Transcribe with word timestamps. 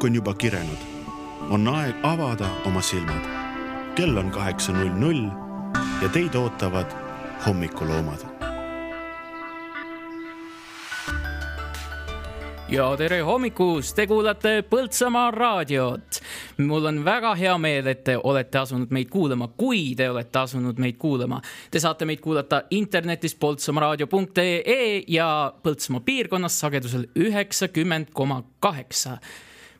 õhk 0.00 0.06
on 0.08 0.14
juba 0.14 0.32
kirenud. 0.34 0.78
on 1.50 1.68
aeg 1.68 1.94
avada 2.02 2.48
oma 2.64 2.80
silmad. 2.80 3.24
kell 3.94 4.16
on 4.16 4.30
kaheksa 4.30 4.72
null 4.72 4.92
null 4.96 5.28
ja 6.02 6.08
teid 6.08 6.34
ootavad 6.34 6.86
hommikuloomad. 7.46 8.24
ja 12.68 12.96
tere 12.96 13.20
hommikust, 13.20 13.96
te 13.96 14.06
kuulate 14.06 14.62
Põltsamaa 14.70 15.30
raadiot. 15.30 16.20
mul 16.56 16.84
on 16.84 17.04
väga 17.04 17.34
hea 17.34 17.58
meel, 17.58 17.86
et 17.86 18.04
te 18.04 18.16
olete 18.16 18.58
asunud 18.58 18.88
meid 18.90 19.10
kuulama, 19.10 19.48
kui 19.48 19.94
te 19.96 20.08
olete 20.10 20.38
asunud 20.38 20.78
meid 20.78 20.96
kuulama. 20.96 21.42
Te 21.70 21.80
saate 21.80 22.04
meid 22.04 22.20
kuulata 22.20 22.62
internetis 22.70 23.34
poltsamaaraadio.ee 23.34 25.04
ja 25.08 25.52
Põltsamaa 25.62 26.00
piirkonnas 26.00 26.60
sagedusel 26.60 27.06
üheksakümmend 27.16 28.14
koma 28.14 28.42
kaheksa 28.60 29.18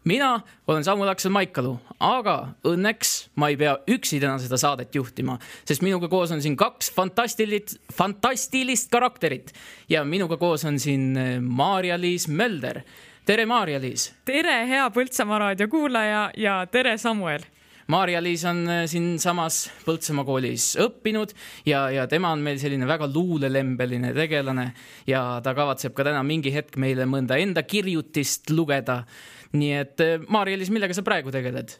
mina 0.05 0.41
olen 0.67 0.85
Samuel 0.85 1.11
Aksel 1.13 1.33
Maikalu, 1.33 1.75
aga 2.01 2.37
õnneks 2.67 3.13
ma 3.41 3.51
ei 3.53 3.59
pea 3.61 3.77
üksi 3.91 4.21
täna 4.23 4.39
seda 4.41 4.59
saadet 4.61 4.95
juhtima, 4.95 5.37
sest 5.69 5.85
minuga 5.85 6.09
koos 6.09 6.33
on 6.33 6.43
siin 6.43 6.57
kaks 6.61 6.93
fantastilist, 6.97 7.77
fantastilist 7.93 8.91
karakterit 8.93 9.53
ja 9.91 10.05
minuga 10.05 10.41
koos 10.41 10.65
on 10.69 10.81
siin 10.81 11.13
eh, 11.17 11.39
Maarja-Liis 11.41 12.29
Mölder. 12.29 12.83
tere, 13.27 13.47
Maarja-Liis. 13.47 14.11
tere, 14.25 14.67
hea 14.67 14.91
Põltsamaa 14.91 15.39
raadio 15.39 15.69
kuulaja 15.69 16.31
ja 16.37 16.61
tere, 16.67 16.97
Samuel 16.99 17.45
Maarja-Liis 17.91 18.45
on 18.47 18.63
eh, 18.71 18.85
siinsamas 18.89 19.65
Põltsamaa 19.85 20.25
koolis 20.25 20.73
õppinud 20.81 21.35
ja, 21.67 21.89
ja 21.91 22.07
tema 22.09 22.31
on 22.33 22.41
meil 22.45 22.61
selline 22.63 22.87
väga 22.89 23.09
luulelembeline 23.11 24.15
tegelane 24.17 24.71
ja 25.11 25.41
ta 25.45 25.55
kavatseb 25.59 25.93
ka 25.97 26.07
täna 26.07 26.23
mingi 26.27 26.55
hetk 26.55 26.79
meile 26.81 27.09
mõnda 27.11 27.39
enda 27.43 27.65
kirjutist 27.67 28.53
lugeda 28.55 29.03
nii 29.57 29.71
et 29.77 30.03
eh, 30.05 30.19
Maarja-Liis, 30.29 30.71
millega 30.73 30.97
sa 30.97 31.05
praegu 31.07 31.33
tegeled? 31.35 31.77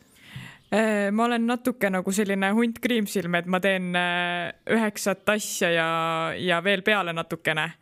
Eh, 0.71 1.11
ma 1.11 1.27
olen 1.27 1.49
natuke 1.51 1.91
nagu 1.91 2.15
selline 2.15 2.53
hunt 2.55 2.79
kriimsilm, 2.83 3.35
et 3.39 3.51
ma 3.51 3.61
teen 3.63 3.91
eh, 3.99 4.51
üheksat 4.77 5.29
asja 5.35 5.71
ja, 5.75 5.91
ja 6.39 6.61
veel 6.65 6.85
peale 6.87 7.15
natukene. 7.17 7.73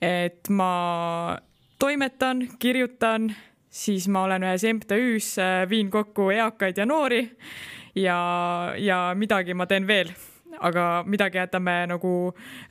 et 0.00 0.48
ma 0.48 1.36
toimetan, 1.78 2.46
kirjutan, 2.58 3.28
siis 3.68 4.08
ma 4.08 4.24
olen 4.24 4.46
ühes 4.48 4.64
MTÜ-s, 4.64 5.36
viin 5.68 5.90
kokku 5.92 6.30
eakaid 6.32 6.78
ja 6.80 6.86
noori 6.88 7.20
ja, 7.94 8.18
ja 8.78 9.12
midagi 9.14 9.54
ma 9.54 9.66
teen 9.68 9.86
veel 9.86 10.12
aga 10.60 11.04
midagi 11.06 11.38
jätame 11.38 11.74
nagu 11.88 12.12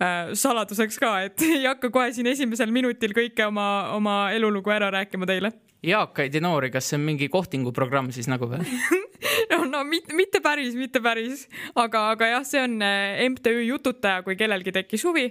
äh, 0.01 0.33
saladuseks 0.33 0.99
ka, 0.99 1.13
et 1.29 1.41
ei 1.47 1.63
hakka 1.65 1.91
kohe 1.93 2.11
siin 2.13 2.27
esimesel 2.31 2.73
minutil 2.73 3.13
kõike 3.15 3.47
oma, 3.47 3.69
oma 3.95 4.19
elulugu 4.35 4.73
ära 4.73 4.91
rääkima 4.93 5.29
teile 5.29 5.53
eakaid 5.83 6.33
ja 6.35 6.41
noori, 6.43 6.71
kas 6.73 6.89
see 6.89 6.97
on 6.99 7.05
mingi 7.07 7.29
kohtinguprogramm 7.31 8.11
siis 8.15 8.27
nagu 8.31 8.49
või 8.51 8.63
no, 9.51 9.63
no 9.67 9.83
mitte, 9.87 10.15
mitte 10.15 10.41
päris, 10.43 10.75
mitte 10.77 11.01
päris, 11.03 11.45
aga, 11.75 12.09
aga 12.15 12.31
jah, 12.33 12.47
see 12.47 12.63
on 12.63 12.79
äh, 12.83 13.21
MTÜ 13.29 13.55
Jututaja, 13.67 14.23
kui 14.25 14.37
kellelgi 14.39 14.73
tekkis 14.75 15.05
huvi. 15.07 15.29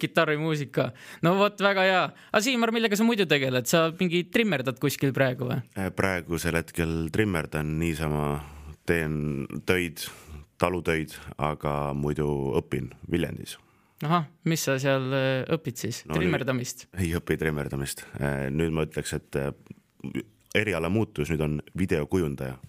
kitarrimuusika. 0.00 0.90
no 1.22 1.34
vot, 1.38 1.60
väga 1.60 1.86
hea. 1.86 2.02
aga 2.32 2.42
Siimar, 2.44 2.72
millega 2.74 2.96
sa 2.96 3.06
muidu 3.06 3.26
tegeled, 3.26 3.66
sa 3.66 3.90
mingi 3.98 4.24
trimmerdad 4.32 4.80
kuskil 4.82 5.14
praegu 5.16 5.48
või? 5.50 5.60
Äh, 5.78 5.90
praegusel 5.94 6.58
hetkel 6.58 7.08
trimmerdan 7.12 7.76
niisama, 7.80 8.40
teen 8.86 9.46
töid, 9.66 10.06
talutöid, 10.60 11.16
aga 11.38 11.94
muidu 11.94 12.28
õpin 12.60 12.92
Viljandis 13.10 13.58
ahah, 14.04 14.26
mis 14.44 14.60
sa 14.66 14.76
seal 14.80 15.08
äh, 15.16 15.42
õpid 15.56 15.80
siis 15.80 16.02
no,, 16.04 16.18
trimmerdamist? 16.18 16.86
ei 17.00 17.14
õpi 17.16 17.38
trimmerdamist, 17.40 18.04
äh, 18.20 18.46
nüüd 18.52 18.76
ma 18.76 18.84
ütleks, 18.88 19.16
et 19.16 19.40
eriala 20.56 20.92
muutus, 20.92 21.32
nüüd 21.32 21.42
on 21.44 21.58
videokujundaja. 21.76 22.60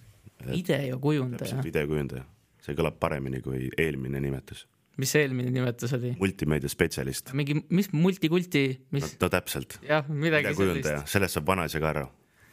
videokujundaja? 0.48 1.62
videokujundaja 1.64 2.24
see 2.68 2.76
kõlab 2.76 2.98
paremini 3.00 3.40
kui 3.44 3.70
eelmine 3.80 4.20
nimetus. 4.20 4.66
Mis 4.98 5.14
see 5.14 5.24
eelmine 5.26 5.52
nimetus 5.54 5.94
oli? 5.96 6.14
multimeediaspetsialist. 6.20 7.32
mingi, 7.38 7.58
mis 7.74 7.90
multikulti, 7.94 8.64
mis 8.94 9.06
no,? 9.06 9.14
no 9.24 9.32
täpselt. 9.32 9.78
jah, 9.86 10.06
midagi 10.08 10.54
sellist. 10.58 11.10
sellest 11.14 11.38
saab 11.38 11.50
vanaisa 11.52 11.82
ka 11.82 11.92
aru. 11.94 12.06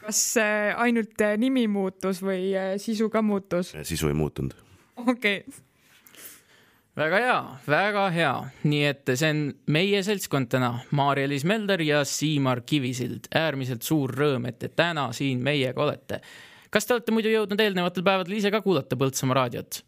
kas 0.05 0.23
äh, 0.41 0.71
ainult 0.85 1.21
äh, 1.25 1.35
nimi 1.41 1.67
muutus 1.71 2.21
või 2.25 2.51
äh, 2.57 2.75
sisu 2.81 3.09
ka 3.13 3.25
muutus? 3.25 3.73
sisu 3.83 4.11
ei 4.11 4.17
muutunud. 4.17 4.57
okei 5.05 5.41
okay 5.43 5.63
väga 6.95 7.19
hea, 7.19 7.39
väga 7.67 8.03
hea, 8.15 8.33
nii 8.63 8.83
et 8.87 9.09
see 9.19 9.31
on 9.33 9.39
meie 9.75 9.99
seltskond 10.05 10.47
täna, 10.53 10.71
Maarja-Liis 10.95 11.43
Melder 11.47 11.81
ja 11.83 12.03
Siimar 12.07 12.61
Kivisild. 12.63 13.27
äärmiselt 13.35 13.83
suur 13.83 14.13
rõõm, 14.15 14.47
et 14.47 14.59
te 14.59 14.69
täna 14.71 15.09
siin 15.13 15.43
meiega 15.43 15.81
olete. 15.83 16.21
kas 16.69 16.85
te 16.85 16.95
olete 16.95 17.11
muidu 17.11 17.33
jõudnud 17.33 17.59
eelnevatel 17.59 18.03
päevadel 18.03 18.37
ise 18.37 18.51
ka 18.51 18.61
kuulata 18.61 18.95
Põltsamaa 18.95 19.41
raadiot? 19.41 19.83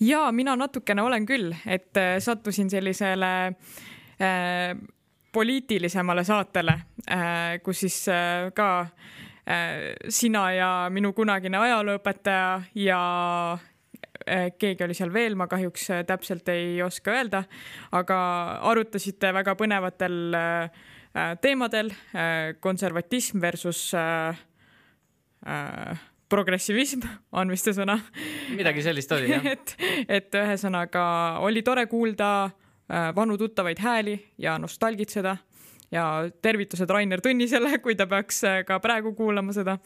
Ja 0.00 0.32
mina 0.32 0.56
natukene 0.56 1.02
olen 1.02 1.26
küll, 1.26 1.54
et 1.66 1.96
äh, 1.96 2.18
sattusin 2.18 2.70
sellisele 2.70 3.32
äh, 3.46 4.76
poliitilisemale 5.32 6.24
saatele 6.24 6.80
äh,, 7.10 7.60
kus 7.62 7.80
siis 7.84 8.08
äh, 8.08 8.50
ka 8.54 8.70
äh, 8.80 9.94
sina 10.08 10.52
ja 10.52 10.70
minu 10.90 11.12
kunagine 11.12 11.58
ajalooõpetaja 11.58 12.62
ja 12.74 13.00
äh, 14.26 14.50
keegi 14.58 14.84
oli 14.84 14.96
seal 14.98 15.12
veel, 15.14 15.36
ma 15.38 15.46
kahjuks 15.50 15.88
täpselt 16.06 16.48
ei 16.52 16.82
oska 16.82 17.14
öelda, 17.14 17.44
aga 17.92 18.20
arutasite 18.72 19.34
väga 19.34 19.56
põnevatel 19.58 20.22
teemadel 21.42 21.88
konservatism 22.62 23.40
versus 23.42 23.88
äh, 23.98 24.38
progressivism 26.30 27.04
on 27.38 27.52
vist 27.52 27.68
see 27.68 27.76
sõna. 27.76 27.98
midagi 28.56 28.84
sellist 28.86 29.12
oli 29.16 29.32
jah 29.32 29.46
et, 29.54 29.74
et 30.08 30.40
ühesõnaga 30.40 31.04
oli 31.44 31.64
tore 31.66 31.86
kuulda 31.90 32.30
äh, 32.46 33.10
vanu 33.16 33.38
tuttavaid 33.40 33.82
hääli 33.82 34.16
ja 34.38 34.56
nostalgitseda 34.58 35.36
ja 35.90 36.06
tervitused 36.42 36.90
Rainer 36.90 37.22
Tõnnisele, 37.22 37.80
kui 37.82 37.96
ta 37.98 38.06
peaks 38.10 38.44
äh, 38.46 38.62
ka 38.66 38.80
praegu 38.82 39.14
kuulama 39.18 39.54
seda. 39.56 39.78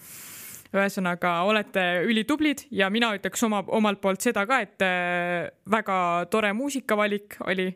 ühesõnaga 0.75 1.45
olete 1.47 2.03
ülitublid 2.03 2.67
ja 2.75 2.89
mina 2.91 3.13
ütleks 3.15 3.45
oma, 3.47 3.63
omalt 3.69 4.01
poolt 4.03 4.21
seda 4.21 4.43
ka, 4.47 4.61
et 4.61 4.83
äh, 4.83 5.51
väga 5.71 6.27
tore 6.31 6.53
muusikavalik 6.53 7.39
oli 7.47 7.71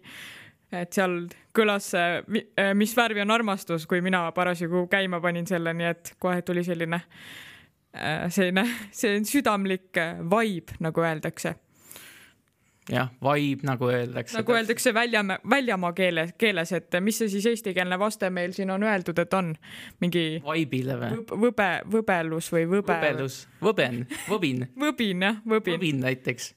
et 0.72 0.92
seal 0.92 1.22
kõlas 1.56 1.92
Mis 2.76 2.92
värvi 2.96 3.22
on 3.24 3.30
armastus, 3.32 3.86
kui 3.88 4.02
mina 4.04 4.26
parasjagu 4.36 4.84
käima 4.90 5.20
panin 5.20 5.46
selle, 5.48 5.72
nii 5.74 5.86
et 5.88 6.10
kohe 6.20 6.42
tuli 6.44 6.64
selline, 6.66 7.00
selline, 8.30 8.64
selline 8.92 9.28
südamlik 9.28 9.96
äh, 9.98 10.20
vibe, 10.30 10.76
nagu 10.84 11.02
öeldakse. 11.04 11.54
jah, 12.88 13.10
vibe 13.22 13.66
nagu 13.68 13.88
öeldakse. 13.92 14.38
nagu 14.38 14.52
öeldakse 14.56 14.94
väljamaa, 14.94 15.38
väljamaa 15.50 15.92
keeles, 15.92 16.34
keeles, 16.38 16.72
et 16.72 16.98
mis 17.04 17.18
see 17.20 17.28
siis 17.32 17.48
eestikeelne 17.52 17.98
vaste 18.00 18.30
meil 18.30 18.54
siin 18.56 18.70
on 18.70 18.86
öeldud, 18.86 19.18
et 19.18 19.34
on 19.36 19.50
mingi 20.00 20.26
Vibe'ile 20.44 20.96
või? 21.00 21.16
võb- 21.18 21.34
võbe, 21.46 21.70
võbelus 21.96 22.52
või 22.54 22.68
võbe, 22.70 22.94
võbelus, 22.94 23.42
võben, 23.64 24.06
võbin, 24.28 24.68
võbin 24.78 25.26
jah, 25.28 25.42
võbin. 25.44 25.76
võbin 25.76 26.00
näiteks. 26.06 26.54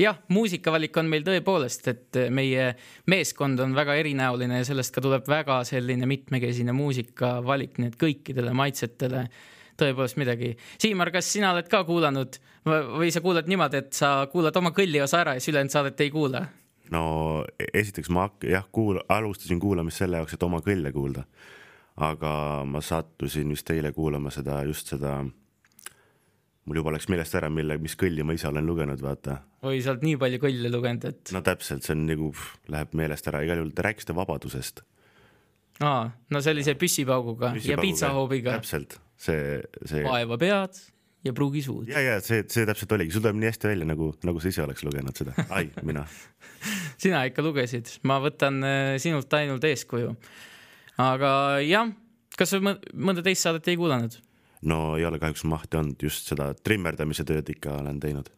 jah, 0.00 0.18
muusikavalik 0.28 0.96
on 1.00 1.08
meil 1.12 1.24
tõepoolest, 1.24 1.88
et 1.92 2.20
meie 2.32 2.74
meeskond 3.10 3.60
on 3.64 3.72
väga 3.76 3.96
erinäoline 4.02 4.60
ja 4.60 4.68
sellest 4.68 4.94
ka 4.94 5.04
tuleb 5.04 5.24
väga 5.28 5.62
selline 5.68 6.08
mitmekesine 6.10 6.76
muusikavalik, 6.76 7.80
nii 7.80 7.94
et 7.94 7.98
kõikidele 8.00 8.52
maitsetele 8.56 9.24
tõepoolest 9.80 10.20
midagi. 10.20 10.54
Siimar, 10.78 11.10
kas 11.14 11.32
sina 11.32 11.54
oled 11.54 11.68
ka 11.70 11.82
kuulanud 11.88 12.40
või 12.68 13.10
sa 13.12 13.22
kuulad 13.24 13.48
niimoodi, 13.50 13.84
et 13.84 13.92
sa 13.96 14.26
kuulad 14.32 14.56
oma 14.60 14.74
kõlli 14.76 15.00
osa 15.02 15.24
ära 15.24 15.36
ja 15.36 15.42
siis 15.42 15.54
ülejäänud 15.54 15.76
saadet 15.76 16.00
ei 16.04 16.12
kuula? 16.14 16.46
no 16.90 17.44
esiteks 17.74 18.10
ma 18.12 18.28
jah, 18.44 18.66
kuul-, 18.72 19.00
alustasin 19.08 19.60
kuulamist 19.62 20.02
selle 20.02 20.20
jaoks, 20.20 20.34
et 20.34 20.46
oma 20.46 20.60
kõlle 20.64 20.92
kuulda. 20.94 21.24
aga 22.00 22.30
ma 22.64 22.80
sattusin 22.80 23.50
vist 23.52 23.70
eile 23.70 23.92
kuulama 23.92 24.30
seda, 24.32 24.62
just 24.64 24.88
seda, 24.88 25.18
mul 26.64 26.80
juba 26.80 26.94
läks 26.94 27.10
meelest 27.12 27.34
ära, 27.36 27.50
mille, 27.52 27.76
mis 27.82 27.96
kõlli 27.98 28.24
ma 28.24 28.36
ise 28.36 28.48
olen 28.48 28.66
lugenud, 28.66 29.02
vaata. 29.04 29.40
oi, 29.62 29.82
sa 29.84 29.94
oled 29.94 30.06
nii 30.06 30.16
palju 30.20 30.40
kõlle 30.46 30.72
lugenud, 30.72 31.06
et 31.10 31.34
no 31.36 31.44
täpselt, 31.46 31.84
see 31.86 31.96
on 31.96 32.06
nagu, 32.08 32.32
läheb 32.72 32.96
meelest 32.96 33.28
ära, 33.30 33.42
igal 33.46 33.62
juhul 33.62 33.74
te 33.76 33.86
rääkisite 33.86 34.16
vabadusest. 34.16 34.82
aa, 35.84 36.08
no 36.30 36.42
sellise 36.44 36.76
püssipauguga 36.80 37.54
ja 37.64 37.78
piitsahoobiga. 37.80 38.58
täpselt, 38.58 38.98
see, 39.20 39.60
see 39.88 40.04
vaeva 40.06 40.38
pead 40.40 40.80
ja 41.24 41.32
pruugi 41.36 41.62
suud. 41.64 41.88
ja, 41.90 42.00
ja 42.00 42.18
see, 42.24 42.44
see 42.48 42.66
täpselt 42.68 42.92
oligi, 42.96 43.14
sul 43.14 43.24
tuleb 43.24 43.40
nii 43.40 43.50
hästi 43.50 43.70
välja, 43.70 43.88
nagu, 43.88 44.10
nagu 44.26 44.42
sa 44.42 44.52
ise 44.52 44.64
oleks 44.64 44.84
lugenud 44.86 45.16
seda, 45.16 45.34
ai, 45.52 45.68
mina. 45.86 46.06
sina 47.02 47.24
ikka 47.28 47.44
lugesid, 47.44 47.90
ma 48.08 48.20
võtan 48.24 48.60
äh, 48.66 48.94
sinult 49.02 49.32
ainult 49.36 49.64
eeskuju. 49.68 50.14
aga 51.00 51.32
jah, 51.66 51.92
kas 52.38 52.54
sa 52.54 52.62
mõ- 52.64 52.78
mõnda 52.94 53.24
teist 53.26 53.44
saadet 53.44 53.68
ei 53.68 53.80
kuulanud? 53.80 54.16
no 54.68 54.80
ei 54.96 55.04
ole 55.08 55.20
kahjuks 55.20 55.44
mahti 55.48 55.80
olnud, 55.80 56.00
just 56.08 56.28
seda 56.32 56.52
trimmerdamise 56.56 57.24
tööd 57.28 57.52
ikka 57.52 57.78
olen 57.82 58.00
teinud. 58.00 58.32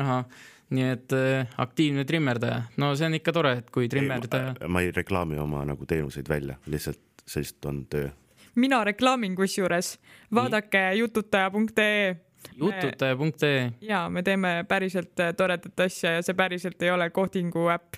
ahah, 0.00 0.26
nii 0.74 0.90
et 0.96 1.14
äh, 1.14 1.56
aktiivne 1.62 2.06
trimmerdaja, 2.08 2.64
no 2.82 2.94
see 2.98 3.06
on 3.06 3.18
ikka 3.20 3.34
tore, 3.36 3.58
et 3.62 3.70
kui 3.74 3.86
trimmerdaja, 3.92 4.56
ma 4.66 4.82
ei 4.82 4.90
reklaami 4.94 5.38
oma 5.42 5.62
nagu 5.68 5.86
teenuseid 5.86 6.30
välja, 6.30 6.58
lihtsalt 6.66 7.02
see 7.24 7.40
lihtsalt 7.44 7.70
on 7.70 7.84
töö. 7.88 8.10
Mina 8.54 8.84
reklaamin 8.84 9.36
kusjuures, 9.36 9.98
vaadake 10.34 10.92
jututaja.ee 10.94 12.16
jututaja.ee, 12.56 13.72
ja 13.80 14.08
me 14.08 14.22
teeme 14.22 14.64
päriselt 14.68 15.20
äh, 15.20 15.34
toredat 15.36 15.80
asja 15.80 16.16
ja 16.18 16.22
see 16.22 16.36
päriselt 16.38 16.82
ei 16.82 16.90
ole 16.90 17.10
kohtingu 17.10 17.68
äpp. 17.72 17.96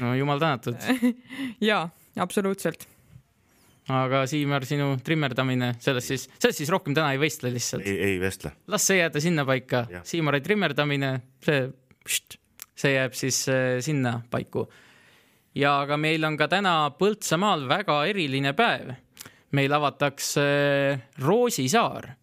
no 0.00 0.14
jumal 0.14 0.38
tänatud. 0.38 0.76
ja 1.70 1.88
absoluutselt. 2.16 2.88
aga 3.88 4.26
Siimar, 4.26 4.64
sinu 4.64 4.96
trimmerdamine, 5.04 5.74
sellest 5.82 6.12
siis, 6.12 6.28
sellest 6.38 6.62
siis 6.62 6.70
rohkem 6.70 6.94
täna 6.94 7.12
ei 7.12 7.20
võistle 7.20 7.52
lihtsalt. 7.52 7.86
ei, 7.86 7.98
ei 8.12 8.20
vestle. 8.20 8.54
las 8.66 8.86
see 8.86 8.98
jääda 9.00 9.20
sinnapaika 9.20 9.86
Siimari 10.08 10.40
trimmerdamine, 10.40 11.12
see, 11.44 11.66
see 12.74 12.96
jääb 12.96 13.18
siis 13.18 13.44
äh, 13.52 13.76
sinna 13.84 14.20
paiku. 14.30 14.66
ja 15.54 15.80
aga 15.84 15.96
meil 15.96 16.24
on 16.24 16.36
ka 16.36 16.48
täna 16.48 16.76
Põltsamaal 16.98 17.68
väga 17.68 18.04
eriline 18.10 18.54
päev. 18.58 18.94
Meil 19.52 19.72
avatakse 19.72 20.42
Roosisaar. 21.22 22.14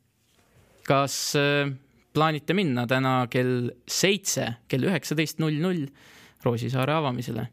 kas 0.89 1.35
äh, 1.37 1.69
plaanite 2.13 2.53
minna 2.57 2.87
täna 2.87 3.27
kell 3.29 3.69
seitse, 3.87 4.53
kell 4.67 4.87
üheksateist 4.89 5.39
null 5.39 5.61
null 5.61 5.85
Roosisaare 6.43 6.93
avamisele? 6.93 7.47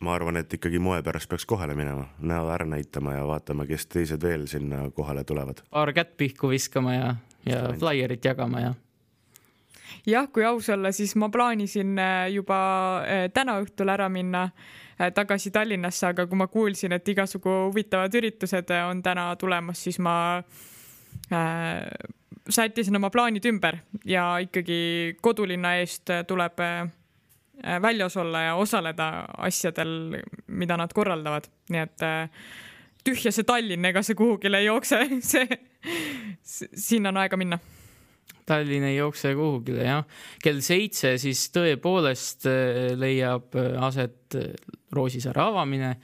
ma 0.00 0.12
arvan, 0.14 0.36
et 0.36 0.52
ikkagi 0.52 0.78
moe 0.78 1.00
pärast 1.02 1.28
peaks 1.30 1.46
kohale 1.48 1.74
minema, 1.74 2.04
näo 2.20 2.50
ära 2.52 2.66
näitama 2.68 3.14
ja 3.16 3.26
vaatama, 3.26 3.64
kes 3.66 3.86
teised 3.88 4.22
veel 4.22 4.46
sinna 4.46 4.90
kohale 4.94 5.24
tulevad. 5.24 5.62
paar 5.70 5.92
kätt 5.96 6.16
pihku 6.16 6.52
viskama 6.52 6.94
ja, 6.94 7.14
ja 7.46 7.62
flaierit 7.78 8.24
jagama 8.24 8.60
ja 8.60 8.74
jah, 10.06 10.28
kui 10.32 10.44
aus 10.44 10.68
olla, 10.70 10.92
siis 10.92 11.16
ma 11.16 11.30
plaanisin 11.32 11.98
äh, 11.98 12.26
juba 12.34 12.58
äh, 13.02 13.28
täna 13.34 13.58
õhtul 13.62 13.90
ära 13.92 14.08
minna 14.12 14.48
tagasi 15.14 15.50
Tallinnasse, 15.52 16.06
aga 16.08 16.26
kui 16.26 16.38
ma 16.40 16.46
kuulsin, 16.48 16.94
et 16.96 17.08
igasugu 17.08 17.52
huvitavad 17.68 18.14
üritused 18.16 18.70
äh, 18.72 18.84
on 18.88 19.02
täna 19.04 19.28
tulemas, 19.36 19.82
siis 19.84 19.98
ma 20.02 20.16
äh, 21.32 21.82
sättisin 22.48 22.96
oma 22.96 23.10
plaanid 23.10 23.44
ümber 23.48 23.80
ja 24.04 24.36
ikkagi 24.42 25.16
kodulinna 25.22 25.76
eest 25.82 26.10
äh, 26.10 26.24
tuleb 26.28 26.60
äh, 26.64 26.88
äh, 27.64 27.82
väljas 27.82 28.16
olla 28.16 28.46
ja 28.48 28.54
osaleda 28.54 29.10
asjadel, 29.38 30.22
mida 30.46 30.76
nad 30.80 30.92
korraldavad, 30.96 31.50
nii 31.68 31.84
et 31.84 32.06
äh, 32.06 32.46
tühja 33.04 33.32
see 33.32 33.46
Tallinn, 33.46 33.84
ega 33.84 34.02
see 34.02 34.16
kuhugile 34.18 34.62
ei 34.62 34.70
jookse, 34.70 35.04
see, 35.32 35.60
sinna 36.42 37.12
on 37.12 37.24
aega 37.24 37.36
minna 37.36 37.60
Tallinn 38.46 38.86
ei 38.86 38.96
jookse 38.96 39.32
kuhugile 39.34 39.86
jah. 39.86 40.04
kell 40.42 40.60
seitse 40.62 41.16
siis 41.18 41.48
tõepoolest 41.54 42.46
äh, 42.50 42.92
leiab 42.98 43.56
äh, 43.58 43.72
aset 43.82 44.36
äh, 44.38 44.52
Roosisaare 44.94 45.42
avamine. 45.42 45.96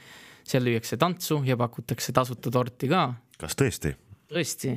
seal 0.42 0.64
lüüakse 0.66 0.98
tantsu 0.98 1.38
ja 1.46 1.56
pakutakse 1.56 2.12
tasuta 2.12 2.50
torti 2.50 2.88
ka. 2.90 3.12
kas 3.38 3.54
tõesti? 3.58 3.94
tõesti. 4.32 4.74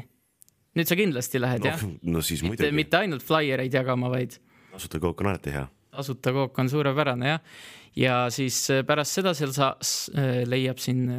nüüd 0.77 0.91
sa 0.91 0.99
kindlasti 0.99 1.41
lähed 1.41 1.65
no, 1.65 1.71
jah? 1.71 1.87
no 2.13 2.21
siis 2.21 2.43
mitte, 2.43 2.67
muidugi, 2.67 2.77
mitte 2.83 3.01
ainult 3.01 3.25
flaiereid 3.25 3.73
jagama, 3.73 4.13
vaid 4.13 4.37
tasuta 4.75 5.01
kook 5.01 5.25
on 5.25 5.33
alati 5.33 5.55
hea. 5.55 5.65
tasuta 5.95 6.35
kook 6.35 6.61
on 6.61 6.69
suurepärane 6.69 7.33
jah. 7.33 7.57
ja 7.97 8.21
siis 8.29 8.61
pärast 8.85 9.21
seda 9.21 9.33
seal 9.33 9.57
sa- 9.57 9.75
leiab 10.45 10.77
siin 10.77 11.09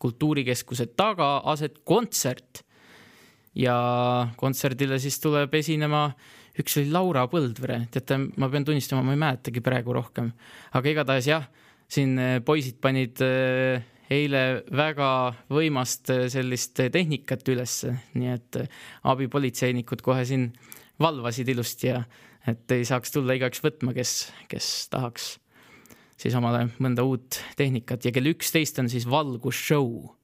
kultuurikeskuse 0.00 0.90
taga 0.96 1.38
aset 1.48 1.80
kontsert. 1.84 2.65
Ja 3.56 3.76
kontserdile 4.36 4.98
siis 5.02 5.18
tuleb 5.22 5.54
esinema, 5.56 6.08
üks 6.60 6.78
oli 6.80 6.92
Laura 6.92 7.26
Põldvere, 7.30 7.82
teate, 7.92 8.18
ma 8.36 8.50
pean 8.52 8.66
tunnistama, 8.68 9.04
ma 9.04 9.16
ei 9.16 9.20
mäletagi 9.20 9.62
praegu 9.64 9.96
rohkem, 9.96 10.30
aga 10.76 10.92
igatahes 10.92 11.28
jah, 11.30 11.46
siin 11.88 12.16
äh, 12.20 12.38
poisid 12.44 12.80
panid 12.82 13.22
äh, 13.24 13.84
eile 14.12 14.42
väga 14.74 15.08
võimast 15.52 16.12
äh, 16.14 16.26
sellist 16.32 16.76
tehnikat 16.92 17.46
ülesse, 17.52 17.96
nii 18.18 18.32
et 18.34 18.60
abipolitseinikud 19.06 20.04
kohe 20.04 20.26
siin 20.28 20.50
valvasid 21.02 21.48
ilusti 21.52 21.92
ja 21.92 22.04
et 22.46 22.70
ei 22.72 22.86
saaks 22.86 23.12
tulla 23.14 23.34
igaüks 23.36 23.62
võtma, 23.64 23.94
kes, 23.96 24.30
kes 24.50 24.70
tahaks 24.92 25.34
siis 26.20 26.36
omale 26.38 26.66
mõnda 26.82 27.04
uut 27.06 27.40
tehnikat. 27.58 28.06
Ja 28.06 28.12
kell 28.14 28.30
üksteist 28.32 28.78
on 28.80 28.90
siis 28.92 29.06
valgusshow. 29.08 30.14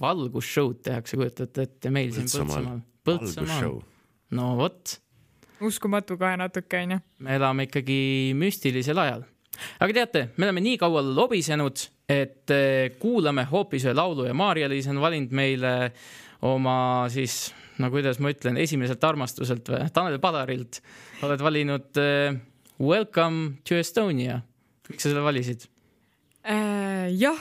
Valgusshow'd 0.00 0.82
tehakse, 0.84 1.18
kujutate 1.18 1.68
ette, 1.68 1.90
meil 1.94 2.12
siin 2.14 2.28
Põltsamaal. 2.28 2.82
Põltsamaal. 3.04 3.80
No 4.34 4.54
vot, 4.58 4.96
uskumatu 5.64 6.18
kohe 6.18 6.36
natuke 6.40 6.80
onju. 6.82 7.00
me 7.24 7.36
elame 7.38 7.68
ikkagi 7.68 7.98
müstilisel 8.38 8.98
ajal. 8.98 9.24
aga 9.80 9.96
teate, 10.00 10.28
me 10.36 10.48
oleme 10.48 10.64
nii 10.64 10.78
kaua 10.80 11.02
lobisenud, 11.06 11.84
et 12.10 12.50
eh, 12.52 12.96
kuulame 13.00 13.46
hoopis 13.50 13.86
ühe 13.86 13.94
laulu 13.94 14.26
ja 14.28 14.34
Maarja-Liis 14.36 14.88
on 14.92 15.00
valinud 15.00 15.34
meile 15.36 15.74
oma 16.44 17.06
siis, 17.12 17.52
no 17.80 17.88
kuidas 17.92 18.18
ma 18.20 18.32
ütlen, 18.34 18.58
esimeselt 18.60 19.04
armastuselt 19.06 19.70
või, 19.70 19.86
Tanel 19.94 20.18
Padarilt 20.22 20.82
oled 21.24 21.44
valinud 21.44 22.02
eh, 22.02 22.34
Welcome 22.82 23.62
to 23.68 23.78
Estonia. 23.78 24.40
miks 24.90 25.06
sa 25.06 25.12
selle 25.12 25.22
valisid? 25.24 25.68
Äh, 26.44 27.08
jah, 27.14 27.38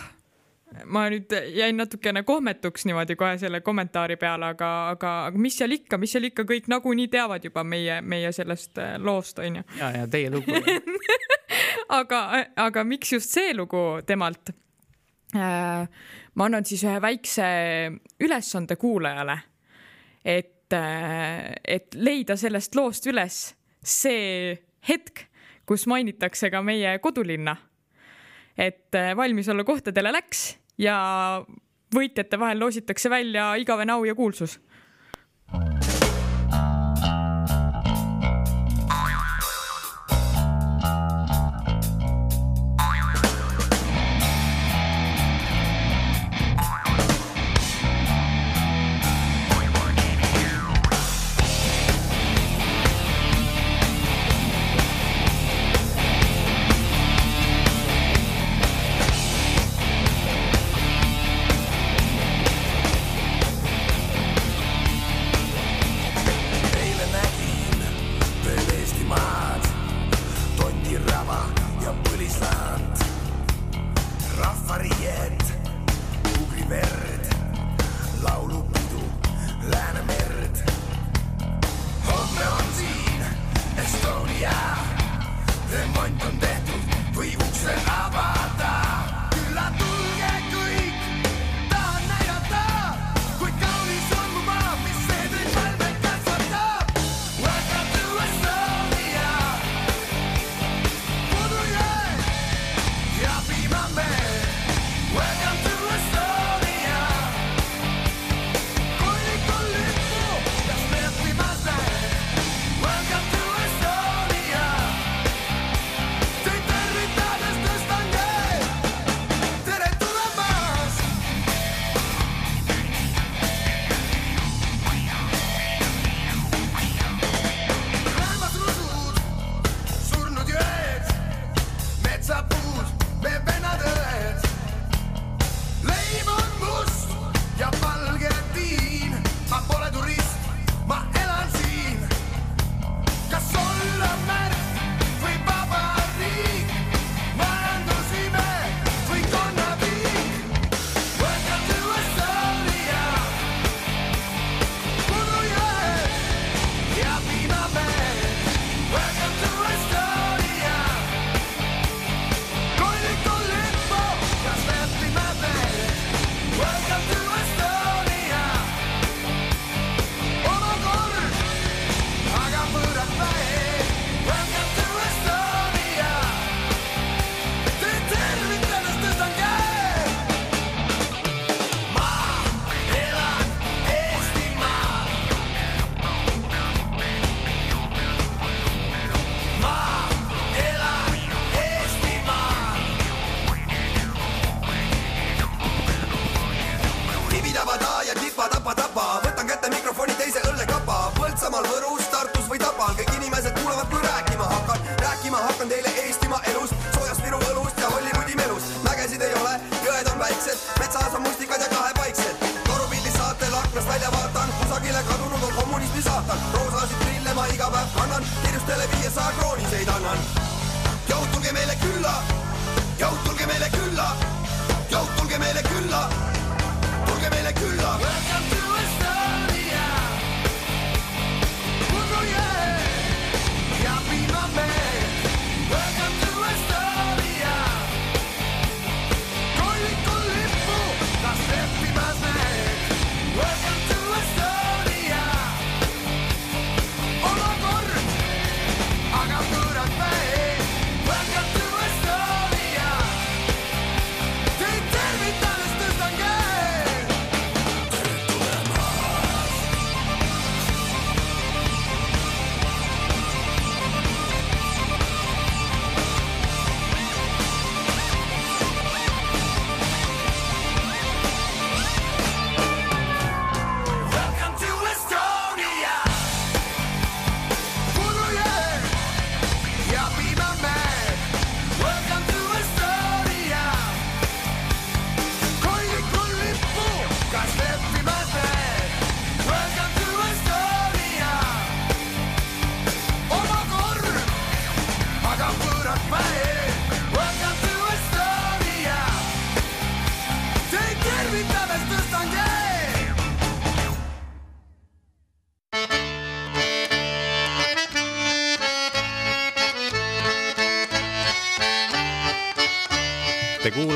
ma 0.85 1.05
nüüd 1.11 1.33
jäin 1.55 1.77
natukene 1.77 2.23
kohmetuks 2.23 2.85
niimoodi 2.85 3.15
kohe 3.19 3.37
selle 3.41 3.61
kommentaari 3.61 4.17
peale, 4.21 4.53
aga, 4.55 4.71
aga, 4.93 5.13
aga 5.29 5.43
mis 5.45 5.57
seal 5.59 5.75
ikka, 5.75 5.97
mis 6.01 6.15
seal 6.15 6.29
ikka, 6.29 6.45
kõik 6.49 6.69
nagunii 6.71 7.07
teavad 7.13 7.45
juba 7.45 7.63
meie, 7.63 8.01
meie 8.01 8.31
sellest 8.35 8.77
äh, 8.81 8.95
loost 9.01 9.39
onju. 9.43 9.63
ja, 9.79 9.91
ja 9.97 10.07
teie 10.07 10.31
lugu. 10.33 10.57
aga, 11.99 12.25
aga 12.67 12.83
miks 12.87 13.13
just 13.17 13.33
see 13.33 13.53
lugu 13.57 14.01
temalt? 14.07 14.53
ma 15.33 16.45
annan 16.45 16.65
siis 16.65 16.83
ühe 16.85 16.99
väikse 17.01 17.45
ülesande 18.21 18.75
kuulajale, 18.77 19.33
et, 20.21 20.75
et 21.65 21.97
leida 21.97 22.37
sellest 22.37 22.77
loost 22.77 23.07
üles 23.09 23.39
see 23.81 24.53
hetk, 24.87 25.25
kus 25.65 25.87
mainitakse 25.87 26.51
ka 26.51 26.61
meie 26.61 26.97
kodulinna. 27.03 27.55
et 28.57 28.93
äh, 28.93 29.15
valmis 29.17 29.47
olla 29.49 29.63
kohtadele 29.65 30.11
läks 30.13 30.59
ja 30.77 30.97
võitjate 31.93 32.39
vahel 32.39 32.59
loositakse 32.59 33.09
välja 33.09 33.53
igavene 33.61 33.93
au 33.93 34.05
ja 34.05 34.15
kuulsus. 34.15 34.59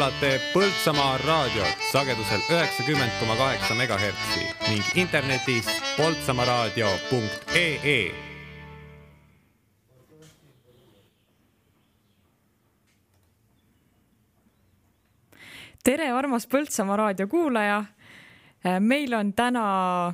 Kuulate 0.07 0.39
Põltsamaa 0.53 1.17
raadiot 1.17 1.77
sagedusel 1.91 2.39
üheksakümmend 2.51 3.11
koma 3.19 3.35
kaheksa 3.35 3.75
megahertsi 3.75 4.39
ning 4.69 4.83
internetis 4.95 5.67
poltsamaaraadio.ee. 5.97 8.11
tere, 15.83 16.11
armas 16.11 16.47
Põltsamaa 16.47 16.97
raadio 16.97 17.27
kuulaja. 17.27 17.85
meil 18.79 19.13
on 19.13 19.33
täna 19.33 20.13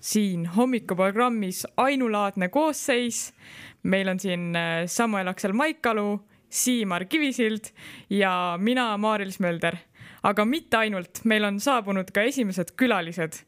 siin 0.00 0.46
hommikuprogrammis 0.46 1.66
ainulaadne 1.76 2.48
koosseis. 2.48 3.34
meil 3.82 4.08
on 4.08 4.20
siin 4.20 4.54
Samuel 4.86 5.28
Aksel 5.28 5.52
Maikalu 5.52 6.29
Siimar 6.50 7.04
Kivisild 7.04 7.70
ja 8.10 8.58
mina, 8.58 8.96
Maaril 8.98 9.32
Smölder. 9.32 9.76
aga 10.22 10.44
mitte 10.44 10.76
ainult, 10.76 11.22
meil 11.24 11.44
on 11.44 11.60
saabunud 11.60 12.10
ka 12.12 12.20
esimesed 12.28 12.74
külalised, 12.76 13.38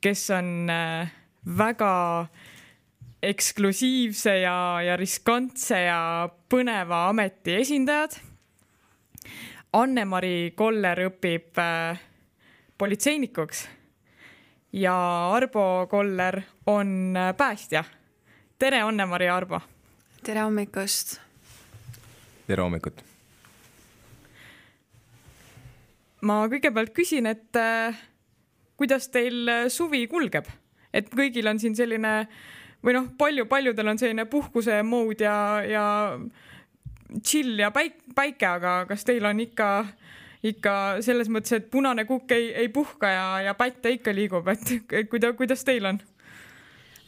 kes 0.00 0.30
on 0.34 0.70
äh, 0.70 1.12
väga 1.58 2.26
eksklusiivse 3.22 4.38
ja, 4.40 4.56
ja 4.82 4.96
riskantse 4.96 5.78
ja 5.84 6.00
põneva 6.50 7.08
ameti 7.08 7.54
esindajad. 7.60 8.16
Anne-Mari 9.78 10.54
Koller 10.56 11.04
õpib 11.06 11.60
äh, 11.60 12.00
politseinikuks 12.78 13.66
ja 14.72 14.96
Arbo 15.36 15.86
Koller 15.90 16.40
on 16.66 17.16
äh, 17.16 17.36
päästja. 17.36 17.84
tere, 18.58 18.82
Anne-Mari 18.82 19.26
ja 19.26 19.36
Arbo. 19.36 19.60
tere 20.24 20.40
hommikust 20.40 21.27
tere 22.48 22.64
hommikut! 22.64 23.02
ma 26.28 26.40
kõigepealt 26.50 26.90
küsin, 26.96 27.28
et 27.30 27.56
äh, 27.60 27.98
kuidas 28.80 29.06
teil 29.14 29.44
äh, 29.52 29.66
suvi 29.70 30.06
kulgeb, 30.10 30.48
et 30.90 31.10
kõigil 31.12 31.46
on 31.46 31.60
siin 31.62 31.76
selline 31.78 32.12
või 32.82 32.96
noh, 32.96 33.06
palju, 33.20 33.44
paljudel 33.50 33.92
on 33.92 34.00
selline 34.00 34.24
puhkuse 34.30 34.80
mood 34.86 35.22
ja, 35.22 35.36
ja 35.62 35.84
chill 37.20 37.60
ja 37.60 37.70
päik-, 37.74 38.00
päike, 38.16 38.48
aga 38.48 38.80
kas 38.88 39.06
teil 39.06 39.28
on 39.28 39.44
ikka, 39.44 39.68
ikka 40.50 40.74
selles 41.06 41.30
mõttes, 41.30 41.54
et 41.54 41.70
punane 41.70 42.06
kukk 42.08 42.34
ei, 42.34 42.50
ei 42.64 42.72
puhka 42.72 43.12
ja, 43.12 43.26
ja 43.46 43.54
pätte 43.58 43.92
ikka 43.94 44.14
liigub, 44.16 44.48
et 44.50 44.74
kuida-, 45.12 45.36
kuidas 45.38 45.62
teil 45.68 45.92
on? 45.92 46.00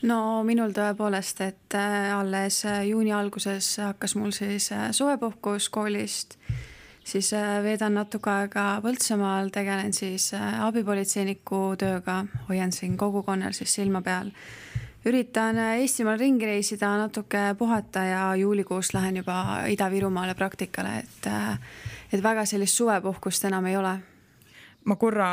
No 0.06 0.42
minul 0.46 0.72
tõepoolest, 0.76 1.42
et 1.44 1.76
äh, 1.76 2.10
alles 2.14 2.64
äh, 2.68 2.84
juuni 2.88 3.12
alguses 3.12 3.76
hakkas 3.82 4.16
mul 4.16 4.32
siis 4.36 4.70
äh, 4.72 4.88
suvepuhkus 4.96 5.68
koolist, 5.72 6.36
siis 7.04 7.32
veedan 7.64 7.96
natuke 7.98 8.30
aega 8.30 8.64
Põltsamaal, 8.84 9.50
tegelen 9.50 9.92
siis 9.96 10.30
abipolitseiniku 10.36 11.62
tööga, 11.80 12.20
hoian 12.48 12.72
siin 12.72 12.96
kogukonnal 13.00 13.56
siis 13.56 13.74
silma 13.74 14.02
peal. 14.02 14.30
üritan 15.04 15.56
Eestimaal 15.80 16.18
ringi 16.20 16.46
reisida, 16.46 16.92
natuke 17.00 17.54
puhata 17.58 18.04
ja 18.04 18.34
juulikuus 18.36 18.92
lähen 18.94 19.16
juba 19.16 19.64
Ida-Virumaale 19.66 20.34
praktikale, 20.34 20.98
et, 20.98 21.30
et 22.12 22.22
väga 22.22 22.44
sellist 22.46 22.76
suvepuhkust 22.76 23.44
enam 23.48 23.66
ei 23.66 23.76
ole 23.76 23.98
ma 24.88 24.96
korra, 24.96 25.28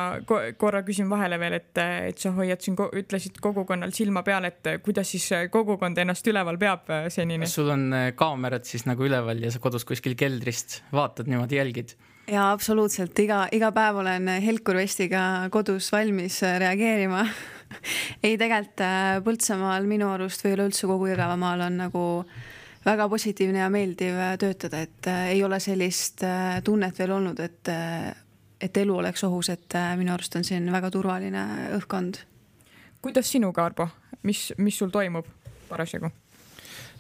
korra 0.60 0.82
küsin 0.86 1.08
vahele 1.10 1.38
veel, 1.40 1.58
et, 1.62 1.72
et 2.10 2.20
sa 2.20 2.34
hoiad 2.36 2.64
siin, 2.64 2.76
ütlesid 3.00 3.40
kogukonnal 3.44 3.94
silma 3.96 4.24
peal, 4.28 4.48
et 4.50 4.74
kuidas 4.84 5.14
siis 5.14 5.28
kogukond 5.54 5.98
ennast 6.02 6.28
üleval 6.28 6.60
peab 6.60 6.92
äh, 6.92 7.08
senini? 7.14 7.48
sul 7.48 7.72
on 7.72 7.88
äh, 7.96 8.10
kaamerad 8.18 8.68
siis 8.68 8.88
nagu 8.90 9.08
üleval 9.08 9.40
ja 9.44 9.52
sa 9.54 9.62
kodus 9.64 9.88
kuskil 9.88 10.18
keldrist 10.20 10.82
vaatad 10.92 11.32
niimoodi, 11.32 11.62
jälgid? 11.62 11.96
ja 12.32 12.50
absoluutselt 12.52 13.18
iga, 13.24 13.46
iga 13.56 13.72
päev 13.76 14.02
olen 14.04 14.28
Helkur 14.44 14.82
Vestiga 14.82 15.24
kodus 15.54 15.90
valmis 15.96 16.42
äh, 16.44 16.60
reageerima 16.66 17.24
ei, 18.26 18.36
tegelikult 18.36 18.84
Põltsamaal 19.24 19.88
minu 19.88 20.12
arust 20.12 20.44
või 20.44 20.58
üleüldse 20.58 20.92
kogu 20.92 21.08
Jõgevamaal 21.14 21.68
on 21.70 21.82
nagu 21.86 22.06
väga 22.88 23.08
positiivne 23.12 23.60
ja 23.64 23.72
meeldiv 23.72 24.16
töötada, 24.40 24.80
et 24.86 25.08
ei 25.34 25.42
ole 25.44 25.58
sellist 25.60 26.22
tunnet 26.64 27.00
veel 27.00 27.12
olnud, 27.18 27.42
et 27.44 27.72
et 28.62 28.78
elu 28.78 28.98
oleks 28.98 29.24
ohus, 29.24 29.50
et 29.50 29.76
äh, 29.76 29.94
minu 29.98 30.14
arust 30.14 30.36
on 30.36 30.46
siin 30.48 30.72
väga 30.72 30.92
turvaline 30.92 31.44
õhkkond. 31.78 32.22
kuidas 33.02 33.32
sinuga, 33.32 33.66
Arbo, 33.66 33.88
mis, 34.24 34.54
mis 34.58 34.78
sul 34.78 34.90
toimub 34.90 35.28
parasjagu? 35.70 36.10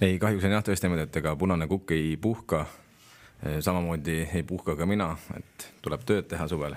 ei, 0.01 0.19
kahjuks 0.19 0.45
on 0.45 0.53
jah 0.57 0.65
tõesti 0.65 0.87
niimoodi, 0.87 1.07
et 1.07 1.19
ega 1.21 1.35
punane 1.35 1.67
kukk 1.67 1.95
ei 1.95 2.17
puhka. 2.21 2.65
Samamoodi 3.61 4.23
ei 4.33 4.41
puhka 4.43 4.73
ka 4.75 4.85
mina, 4.89 5.11
et 5.37 5.67
tuleb 5.85 6.01
tööd 6.09 6.25
teha 6.25 6.47
suvel. 6.49 6.73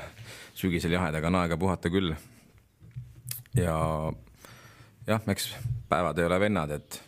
sügisel 0.54 0.92
jahedaga 0.92 1.28
on 1.28 1.38
aega 1.40 1.56
puhata 1.56 1.90
küll. 1.90 2.12
ja 3.56 3.76
jah, 5.06 5.22
eks 5.28 5.54
päevad 5.88 6.18
ei 6.18 6.28
ole 6.28 6.40
vennad, 6.40 6.70
et 6.70 7.02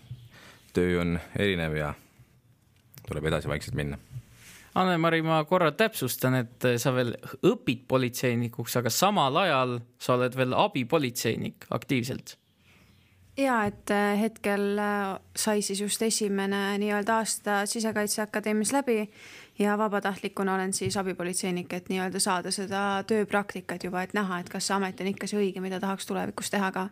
töö 0.73 1.01
on 1.01 1.18
erinev 1.37 1.77
ja 1.77 1.94
tuleb 3.07 3.25
edasi 3.29 3.49
vaikselt 3.49 3.77
minna 3.77 3.99
Anne-Mari, 4.75 5.21
ma 5.23 5.43
korra 5.45 5.73
täpsustan, 5.77 6.39
et 6.41 6.67
sa 6.81 6.95
veel 6.97 7.13
õpid 7.45 7.83
politseinikuks, 7.89 8.79
aga 8.81 8.93
samal 8.93 9.37
ajal 9.43 9.81
sa 10.01 10.15
oled 10.17 10.37
veel 10.37 10.57
abipolitseinik 10.57 11.69
aktiivselt. 11.77 12.39
ja 13.37 13.63
et 13.65 13.91
äh, 13.91 14.21
hetkel 14.21 14.79
äh, 14.79 15.19
sai 15.37 15.63
siis 15.63 15.81
just 15.81 16.03
esimene 16.03 16.79
nii-öelda 16.79 17.15
aasta 17.21 17.63
Sisekaitseakadeemias 17.67 18.73
läbi 18.73 19.11
ja 19.59 19.79
vabatahtlikuna 19.79 20.55
olen 20.55 20.73
siis 20.73 20.97
abipolitseinik, 20.97 21.73
et 21.73 21.89
nii-öelda 21.89 22.21
saada 22.21 22.51
seda 22.51 23.05
tööpraktikat 23.09 23.85
juba, 23.85 24.03
et 24.03 24.13
näha, 24.15 24.41
et 24.41 24.49
kas 24.53 24.67
see 24.67 24.77
amet 24.77 25.01
on 25.01 25.09
ikka 25.15 25.27
see 25.27 25.41
õige, 25.41 25.65
mida 25.65 25.81
tahaks 25.81 26.07
tulevikus 26.07 26.53
teha 26.53 26.73
ka 26.73 26.89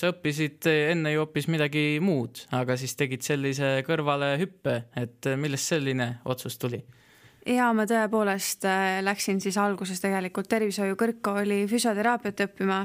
sa 0.00 0.10
õppisid 0.14 0.66
enne 0.70 1.12
ju 1.12 1.20
hoopis 1.20 1.46
midagi 1.50 1.98
muud, 2.00 2.46
aga 2.56 2.76
siis 2.78 2.94
tegid 2.96 3.26
sellise 3.26 3.80
kõrvalehüppe, 3.86 4.76
et 4.96 5.34
millest 5.36 5.74
selline 5.74 6.16
otsus 6.24 6.58
tuli? 6.58 6.80
Ja 7.48 7.70
ma 7.76 7.86
tõepoolest 7.88 8.66
äh, 8.68 8.98
läksin 9.04 9.40
siis 9.40 9.56
alguses 9.60 10.00
tegelikult 10.02 10.48
tervishoiu 10.50 10.98
kõrgkooli 11.00 11.64
füsioteraapiat 11.70 12.44
õppima. 12.46 12.84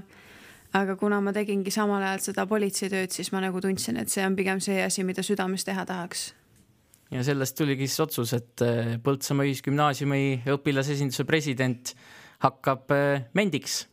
aga 0.75 0.97
kuna 0.99 1.21
ma 1.23 1.31
tegingi 1.31 1.71
samal 1.71 2.03
ajal 2.03 2.19
seda 2.19 2.43
politseitööd, 2.51 3.11
siis 3.11 3.31
ma 3.31 3.39
nagu 3.39 3.61
tundsin, 3.63 3.95
et 3.97 4.11
see 4.11 4.25
on 4.25 4.35
pigem 4.35 4.59
see 4.59 4.81
asi, 4.83 5.05
mida 5.07 5.23
südames 5.23 5.63
teha 5.63 5.85
tahaks. 5.85 6.33
ja 7.11 7.23
sellest 7.23 7.57
tuligi 7.57 7.87
siis 7.87 7.99
otsus, 7.99 8.33
et 8.33 8.61
äh, 8.61 8.95
Põltsamaa 9.03 9.45
Ühisgümnaasiumi 9.45 10.45
õpilasesinduse 10.55 11.25
president 11.25 11.95
hakkab 12.39 12.91
äh, 12.91 13.27
mendiks 13.33 13.85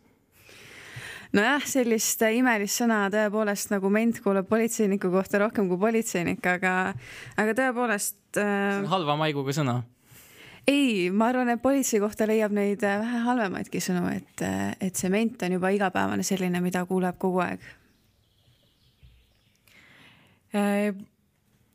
nojah, 1.32 1.64
sellist 1.66 2.22
imelist 2.22 2.82
sõna 2.82 3.06
tõepoolest 3.12 3.72
nagu 3.72 3.90
ment 3.90 4.20
kuuleb 4.22 4.46
politseiniku 4.48 5.10
kohta 5.10 5.40
rohkem 5.42 5.68
kui 5.68 5.80
politseinik, 5.80 6.44
aga, 6.46 6.92
aga 7.36 7.56
tõepoolest 7.56 8.38
äh.... 8.38 8.84
halva 8.86 9.16
maiguga 9.18 9.54
sõna 9.56 9.82
ei, 10.66 11.10
ma 11.10 11.28
arvan, 11.32 11.50
et 11.52 11.62
politsei 11.62 12.00
kohta 12.02 12.26
leiab 12.28 12.52
neid 12.54 12.82
äh, 12.86 12.98
vähe 13.02 13.22
halvemaidki 13.26 13.80
sõnu, 13.82 14.04
et, 14.14 14.42
äh, 14.46 14.74
et 14.80 14.98
sement 14.98 15.42
on 15.42 15.56
juba 15.56 15.72
igapäevane 15.74 16.26
selline, 16.26 16.60
mida 16.62 16.84
kuuleb 16.86 17.18
kogu 17.22 17.42
aeg. 17.42 17.64
Äh, 20.54 20.92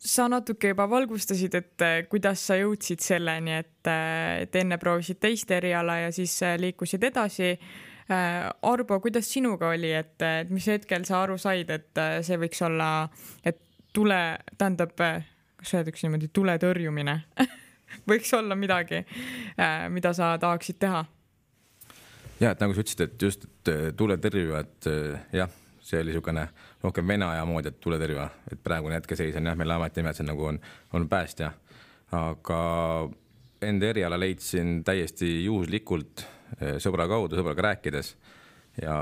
sa 0.07 0.27
natuke 0.31 0.71
juba 0.71 0.85
valgustasid, 0.87 1.57
et 1.57 1.85
kuidas 2.07 2.45
sa 2.47 2.55
jõudsid 2.55 3.03
selleni, 3.03 3.57
et, 3.59 3.89
et 4.45 4.55
enne 4.55 4.77
proovisid 4.79 5.19
teist 5.19 5.51
eriala 5.51 5.97
ja 6.05 6.11
siis 6.15 6.37
liikusid 6.61 7.03
edasi. 7.03 7.49
Arbo, 8.07 9.01
kuidas 9.03 9.27
sinuga 9.27 9.73
oli, 9.73 9.89
et, 9.91 10.15
et 10.23 10.53
mis 10.53 10.63
hetkel 10.69 11.03
sa 11.03 11.25
aru 11.25 11.35
said, 11.41 11.73
et 11.73 12.03
see 12.23 12.39
võiks 12.39 12.61
olla, 12.63 12.91
et 13.43 13.59
tule, 13.91 14.21
tähendab, 14.55 14.93
kas 14.95 15.75
öeldakse 15.75 16.07
niimoodi, 16.07 16.29
tule 16.31 16.55
tõrjumine 16.61 17.17
võiks 18.09 18.33
olla 18.37 18.55
midagi, 18.55 19.03
äh, 19.59 19.87
mida 19.89 20.13
sa 20.13 20.35
tahaksid 20.41 20.79
teha. 20.79 21.05
ja 22.39 22.51
et 22.51 22.59
nagu 22.61 22.73
sa 22.73 22.83
ütlesid, 22.83 23.01
et 23.05 23.21
just 23.21 23.47
et 23.47 23.71
äh, 23.73 23.85
tuletõrjuja, 23.97 24.59
et 24.59 24.89
äh, 24.91 25.19
jah, 25.41 25.51
see 25.81 26.01
oli 26.01 26.11
niisugune 26.11 26.47
rohkem 26.83 27.07
vene 27.07 27.25
aja 27.25 27.45
moodi, 27.45 27.71
et 27.71 27.79
tuletõrjuja, 27.83 28.29
et 28.51 28.63
praegune 28.63 28.97
hetkeseis 28.99 29.35
on 29.39 29.51
jah, 29.51 29.57
meil 29.57 29.75
ametinimed 29.77 30.23
nagu 30.27 30.49
on, 30.51 30.59
on 30.93 31.07
päästja, 31.09 31.51
aga 32.15 32.59
enda 33.61 33.89
eriala 33.89 34.19
leidsin 34.19 34.83
täiesti 34.85 35.45
juhuslikult 35.45 36.25
sõbra 36.79 37.07
kaudu, 37.09 37.35
sõbraga 37.35 37.65
rääkides 37.71 38.13
ja 38.81 38.97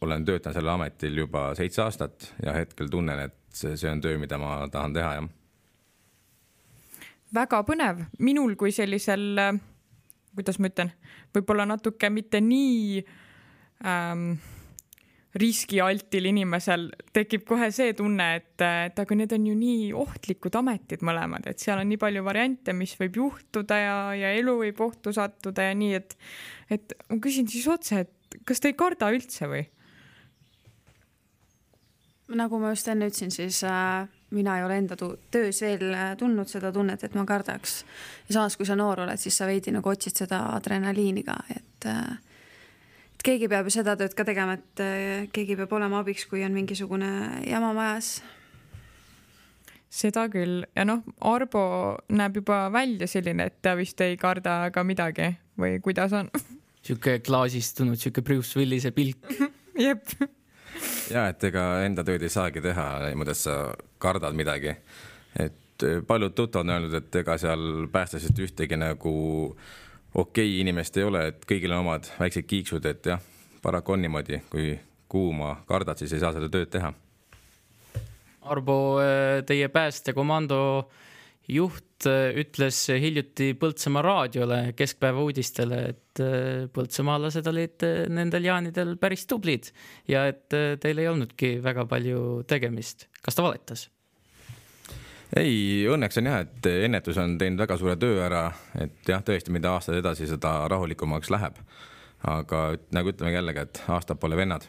olen 0.00 0.24
töötanud 0.24 0.56
sellel 0.56 0.72
ametil 0.72 1.20
juba 1.22 1.50
seitse 1.54 1.82
aastat 1.84 2.32
ja 2.42 2.54
hetkel 2.56 2.88
tunnen, 2.90 3.26
et 3.28 3.36
see 3.52 3.90
on 3.90 4.00
töö, 4.00 4.18
mida 4.18 4.38
ma 4.40 4.64
tahan 4.72 4.96
teha, 4.96 5.12
jah 5.20 5.28
väga 7.34 7.62
põnev, 7.66 8.04
minul 8.18 8.56
kui 8.58 8.72
sellisel, 8.74 9.42
kuidas 10.34 10.60
ma 10.60 10.70
ütlen, 10.70 10.94
võib-olla 11.34 11.66
natuke 11.68 12.10
mitte 12.12 12.40
nii 12.42 13.02
ähm, 13.86 14.32
riskialtil 15.38 16.26
inimesel 16.26 16.88
tekib 17.14 17.44
kohe 17.46 17.68
see 17.74 17.92
tunne, 17.98 18.26
et, 18.40 18.54
et 18.58 18.98
aga 18.98 19.18
need 19.18 19.34
on 19.36 19.46
ju 19.46 19.56
nii 19.58 19.90
ohtlikud 19.94 20.56
ametid 20.58 21.04
mõlemad, 21.06 21.46
et 21.46 21.62
seal 21.62 21.78
on 21.78 21.86
nii 21.90 22.00
palju 22.02 22.24
variante, 22.26 22.74
mis 22.74 22.96
võib 22.98 23.20
juhtuda 23.20 23.78
ja, 23.78 23.98
ja 24.18 24.32
elu 24.38 24.56
võib 24.64 24.82
ohtu 24.82 25.14
sattuda 25.14 25.68
ja 25.68 25.76
nii, 25.78 26.00
et, 26.00 26.16
et 26.74 26.96
ma 27.12 27.20
küsin 27.22 27.46
siis 27.50 27.68
otse, 27.70 28.02
et 28.06 28.40
kas 28.46 28.62
te 28.62 28.72
ei 28.72 28.78
karda 28.78 29.12
üldse 29.14 29.50
või? 29.50 29.66
nagu 32.30 32.60
ma 32.62 32.70
just 32.70 32.86
enne 32.86 33.08
ütlesin, 33.10 33.32
siis 33.34 33.56
äh, 33.66 34.06
mina 34.30 34.56
ei 34.58 34.64
ole 34.64 34.78
enda 34.78 34.96
töös 35.30 35.60
veel 35.64 35.92
äh, 35.94 36.10
tundnud 36.18 36.48
seda 36.50 36.72
tunnet, 36.72 37.02
et 37.04 37.14
ma 37.18 37.24
kardaks. 37.26 37.84
ja 38.28 38.38
samas, 38.38 38.56
kui 38.56 38.66
sa 38.66 38.76
noor 38.78 39.04
oled, 39.04 39.20
siis 39.20 39.36
sa 39.36 39.48
veidi 39.48 39.72
nagu 39.74 39.90
otsid 39.90 40.24
seda 40.24 40.44
adrenaliini 40.54 41.24
ka, 41.26 41.38
et 41.54 41.88
äh, 41.90 42.18
et 43.20 43.26
keegi 43.26 43.50
peab 43.52 43.68
ju 43.68 43.74
seda 43.74 43.96
tööd 44.00 44.14
ka 44.16 44.24
tegema, 44.24 44.56
et 44.56 44.84
äh, 44.84 45.26
keegi 45.34 45.58
peab 45.58 45.72
olema 45.76 46.00
abiks, 46.04 46.26
kui 46.30 46.44
on 46.46 46.54
mingisugune 46.56 47.10
jama 47.48 47.72
majas. 47.76 48.20
seda 49.90 50.28
küll 50.30 50.62
ja 50.76 50.86
noh, 50.86 51.02
Arbo 51.26 51.98
näeb 52.14 52.40
juba 52.40 52.68
välja 52.72 53.08
selline, 53.10 53.50
et 53.50 53.58
ta 53.62 53.74
vist 53.74 54.00
ei 54.00 54.16
karda 54.16 54.70
ka 54.70 54.84
midagi 54.86 55.32
või 55.58 55.80
kuidas 55.82 56.14
on? 56.14 56.30
sihuke 56.86 57.18
klaasistunud, 57.26 57.98
sihuke 57.98 58.22
Bruce 58.22 58.58
Willise 58.58 58.94
pilk 58.94 59.26
jep 59.86 60.06
ja 61.10 61.26
et 61.30 61.44
ega 61.44 61.64
enda 61.84 62.04
tööd 62.06 62.22
ei 62.22 62.32
saagi 62.32 62.62
teha 62.64 62.86
niimoodi, 63.08 63.34
et 63.34 63.40
sa 63.40 63.56
kardad 63.98 64.36
midagi. 64.36 64.74
et 65.38 65.84
äh, 65.84 66.02
paljud 66.06 66.34
tuttavad 66.34 66.66
on 66.66 66.74
öelnud, 66.74 66.94
et 66.94 67.20
ega 67.22 67.38
seal 67.38 67.86
päästesest 67.92 68.38
ühtegi 68.38 68.78
nagu 68.78 69.14
okei 70.14 70.48
okay, 70.48 70.60
inimest 70.60 70.96
ei 70.96 71.04
ole, 71.04 71.26
et 71.32 71.44
kõigil 71.46 71.72
on 71.72 71.84
omad 71.84 72.10
väiksed 72.18 72.46
kiiksud, 72.46 72.86
et 72.86 73.06
jah, 73.06 73.20
paraku 73.62 73.96
on 73.96 74.02
niimoodi, 74.02 74.42
kui 74.50 74.74
kuuma 75.10 75.56
kardad, 75.66 75.98
siis 75.98 76.12
ei 76.14 76.22
saa 76.22 76.32
seda 76.34 76.48
tööd 76.48 76.70
teha. 76.70 76.92
Arbo, 78.50 78.76
äh, 79.02 79.44
teie 79.46 79.68
päästekomando 79.68 80.90
juht 81.48 82.08
äh, 82.08 82.32
ütles 82.42 82.82
hiljuti 82.90 83.52
Põltsamaa 83.58 84.02
raadiole 84.04 84.58
Keskpäeva 84.78 85.22
uudistele, 85.24 85.80
et 85.94 86.24
äh, 86.24 86.66
põltsamaalased 86.74 87.48
olid 87.50 87.86
nendel 88.12 88.50
jaanidel 88.50 88.96
päris 89.00 89.26
tublid 89.30 89.72
ja 90.08 90.26
et 90.30 90.48
teil 90.50 91.00
ei 91.00 91.08
olnudki 91.08 91.56
väga 91.64 91.86
palju 91.90 92.44
tegemist. 92.50 93.08
kas 93.22 93.38
ta 93.38 93.46
valetas? 93.46 93.88
ei, 95.36 95.86
õnneks 95.90 96.18
on 96.20 96.28
jah, 96.30 96.42
et 96.46 96.68
ennetus 96.72 97.18
on 97.22 97.36
teinud 97.38 97.62
väga 97.62 97.78
suure 97.78 97.96
töö 98.00 98.18
ära, 98.24 98.48
et 98.82 99.08
jah, 99.08 99.22
tõesti, 99.26 99.52
mida 99.54 99.74
aastad 99.76 99.98
edasi, 100.00 100.28
seda 100.30 100.56
rahulikumaks 100.70 101.30
läheb. 101.30 101.58
aga 102.26 102.64
nagu 102.92 103.12
ütleme 103.14 103.32
jällegi, 103.32 103.64
et 103.64 103.82
aastad 103.88 104.18
pole 104.20 104.36
vennad 104.36 104.66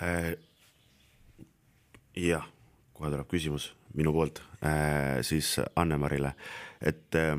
äh,. 0.00 0.34
jah, 2.16 2.46
kohe 3.04 3.12
tuleb 3.12 3.28
küsimus 3.28 3.68
minu 3.98 4.14
poolt 4.14 4.40
äh, 4.64 5.20
siis 5.26 5.58
Anne-Marile, 5.76 6.32
et 6.80 7.18
äh, 7.20 7.36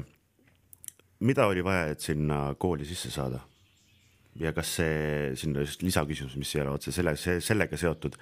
mida 1.26 1.48
oli 1.50 1.64
vaja, 1.66 1.90
et 1.96 2.06
sinna 2.06 2.48
kooli 2.60 2.86
sisse 2.86 3.12
saada? 3.12 3.42
ja 4.36 4.52
kas 4.52 4.74
see, 4.82 4.96
sinna 5.40 5.64
just 5.64 5.84
lisaküsimus, 5.84 6.34
mis 6.36 6.50
ei 6.58 6.62
ole 6.66 6.74
otse 6.76 6.92
selle, 6.92 7.14
sellega 7.16 7.78
seotud, 7.80 8.18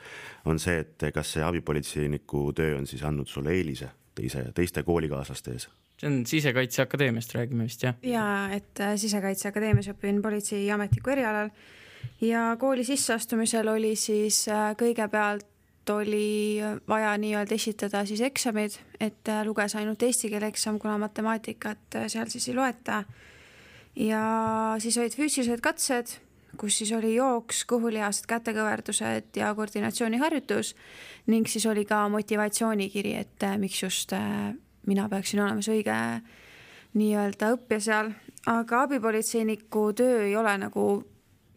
on 0.45 0.60
see, 0.62 0.84
et 0.84 1.08
kas 1.13 1.32
see 1.36 1.45
abipolitseiniku 1.45 2.51
töö 2.53 2.75
on 2.77 2.86
siis 2.86 3.01
andnud 3.08 3.27
sulle 3.27 3.56
eelise 3.56 3.89
teise, 4.13 4.45
teiste 4.56 4.84
koolikaaslaste 4.86 5.58
ees? 5.58 5.69
see 5.97 6.10
on 6.10 6.21
Sisekaitseakadeemiast 6.29 7.34
räägime 7.36 7.67
vist 7.69 7.84
jah? 7.84 7.97
ja 8.08 8.25
et 8.53 8.79
äh, 8.79 8.95
Sisekaitseakadeemias 9.01 9.89
õpin 9.95 10.21
politseiametniku 10.21 11.15
erialal 11.17 11.49
ja 12.21 12.53
kooli 12.62 12.86
sisseastumisel 12.86 13.67
oli 13.73 13.95
siis 13.99 14.45
kõigepealt 14.79 15.52
oli 15.89 16.59
vaja 16.87 17.17
nii-öelda 17.17 17.55
esitada 17.55 18.05
siis 18.05 18.21
eksamid, 18.21 18.77
et 18.99 19.31
luges 19.43 19.75
ainult 19.75 20.03
eesti 20.03 20.29
keele 20.31 20.47
eksam, 20.53 20.79
kuna 20.79 20.97
matemaatikat 21.01 21.97
seal 22.07 22.29
siis 22.31 22.47
ei 22.49 22.55
loeta. 22.55 23.03
Ja 23.95 24.23
siis 24.81 24.97
olid 24.97 25.13
füüsilised 25.13 25.61
katsed, 25.61 26.15
kus 26.57 26.77
siis 26.77 26.91
oli 26.95 27.15
jooks, 27.15 27.63
kõhulihased, 27.69 28.25
kätekõverdused 28.29 29.37
ja 29.37 29.53
koordinatsiooniharjutus 29.57 30.73
ning 31.29 31.49
siis 31.49 31.65
oli 31.69 31.85
ka 31.89 32.03
motivatsioonikiri, 32.13 33.13
et 33.21 33.45
äh, 33.45 33.57
miks 33.61 33.83
just 33.83 34.13
äh, 34.13 34.53
mina 34.85 35.07
peaksin 35.09 35.43
olema 35.43 35.63
see 35.63 35.79
õige 35.79 35.97
nii-öelda 36.99 37.53
õppija 37.55 37.81
seal, 37.81 38.11
aga 38.49 38.83
abipolitseiniku 38.87 39.87
töö 39.97 40.23
ei 40.27 40.35
ole 40.37 40.53
nagu 40.61 40.85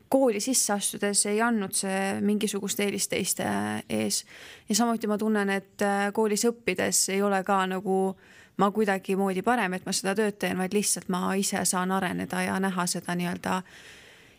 kooli 0.09 0.41
sisse 0.41 0.73
astudes 0.73 1.27
ei 1.27 1.41
andnud 1.43 1.75
see 1.75 2.21
mingisugust 2.21 2.81
eelist 2.81 3.11
teiste 3.11 3.47
ees. 3.89 4.25
ja 4.69 4.75
samuti 4.75 5.07
ma 5.07 5.19
tunnen, 5.19 5.51
et 5.51 5.83
äh, 5.83 6.13
koolis 6.13 6.47
õppides 6.47 7.09
ei 7.15 7.23
ole 7.23 7.43
ka 7.45 7.65
nagu 7.67 7.99
äh, 8.11 8.33
ma 8.57 8.71
kuidagimoodi 8.71 9.43
parem, 9.45 9.77
et 9.77 9.87
ma 9.87 9.93
seda 9.95 10.15
tööd 10.17 10.39
teen, 10.41 10.57
vaid 10.59 10.75
lihtsalt 10.77 11.11
ma 11.13 11.29
ise 11.39 11.63
saan 11.69 11.93
areneda 11.93 12.43
ja 12.47 12.57
näha 12.63 12.87
seda 12.89 13.17
nii-öelda 13.19 13.61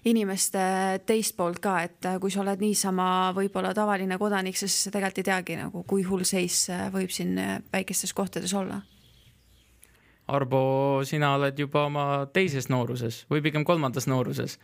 inimeste 0.07 0.61
teist 1.05 1.35
poolt 1.37 1.59
ka, 1.61 1.79
et 1.83 2.07
kui 2.21 2.31
sa 2.31 2.41
oled 2.41 2.61
niisama 2.63 3.33
võib-olla 3.35 3.73
tavaline 3.77 4.17
kodanik, 4.17 4.57
siis 4.57 4.75
sa 4.85 4.93
tegelikult 4.93 5.21
ei 5.21 5.27
teagi 5.29 5.57
nagu, 5.59 5.83
kui 5.89 6.05
hull 6.07 6.23
seis 6.25 6.67
võib 6.93 7.11
siin 7.13 7.35
väikestes 7.73 8.13
kohtades 8.17 8.53
olla. 8.57 8.79
Arbo, 10.27 10.61
sina 11.07 11.33
oled 11.37 11.59
juba 11.59 11.85
oma 11.87 12.07
teises 12.33 12.67
nooruses 12.69 13.21
või 13.31 13.43
pigem 13.45 13.63
kolmandas 13.67 14.09
nooruses. 14.11 14.57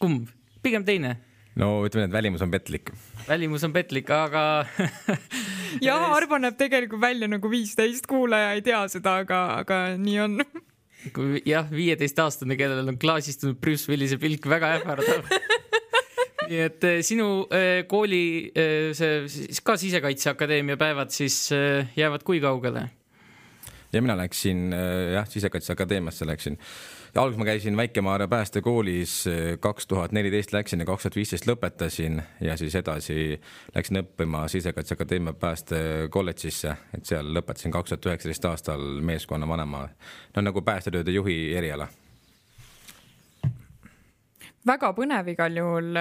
Kumb, 0.00 0.30
pigem 0.64 0.86
teine 0.86 1.18
no 1.60 1.70
ütleme, 1.86 2.08
et 2.08 2.14
välimus 2.14 2.42
on 2.44 2.52
petlik. 2.52 2.92
välimus 3.28 3.64
on 3.66 3.74
petlik, 3.74 4.10
aga 4.14 4.64
jah, 5.86 6.08
Arvo 6.16 6.40
näeb 6.40 6.58
tegelikult 6.60 7.02
välja 7.02 7.28
nagu 7.30 7.52
viisteist, 7.52 8.08
kuulaja 8.10 8.54
ei 8.56 8.64
tea 8.66 8.82
seda, 8.92 9.20
aga, 9.24 9.44
aga 9.60 9.80
nii 10.00 10.18
on. 10.24 10.40
kui 11.16 11.40
jah, 11.48 11.68
viieteistaastane, 11.72 12.58
kellel 12.60 12.92
on 12.92 13.00
klaasistunud 13.00 13.60
Bruce 13.60 13.88
Willise 13.90 14.20
pilk, 14.20 14.48
väga 14.50 14.76
ähvardav 14.78 15.28
nii 16.50 16.62
et 16.66 16.86
eh, 16.86 17.00
sinu 17.06 17.28
eh, 17.54 17.82
kooli 17.90 18.24
eh, 18.50 18.90
see 18.96 19.26
siis 19.30 19.60
ka 19.64 19.76
Sisekaitseakadeemia 19.80 20.78
päevad 20.80 21.12
siis 21.14 21.48
jäävad 21.96 22.24
kui 22.26 22.40
kaugele? 22.42 22.88
ja 23.92 24.02
mina 24.02 24.16
läksin 24.18 24.70
jah, 25.14 25.28
Sisekaitseakadeemiasse 25.28 26.26
läksin 26.26 26.58
ja 27.14 27.22
alguses 27.22 27.38
ma 27.38 27.44
käisin 27.44 27.76
Väike-Maarja 27.76 28.28
päästekoolis, 28.28 29.24
kaks 29.60 29.86
tuhat 29.86 30.12
neliteist 30.12 30.52
läksin 30.52 30.80
ja 30.80 30.86
kaks 30.86 31.02
tuhat 31.02 31.16
viisteist 31.16 31.46
lõpetasin 31.46 32.22
ja 32.40 32.56
siis 32.56 32.74
edasi 32.74 33.40
läksin 33.74 34.02
õppima 34.02 34.46
Sisekaitseakadeemia 34.48 35.32
päästekolledžisse, 35.32 36.76
et 36.94 37.06
seal 37.06 37.32
lõpetasin 37.34 37.74
kaks 37.74 37.94
tuhat 37.94 38.06
üheksateist 38.12 38.46
aastal 38.50 38.84
meeskonna 39.02 39.48
vanema, 39.48 39.88
no 40.36 40.42
nagu 40.46 40.62
päästetööde 40.62 41.10
juhi 41.14 41.38
eriala. 41.58 41.88
Väga 44.66 44.90
põnev 44.92 45.30
igal 45.32 45.56
juhul. 45.56 45.94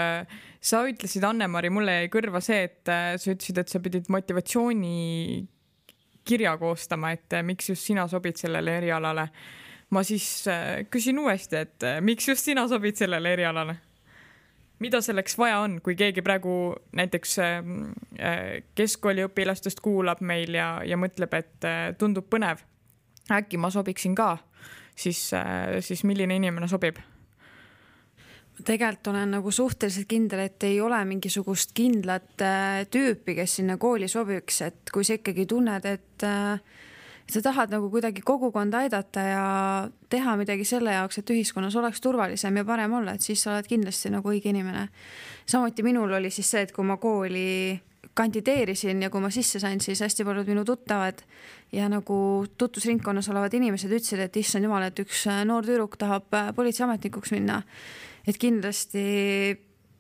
sa 0.61 0.81
ütlesid, 0.83 1.23
Anne-Mari, 1.23 1.69
mulle 1.71 1.93
jäi 2.01 2.09
kõrva 2.11 2.41
see, 2.43 2.63
et 2.67 2.83
sa 2.83 3.31
ütlesid, 3.31 3.57
et 3.57 3.71
sa 3.71 3.79
pidid 3.79 4.09
motivatsiooni 4.11 5.47
kirja 6.27 6.57
koostama, 6.57 7.11
et 7.15 7.39
miks 7.43 7.69
just 7.69 7.87
sina 7.87 8.07
sobid 8.07 8.37
sellele 8.37 8.77
erialale 8.77 9.29
ma 9.89 10.03
siis 10.03 10.47
äh, 10.47 10.85
küsin 10.91 11.19
uuesti, 11.19 11.63
et 11.65 11.83
äh, 11.83 11.99
miks 12.01 12.27
just 12.29 12.45
sina 12.45 12.67
sobid 12.67 12.99
sellele 12.99 13.33
erialale? 13.33 13.77
mida 14.79 15.01
selleks 15.03 15.33
vaja 15.35 15.57
on, 15.59 15.81
kui 15.83 15.91
keegi 15.99 16.21
praegu 16.23 16.53
näiteks 16.95 17.33
ähm, 17.43 17.73
äh, 18.15 18.61
keskkooliõpilastest 18.79 19.81
kuulab 19.83 20.21
meil 20.23 20.55
ja, 20.55 20.77
ja 20.87 20.95
mõtleb, 20.95 21.33
et 21.35 21.67
tundub 21.99 22.29
põnev, 22.31 22.63
äkki 23.27 23.59
ma 23.59 23.67
sobiksin 23.75 24.15
ka, 24.15 24.37
siis, 24.95 25.19
siis 25.83 26.05
milline 26.07 26.39
inimene 26.39 26.71
sobib? 26.71 27.01
tegelikult 28.63 29.07
olen 29.11 29.35
nagu 29.35 29.51
suhteliselt 29.51 30.07
kindel, 30.07 30.45
et 30.47 30.63
ei 30.67 30.81
ole 30.83 30.97
mingisugust 31.07 31.71
kindlat 31.75 32.41
tüüpi, 32.91 33.35
kes 33.37 33.59
sinna 33.59 33.77
kooli 33.79 34.07
sobiks, 34.11 34.61
et 34.63 34.91
kui 34.93 35.07
sa 35.07 35.15
ikkagi 35.15 35.45
tunned, 35.47 35.85
et 35.87 36.27
äh, 36.27 36.59
sa 37.33 37.41
tahad 37.45 37.73
nagu 37.73 37.89
kuidagi 37.93 38.23
kogukonda 38.25 38.83
aidata 38.85 39.25
ja 39.25 39.43
teha 40.09 40.35
midagi 40.39 40.65
selle 40.65 40.95
jaoks, 40.95 41.21
et 41.21 41.33
ühiskonnas 41.33 41.75
oleks 41.79 42.01
turvalisem 42.01 42.57
ja 42.57 42.65
parem 42.65 42.95
olla, 42.97 43.13
et 43.13 43.25
siis 43.25 43.43
sa 43.43 43.53
oled 43.53 43.69
kindlasti 43.69 44.09
nagu 44.13 44.31
õige 44.31 44.49
inimene. 44.49 44.87
samuti 45.45 45.83
minul 45.85 46.13
oli 46.17 46.31
siis 46.33 46.49
see, 46.49 46.65
et 46.65 46.73
kui 46.73 46.85
ma 46.85 46.97
kooli 46.97 47.79
kandideerisin 48.13 49.03
ja 49.03 49.09
kui 49.09 49.21
ma 49.21 49.29
sisse 49.31 49.61
sain, 49.61 49.79
siis 49.81 50.01
hästi 50.01 50.25
paljud 50.27 50.49
minu 50.49 50.65
tuttavad 50.65 51.21
ja 51.71 51.87
nagu 51.91 52.45
tutvusringkonnas 52.57 53.29
olevad 53.29 53.53
inimesed 53.53 53.91
ütlesid, 53.91 54.25
et 54.25 54.41
issand 54.41 54.65
jumal, 54.65 54.89
et 54.89 54.99
üks 54.99 55.27
noor 55.47 55.67
tüdruk 55.67 55.97
tahab 56.01 56.27
politseiametnikuks 56.55 57.31
minna. 57.35 57.61
et 58.27 58.37
kindlasti 58.37 59.59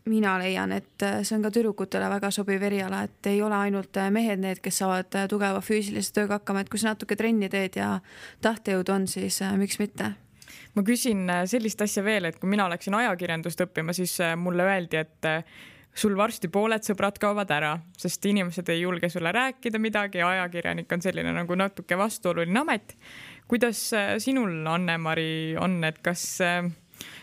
mina 0.09 0.35
leian, 0.41 0.73
et 0.75 1.05
äh, 1.05 1.19
see 1.23 1.37
on 1.37 1.45
ka 1.45 1.51
tüdrukutele 1.53 2.09
väga 2.11 2.31
sobiv 2.33 2.63
eriala, 2.65 3.03
et 3.07 3.29
ei 3.31 3.41
ole 3.45 3.57
ainult 3.67 3.97
äh, 4.01 4.09
mehed 4.13 4.41
need, 4.41 4.61
kes 4.63 4.81
saavad 4.81 5.15
äh, 5.19 5.27
tugeva 5.31 5.61
füüsilise 5.63 6.13
tööga 6.15 6.39
hakkama, 6.39 6.63
et 6.63 6.71
kui 6.71 6.81
sa 6.81 6.93
natuke 6.93 7.17
trenni 7.19 7.49
teed 7.51 7.77
ja 7.79 7.95
tahtejõudu 8.45 8.95
on, 8.95 9.07
siis 9.09 9.41
miks 9.59 9.79
mitte 9.81 10.13
ma 10.77 10.83
küsin 10.85 11.25
sellist 11.49 11.81
asja 11.81 12.03
veel, 12.05 12.29
et 12.29 12.37
kui 12.39 12.49
mina 12.49 12.67
läksin 12.71 12.95
ajakirjandust 12.97 13.61
õppima, 13.65 13.93
siis 13.93 14.15
mulle 14.37 14.65
öeldi, 14.69 15.01
et 15.01 15.27
sul 15.97 16.13
varsti 16.17 16.47
pooled 16.53 16.85
sõbrad 16.85 17.17
kaovad 17.21 17.49
ära, 17.51 17.71
sest 17.97 18.25
inimesed 18.29 18.69
ei 18.71 18.83
julge 18.83 19.09
sulle 19.11 19.33
rääkida 19.35 19.81
midagi 19.81 20.21
ja 20.21 20.29
ajakirjanik 20.35 20.91
on 20.93 21.03
selline 21.03 21.33
nagu 21.35 21.57
natuke 21.57 21.97
vastuoluline 21.97 22.61
amet. 22.61 22.95
kuidas 23.49 23.81
sinul, 24.21 24.61
Anne-Mari, 24.69 25.57
on, 25.59 25.83
et 25.83 25.97
kas 26.05 26.23
äh, 26.45 26.69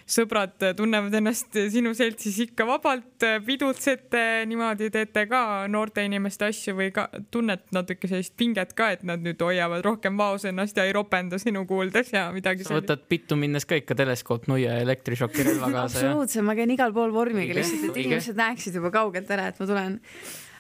sõbrad 0.07 0.55
tunnevad 0.79 1.15
ennast 1.19 1.57
sinu 1.73 1.91
seltsis 1.99 2.39
ikka 2.45 2.67
vabalt, 2.69 3.25
pidutsete 3.47 4.45
niimoodi, 4.47 4.89
teete 4.95 5.25
ka 5.31 5.41
noorte 5.71 6.05
inimeste 6.07 6.47
asju 6.47 6.77
või 6.79 6.93
ka 6.95 7.09
tunned 7.35 7.65
natuke 7.75 8.09
sellist 8.11 8.37
pinget 8.39 8.77
ka, 8.79 8.93
et 8.95 9.03
nad 9.09 9.23
nüüd 9.25 9.43
hoiavad 9.43 9.83
rohkem 9.87 10.19
vaos 10.19 10.47
ennast 10.47 10.79
ja 10.79 10.87
ei 10.87 10.95
ropenda 10.95 11.41
sinu 11.43 11.65
kuuldes 11.67 12.15
ja 12.15 12.29
midagi 12.35 12.63
sellist? 12.63 12.71
sa 12.71 12.95
võtad 12.95 13.05
pittu 13.11 13.39
minnes 13.41 13.67
ka 13.67 13.81
ikka 13.83 13.99
teleskoopnuia 13.99 14.77
ja 14.77 14.87
elektrišokirelva 14.87 15.73
kaasa 15.75 16.05
absoluutselt, 16.05 16.47
ma 16.47 16.57
käin 16.59 16.75
igal 16.77 16.95
pool 16.95 17.15
vormiga 17.15 17.59
lihtsalt, 17.59 17.91
et 17.91 18.03
inimesed 18.05 18.39
näeksid 18.39 18.79
juba 18.79 18.95
kaugelt 18.95 19.31
ära, 19.35 19.51
et 19.51 19.59
ma 19.59 19.71
tulen. 19.71 20.01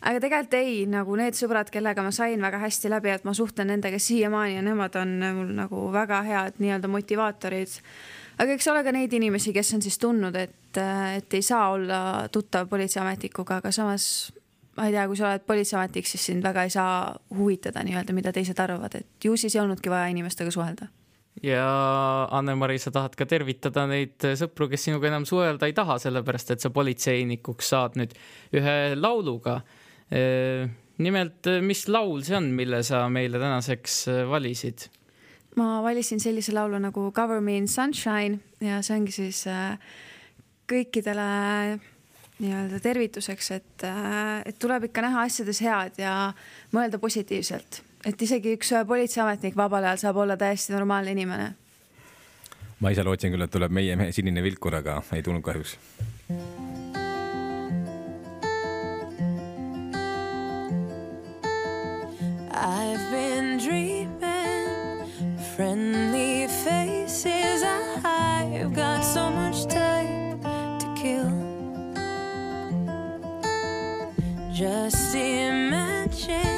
Aga 0.06 0.20
tegelikult 0.22 0.54
ei, 0.58 0.74
nagu 0.90 1.14
need 1.18 1.38
sõbrad, 1.38 1.70
kellega 1.72 2.02
ma 2.04 2.10
sain 2.14 2.42
väga 2.42 2.58
hästi 2.62 2.90
läbi, 2.92 3.14
et 3.14 3.24
ma 3.26 3.32
suhtlen 3.34 3.70
nendega 3.72 3.98
siiamaani 4.02 4.58
ja 4.58 4.62
nemad 4.62 4.98
on 5.00 5.16
mul 5.38 5.54
nagu 5.56 5.86
väga 5.94 6.20
head 6.26 6.60
nii-öelda 6.62 6.90
motivaatorid 6.92 7.78
aga 8.36 8.56
eks 8.56 8.68
ole 8.72 8.82
ka 8.84 8.92
neid 8.94 9.12
inimesi, 9.16 9.52
kes 9.56 9.74
on 9.76 9.84
siis 9.84 9.98
tundnud, 10.02 10.36
et, 10.36 10.80
et 11.16 11.38
ei 11.38 11.44
saa 11.44 11.70
olla 11.74 12.00
tuttav 12.32 12.68
politseiametnikuga, 12.68 13.60
aga 13.62 13.72
samas 13.74 14.32
ma 14.76 14.86
ei 14.86 14.92
tea, 14.92 15.06
kui 15.08 15.16
sa 15.16 15.30
oled 15.30 15.46
politseiametnik, 15.48 16.08
siis 16.08 16.26
sind 16.30 16.44
väga 16.44 16.66
ei 16.66 16.72
saa 16.72 16.98
huvitada 17.36 17.82
nii-öelda, 17.86 18.14
mida 18.16 18.32
teised 18.36 18.58
arvavad, 18.60 18.98
et 18.98 19.24
ju 19.24 19.36
siis 19.40 19.56
ei 19.56 19.62
olnudki 19.62 19.92
vaja 19.92 20.10
inimestega 20.12 20.52
suhelda. 20.52 20.88
ja 21.44 21.64
Anne-Mari, 22.32 22.78
sa 22.80 22.92
tahad 22.92 23.16
ka 23.16 23.26
tervitada 23.28 23.86
neid 23.88 24.24
sõpru, 24.40 24.68
kes 24.72 24.86
sinuga 24.88 25.08
enam 25.08 25.26
suhelda 25.28 25.68
ei 25.68 25.74
taha, 25.76 25.98
sellepärast 26.02 26.54
et 26.54 26.64
sa 26.64 26.72
politseinikuks 26.72 27.72
saad 27.72 27.96
nüüd 28.00 28.12
ühe 28.56 28.76
lauluga. 28.96 29.62
nimelt, 30.98 31.48
mis 31.62 31.88
laul 31.88 32.22
see 32.24 32.36
on, 32.36 32.52
mille 32.56 32.82
sa 32.84 33.06
meile 33.12 33.40
tänaseks 33.40 34.04
valisid? 34.28 34.88
Ma 35.56 35.80
valisin 35.82 36.20
sellise 36.20 36.52
laulu 36.54 36.78
nagu 36.82 37.10
Cover 37.12 37.40
me 37.40 37.56
in 37.56 37.68
sunshine 37.68 38.38
ja 38.60 38.82
see 38.84 38.96
ongi 38.98 39.14
siis 39.14 39.44
äh, 39.50 39.78
kõikidele 40.68 41.26
nii-öelda 42.38 42.80
tervituseks, 42.84 43.50
et, 43.56 43.84
äh, 43.88 44.42
et 44.44 44.58
tuleb 44.60 44.90
ikka 44.90 45.04
näha 45.06 45.24
asjades 45.24 45.62
head 45.64 46.00
ja 46.02 46.16
mõelda 46.76 47.00
positiivselt, 47.00 47.80
et 48.04 48.22
isegi 48.22 48.56
üks 48.58 48.74
äh, 48.76 48.84
politseiametnik 48.88 49.56
vabal 49.56 49.88
ajal 49.88 50.02
saab 50.04 50.20
olla 50.24 50.36
täiesti 50.36 50.76
normaalne 50.76 51.16
inimene. 51.16 51.54
ma 52.80 52.92
ise 52.92 53.04
lootsin 53.04 53.32
küll, 53.32 53.46
et 53.46 53.50
tuleb 53.50 53.72
meie 53.72 53.96
mehe 53.96 54.12
sinine 54.12 54.42
vilkur, 54.44 54.76
aga 54.82 55.00
ei 55.16 55.24
tulnud 55.24 55.42
kahjuks. 55.42 55.78
I've 62.56 63.10
been 63.10 63.35
friendly 65.56 66.46
faces. 66.46 67.62
I've 68.04 68.74
got 68.74 69.00
so 69.02 69.30
much 69.30 69.64
time 69.64 70.38
to 70.80 70.94
kill. 71.00 71.32
Just 74.52 75.14
imagine 75.14 76.55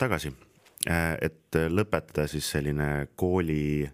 tulemast 0.00 0.24
tagasi. 0.24 0.32
et 1.20 1.56
lõpetada 1.68 2.26
siis 2.26 2.46
selline 2.50 3.08
kooli, 3.16 3.90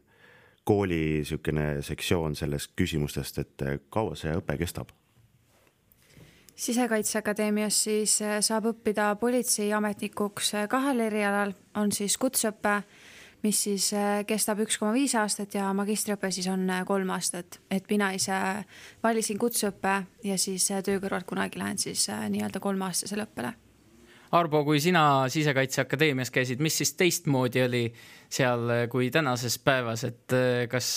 kooli 0.65 1.19
niisugune 1.19 1.83
sektsioon 1.83 2.37
sellest 2.37 2.77
küsimustest, 2.79 3.39
et 3.43 3.65
kaua 3.91 4.15
see 4.15 4.31
õpe 4.37 4.57
kestab? 4.59 4.93
sisekaitseakadeemias 6.57 7.83
siis 7.85 8.23
äh, 8.23 8.39
saab 8.41 8.71
õppida 8.71 9.11
politseiametnikuks 9.21 10.55
äh, 10.55 10.69
kahel 10.69 11.03
erialal, 11.05 11.53
on 11.77 11.93
siis 11.93 12.17
kutseõpe, 12.17 12.79
mis 13.43 13.61
siis 13.67 13.91
äh, 13.93 14.23
kestab 14.25 14.63
üks 14.65 14.79
koma 14.79 14.95
viis 14.95 15.13
aastat 15.21 15.59
ja 15.59 15.69
magistriõpe 15.77 16.31
siis 16.33 16.49
on 16.49 16.65
kolm 16.87 17.13
aastat, 17.13 17.61
et 17.69 17.85
mina 17.91 18.15
ise 18.17 18.39
valisin 19.03 19.43
kutseõppe 19.43 19.99
ja 20.25 20.39
siis 20.39 20.71
töö 20.87 20.97
kõrvalt 21.03 21.29
kunagi 21.29 21.61
lähen 21.61 21.83
siis 21.83 22.09
nii-öelda 22.09 22.63
kolmeaastasele 22.63 23.29
õppele 23.29 23.53
Arbo, 24.35 24.65
kui 24.67 24.81
sina 24.83 25.29
Sisekaitseakadeemias 25.31 26.33
käisid, 26.35 26.63
mis 26.65 26.79
siis 26.81 26.95
teistmoodi 26.99 27.63
oli 27.63 27.85
seal 28.29 28.89
kui 28.91 29.11
tänases 29.15 29.59
päevas, 29.63 30.03
et 30.09 30.35
kas 30.71 30.91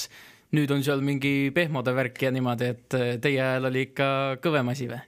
nüüd 0.58 0.72
on 0.74 0.82
seal 0.86 1.04
mingi 1.06 1.52
pehmode 1.54 1.94
värk 1.94 2.26
ja 2.26 2.34
niimoodi, 2.34 2.72
et 2.74 2.98
teie 3.22 3.42
ajal 3.44 3.70
oli 3.70 3.86
ikka 3.90 4.10
kõvem 4.42 4.74
asi 4.74 4.90
või? 4.90 5.02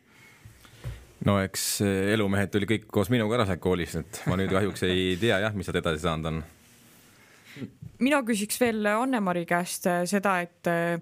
no 1.25 1.38
eks 1.41 1.65
elumehed 2.13 2.53
tuli 2.53 2.69
kõik 2.69 2.88
koos 2.93 3.10
minuga 3.13 3.39
ära 3.39 3.49
sealt 3.49 3.62
koolist, 3.62 3.97
et 4.01 4.21
ma 4.29 4.38
nüüd 4.38 4.53
kahjuks 4.53 4.86
ei 4.86 5.15
tea 5.21 5.41
jah, 5.41 5.57
mis 5.57 5.69
sealt 5.69 5.81
edasi 5.81 6.05
saanud 6.05 6.29
on. 6.29 6.43
mina 8.05 8.21
küsiks 8.25 8.62
veel 8.62 8.86
Anne-Mari 8.93 9.47
käest 9.49 9.89
seda, 10.10 10.39
et 10.45 10.69
Äh, 10.69 10.99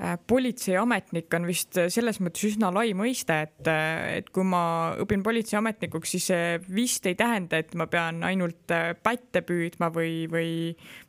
politseiametnik 0.00 1.34
on 1.36 1.44
vist 1.48 1.76
selles 1.92 2.20
mõttes 2.24 2.46
üsna 2.48 2.70
lai 2.72 2.94
mõiste, 2.96 3.36
et, 3.44 3.68
et 4.16 4.30
kui 4.32 4.46
ma 4.48 4.62
õpin 5.02 5.22
politseiametnikuks, 5.24 6.14
siis 6.14 6.28
see 6.30 6.54
vist 6.72 7.06
ei 7.10 7.18
tähenda, 7.18 7.60
et 7.60 7.74
ma 7.76 7.84
pean 7.90 8.22
ainult 8.24 8.72
pätte 9.04 9.44
püüdma 9.44 9.90
või, 9.92 10.24
või 10.32 10.52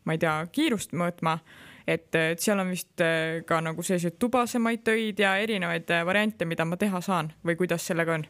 ma 0.04 0.17
ei 0.17 0.23
tea, 0.23 0.36
kiirust 0.51 0.95
mõõtma. 0.97 1.38
et, 1.88 2.12
et 2.15 2.39
seal 2.39 2.60
on 2.60 2.69
vist 2.69 3.01
ka 3.47 3.62
nagu 3.63 3.84
selliseid 3.84 4.19
tubasemaid 4.19 4.84
töid 4.84 5.19
ja 5.19 5.38
erinevaid 5.39 5.89
variante, 6.06 6.45
mida 6.45 6.65
ma 6.65 6.77
teha 6.77 7.01
saan 7.01 7.32
või 7.45 7.56
kuidas 7.63 7.88
sellega 7.88 8.19
on 8.19 8.27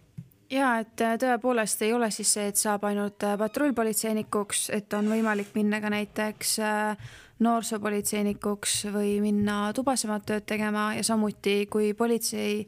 ja 0.51 0.75
et 0.83 1.01
tõepoolest 1.19 1.81
ei 1.85 1.93
ole 1.95 2.11
siis 2.11 2.33
see, 2.35 2.47
et 2.51 2.59
saab 2.59 2.83
ainult 2.89 3.23
patrullpolitseinikuks, 3.39 4.69
et 4.75 4.93
on 4.93 5.09
võimalik 5.11 5.53
minna 5.55 5.81
ka 5.81 5.91
näiteks 5.93 6.57
äh, 6.59 7.11
noorsoopolitseinikuks 7.41 8.85
või 8.93 9.17
minna 9.23 9.71
tubasemat 9.75 10.25
tööd 10.29 10.45
tegema 10.49 10.91
ja 10.95 11.03
samuti, 11.03 11.65
kui 11.71 11.93
politsei 11.97 12.61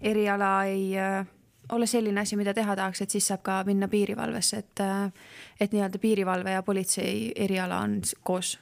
eriala 0.00 0.52
ei 0.70 0.94
äh, 0.98 1.26
ole 1.72 1.86
selline 1.86 2.22
asi, 2.22 2.38
mida 2.38 2.54
teha 2.54 2.76
tahaks, 2.78 3.02
et 3.02 3.10
siis 3.10 3.26
saab 3.30 3.42
ka 3.46 3.60
minna 3.66 3.88
piirivalvesse, 3.90 4.62
et, 4.64 4.82
äh, 4.84 5.30
et 5.60 5.72
nii-öelda 5.74 6.02
piirivalve 6.02 6.56
ja 6.56 6.62
politsei 6.62 7.32
eriala 7.36 7.82
on 7.86 8.00
koos. 8.22 8.58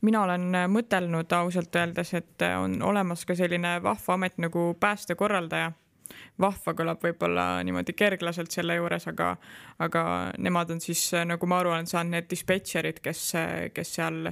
Mina 0.00 0.22
olen 0.24 0.54
mõtelnud 0.72 1.32
ausalt 1.36 1.74
öeldes, 1.76 2.14
et 2.16 2.42
on 2.56 2.78
olemas 2.82 3.26
ka 3.28 3.34
selline 3.36 3.76
vahva 3.84 4.14
amet 4.14 4.38
nagu 4.40 4.70
päästekorraldaja 4.80 5.72
vahva 6.40 6.74
kõlab 6.76 7.02
võib-olla 7.02 7.44
niimoodi 7.64 7.94
kerglaselt 7.96 8.52
selle 8.52 8.76
juures, 8.76 9.06
aga, 9.08 9.30
aga 9.82 10.02
nemad 10.38 10.70
on 10.74 10.80
siis, 10.84 11.08
nagu 11.26 11.48
ma 11.48 11.60
aru 11.62 11.72
olen 11.72 11.88
saanud, 11.88 12.16
need 12.16 12.28
dispetšerid, 12.30 13.00
kes, 13.04 13.22
kes 13.76 13.94
seal 13.98 14.30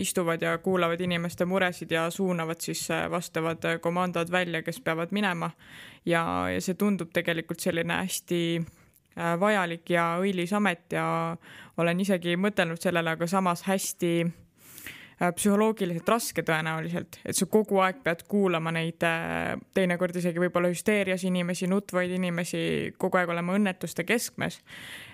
istuvad 0.00 0.42
ja 0.42 0.56
kuulavad 0.64 1.00
inimeste 1.04 1.44
muresid 1.44 1.92
ja 1.92 2.06
suunavad 2.10 2.60
siis 2.64 2.86
vastavad 3.10 3.66
komandod 3.84 4.32
välja, 4.32 4.62
kes 4.62 4.80
peavad 4.80 5.12
minema. 5.12 5.50
ja, 6.04 6.24
ja 6.52 6.60
see 6.60 6.74
tundub 6.74 7.12
tegelikult 7.12 7.60
selline 7.60 7.96
hästi 8.02 8.40
äh, 8.60 9.34
vajalik 9.40 9.90
ja 9.90 10.14
õilis 10.20 10.52
amet 10.52 10.92
ja 10.92 11.36
olen 11.76 12.00
isegi 12.00 12.36
mõtelnud 12.36 12.80
sellele, 12.80 13.16
aga 13.16 13.26
samas 13.26 13.64
hästi 13.68 14.14
psühholoogiliselt 15.18 16.08
raske 16.08 16.42
tõenäoliselt, 16.46 17.20
et 17.24 17.38
sa 17.38 17.46
kogu 17.50 17.78
aeg 17.84 18.02
pead 18.04 18.24
kuulama 18.30 18.72
neid 18.74 19.04
äh, 19.06 19.54
teinekord 19.76 20.16
isegi 20.18 20.42
võib-olla 20.42 20.72
hüsteerias 20.72 21.24
inimesi, 21.28 21.68
nutvaid 21.70 22.12
inimesi, 22.16 22.64
kogu 22.98 23.20
aeg 23.20 23.32
olema 23.34 23.54
õnnetuste 23.58 24.06
keskmes. 24.08 24.60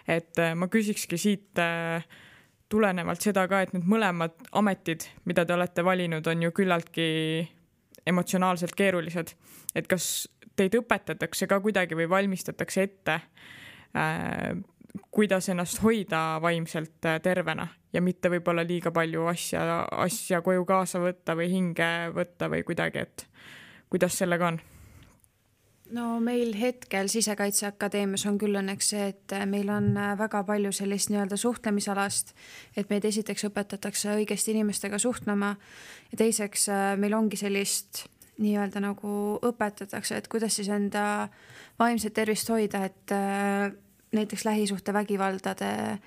et 0.09 0.39
äh, 0.41 0.55
ma 0.57 0.71
küsikski 0.73 1.19
siit 1.21 1.61
tulenevalt 2.71 3.23
seda 3.23 3.47
ka, 3.51 3.63
et 3.63 3.73
need 3.75 3.87
mõlemad 3.91 4.37
ametid, 4.57 5.09
mida 5.27 5.45
te 5.45 5.55
olete 5.57 5.85
valinud, 5.85 6.27
on 6.27 6.43
ju 6.47 6.53
küllaltki 6.55 7.07
emotsionaalselt 8.07 8.77
keerulised. 8.79 9.35
et 9.75 9.87
kas 9.87 10.29
teid 10.57 10.75
õpetatakse 10.79 11.47
ka 11.51 11.61
kuidagi 11.61 11.97
või 11.99 12.09
valmistatakse 12.11 12.83
ette 12.83 13.21
kuidas 15.11 15.49
ennast 15.49 15.83
hoida 15.83 16.39
vaimselt 16.43 17.05
äh, 17.07 17.21
tervena 17.23 17.69
ja 17.93 18.03
mitte 18.03 18.31
võib-olla 18.31 18.65
liiga 18.67 18.93
palju 18.95 19.27
asja, 19.31 19.63
asja 19.91 20.43
koju 20.43 20.65
kaasa 20.69 21.03
võtta 21.03 21.37
või 21.39 21.51
hinge 21.53 21.89
võtta 22.15 22.51
või 22.51 22.63
kuidagi, 22.67 23.07
et 23.07 23.27
kuidas 23.91 24.19
sellega 24.19 24.53
on? 24.53 24.61
no 25.95 26.05
meil 26.23 26.55
hetkel 26.59 27.11
Sisekaitseakadeemias 27.11 28.27
on 28.31 28.39
küll 28.39 28.59
õnneks 28.61 28.93
see, 28.93 29.11
et 29.11 29.35
meil 29.51 29.71
on 29.75 29.91
äh, 29.99 30.15
väga 30.19 30.45
palju 30.47 30.73
sellist 30.75 31.11
nii-öelda 31.11 31.39
suhtlemisalast, 31.41 32.35
et 32.77 32.91
meid 32.91 33.07
esiteks 33.07 33.49
õpetatakse 33.51 34.15
õigesti 34.15 34.55
inimestega 34.55 34.99
suhtlema 35.03 35.55
ja 36.13 36.23
teiseks 36.23 36.69
äh, 36.71 36.89
meil 37.01 37.15
ongi 37.19 37.39
sellist 37.41 38.07
nii-öelda 38.41 38.81
nagu 38.81 39.37
õpetatakse, 39.45 40.17
et 40.17 40.29
kuidas 40.33 40.55
siis 40.57 40.71
enda 40.73 41.29
vaimset 41.79 42.15
tervist 42.17 42.49
hoida, 42.49 42.87
et 42.89 43.13
näiteks 44.13 44.45
lähisuhtevägivaldade, 44.45 45.99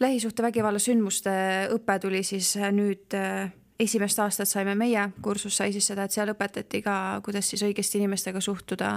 lähisuhtevägivalla 0.00 0.78
sündmuste 0.78 1.30
õpe 1.74 1.98
tuli 2.00 2.22
siis 2.24 2.54
nüüd 2.72 3.14
äh, 3.16 3.52
esimest 3.80 4.18
aastat 4.18 4.48
saime 4.48 4.74
meie, 4.74 5.02
kursus 5.22 5.56
sai 5.56 5.72
siis 5.72 5.86
seda, 5.86 6.06
et 6.06 6.16
seal 6.16 6.32
õpetati 6.32 6.80
ka, 6.84 7.20
kuidas 7.24 7.50
siis 7.50 7.64
õigesti 7.66 8.00
inimestega 8.00 8.40
suhtuda, 8.40 8.94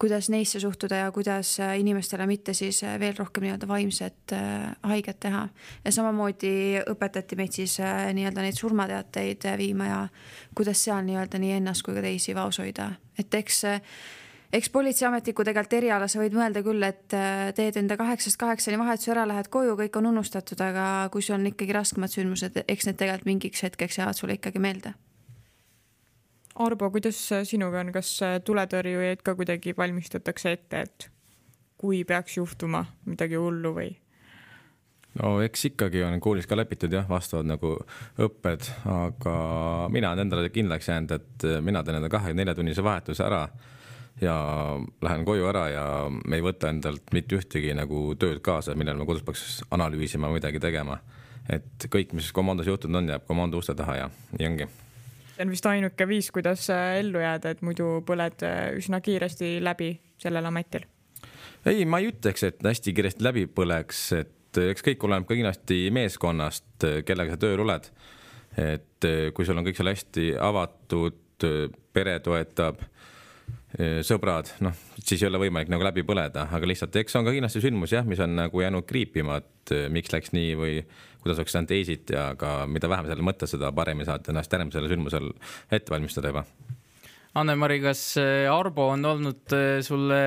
kuidas 0.00 0.28
neisse 0.32 0.60
suhtuda 0.60 1.00
ja 1.06 1.10
kuidas 1.12 1.54
äh, 1.64 1.78
inimestele 1.80 2.26
mitte 2.28 2.52
siis 2.54 2.82
äh, 2.84 2.98
veel 3.00 3.16
rohkem 3.16 3.48
nii-öelda 3.48 3.68
vaimset 3.68 4.36
haiget 4.82 5.20
teha. 5.20 5.48
ja 5.84 5.92
samamoodi 5.92 6.54
õpetati 6.92 7.40
meid 7.40 7.56
siis 7.56 7.78
nii-öelda 7.80 8.44
neid 8.44 8.60
surmateateid 8.60 9.48
viima 9.56 9.88
ja 9.88 10.02
kuidas 10.54 10.84
seal 10.84 11.04
nii-öelda 11.08 11.40
nii 11.40 11.60
ennast 11.62 11.88
kui 11.88 11.96
ka 11.96 12.04
teisi 12.04 12.36
vaos 12.36 12.60
hoida, 12.60 12.92
et 13.18 13.34
eks 13.34 13.64
eks 14.52 14.68
politseiametniku 14.70 15.44
tegelikult 15.46 15.78
eriala, 15.78 16.08
sa 16.10 16.20
võid 16.20 16.34
mõelda 16.36 16.62
küll, 16.64 16.84
et 16.84 17.14
äh, 17.16 17.46
teed 17.56 17.78
enda 17.80 17.96
kaheksast 18.00 18.38
kaheksani 18.40 18.78
vahetuse 18.80 19.14
ära, 19.14 19.24
lähed 19.28 19.48
koju, 19.52 19.78
kõik 19.80 19.96
on 20.00 20.10
unustatud, 20.12 20.60
aga 20.60 21.08
kui 21.12 21.24
sul 21.24 21.38
on 21.38 21.48
ikkagi 21.48 21.76
raskemad 21.76 22.12
sündmused, 22.12 22.60
eks 22.66 22.88
need 22.88 23.00
tegelikult 23.00 23.30
mingiks 23.30 23.64
hetkeks 23.64 23.98
jäävad 24.02 24.18
sulle 24.18 24.36
ikkagi 24.36 24.62
meelde. 24.62 24.94
Arbo, 26.62 26.90
kuidas 26.92 27.16
sinuga 27.48 27.80
on, 27.80 27.94
kas 27.94 28.12
tuletõrjujaid 28.44 29.24
ka 29.24 29.32
kuidagi 29.38 29.72
valmistatakse 29.76 30.52
ette, 30.52 30.84
et 30.84 31.08
kui 31.80 32.04
peaks 32.04 32.36
juhtuma 32.36 32.84
midagi 33.08 33.40
hullu 33.40 33.74
või? 33.78 33.90
no 35.20 35.34
eks 35.44 35.66
ikkagi 35.68 36.00
on 36.04 36.20
koolis 36.24 36.46
ka 36.48 36.56
läbitud 36.56 36.92
jah, 36.92 37.08
vastavad 37.08 37.48
nagu 37.48 37.74
õpped, 38.20 38.68
aga 38.88 39.34
mina 39.92 40.12
olen 40.12 40.26
endale 40.26 40.52
kindlaks 40.52 40.88
jäänud, 40.88 41.12
et 41.16 41.44
mina 41.64 41.82
teen 41.84 41.98
enda 41.98 42.08
kahekümne 42.12 42.44
nelja 42.44 42.54
tunnise 42.56 42.84
vahetuse 42.84 43.24
ära 43.24 43.42
ja 44.20 44.34
lähen 45.02 45.24
koju 45.24 45.46
ära 45.48 45.64
ja 45.70 45.84
me 46.10 46.38
ei 46.38 46.44
võta 46.44 46.70
endalt 46.72 47.12
mitte 47.14 47.38
ühtegi 47.38 47.72
nagu 47.76 48.12
tööd 48.20 48.42
kaasa, 48.44 48.76
millal 48.78 49.00
ma 49.00 49.06
kodus 49.08 49.24
peaks 49.26 49.62
analüüsima 49.72 50.30
midagi 50.32 50.60
tegema. 50.62 50.98
et 51.50 51.86
kõik, 51.90 52.12
mis 52.14 52.30
komandos 52.32 52.66
juhtunud 52.66 53.00
on, 53.00 53.08
jääb 53.10 53.24
komando 53.26 53.58
uste 53.58 53.74
taha 53.74 53.96
ja 53.96 54.10
nii 54.38 54.46
ongi. 54.46 54.68
see 55.34 55.46
on 55.46 55.50
vist 55.50 55.66
ainuke 55.66 56.08
viis, 56.08 56.30
kuidas 56.30 56.68
äh, 56.70 56.98
ellu 57.00 57.22
jääda, 57.22 57.50
et 57.50 57.62
muidu 57.62 58.02
põled 58.06 58.44
äh, 58.46 58.76
üsna 58.78 59.00
kiiresti 59.00 59.56
läbi 59.64 59.96
sellel 60.22 60.46
ametil. 60.46 60.86
ei, 61.66 61.84
ma 61.84 61.98
ei 61.98 62.12
ütleks, 62.12 62.46
et 62.46 62.62
hästi 62.62 62.94
kiiresti 62.94 63.24
läbi 63.24 63.46
põleks, 63.46 64.04
et 64.20 64.60
äh, 64.60 64.70
eks 64.74 64.86
kõik 64.86 65.08
oleneb 65.08 65.26
ka 65.26 65.34
kindlasti 65.34 65.88
meeskonnast, 65.90 66.86
kellega 67.06 67.34
sa 67.34 67.42
tööl 67.46 67.64
oled. 67.64 67.90
et 68.60 69.10
kui 69.34 69.46
sul 69.48 69.56
on 69.56 69.64
kõik 69.64 69.78
seal 69.78 69.88
hästi 69.88 70.32
avatud, 70.38 71.18
pere 71.92 72.20
toetab 72.22 72.84
sõbrad, 74.04 74.50
noh, 74.60 74.74
siis 75.00 75.22
ei 75.22 75.28
ole 75.30 75.40
võimalik 75.46 75.70
nagu 75.72 75.84
läbi 75.86 76.04
põleda, 76.04 76.44
aga 76.52 76.68
lihtsalt 76.68 76.96
eks 77.00 77.16
on 77.16 77.24
ka 77.24 77.32
kindlasti 77.32 77.62
sündmus 77.64 77.94
jah, 77.94 78.04
mis 78.08 78.20
on 78.20 78.34
nagu 78.36 78.60
jäänud 78.60 78.84
kriipima, 78.88 79.38
et 79.40 79.72
miks 79.92 80.12
läks 80.12 80.34
nii 80.36 80.52
või 80.60 80.74
kuidas 81.22 81.40
oleks 81.40 81.54
saanud 81.56 81.70
teisiti, 81.70 82.16
aga 82.18 82.66
mida 82.68 82.90
vähem 82.90 83.08
selle 83.08 83.24
mõtte, 83.24 83.48
seda 83.48 83.72
paremini 83.72 84.08
saad 84.08 84.28
ennast 84.28 84.52
järgmisel 84.52 84.90
sündmusel 84.92 85.32
ette 85.72 85.94
valmistada 85.94 86.32
juba. 86.32 86.44
Anne-Mari, 87.40 87.78
kas 87.80 88.02
Arbo 88.52 88.90
on 88.92 89.06
olnud 89.08 89.54
sulle 89.86 90.22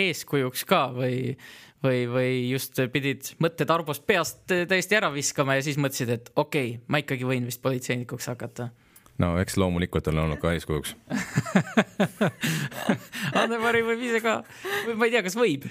eeskujuks 0.00 0.64
ka 0.70 0.86
või, 0.94 1.34
või, 1.84 2.06
või 2.08 2.30
just 2.48 2.80
pidid 2.94 3.34
mõtted 3.42 3.68
Arbost 3.74 4.06
peast 4.08 4.46
täiesti 4.48 4.96
ära 4.96 5.12
viskama 5.12 5.58
ja 5.58 5.66
siis 5.66 5.76
mõtlesid, 5.76 6.14
et 6.14 6.32
okei 6.34 6.78
okay,, 6.78 6.84
ma 6.88 7.02
ikkagi 7.04 7.28
võin 7.28 7.50
vist 7.50 7.60
politseinikuks 7.60 8.30
hakata 8.32 8.70
no 9.22 9.34
eks 9.42 9.58
loomulikult 9.60 10.08
olen 10.12 10.26
olnud 10.26 10.42
ka 10.42 10.54
eeskujuks 10.56 10.94
Anne-Mari 13.40 13.84
võib 13.86 14.02
ise 14.08 14.22
ka, 14.24 14.40
ma 14.94 15.08
ei 15.08 15.14
tea, 15.14 15.24
kas 15.26 15.38
võib? 15.38 15.68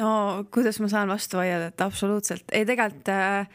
no 0.00 0.10
kuidas 0.52 0.80
ma 0.82 0.90
saan 0.92 1.12
vastu 1.12 1.40
vaielda, 1.40 1.72
et 1.72 1.86
absoluutselt, 1.86 2.46
ei 2.52 2.66
tegelikult 2.68 3.12
äh, 3.12 3.48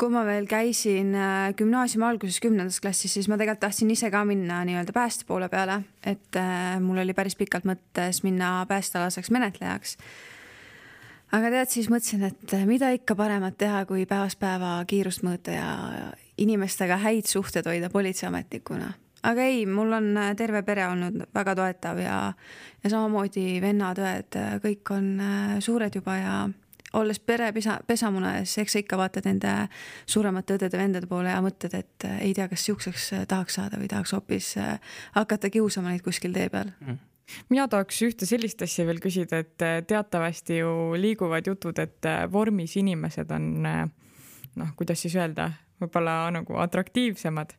kui 0.00 0.08
ma 0.12 0.22
veel 0.24 0.46
käisin 0.48 1.12
äh, 1.12 1.50
gümnaasiumi 1.58 2.06
alguses 2.08 2.40
kümnendas 2.40 2.80
klassis, 2.80 3.12
siis 3.16 3.28
ma 3.28 3.36
tegelikult 3.36 3.66
tahtsin 3.66 3.90
ise 3.92 4.08
ka 4.12 4.22
minna 4.28 4.62
nii-öelda 4.64 4.94
pääste 4.96 5.26
poole 5.28 5.50
peale, 5.52 5.82
et 6.06 6.38
äh, 6.40 6.78
mul 6.80 7.02
oli 7.02 7.14
päris 7.16 7.36
pikalt 7.36 7.68
mõttes 7.68 8.22
minna 8.24 8.60
päästealaseks 8.70 9.32
menetlejaks. 9.34 9.96
Aga 11.36 11.50
tead, 11.54 11.70
siis 11.70 11.90
mõtlesin, 11.92 12.24
et 12.30 12.54
mida 12.68 12.90
ikka 12.94 13.16
paremat 13.18 13.58
teha, 13.60 13.84
kui 13.88 14.06
päevast 14.08 14.40
päeva 14.40 14.78
kiirust 14.88 15.24
mõõta 15.26 15.54
ja 15.54 15.68
inimestega 16.40 16.98
häid 17.04 17.28
suhteid 17.30 17.68
hoida 17.68 17.90
politseiametnikuna. 17.90 18.92
aga 19.22 19.42
ei, 19.44 19.66
mul 19.66 19.92
on 19.92 20.16
äh, 20.16 20.32
terve 20.36 20.62
pere 20.62 20.86
olnud 20.88 21.26
väga 21.34 21.54
toetav 21.54 21.98
ja, 22.00 22.32
ja 22.84 22.90
samamoodi 22.90 23.60
vennad-õed, 23.60 24.38
äh, 24.40 24.56
kõik 24.64 24.94
on 24.96 25.12
suured 25.60 25.94
juba 25.94 26.16
ja 26.16 26.36
olles 26.96 27.20
pere 27.20 27.52
pesa, 27.52 27.76
pesamuna 27.86 28.38
ees, 28.40 28.56
eks 28.58 28.72
sa 28.72 28.80
ikka 28.80 28.96
vaatad 28.98 29.28
nende 29.28 29.52
suuremate 30.10 30.56
õdede-vendade 30.56 31.06
poole 31.06 31.30
ja 31.30 31.42
mõtled, 31.44 31.76
et 31.76 32.08
ei 32.18 32.32
tea, 32.34 32.48
kas 32.50 32.64
siukseks 32.66 33.12
tahaks 33.30 33.60
saada 33.60 33.78
või 33.78 33.92
tahaks 33.92 34.16
hoopis 34.16 34.56
hakata 35.14 35.52
kiusama 35.52 35.92
neid 35.92 36.02
kuskil 36.02 36.34
tee 36.34 36.48
peal 36.50 36.72
mm 36.80 37.09
mina 37.48 37.66
tahaks 37.68 38.02
ühte 38.06 38.28
sellist 38.28 38.62
asja 38.62 38.86
veel 38.88 39.00
küsida, 39.02 39.42
et 39.44 39.86
teatavasti 39.88 40.60
ju 40.60 40.94
liiguvad 40.98 41.46
jutud, 41.46 41.78
et 41.78 42.10
vormis 42.32 42.76
inimesed 42.80 43.30
on 43.36 43.50
noh, 43.62 44.70
kuidas 44.76 45.02
siis 45.04 45.16
öelda, 45.18 45.50
võib-olla 45.80 46.14
nagu 46.34 46.58
atraktiivsemad 46.60 47.54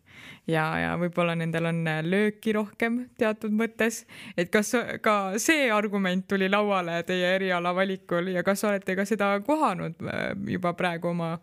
ja, 0.50 0.66
ja 0.80 0.92
võib-olla 1.00 1.36
nendel 1.38 1.70
on 1.72 1.82
lööki 2.06 2.54
rohkem 2.56 3.02
teatud 3.20 3.54
mõttes, 3.56 4.04
et 4.38 4.52
kas 4.54 4.74
ka 5.04 5.16
see 5.42 5.70
argument 5.74 6.28
tuli 6.30 6.50
lauale 6.52 7.02
teie 7.08 7.36
eriala 7.38 7.74
valikul 7.76 8.32
ja 8.36 8.46
kas 8.48 8.64
olete 8.68 8.96
ka 9.00 9.08
seda 9.10 9.34
kohanud 9.46 9.98
äh, 10.06 10.32
juba 10.56 10.76
praegu 10.78 11.12
oma 11.14 11.36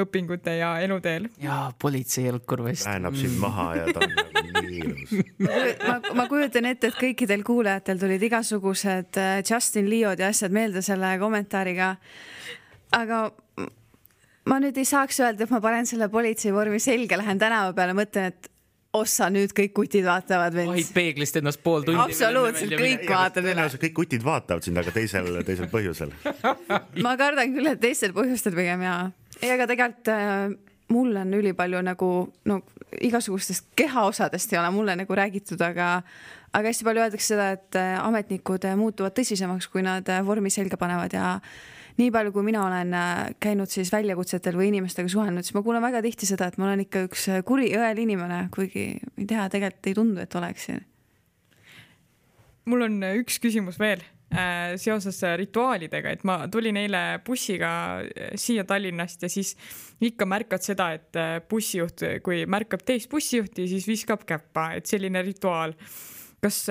õpingute 0.00 0.56
ja 0.58 0.74
eluteel? 0.84 1.28
ja 1.42 1.72
politseijalgur 1.82 2.64
vist. 2.66 2.86
väänab 2.86 3.18
sind 3.18 3.38
maha 3.42 3.68
ja 3.78 3.86
ta 3.92 4.02
on 4.04 4.16
nagu 4.18 4.64
nii 4.64 4.80
ilus. 4.82 5.14
ma, 5.86 5.98
ma 6.22 6.26
kujutan 6.30 6.70
ette, 6.70 6.90
et 6.90 6.98
kõikidel 6.98 7.44
kuulajatel 7.46 8.00
tulid 8.02 8.22
igasugused 8.30 9.20
äh, 9.20 9.36
Justin 9.44 9.90
Leod 9.90 10.22
ja 10.22 10.32
asjad 10.34 10.54
meelde 10.54 10.82
selle 10.82 11.14
kommentaariga. 11.22 11.94
aga 12.94 13.20
ma 14.50 14.58
nüüd 14.60 14.80
ei 14.80 14.88
saaks 14.88 15.20
öelda, 15.22 15.46
et 15.46 15.54
ma 15.54 15.60
panen 15.64 15.86
selle 15.88 16.10
politseivormi 16.12 16.80
selga, 16.82 17.18
lähen 17.20 17.40
tänava 17.40 17.72
peale, 17.76 17.96
mõtlen, 17.96 18.32
et 18.34 18.50
ossa, 18.94 19.28
nüüd 19.32 19.52
kõik 19.56 19.72
kutid 19.74 20.06
vaatavad 20.06 20.54
mind. 20.54 20.70
vahid 20.70 20.92
peeglist 20.94 21.38
ennast 21.40 21.62
pool 21.64 21.86
tundi. 21.86 22.00
absoluutselt, 22.00 22.76
kõik 22.78 23.08
vaatavad 23.10 23.50
üle. 23.50 23.66
kõik 23.86 23.96
kutid 23.96 24.24
vaatavad 24.26 24.66
sind, 24.66 24.78
aga 24.80 24.94
teisel, 24.94 25.30
teisel 25.46 25.70
põhjusel. 25.72 26.14
ma 27.06 27.16
kardan 27.20 27.54
küll, 27.56 27.72
et 27.72 27.82
teistel 27.82 28.14
põhjustel 28.16 28.56
pigem 28.56 28.84
jaa. 28.86 29.10
Ei, 29.42 29.50
aga 29.54 29.66
tegelikult 29.70 30.10
äh, 30.12 30.54
mul 30.92 31.16
on 31.16 31.34
ülipalju 31.38 31.82
nagu 31.84 32.10
no 32.50 32.60
igasugustest 33.02 33.72
kehaosadest 33.78 34.52
ei 34.52 34.60
ole 34.60 34.70
mulle 34.74 34.96
nagu 35.00 35.16
räägitud, 35.18 35.60
aga 35.64 35.96
aga 36.54 36.70
hästi 36.70 36.86
palju 36.86 37.02
öeldakse 37.02 37.32
seda, 37.34 37.50
et 37.56 37.78
äh, 37.78 37.94
ametnikud 38.02 38.66
äh, 38.68 38.76
muutuvad 38.78 39.16
tõsisemaks, 39.16 39.70
kui 39.72 39.82
nad 39.86 40.08
vormi 40.26 40.52
selga 40.54 40.78
panevad 40.80 41.16
ja 41.16 41.34
nii 41.98 42.10
palju, 42.14 42.32
kui 42.34 42.46
mina 42.46 42.64
olen 42.66 42.94
käinud 43.42 43.70
siis 43.70 43.92
väljakutsetel 43.94 44.56
või 44.58 44.72
inimestega 44.72 45.10
suhelnud, 45.10 45.46
siis 45.46 45.54
ma 45.54 45.62
kuulen 45.62 45.82
väga 45.82 46.02
tihti 46.02 46.26
seda, 46.26 46.48
et 46.50 46.58
ma 46.58 46.66
olen 46.66 46.82
ikka 46.82 47.04
üks 47.06 47.28
kuri 47.46 47.70
õel 47.78 48.00
inimene, 48.02 48.48
kuigi 48.54 48.88
ei 48.98 49.28
tea, 49.30 49.46
tegelikult 49.50 49.90
ei 49.90 49.94
tundu, 49.94 50.24
et 50.24 50.34
oleksin. 50.34 50.82
mul 52.64 52.82
on 52.88 52.98
üks 53.20 53.38
küsimus 53.38 53.78
veel 53.78 54.02
seoses 54.80 55.20
äh, 55.24 55.36
rituaalidega, 55.38 56.14
et 56.14 56.24
ma 56.26 56.38
tulin 56.50 56.78
eile 56.80 57.02
bussiga 57.26 57.70
äh, 58.00 58.32
siia 58.40 58.64
Tallinnast 58.68 59.22
ja 59.22 59.30
siis 59.30 59.54
ikka 60.04 60.26
märkad 60.26 60.64
seda, 60.64 60.90
et 60.96 61.20
bussijuht, 61.48 62.02
kui 62.24 62.42
märkab 62.50 62.82
teist 62.86 63.10
bussijuhti, 63.12 63.68
siis 63.70 63.86
viskab 63.88 64.26
käppa, 64.28 64.72
et 64.78 64.90
selline 64.90 65.22
rituaal. 65.22 65.76
kas 66.44 66.66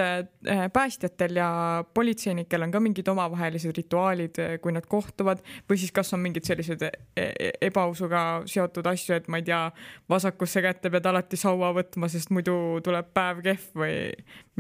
päästjatel 0.74 1.36
ja 1.36 1.84
politseinikel 1.94 2.62
on 2.62 2.72
ka 2.72 2.80
mingid 2.80 3.08
omavahelised 3.10 3.74
rituaalid, 3.74 4.38
kui 4.62 4.72
nad 4.72 4.86
kohtuvad 4.86 5.42
või 5.70 5.80
siis 5.82 5.92
kas 5.92 6.14
on 6.14 6.22
mingid 6.22 6.46
sellised 6.46 6.84
e-, 6.86 6.92
e-, 7.18 7.54
ebausuga 7.72 8.44
seotud 8.46 8.86
asju, 8.86 9.16
et 9.18 9.28
ma 9.28 9.42
ei 9.42 9.48
tea, 9.50 9.64
vasakusse 10.10 10.62
kätte 10.62 10.94
pead 10.94 11.10
alati 11.10 11.40
saua 11.42 11.74
võtma, 11.74 12.06
sest 12.06 12.30
muidu 12.30 12.84
tuleb 12.86 13.10
päev 13.18 13.42
kehv 13.48 13.82
või 13.82 13.96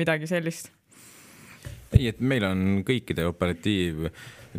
midagi 0.02 0.32
sellist 0.34 0.74
ei, 1.94 2.08
et 2.10 2.20
meil 2.20 2.46
on 2.48 2.84
kõikide 2.88 3.26
operatiiv 3.30 4.08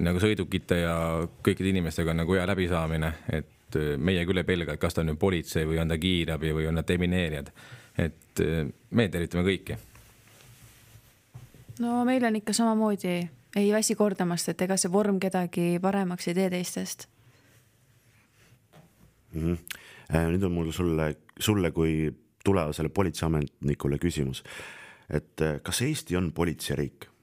nagu 0.03 0.21
sõidukite 0.23 0.81
ja 0.83 0.97
kõikide 1.45 1.71
inimestega 1.71 2.15
nagu 2.17 2.35
hea 2.37 2.47
läbisaamine, 2.51 3.13
et 3.39 3.79
äh, 3.79 3.95
meie 3.99 4.25
küll 4.27 4.43
ei 4.43 4.49
pelga, 4.49 4.75
et 4.75 4.83
kas 4.83 4.97
ta 4.97 5.03
on 5.05 5.13
nüüd 5.13 5.21
politsei 5.23 5.67
või 5.69 5.81
on 5.83 5.91
ta 5.91 5.99
kiirabi 6.01 6.53
või 6.57 6.69
on 6.71 6.79
nad 6.79 6.89
demineerijad. 6.89 7.51
et 7.99 8.43
äh, 8.43 8.67
me 8.91 9.09
tervitame 9.09 9.45
kõiki. 9.47 9.79
no 11.81 12.05
meil 12.05 12.25
on 12.25 12.37
ikka 12.37 12.53
samamoodi, 12.53 13.17
ei 13.57 13.73
väsi 13.73 13.95
kordamast, 13.95 14.49
et 14.49 14.63
ega 14.63 14.77
see 14.77 14.93
vorm 14.93 15.21
kedagi 15.21 15.79
paremaks 15.83 16.29
ei 16.29 16.35
tee 16.35 16.51
teistest 16.51 17.09
mm. 19.33 19.41
-hmm. 19.41 20.31
nüüd 20.31 20.43
on 20.43 20.53
mul 20.53 20.73
sulle, 20.73 21.17
sulle 21.39 21.71
kui 21.71 22.13
tulevasele 22.45 22.89
politseiametnikule 22.89 23.99
küsimus, 23.99 24.43
et 25.11 25.41
kas 25.63 25.83
Eesti 25.83 26.17
on 26.17 26.33
politseiriik? 26.33 27.14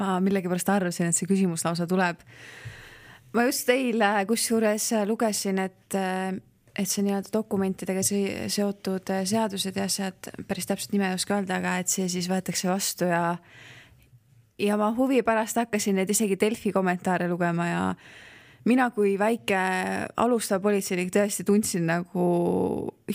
Ma 0.00 0.18
millegipärast 0.24 0.68
arvasin, 0.72 1.10
et 1.10 1.16
see 1.16 1.28
küsimus 1.30 1.64
lausa 1.66 1.86
tuleb. 1.90 2.20
ma 3.34 3.44
just 3.48 3.68
eile 3.72 4.12
kusjuures 4.28 4.90
lugesin, 5.06 5.58
et, 5.64 5.98
et 6.78 6.88
see 6.88 7.04
nii-öelda 7.06 7.32
dokumentidega 7.32 8.04
seotud 8.04 9.12
seadused 9.28 9.76
ja 9.76 9.88
asjad, 9.88 10.30
päris 10.48 10.70
täpset 10.70 10.94
nime 10.94 11.10
ei 11.10 11.18
oska 11.18 11.36
öelda, 11.36 11.58
aga 11.58 11.78
et 11.82 11.92
see 11.92 12.08
siis 12.08 12.30
võetakse 12.30 12.70
vastu 12.70 13.10
ja 13.10 13.36
ja 14.58 14.76
ma 14.76 14.90
huvi 14.94 15.22
pärast 15.22 15.60
hakkasin 15.60 16.00
neid 16.00 16.10
isegi 16.10 16.38
Delfi 16.40 16.72
kommentaare 16.74 17.28
lugema 17.30 17.66
ja 17.68 17.82
mina 18.68 18.88
kui 18.94 19.14
väike 19.20 19.58
alustav 20.20 20.62
politseinik 20.64 21.12
tõesti 21.14 21.44
tundsin 21.48 21.86
nagu 21.88 22.24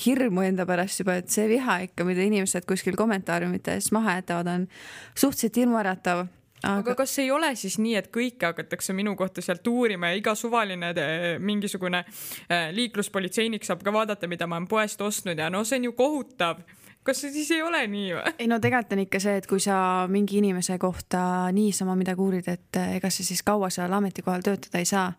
hirmu 0.06 0.46
enda 0.48 0.66
pärast 0.70 1.04
juba, 1.04 1.20
et 1.22 1.34
see 1.34 1.48
viha 1.52 1.84
ikka, 1.88 2.06
mida 2.08 2.26
inimesed 2.26 2.66
kuskil 2.70 2.98
kommentaariumites 3.00 3.92
maha 3.96 4.20
jätavad, 4.20 4.50
on 4.54 4.66
suhteliselt 5.14 5.62
hirmuäratav. 5.64 6.26
Aga... 6.64 6.80
aga 6.80 6.96
kas 7.02 7.18
ei 7.20 7.28
ole 7.36 7.50
siis 7.60 7.76
nii, 7.76 7.98
et 8.00 8.08
kõike 8.14 8.48
hakatakse 8.48 8.96
minu 8.96 9.18
kohta 9.20 9.44
sealt 9.44 9.68
uurima 9.68 10.14
ja 10.14 10.20
iga 10.20 10.32
suvaline 10.40 10.94
eh, 10.96 11.26
mingisugune 11.44 12.06
eh, 12.06 12.70
liikluspolitseinik 12.72 13.68
saab 13.68 13.84
ka 13.84 13.92
vaadata, 13.92 14.30
mida 14.32 14.48
ma 14.48 14.62
olen 14.62 14.70
poest 14.72 15.04
ostnud 15.04 15.40
ja 15.44 15.50
no 15.52 15.66
see 15.68 15.82
on 15.82 15.90
ju 15.90 15.96
kohutav 15.98 16.64
kas 17.04 17.22
see 17.22 17.32
siis 17.34 17.52
ei 17.52 17.62
ole 17.64 17.84
nii 17.88 18.12
või? 18.16 18.34
ei 18.40 18.50
no 18.52 18.60
tegelikult 18.64 18.98
on 18.98 19.04
ikka 19.06 19.22
see, 19.24 19.38
et 19.40 19.48
kui 19.50 19.62
sa 19.64 19.78
mingi 20.12 20.40
inimese 20.40 20.78
kohta 20.82 21.24
niisama 21.56 21.96
midagi 22.00 22.24
uurid, 22.24 22.50
et 22.52 22.80
eh, 22.80 22.98
ega 23.00 23.12
sa 23.12 23.26
siis 23.26 23.44
kaua 23.46 23.72
seal 23.74 23.94
ametikohal 23.94 24.46
töötada 24.46 24.82
ei 24.82 24.90
saa. 24.90 25.12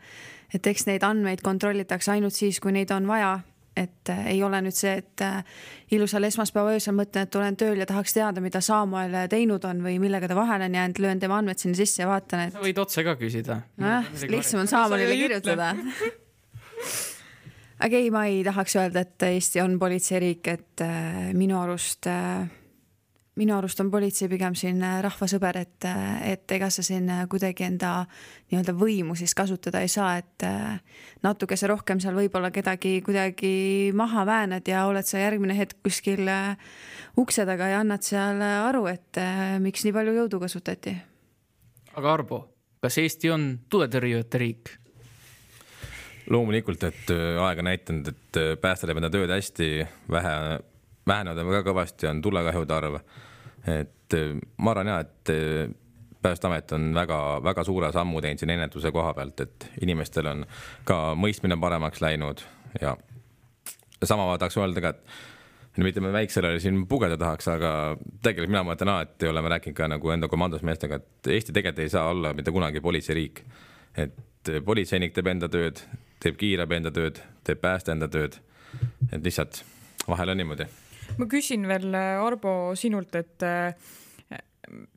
et 0.55 0.67
eks 0.67 0.87
neid 0.91 1.05
andmeid 1.05 1.43
kontrollitakse 1.45 2.15
ainult 2.15 2.37
siis, 2.37 2.61
kui 2.61 2.73
neid 2.73 2.91
on 2.95 3.07
vaja. 3.09 3.39
et 3.77 4.11
äh, 4.11 4.27
ei 4.31 4.43
ole 4.47 4.61
nüüd 4.63 4.77
see, 4.77 4.93
et 5.03 5.23
äh, 5.27 5.41
ilusal 5.91 6.25
esmaspäeva 6.25 6.77
öösel 6.77 6.95
mõtlen, 6.95 7.27
et 7.27 7.37
olen 7.37 7.57
tööl 7.59 7.81
ja 7.83 7.87
tahaks 7.91 8.15
teada, 8.15 8.41
mida 8.41 8.61
Samuel 8.63 9.17
teinud 9.29 9.65
on 9.65 9.83
või 9.83 9.99
millega 9.99 10.29
ta 10.31 10.37
vahele 10.39 10.71
on 10.71 10.79
jäänud, 10.79 11.01
löön 11.03 11.21
tema 11.21 11.41
andmed 11.43 11.59
sinna 11.59 11.77
sisse 11.77 12.03
ja 12.03 12.09
vaatan, 12.09 12.47
et. 12.47 12.55
sa 12.55 12.63
võid 12.63 12.79
otse 12.79 13.05
ka 13.05 13.17
küsida. 13.19 13.65
nojah, 13.77 14.07
lihtsam 14.31 14.63
on 14.63 14.71
Samuelile 14.71 15.19
kirjutada 15.19 15.75
aga 17.85 18.01
ei, 18.01 18.11
ma 18.13 18.27
ei 18.31 18.43
tahaks 18.45 18.77
öelda, 18.81 19.05
et 19.05 19.25
Eesti 19.29 19.61
on 19.63 19.79
politseiriik, 19.79 20.49
et 20.49 20.85
äh, 20.85 21.33
minu 21.37 21.59
arust 21.61 22.09
äh, 22.09 22.47
minu 23.35 23.57
arust 23.57 23.81
on 23.83 23.91
politsei 23.91 24.29
pigem 24.31 24.55
siin 24.57 24.81
äh, 24.87 25.01
rahvasõber, 25.05 25.59
et, 25.61 25.87
et 26.25 26.55
ega 26.57 26.71
sa 26.73 26.85
siin 26.87 27.11
kuidagi 27.31 27.67
enda 27.67 27.93
nii-öelda 28.53 28.75
võimu 28.79 29.17
siis 29.19 29.35
kasutada 29.37 29.83
ei 29.85 29.91
saa, 29.93 30.15
et 30.23 30.47
natukese 31.25 31.69
rohkem 31.69 32.01
seal 32.01 32.17
võib-olla 32.17 32.53
kedagi 32.55 33.01
kuidagi 33.05 33.91
maha 33.97 34.25
väänad 34.29 34.71
ja 34.71 34.87
oled 34.89 35.09
sa 35.09 35.21
järgmine 35.21 35.57
hetk 35.59 35.83
kuskil 35.85 36.31
ukse 37.21 37.45
taga 37.45 37.69
ja 37.73 37.83
annad 37.83 38.07
seal 38.07 38.41
aru, 38.45 38.87
et 38.93 39.21
miks 39.65 39.85
nii 39.85 39.97
palju 39.97 40.17
jõudu 40.23 40.41
kasutati. 40.47 40.97
aga 41.99 42.17
Arbo, 42.17 42.41
kas 42.81 42.99
Eesti 43.03 43.35
on 43.35 43.51
tuletõrjujate 43.69 44.41
riik? 44.41 44.79
Loomulikult, 46.31 46.83
et 46.89 47.13
äh, 47.13 47.39
aeg 47.45 47.61
on 47.61 47.69
näidanud, 47.69 48.11
et 48.13 48.41
äh, 48.41 48.51
pääste 48.61 48.89
teeb 48.89 49.01
enda 49.01 49.11
tööd 49.13 49.31
hästi, 49.33 49.71
vähe, 50.11 50.35
vähenenud 51.07 51.43
on 51.43 51.51
väga 51.53 51.65
kõvasti, 51.69 52.09
on 52.11 52.23
tulekahjude 52.25 52.77
arv. 52.77 53.01
et 53.69 54.19
äh, 54.19 54.37
ma 54.59 54.75
arvan 54.75 54.93
ja, 54.93 55.01
et 55.05 55.35
Päästeamet 56.25 56.73
on 56.73 56.87
väga-väga 56.97 57.65
suure 57.69 57.91
sammu 57.93 58.23
teinud 58.25 58.41
siin 58.41 58.55
ennetuse 58.55 58.89
koha 58.97 59.11
pealt, 59.13 59.43
et 59.45 59.67
inimestel 59.85 60.31
on 60.31 60.47
ka 60.89 60.97
mõistmine 61.21 61.59
paremaks 61.61 62.01
läinud 62.01 62.41
ja 62.81 62.95
sama 64.01 64.25
ma 64.31 64.39
tahaks 64.41 64.57
öelda 64.57 64.81
ka, 64.81 64.95
et 64.95 65.83
mitte 65.85 66.01
me 66.01 66.15
väiksele 66.15 66.55
siin 66.65 66.87
pugeda 66.89 67.19
tahaks, 67.21 67.51
aga 67.53 67.73
tegelikult 68.25 68.55
mina 68.55 68.65
mõtlen 68.65 68.95
alati, 68.95 69.29
oleme 69.29 69.53
rääkinud 69.53 69.77
ka 69.77 69.91
nagu 69.93 70.15
enda 70.17 70.31
komandosmeestega, 70.33 70.97
et 70.97 71.31
Eesti 71.35 71.53
tegelikult 71.53 71.85
ei 71.85 71.93
saa 71.93 72.09
olla 72.15 72.33
mitte 72.33 72.57
kunagi 72.57 72.81
politseiriik. 72.81 73.45
et 73.97 74.51
politseinik 74.65 75.13
teeb 75.15 75.29
enda 75.31 75.49
tööd, 75.49 75.85
teeb 76.23 76.39
kiirabi 76.41 76.79
enda 76.79 76.93
tööd, 76.95 77.21
teeb 77.47 77.61
pääste 77.63 77.95
enda 77.95 78.09
tööd. 78.09 78.41
et 79.13 79.23
lihtsalt 79.23 79.63
vahel 80.09 80.35
on 80.35 80.41
niimoodi. 80.43 80.67
ma 81.19 81.27
küsin 81.31 81.69
veel, 81.69 81.95
Arbo, 81.95 82.75
sinult, 82.77 83.15
et 83.15 83.43
äh, 83.43 83.75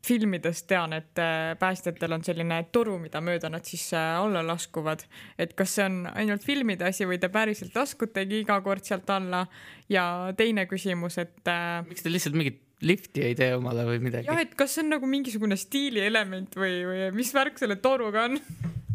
filmidest 0.06 0.68
tean, 0.68 0.94
et 0.94 1.20
äh, 1.22 1.54
päästjatel 1.60 2.18
on 2.18 2.24
selline 2.24 2.62
toru, 2.72 2.98
mida 3.00 3.22
mööda 3.22 3.50
nad 3.50 3.66
siis 3.66 3.90
alla 3.94 4.44
laskuvad. 4.48 5.04
et 5.38 5.54
kas 5.54 5.76
see 5.76 5.86
on 5.86 6.06
ainult 6.14 6.44
filmide 6.44 6.88
asi 6.88 7.06
või 7.06 7.20
te 7.20 7.30
päriselt 7.30 7.76
laskutegi 7.76 8.44
iga 8.46 8.62
kord 8.62 8.86
sealt 8.86 9.10
alla? 9.10 9.46
ja 9.90 10.34
teine 10.38 10.66
küsimus, 10.66 11.18
et. 11.18 11.44
miks 11.88 12.04
te 12.04 12.14
lihtsalt 12.14 12.36
mingit 12.36 12.67
lifti 12.86 13.24
ei 13.26 13.36
tee 13.38 13.56
omale 13.58 13.86
või 13.88 14.02
midagi? 14.04 14.30
jah, 14.30 14.42
et 14.44 14.54
kas 14.58 14.76
see 14.78 14.86
on 14.86 14.94
nagu 14.98 15.10
mingisugune 15.10 15.58
stiilielement 15.58 16.58
või, 16.60 16.82
või 16.86 17.06
mis 17.18 17.34
värk 17.34 17.58
selle 17.62 17.80
toruga 17.82 18.28
on? 18.30 18.42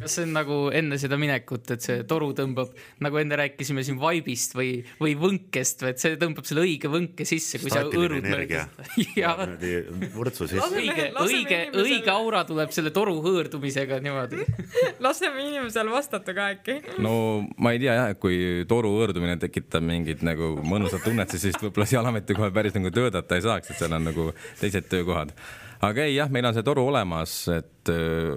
kas 0.02 0.16
see 0.16 0.26
on 0.26 0.34
nagu 0.34 0.56
enne 0.74 0.98
seda 1.00 1.16
minekut, 1.20 1.68
et 1.74 1.84
see 1.84 2.02
toru 2.08 2.32
tõmbab, 2.36 2.72
nagu 3.04 3.18
enne 3.20 3.38
rääkisime 3.38 3.84
siin 3.86 3.98
vaibist 4.02 4.56
või, 4.58 4.70
või 5.00 5.14
võnkest, 5.18 5.84
et 5.88 6.02
see 6.02 6.16
tõmbab 6.20 6.46
selle 6.48 6.64
õige 6.66 6.90
võnke 6.92 7.26
sisse, 7.28 7.60
kui 7.62 7.70
sa 7.72 7.84
energia 7.86 8.66
ja 9.22 9.34
niimoodi 9.44 10.10
vurtsu 10.14 10.48
sisse. 10.50 10.80
Õige, 10.82 11.08
õige, 11.22 11.60
õige 11.84 12.12
aura 12.12 12.42
tuleb 12.48 12.74
selle 12.74 12.92
toru 12.94 13.18
hõõrdumisega 13.24 14.00
niimoodi. 14.02 14.42
laseme 15.06 15.46
inimesel 15.46 15.90
vastata 15.92 16.34
ka 16.36 16.50
äkki. 16.56 16.78
no 17.02 17.14
ma 17.62 17.74
ei 17.74 17.82
tea 17.82 17.96
jah, 17.98 18.12
et 18.14 18.22
kui 18.22 18.66
toru 18.68 18.94
hõõrdumine 18.96 19.38
tekitab 19.42 19.86
mingit 19.86 20.24
nagu 20.26 20.54
mõnusat 20.66 21.06
tunnet, 21.06 21.30
siis 21.30 21.50
vist 21.50 21.62
võib-olla 21.62 21.88
seal 21.88 22.10
ametikohal 22.10 22.54
päris 22.54 22.74
nagu 22.78 22.90
töötada 22.94 23.38
ei 23.38 23.46
saaks, 23.46 23.71
et 23.72 23.80
seal 23.80 23.96
on 23.98 24.08
nagu 24.10 24.30
teised 24.60 24.88
töökohad. 24.92 25.34
aga 25.82 26.08
ei 26.08 26.16
jah, 26.16 26.30
meil 26.30 26.46
on 26.46 26.54
see 26.56 26.66
toru 26.66 26.86
olemas, 26.92 27.36
et 27.52 27.90
öö, 27.90 28.36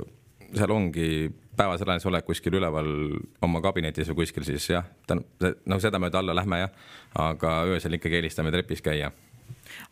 seal 0.56 0.72
ongi 0.74 1.10
päevasel 1.56 1.90
ajal 1.94 2.04
sa 2.04 2.10
oled 2.12 2.26
kuskil 2.28 2.58
üleval 2.60 2.90
oma 3.46 3.62
kabinetis 3.64 4.10
või 4.12 4.24
kuskil 4.24 4.48
siis 4.48 4.66
jah, 4.70 4.88
no 5.12 5.80
sedamööda 5.80 6.20
alla 6.20 6.36
lähme 6.36 6.66
jah, 6.66 6.74
aga 7.28 7.62
öösel 7.70 7.96
ikkagi 8.00 8.20
eelistame 8.20 8.52
trepis 8.56 8.84
käia 8.84 9.12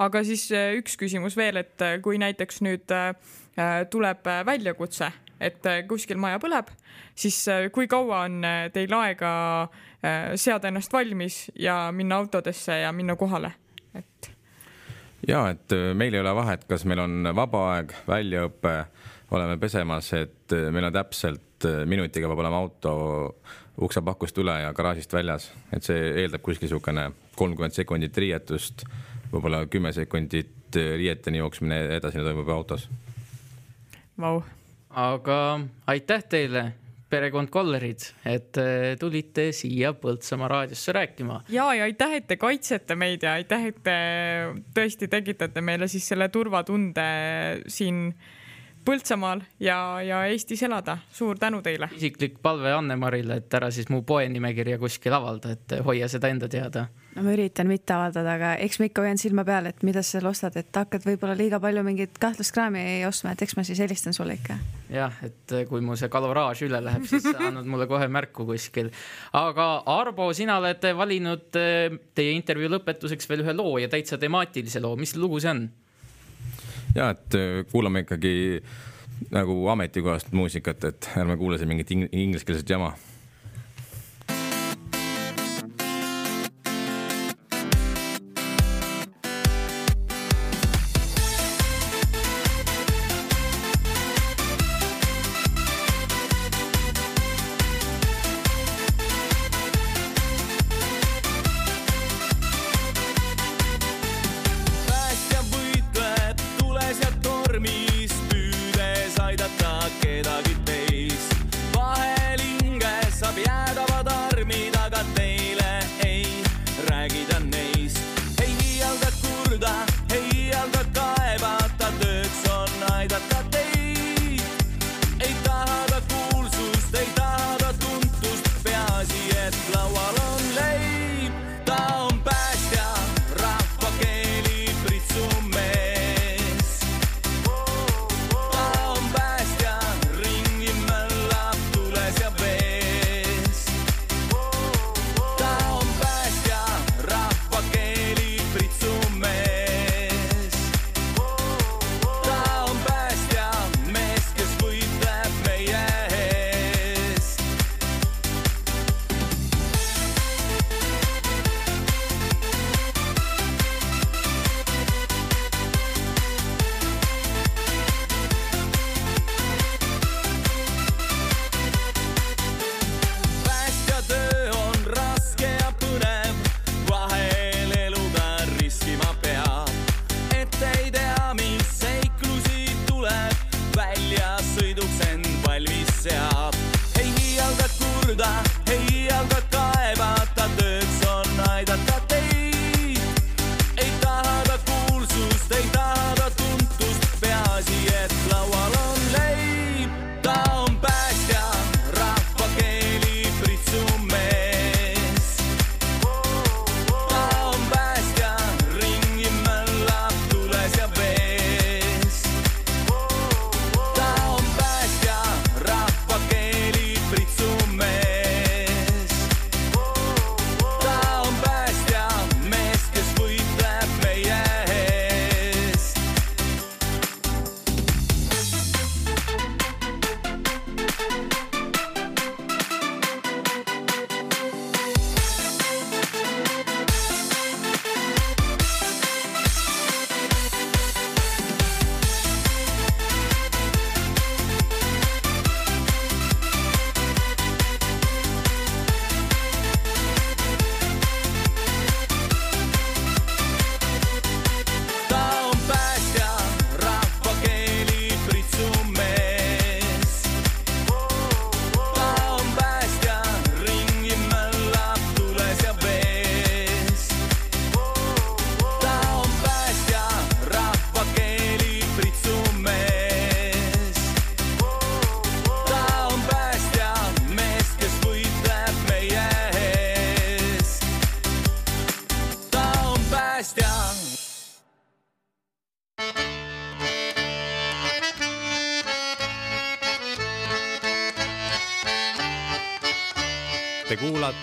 aga 0.01 0.23
siis 0.25 0.47
äh, 0.53 0.73
üks 0.79 0.97
küsimus 0.99 1.37
veel, 1.37 1.59
et 1.61 1.81
äh, 1.83 1.97
kui 2.03 2.19
näiteks 2.21 2.61
nüüd 2.65 2.93
äh, 2.93 3.13
äh, 3.57 3.83
tuleb 3.91 4.27
äh, 4.29 4.43
väljakutse, 4.47 5.11
et 5.43 5.65
äh, 5.69 5.81
kuskil 5.89 6.19
maja 6.21 6.41
põleb, 6.43 6.71
siis 7.15 7.39
äh, 7.51 7.67
kui 7.73 7.89
kaua 7.91 8.25
on 8.27 8.39
äh, 8.47 8.67
teil 8.73 8.93
aega 8.97 9.33
äh, 9.63 10.33
seada 10.39 10.71
ennast 10.71 10.93
valmis 10.93 11.45
ja 11.59 11.87
minna 11.95 12.21
autodesse 12.21 12.83
ja 12.83 12.93
minna 12.95 13.17
kohale, 13.19 13.53
et 13.95 14.32
ja 15.27 15.47
et 15.53 15.71
öö, 15.71 15.93
meil 15.93 16.13
ei 16.13 16.21
ole 16.21 16.35
vahet, 16.35 16.65
kas 16.69 16.85
meil 16.89 17.03
on 17.03 17.29
vaba 17.35 17.63
aeg, 17.73 17.93
väljaõpe, 18.07 18.75
oleme 19.33 19.57
pesemas, 19.61 20.11
et 20.17 20.55
öö, 20.55 20.71
meil 20.71 20.89
on 20.89 20.95
täpselt 20.95 21.67
öö, 21.67 21.85
minutiga 21.89 22.29
peab 22.29 22.43
olema 22.43 22.59
auto 22.63 22.95
uksepakust 23.81 24.37
üle 24.37 24.59
ja 24.61 24.73
garaažist 24.75 25.13
väljas, 25.13 25.49
et 25.73 25.85
see 25.85 26.11
eeldab 26.23 26.43
kuskil 26.45 26.67
niisugune 26.67 27.09
kolmkümmend 27.39 27.73
sekundit 27.73 28.17
riietust, 28.17 28.85
võib-olla 29.31 29.63
kümme 29.71 29.93
sekundit 29.95 30.75
riieteni 30.75 31.41
jooksmine, 31.41 31.79
edasine 31.97 32.25
toimub 32.25 32.49
autos. 32.53 32.89
vau, 34.19 34.43
aga 34.89 35.37
aitäh 35.87 36.23
teile, 36.29 36.73
perekond 37.13 37.51
Kollerid, 37.53 38.05
et 38.25 38.59
äh, 38.61 38.93
tulite 38.99 39.49
siia 39.55 39.93
Põltsamaa 39.97 40.49
raadiosse 40.51 40.95
rääkima. 40.95 41.41
ja, 41.53 41.69
ja 41.77 41.87
aitäh, 41.89 42.17
et 42.19 42.29
te 42.29 42.37
kaitsete 42.41 42.97
meid 42.99 43.25
ja 43.25 43.37
aitäh, 43.39 43.69
et 43.71 43.81
te 43.85 43.97
tõesti 44.75 45.09
tekitate 45.11 45.61
meile 45.61 45.89
siis 45.91 46.07
selle 46.13 46.29
turvatunde 46.33 47.09
siin 47.71 48.07
Põltsamaal 48.83 49.41
ja, 49.63 49.77
ja 50.03 50.17
Eestis 50.27 50.63
elada. 50.63 50.97
suur 51.11 51.37
tänu 51.39 51.61
teile. 51.63 51.87
isiklik 51.95 52.35
palve 52.43 52.73
Anne-Marile, 52.75 53.37
et 53.39 53.53
ära 53.55 53.69
siis 53.71 53.87
mu 53.89 54.01
poenimekirja 54.03 54.77
kuskil 54.81 55.13
avalda, 55.15 55.53
et 55.55 55.75
hoia 55.85 56.09
seda 56.11 56.27
enda 56.33 56.49
teada. 56.51 56.87
no 57.15 57.23
ma 57.23 57.31
üritan 57.31 57.69
mitte 57.69 57.95
avaldada, 57.95 58.33
aga 58.35 58.49
eks 58.65 58.79
ma 58.81 58.89
ikka 58.89 59.05
hoian 59.05 59.21
silma 59.21 59.45
peal, 59.47 59.69
et 59.71 59.85
mida 59.87 60.03
sa 60.03 60.17
seal 60.17 60.27
ostad, 60.27 60.57
et 60.59 60.75
hakkad 60.75 61.05
võib-olla 61.07 61.37
liiga 61.39 61.61
palju 61.63 61.83
mingit 61.87 62.19
kahtlast 62.19 62.51
kraami 62.55 63.05
ostma, 63.07 63.31
et 63.31 63.45
eks 63.45 63.55
ma 63.55 63.63
siis 63.63 63.79
helistan 63.79 64.17
sulle 64.17 64.35
ikka. 64.35 64.57
jah, 64.91 65.15
et 65.23 65.55
kui 65.69 65.81
mu 65.81 65.95
see 65.99 66.11
kaloraaž 66.11 66.65
üle 66.67 66.83
läheb, 66.83 67.07
siis 67.07 67.23
sa 67.23 67.37
annad 67.39 67.69
mulle 67.69 67.87
kohe 67.87 68.09
märku 68.11 68.47
kuskil. 68.49 68.91
aga 69.31 69.69
Arbo, 69.95 70.27
sina 70.33 70.57
oled 70.59 70.89
valinud 70.97 71.55
eh, 71.61 72.01
teie 72.15 72.35
intervjuu 72.35 72.75
lõpetuseks 72.75 73.31
veel 73.31 73.45
ühe 73.47 73.55
loo 73.55 73.77
ja 73.79 73.87
täitsa 73.87 74.19
temaatilise 74.19 74.83
loo, 74.83 74.97
mis 74.99 75.15
lugu 75.15 75.39
see 75.39 75.55
on? 75.55 75.63
Ja 76.95 77.09
et 77.09 77.35
öö, 77.35 77.63
kuulame 77.71 77.99
ikkagi 78.05 78.61
nagu 79.31 79.67
ametikohast 79.67 80.31
muusikat, 80.31 80.83
et 80.83 81.09
ärme 81.17 81.37
kuule 81.37 81.57
siin 81.57 81.67
mingit 81.67 81.91
ing- 81.91 82.09
ingliskeelset 82.11 82.69
jama 82.69 82.93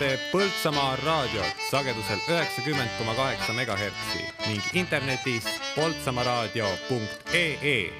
kuulate 0.00 0.32
Põltsamaa 0.32 0.96
raadiot 1.04 1.58
sagedusel 1.68 2.16
üheksakümmend 2.32 2.88
koma 2.96 3.12
kaheksa 3.18 3.52
megahertsi 3.52 4.22
ning 4.48 4.62
internetis 4.72 5.44
poltsamaaraadio.ee 5.74 7.90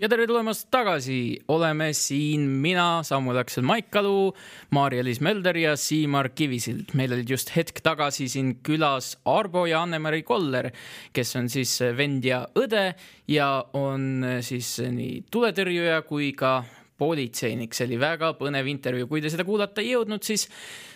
ja 0.00 0.08
tere 0.08 0.26
tulemast 0.26 0.70
tagasi, 0.72 1.44
oleme 1.48 1.92
siin 1.92 2.40
mina, 2.40 3.02
Samuel 3.04 3.36
Aksel 3.44 3.64
Maikalu, 3.68 4.32
Maarja-Liis 4.70 5.20
Mölder 5.20 5.56
ja 5.60 5.76
Siimar 5.76 6.28
Kivisild. 6.28 6.84
meil 6.94 7.12
olid 7.12 7.28
just 7.28 7.56
hetk 7.56 7.80
tagasi 7.84 8.28
siin 8.28 8.56
külas 8.64 9.18
Arbo 9.24 9.66
ja 9.66 9.82
Anne-Mari 9.82 10.22
Koller, 10.22 10.70
kes 11.12 11.36
on 11.36 11.48
siis 11.52 11.80
vend 11.96 12.24
ja 12.24 12.46
õde 12.56 12.94
ja 13.28 13.64
on 13.72 14.24
siis 14.40 14.78
nii 14.80 15.24
tuletõrjuja 15.30 16.02
kui 16.08 16.32
ka 16.32 16.64
politseinik, 17.02 17.74
see 17.74 17.86
oli 17.88 17.98
väga 18.00 18.32
põnev 18.38 18.66
intervjuu, 18.70 19.08
kui 19.10 19.20
te 19.22 19.30
seda 19.32 19.44
kuulata 19.46 19.80
ei 19.82 19.90
jõudnud, 19.92 20.22
siis 20.22 20.48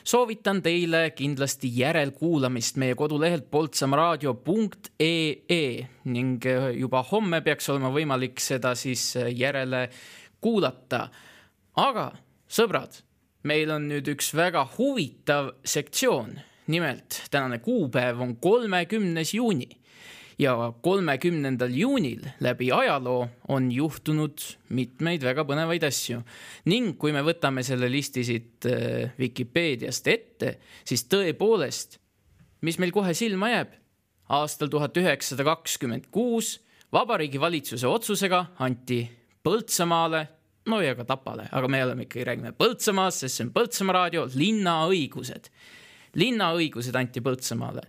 soovitan 0.06 0.62
teile 0.62 1.10
kindlasti 1.16 1.68
järelkuulamist 1.80 2.76
meie 2.82 2.94
kodulehelt 2.98 3.46
poltsamaraadio.ee 3.50 5.86
ning 6.14 6.46
juba 6.78 7.00
homme 7.10 7.38
peaks 7.46 7.70
olema 7.74 7.90
võimalik 7.94 8.36
seda 8.42 8.74
siis 8.78 9.02
järele 9.34 9.82
kuulata. 10.40 11.08
aga 11.76 12.12
sõbrad, 12.48 12.92
meil 13.42 13.70
on 13.74 13.88
nüüd 13.90 14.08
üks 14.14 14.34
väga 14.36 14.68
huvitav 14.76 15.50
sektsioon, 15.66 16.40
nimelt 16.70 17.22
tänane 17.30 17.58
kuupäev 17.58 18.20
on 18.22 18.36
kolmekümnes 18.42 19.34
juuni 19.34 19.68
ja 20.38 20.72
kolmekümnendal 20.82 21.72
juunil 21.72 22.26
läbi 22.40 22.68
ajaloo 22.72 23.28
on 23.48 23.70
juhtunud 23.72 24.42
mitmeid 24.68 25.24
väga 25.24 25.46
põnevaid 25.48 25.86
asju. 25.88 26.20
ning 26.64 26.98
kui 26.98 27.12
me 27.12 27.22
võtame 27.24 27.64
selle 27.64 27.88
listi 27.90 28.24
siit 28.24 28.68
äh, 28.68 29.12
Vikipeediast 29.18 30.08
ette, 30.12 30.58
siis 30.84 31.06
tõepoolest, 31.08 31.98
mis 32.60 32.78
meil 32.78 32.92
kohe 32.92 33.14
silma 33.14 33.50
jääb, 33.54 33.72
aastal 34.28 34.68
tuhat 34.68 34.96
üheksasada 34.96 35.44
kakskümmend 35.44 36.10
kuus 36.10 36.58
Vabariigi 36.92 37.40
Valitsuse 37.40 37.88
otsusega 37.88 38.44
anti 38.62 39.04
Põltsamaale 39.46 40.26
no 40.66 40.80
ja 40.82 40.94
ka 40.98 41.04
Tapale, 41.06 41.48
aga 41.52 41.68
me 41.70 41.80
oleme 41.84 42.04
ikkagi, 42.06 42.26
räägime 42.28 42.52
Põltsamaast, 42.58 43.24
sest 43.24 43.38
see 43.38 43.46
on 43.46 43.54
Põltsamaa 43.56 43.96
raadio, 44.00 44.26
linnaõigused. 44.34 45.48
linnaõigused 46.16 46.96
anti 46.96 47.22
Põltsamaale 47.24 47.88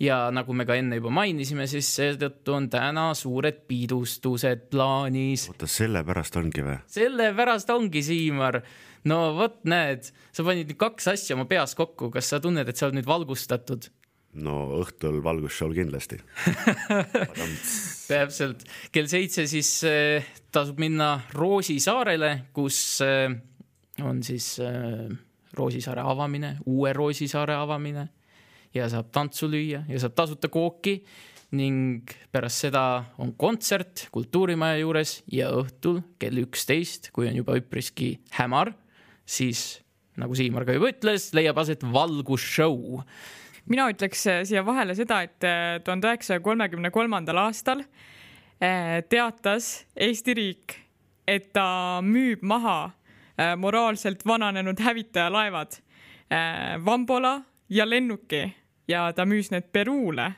ja 0.00 0.18
nagu 0.32 0.54
me 0.56 0.64
ka 0.68 0.76
enne 0.80 0.98
juba 0.98 1.12
mainisime, 1.12 1.66
siis 1.70 1.88
seetõttu 1.98 2.54
on 2.56 2.68
täna 2.72 3.10
suured 3.18 3.62
pidustused 3.68 4.68
plaanis. 4.72 5.48
oota, 5.52 5.68
sellepärast 5.68 6.38
ongi 6.40 6.64
või? 6.64 6.76
sellepärast 6.90 7.72
ongi, 7.74 8.02
Siimar. 8.04 8.62
no 9.10 9.20
vot, 9.36 9.60
näed, 9.68 10.08
sa 10.32 10.46
panid 10.46 10.70
nüüd 10.70 10.80
kaks 10.80 11.10
asja 11.12 11.36
oma 11.36 11.46
peas 11.50 11.76
kokku, 11.78 12.10
kas 12.14 12.32
sa 12.32 12.40
tunned, 12.40 12.68
et 12.68 12.80
sa 12.80 12.88
oled 12.88 13.00
nüüd 13.00 13.10
valgustatud? 13.10 13.90
no 14.40 14.56
õhtul 14.78 15.18
valgusshow'l 15.26 15.74
kindlasti 15.74 16.20
täpselt, 18.10 18.62
kell 18.94 19.10
seitse 19.10 19.44
siis 19.50 19.72
äh, 19.88 20.30
tasub 20.54 20.80
minna 20.80 21.16
Roosisaarele, 21.36 22.36
kus 22.56 22.78
äh, 23.04 23.26
on 24.06 24.22
siis 24.24 24.54
äh, 24.64 25.10
Roosisaare 25.58 26.06
avamine, 26.06 26.54
uue 26.70 26.94
Roosisaare 26.96 27.58
avamine 27.58 28.06
ja 28.74 28.86
saab 28.90 29.10
tantsu 29.14 29.48
lüüa 29.50 29.84
ja 29.88 30.00
saab 30.02 30.14
tasuta 30.18 30.48
kooki 30.52 31.00
ning 31.56 32.06
pärast 32.30 32.66
seda 32.66 32.84
on 33.18 33.32
kontsert 33.38 34.06
Kultuurimaja 34.14 34.78
juures 34.82 35.16
ja 35.30 35.50
õhtul 35.58 36.00
kell 36.22 36.38
üksteist, 36.44 37.10
kui 37.14 37.26
on 37.26 37.40
juba 37.40 37.56
üpriski 37.58 38.14
hämar, 38.36 38.72
siis 39.26 39.80
nagu 40.20 40.36
Siimar 40.38 40.66
ka 40.68 40.76
juba 40.76 40.92
ütles, 40.92 41.30
leiab 41.34 41.58
aset 41.62 41.82
valgusshow. 41.82 43.02
mina 43.70 43.88
ütleks 43.90 44.24
äh, 44.26 44.44
siia 44.46 44.62
vahele 44.66 44.94
seda, 44.98 45.22
et 45.26 45.44
äh, 45.46 45.80
tuhande 45.84 46.08
üheksasaja 46.10 46.42
kolmekümne 46.44 46.90
kolmandal 46.90 47.42
aastal 47.46 47.82
äh, 47.82 49.02
teatas 49.08 49.86
Eesti 49.96 50.34
riik, 50.34 50.78
et 51.26 51.52
ta 51.52 52.00
müüb 52.02 52.42
maha 52.42 52.92
moraalselt 53.56 54.20
vananenud 54.28 54.76
hävitajalaevad 54.84 55.78
Vambola 56.84 57.38
ja 57.72 57.86
lennuki 57.88 58.42
ja 58.90 59.08
ta 59.16 59.26
müüs 59.28 59.50
need 59.54 59.70
Peruule. 59.72 60.32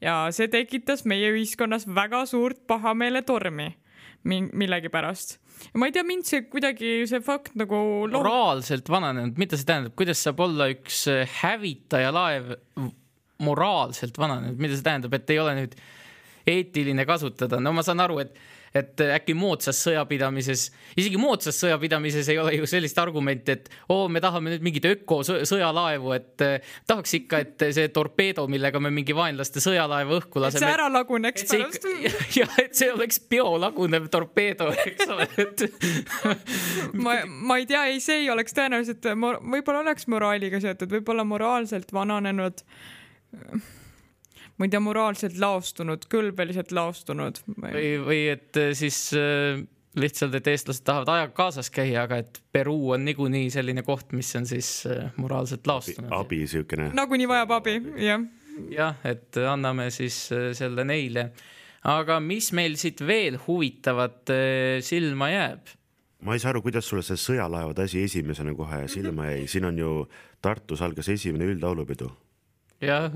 ja 0.00 0.26
see 0.36 0.50
tekitas 0.52 1.04
meie 1.08 1.30
ühiskonnas 1.32 1.86
väga 1.88 2.24
suurt 2.28 2.66
pahameeletormi 2.70 3.72
millegipärast. 4.24 5.38
ma 5.78 5.88
ei 5.88 5.94
tea, 5.94 6.04
mind 6.06 6.26
see 6.28 6.44
kuidagi, 6.50 6.96
see 7.08 7.20
fakt 7.24 7.54
nagu 7.58 7.76
loh... 8.08 8.20
moraalselt 8.20 8.88
vananenud, 8.90 9.38
mida 9.40 9.58
see 9.58 9.68
tähendab, 9.68 9.94
kuidas 9.98 10.22
saab 10.24 10.40
olla 10.44 10.68
üks 10.72 11.04
hävitajalaev 11.40 12.54
moraalselt 13.44 14.18
vananenud, 14.18 14.58
mida 14.60 14.76
see 14.76 14.86
tähendab, 14.86 15.14
et 15.18 15.30
ei 15.34 15.40
ole 15.42 15.54
nüüd 15.60 15.78
eetiline 16.48 17.06
kasutada, 17.08 17.60
no 17.62 17.72
ma 17.76 17.84
saan 17.86 18.02
aru, 18.04 18.20
et 18.24 18.34
et 18.74 19.00
äkki 19.06 19.36
moodsas 19.38 19.78
sõjapidamises, 19.86 20.64
isegi 20.98 21.18
moodsas 21.20 21.60
sõjapidamises 21.62 22.26
ei 22.32 22.38
ole 22.42 22.56
ju 22.56 22.66
sellist 22.66 22.98
argumenti, 22.98 23.54
et 23.54 23.68
oo, 23.94 24.08
me 24.10 24.22
tahame 24.22 24.50
nüüd 24.50 24.64
mingeid 24.66 24.88
ökosõjalaevu, 24.90 26.10
et 26.16 26.44
eh, 26.46 26.72
tahaks 26.90 27.14
ikka, 27.20 27.42
et 27.44 27.64
see 27.76 27.92
torpeedo, 27.94 28.48
millega 28.50 28.80
me 28.82 28.90
mingi 28.94 29.14
vaenlaste 29.14 29.62
sõjalaeva 29.62 30.18
õhku 30.18 30.42
laseme. 30.42 30.64
et 30.64 30.66
see 30.66 30.74
ära 30.74 30.88
laguneks 30.90 31.46
pärast. 31.52 31.86
jah, 32.40 32.58
et 32.64 32.74
see 32.74 32.90
oleks 32.90 33.22
biolagunev 33.30 34.10
torpeedo, 34.10 34.72
eks 34.88 35.14
ole, 35.14 35.28
et 35.44 35.64
ma, 37.04 37.20
ma 37.30 37.60
ei 37.62 37.70
tea, 37.70 37.86
ei, 37.92 38.02
see 38.02 38.24
ei 38.24 38.28
oleks 38.34 38.58
tõenäoliselt, 38.58 39.06
võib-olla 39.14 39.84
oleks 39.86 40.10
moraaliga 40.10 40.58
seotud, 40.66 40.98
võib-olla 40.98 41.26
moraalselt 41.28 41.94
vananenud 41.94 42.66
ma 44.58 44.66
ei 44.66 44.72
tea, 44.72 44.82
moraalselt 44.82 45.38
laostunud, 45.40 46.06
kõlbeliselt 46.10 46.74
laostunud. 46.74 47.40
või, 47.58 47.88
või 48.04 48.20
et 48.34 48.60
äh, 48.60 48.70
siis 48.78 48.98
äh, 49.18 49.58
lihtsalt, 49.98 50.36
et 50.38 50.50
eestlased 50.52 50.84
tahavad 50.86 51.10
ajaga 51.16 51.34
kaasas 51.36 51.70
käia, 51.74 52.04
aga 52.06 52.20
et 52.22 52.40
Peruu 52.54 52.94
on 52.94 53.04
niikuinii 53.06 53.50
selline 53.54 53.84
koht, 53.86 54.14
mis 54.16 54.30
on 54.38 54.46
siis 54.46 54.70
äh, 54.90 55.10
moraalselt 55.18 55.66
laostunud. 55.66 56.10
abi, 56.10 56.42
abi 56.42 56.50
siukene. 56.54 56.90
nagunii 56.94 57.28
vajab 57.30 57.56
abi, 57.58 57.78
jah. 58.04 58.26
jah, 58.70 58.98
et 59.04 59.42
anname 59.50 59.90
siis 59.94 60.26
selle 60.30 60.86
neile. 60.86 61.30
aga 61.90 62.20
mis 62.22 62.52
meil 62.56 62.78
siit 62.80 63.02
veel 63.06 63.40
huvitavat 63.46 64.30
silma 64.86 65.32
jääb? 65.32 65.74
ma 66.24 66.32
ei 66.32 66.40
saa 66.40 66.54
aru, 66.54 66.62
kuidas 66.64 66.86
sulle 66.88 67.02
see 67.04 67.18
sõjalaevade 67.20 67.84
asi 67.84 68.06
esimesena 68.06 68.54
kohe 68.56 68.86
silma 68.88 69.32
jäi, 69.32 69.48
siin 69.50 69.66
on 69.68 69.78
ju 69.78 69.96
Tartus 70.44 70.82
algas 70.84 71.08
esimene 71.08 71.50
üldlaulupidu 71.50 72.10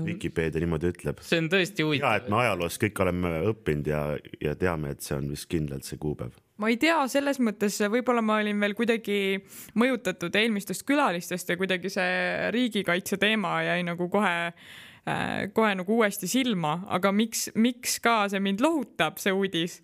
Vikipeedia 0.05 0.63
niimoodi 0.63 0.91
ütleb. 0.93 1.19
see 1.25 1.41
on 1.41 1.49
tõesti 1.51 1.85
huvitav. 1.85 2.07
ja, 2.07 2.21
et 2.21 2.29
me 2.31 2.39
ajaloos 2.41 2.79
kõik 2.81 3.01
oleme 3.03 3.31
õppinud 3.51 3.89
ja, 3.91 4.03
ja 4.41 4.55
teame, 4.59 4.93
et 4.95 5.05
see 5.05 5.17
on 5.17 5.29
vist 5.29 5.49
kindlalt 5.51 5.87
see 5.87 5.99
kuupäev. 6.01 6.35
ma 6.57 6.71
ei 6.71 6.77
tea, 6.81 6.97
selles 7.11 7.41
mõttes 7.43 7.79
võib-olla 7.91 8.23
ma 8.25 8.39
olin 8.43 8.59
veel 8.59 8.75
kuidagi 8.77 9.39
mõjutatud 9.79 10.35
eelmistest 10.35 10.85
külalistest 10.87 11.49
ja 11.49 11.57
kuidagi 11.59 11.91
see 11.93 12.51
riigikaitse 12.55 13.19
teema 13.21 13.59
jäi 13.67 13.81
nagu 13.87 14.09
kohe 14.09 14.35
äh, 14.49 15.49
kohe 15.53 15.73
nagu 15.75 15.99
uuesti 15.99 16.29
silma, 16.29 16.79
aga 16.87 17.11
miks, 17.15 17.49
miks 17.55 17.99
ka 18.03 18.23
see 18.31 18.41
mind 18.43 18.63
lohutab, 18.63 19.19
see 19.21 19.33
uudis, 19.35 19.79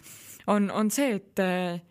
on, 0.47 0.71
on 0.71 0.91
see, 0.93 1.19
et 1.19 1.43
äh, 1.43 1.81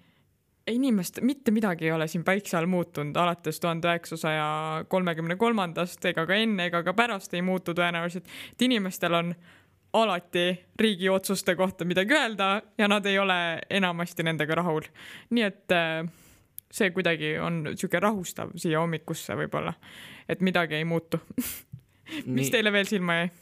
inimest, 0.71 1.21
mitte 1.21 1.51
midagi 1.51 1.85
ei 1.89 1.93
ole 1.93 2.07
siin 2.09 2.25
päikse 2.25 2.57
all 2.57 2.67
muutunud 2.71 3.17
alates 3.17 3.61
tuhande 3.61 3.89
üheksasaja 3.91 4.47
kolmekümne 4.89 5.37
kolmandast 5.37 6.05
ega 6.09 6.27
ka 6.27 6.39
enne 6.41 6.71
ega 6.71 6.83
ka 6.87 6.95
pärast 6.97 7.35
ei 7.35 7.43
muutu 7.45 7.75
tõenäoliselt, 7.77 8.29
et 8.53 8.65
inimestel 8.65 9.15
on 9.15 9.35
alati 9.95 10.47
riigi 10.81 11.09
otsuste 11.09 11.55
kohta 11.57 11.85
midagi 11.85 12.17
öelda 12.17 12.63
ja 12.79 12.89
nad 12.89 13.07
ei 13.07 13.19
ole 13.19 13.39
enamasti 13.71 14.27
nendega 14.27 14.55
rahul. 14.55 14.89
nii 15.31 15.45
et 15.45 15.77
äh, 15.77 16.09
see 16.73 16.91
kuidagi 16.91 17.37
on 17.39 17.63
sihuke 17.75 18.01
rahustav 18.01 18.57
siia 18.57 18.81
hommikusse 18.81 19.37
võib-olla, 19.39 19.75
et 20.29 20.41
midagi 20.41 20.81
ei 20.81 20.89
muutu 20.89 21.21
mis 22.37 22.51
teile 22.51 22.73
veel 22.73 22.89
silma 22.89 23.21
jäi? 23.21 23.33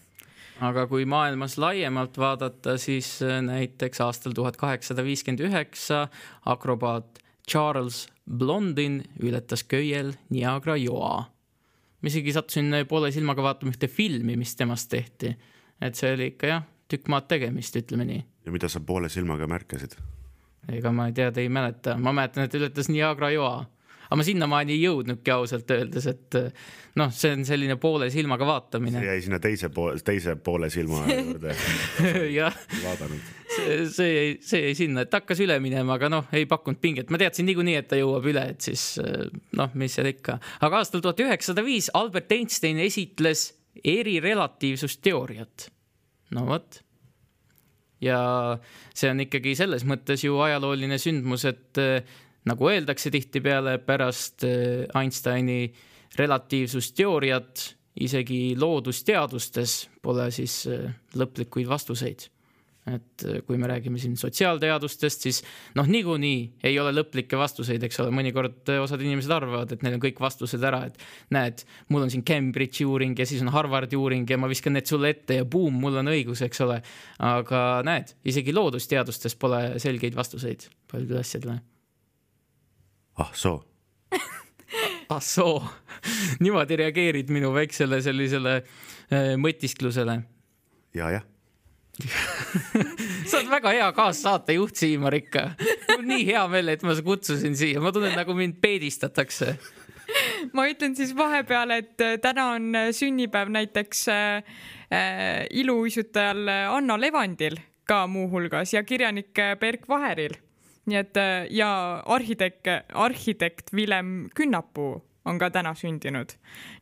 Aga 0.60 0.86
kui 0.86 1.04
maailmas 1.08 1.56
laiemalt 1.58 2.18
vaadata, 2.18 2.76
siis 2.78 3.22
äh, 3.22 3.40
näiteks 3.42 4.00
aastal 4.00 4.34
tuhat 4.36 4.56
kaheksasada 4.60 5.04
viiskümmend 5.04 5.44
üheksa 5.48 6.06
akrobaat 6.46 7.22
Charles 7.48 8.06
Blondin 8.26 9.02
ületas 9.22 9.64
köiel 9.64 10.12
Niagara 10.30 10.76
joa. 10.76 11.24
ma 12.02 12.10
isegi 12.10 12.32
sattusin 12.32 12.74
poole 12.88 13.12
silmaga 13.12 13.42
vaatama 13.42 13.72
ühte 13.72 13.88
filmi, 13.88 14.36
mis 14.36 14.56
temast 14.56 14.90
tehti. 14.90 15.36
et 15.80 15.94
see 15.94 16.14
oli 16.14 16.32
ikka 16.34 16.46
jah, 16.46 16.64
tükk 16.88 17.08
maad 17.08 17.28
tegemist, 17.28 17.76
ütleme 17.76 18.04
nii. 18.04 18.24
ja 18.46 18.52
mida 18.52 18.68
sa 18.68 18.80
poole 18.80 19.08
silmaga 19.08 19.46
märkasid? 19.46 19.96
ega 20.68 20.92
ma 20.92 21.08
ei 21.10 21.12
tea, 21.12 21.32
te 21.32 21.40
ei 21.40 21.48
mäleta, 21.48 21.96
ma 21.98 22.12
mäletan, 22.12 22.44
et 22.44 22.54
ületas 22.54 22.88
Niagara 22.88 23.30
joa 23.30 23.64
aga 24.12 24.20
ma 24.20 24.26
sinnamaani 24.26 24.76
ei 24.76 24.82
jõudnudki 24.84 25.32
ausalt 25.32 25.70
öeldes, 25.72 26.06
et 26.10 26.36
noh, 27.00 27.12
see 27.14 27.32
on 27.32 27.44
selline 27.48 27.78
poole 27.80 28.08
silmaga 28.12 28.46
vaatamine. 28.46 29.00
jäi 29.06 29.22
sinna 29.24 29.38
teise 29.42 29.70
poole, 29.72 29.96
teise 30.04 30.34
poole 30.36 30.68
silma 30.72 31.00
juurde 31.08 31.54
jah, 32.34 32.56
see, 33.48 33.78
see, 33.88 34.12
see 34.44 34.62
jäi 34.66 34.74
sinna, 34.76 35.06
et 35.06 35.16
hakkas 35.16 35.40
üle 35.44 35.56
minema, 35.64 35.96
aga 35.96 36.10
noh, 36.12 36.28
ei 36.36 36.44
pakkunud 36.50 36.80
pinget, 36.82 37.12
ma 37.12 37.20
teadsin 37.20 37.48
niikuinii, 37.48 37.78
et 37.80 37.88
ta 37.90 37.98
jõuab 38.00 38.28
üle, 38.32 38.44
et 38.54 38.68
siis 38.68 38.84
eh, 39.02 39.26
noh, 39.58 39.72
mis 39.78 39.96
seal 39.96 40.10
ikka. 40.12 40.38
aga 40.60 40.82
aastal 40.82 41.04
tuhat 41.04 41.20
üheksasada 41.24 41.64
viis 41.64 41.88
Albert 41.96 42.32
Einstein 42.36 42.80
esitles 42.84 43.50
erirelatiivsusteooriat. 43.94 45.70
no 46.36 46.46
vot. 46.50 46.82
ja 48.04 48.18
see 48.92 49.12
on 49.12 49.24
ikkagi 49.24 49.56
selles 49.56 49.86
mõttes 49.88 50.26
ju 50.26 50.36
ajalooline 50.44 51.00
sündmus, 51.00 51.48
et 51.48 51.80
eh, 51.80 52.20
nagu 52.48 52.68
öeldakse 52.68 53.10
tihtipeale 53.14 53.78
pärast 53.86 54.44
eh, 54.48 54.86
Einsteini 54.98 55.72
relatiivsusteooriat 56.18 57.68
isegi 58.02 58.54
loodusteadustes 58.58 59.76
pole 60.02 60.30
siis 60.34 60.62
eh, 60.70 60.88
lõplikuid 61.18 61.68
vastuseid 61.68 62.28
et 62.86 63.24
äh, 63.26 63.38
kui 63.46 63.58
me 63.60 63.68
räägime 63.70 63.98
siin 64.02 64.16
sotsiaalteadustest, 64.18 65.26
siis 65.26 65.40
noh, 65.78 65.86
niikuinii 65.86 66.66
ei 66.66 66.78
ole 66.82 66.90
lõplikke 66.96 67.38
vastuseid, 67.38 67.82
eks 67.86 68.00
ole, 68.02 68.10
mõnikord 68.14 68.72
äh, 68.72 68.80
osad 68.82 69.02
inimesed 69.04 69.30
arvavad, 69.34 69.74
et 69.74 69.84
neil 69.86 69.98
on 69.98 70.02
kõik 70.02 70.18
vastused 70.22 70.62
ära, 70.66 70.82
et 70.90 70.98
näed, 71.34 71.62
mul 71.94 72.06
on 72.06 72.12
siin 72.12 72.26
Cambridge'i 72.26 72.86
uuring 72.88 73.18
ja 73.18 73.26
siis 73.28 73.44
on 73.44 73.52
Harvardi 73.54 73.98
uuring 73.98 74.26
ja 74.30 74.40
ma 74.40 74.50
viskan 74.50 74.74
need 74.76 74.90
sulle 74.90 75.12
ette 75.14 75.42
ja 75.42 75.46
buum, 75.46 75.78
mul 75.84 76.00
on 76.02 76.10
õigus, 76.10 76.42
eks 76.46 76.64
ole. 76.66 76.80
aga 77.22 77.60
näed, 77.86 78.16
isegi 78.26 78.54
loodusteadustes 78.56 79.38
pole 79.38 79.78
selgeid 79.82 80.18
vastuseid 80.18 80.66
paljudele 80.90 81.22
asjadele. 81.22 81.60
Ah 83.20 83.32
soo, 83.34 83.58
ah 85.08 85.20
soo, 85.20 85.58
niimoodi 86.42 86.78
reageerid 86.80 87.32
minu 87.34 87.52
väiksele 87.54 88.00
sellisele 88.04 88.56
äh, 88.62 89.34
mõtisklusele 89.40 90.22
ja, 90.96 91.10
jah, 91.18 91.26
sa 93.28 93.38
oled 93.38 93.50
väga 93.52 93.72
hea 93.76 93.92
kaassaatejuht, 93.96 94.76
Siimar 94.80 95.14
ikka. 95.16 95.50
mul 95.60 95.98
on 95.98 96.10
nii 96.14 96.26
hea 96.30 96.42
meel, 96.48 96.72
et 96.72 96.84
ma 96.86 96.96
kutsusin 97.04 97.56
siia, 97.58 97.80
ma 97.84 97.92
tunnen, 97.92 98.14
nagu 98.16 98.34
mind 98.36 98.60
peedistatakse. 98.62 99.56
ma 100.56 100.66
ütlen 100.70 100.96
siis 100.96 101.12
vahepeal, 101.16 101.76
et 101.78 102.04
äh, 102.04 102.16
täna 102.22 102.52
on 102.56 102.70
äh, 102.76 102.90
sünnipäev 102.96 103.52
näiteks 103.52 104.06
äh, 104.12 104.56
iluuisutajal 105.50 106.48
Anna 106.72 106.98
Levandil 107.00 107.56
ka 107.88 108.06
muuhulgas 108.06 108.74
ja 108.74 108.82
kirjanik 108.84 109.32
Berk 109.60 109.88
Vaheril. 109.88 110.36
Nii 110.90 110.98
et 110.98 111.18
äh, 111.20 111.46
ja 111.54 111.70
arhitekt, 112.10 112.68
arhitekt 112.92 113.72
Villem 113.74 114.30
Künnapuu 114.34 114.96
on 115.24 115.38
ka 115.38 115.52
täna 115.54 115.74
sündinud. 115.78 116.34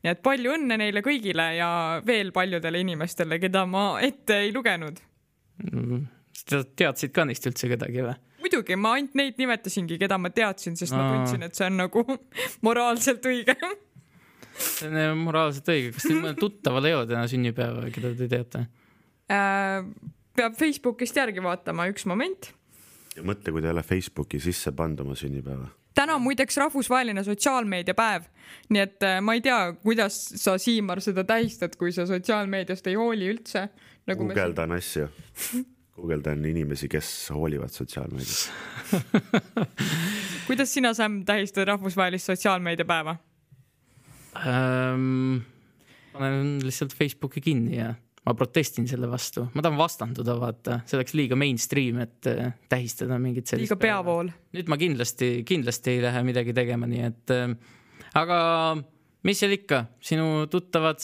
nii 0.05 0.12
et 0.14 0.22
palju 0.24 0.55
õnne 0.57 0.78
neile 0.80 1.03
kõigile 1.05 1.51
ja 1.59 1.70
veel 2.07 2.32
paljudele 2.32 2.80
inimestele, 2.80 3.38
keda 3.42 3.66
ma 3.68 3.84
ette 4.05 4.40
ei 4.46 4.55
lugenud. 4.55 5.03
sa 6.40 6.64
teadsid 6.64 7.12
ka 7.12 7.26
neist 7.28 7.46
üldse 7.46 7.68
kedagi 7.68 8.07
või? 8.07 8.16
muidugi, 8.40 8.76
ma 8.80 8.96
ainult 8.96 9.14
neid 9.18 9.36
nimetasingi, 9.38 9.98
keda 10.01 10.16
ma 10.18 10.30
teadsin, 10.32 10.76
sest 10.80 10.96
ma 10.96 11.05
Aa. 11.05 11.14
tundsin, 11.14 11.44
et 11.44 11.55
see 11.55 11.68
on 11.68 11.76
nagu 11.82 12.05
moraalselt 12.66 13.26
õige 13.28 13.57
see 14.61 14.88
on 14.88 14.96
äh, 14.96 15.11
moraalselt 15.16 15.68
õige, 15.72 15.92
kas 15.96 16.07
teil 16.07 16.20
mõnel 16.20 16.38
tuttaval 16.40 16.88
ei 16.88 16.96
ole 16.96 17.09
täna 17.11 17.26
sünnipäeva, 17.30 17.86
keda 17.94 18.12
te 18.16 18.28
teate? 18.30 18.64
Äh, 19.30 19.84
peab 20.36 20.57
Facebookist 20.59 21.16
järgi 21.16 21.42
vaatama, 21.44 21.88
üks 21.92 22.07
moment. 22.09 22.53
Ja 23.17 23.25
mõtle, 23.27 23.53
kui 23.53 23.63
ta 23.63 23.71
ei 23.71 23.75
ole 23.75 23.85
Facebooki 23.87 24.41
sisse 24.43 24.73
pannud 24.77 25.05
oma 25.05 25.17
sünnipäeva. 25.19 25.69
täna 25.95 26.15
on 26.17 26.23
muideks 26.23 26.57
rahvusvaheline 26.57 27.25
sotsiaalmeediapäev, 27.27 28.29
nii 28.71 28.83
et 28.83 29.07
äh, 29.07 29.19
ma 29.25 29.35
ei 29.37 29.43
tea, 29.45 29.59
kuidas 29.83 30.21
sa, 30.41 30.57
Siimar, 30.59 31.03
seda 31.05 31.25
tähistad, 31.25 31.77
kui 31.79 31.93
sa 31.93 32.07
sotsiaalmeediast 32.07 32.87
ei 32.87 32.97
hooli 32.99 33.31
üldse 33.35 33.67
nagu. 34.09 34.29
guugeldan 34.31 34.77
asju, 34.79 35.09
guugeldan 35.99 36.45
inimesi, 36.47 36.89
kes 36.89 37.31
hoolivad 37.35 37.75
sotsiaalmeediast. 37.75 38.51
kuidas 40.49 40.75
sina, 40.75 40.95
Sam, 40.95 41.25
tähistad 41.25 41.69
rahvusvahelist 41.69 42.33
sotsiaalmeediapäeva? 42.33 43.17
ähm,. 44.37 45.43
panen 46.13 46.59
lihtsalt 46.63 46.95
Facebooki 46.95 47.41
kinni 47.41 47.77
ja 47.77 47.95
ma 48.27 48.35
protestin 48.37 48.87
selle 48.89 49.09
vastu, 49.11 49.47
ma 49.55 49.64
tahan 49.64 49.79
vastanduda, 49.81 50.37
vaata, 50.41 50.81
see 50.89 50.99
oleks 50.99 51.14
liiga 51.16 51.39
mainstream, 51.41 52.03
et 52.05 52.29
äh, 52.29 52.53
tähistada 52.68 53.16
mingit 53.23 53.49
sellist. 53.49 53.71
liiga 53.71 53.81
peavool. 53.81 54.33
nüüd 54.57 54.71
ma 54.71 54.77
kindlasti, 54.81 55.31
kindlasti 55.49 55.97
ei 55.97 56.03
lähe 56.05 56.23
midagi 56.27 56.55
tegema, 56.57 56.89
nii 56.91 57.07
et 57.09 57.35
äh, 57.37 57.55
aga 58.21 58.41
mis 59.27 59.41
seal 59.41 59.57
ikka, 59.57 59.85
sinu 60.05 60.47
tuttavad, 60.53 61.01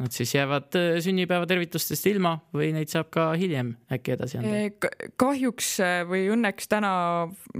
nad 0.00 0.10
siis 0.10 0.34
jäävad 0.34 0.74
äh, 0.76 0.98
sünnipäevatervitustest 1.04 2.06
ilma 2.08 2.32
või 2.56 2.70
neid 2.72 2.88
saab 2.88 3.10
ka 3.12 3.26
hiljem 3.36 3.74
äkki 3.92 4.14
edasi 4.14 4.38
anda. 4.40 4.88
kahjuks 5.20 5.68
äh, 5.84 6.00
või 6.08 6.24
õnneks 6.32 6.70
täna 6.72 6.92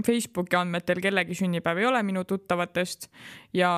Facebooki 0.05 0.57
andmetel 0.57 1.01
kellegi 1.03 1.37
sünnipäev 1.37 1.81
ei 1.81 1.87
ole 1.89 2.01
minu 2.07 2.23
tuttavatest 2.25 3.11
ja 3.53 3.71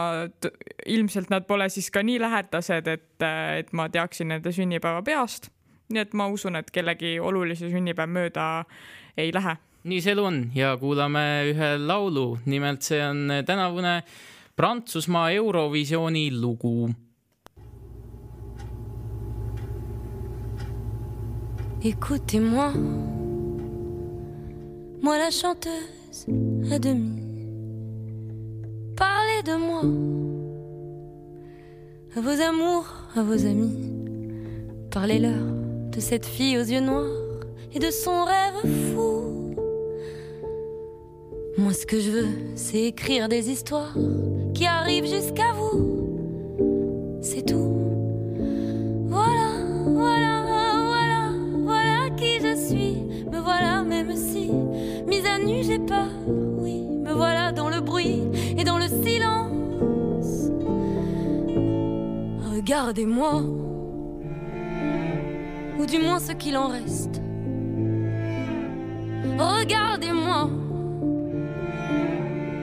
ilmselt 0.85 1.33
nad 1.33 1.47
pole 1.47 1.67
siis 1.69 1.91
ka 1.91 2.03
nii 2.03 2.21
lähedased, 2.23 2.87
et, 2.87 3.27
et 3.59 3.73
ma 3.75 3.89
teaksin 3.91 4.31
nende 4.31 4.55
sünnipäeva 4.55 5.03
peast. 5.03 5.51
nii 5.93 6.01
et 6.01 6.13
ma 6.15 6.27
usun, 6.31 6.55
et 6.55 6.71
kellegi 6.71 7.17
olulise 7.19 7.69
sünnipäev 7.69 8.09
mööda 8.09 8.49
ei 9.17 9.33
lähe. 9.33 9.57
nii 9.83 10.01
see 10.01 10.15
elu 10.15 10.23
on 10.23 10.43
ja 10.55 10.77
kuulame 10.79 11.25
ühe 11.51 11.75
laulu, 11.77 12.37
nimelt 12.45 12.81
see 12.81 13.03
on 13.03 13.41
tänavune 13.45 14.01
Prantsusmaa 14.55 15.31
Eurovisiooni 15.31 16.29
lugu 16.31 16.93
Écoutez-moi, 21.85 22.71
moi 25.01 25.17
la 25.17 25.31
chanteuse 25.31 26.27
à 26.71 26.79
demi. 26.79 27.21
Parlez 28.95 29.43
de 29.43 29.57
moi, 29.57 29.81
à 32.15 32.21
vos 32.21 32.41
amours, 32.41 32.87
à 33.17 33.23
vos 33.23 33.45
amis. 33.45 33.91
Parlez-leur 34.91 35.43
de 35.91 35.99
cette 35.99 36.25
fille 36.25 36.57
aux 36.57 36.63
yeux 36.63 36.79
noirs 36.79 37.41
et 37.73 37.79
de 37.79 37.91
son 37.91 38.23
rêve 38.23 38.93
fou. 38.93 39.53
Moi, 41.57 41.73
ce 41.73 41.85
que 41.85 41.99
je 41.99 42.11
veux, 42.11 42.29
c'est 42.55 42.83
écrire 42.83 43.27
des 43.27 43.49
histoires 43.49 43.93
qui 44.53 44.65
arrivent 44.65 45.09
jusqu'à 45.09 45.51
vous. 45.51 45.92
Mise 55.43 55.43
à 55.43 55.57
nu, 55.57 55.63
j'ai 55.63 55.79
peur. 55.79 56.09
Oui, 56.27 56.81
me 56.81 57.13
voilà 57.13 57.51
dans 57.51 57.69
le 57.69 57.81
bruit 57.81 58.21
et 58.57 58.63
dans 58.63 58.77
le 58.77 58.87
silence. 58.87 60.49
Regardez-moi, 62.53 63.43
ou 65.79 65.85
du 65.85 65.99
moins 65.99 66.19
ce 66.19 66.31
qu'il 66.31 66.57
en 66.57 66.67
reste. 66.67 67.21
Regardez-moi, 69.37 70.49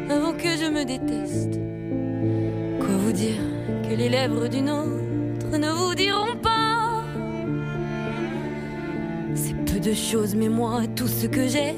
avant 0.09 0.33
que 0.33 0.57
je 0.57 0.71
me 0.71 0.85
déteste. 0.85 1.61
Quoi 2.79 2.97
vous 2.97 3.13
dire 3.13 3.41
que 3.89 3.95
les 3.95 4.09
lèvres 4.09 4.49
d'une 4.49 4.71
autre 4.71 5.59
ne 5.59 5.71
vous 5.71 5.95
diront 5.95 6.37
pas? 6.43 7.05
C'est 9.35 9.57
peu 9.65 9.81
de 9.81 9.93
choses, 9.93 10.35
mais 10.35 10.49
moi, 10.49 10.83
tout 10.95 11.09
ce 11.09 11.27
que 11.27 11.47
j'ai, 11.47 11.75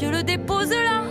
je 0.00 0.06
le 0.06 0.22
dépose 0.22 0.70
là. 0.70 1.03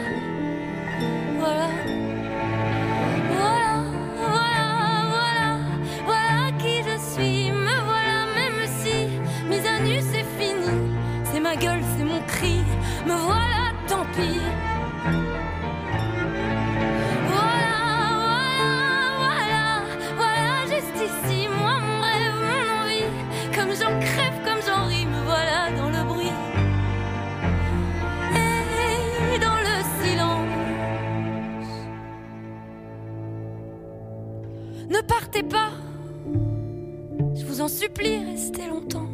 Supplie, 37.83 38.23
restez 38.31 38.67
longtemps. 38.67 39.09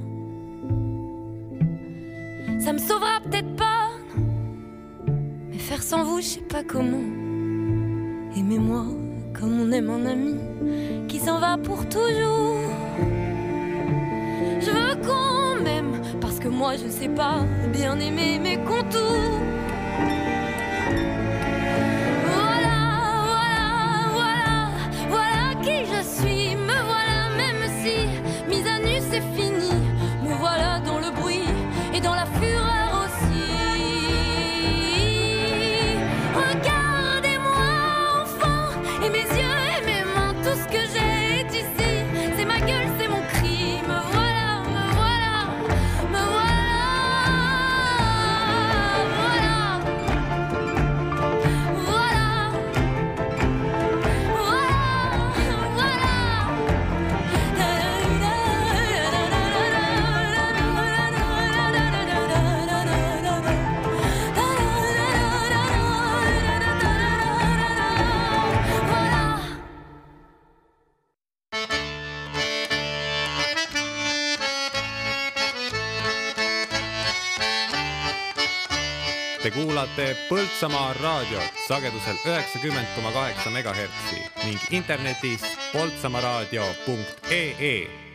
Ça 2.60 2.72
me 2.74 2.78
sauvera 2.78 3.20
peut-être 3.24 3.56
pas. 3.56 3.90
Mais 5.50 5.58
faire 5.58 5.82
sans 5.82 6.04
vous, 6.04 6.22
je 6.22 6.26
sais 6.26 6.42
pas 6.42 6.64
comment. 6.64 7.08
Aimez-moi 8.38 8.86
comme 9.34 9.62
on 9.62 9.72
aime 9.72 9.90
un 9.90 10.06
ami 10.06 10.36
qui 11.08 11.20
s'en 11.20 11.40
va 11.40 11.58
pour 11.58 11.88
toujours. 11.90 12.58
Je 14.60 14.70
veux 14.70 14.96
qu'on 15.06 15.64
m'aime 15.64 16.02
parce 16.22 16.40
que 16.40 16.48
moi 16.48 16.74
je 16.76 16.90
sais 16.90 17.10
pas 17.10 17.46
bien 17.74 18.00
aimer 18.00 18.38
mes 18.40 18.58
contours. 18.58 19.49
Kuulate 80.00 80.16
Põltsamaa 80.30 80.94
raadiot 80.94 81.52
sagedusel 81.68 82.16
üheksakümmend 82.26 82.88
koma 82.96 83.12
kaheksa 83.12 83.50
megahertsi 83.50 84.16
ning 84.46 84.60
internetis 84.72 85.42
poltsamaaraadio.ee 85.74 88.09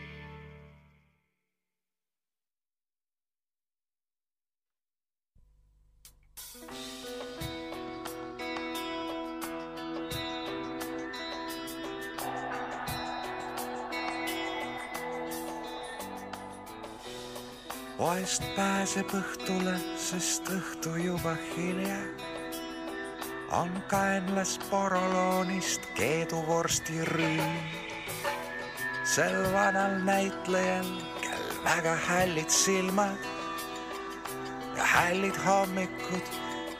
poest 18.15 18.43
pääseb 18.55 19.09
õhtule, 19.11 19.73
sest 19.99 20.47
õhtu 20.47 20.93
juba 21.03 21.33
hilja. 21.51 21.97
on 23.51 23.71
kaenlas 23.91 24.53
poroloonist 24.69 25.81
keeduvorsti 25.97 27.03
rüüm. 27.11 27.59
sel 29.03 29.35
vanal 29.51 29.99
näitlejal, 30.07 30.87
kel 31.21 31.45
väga 31.67 31.95
hällid 32.07 32.49
silmad 32.49 33.19
ja 34.77 34.83
hällid 34.95 35.35
hommikud 35.45 36.33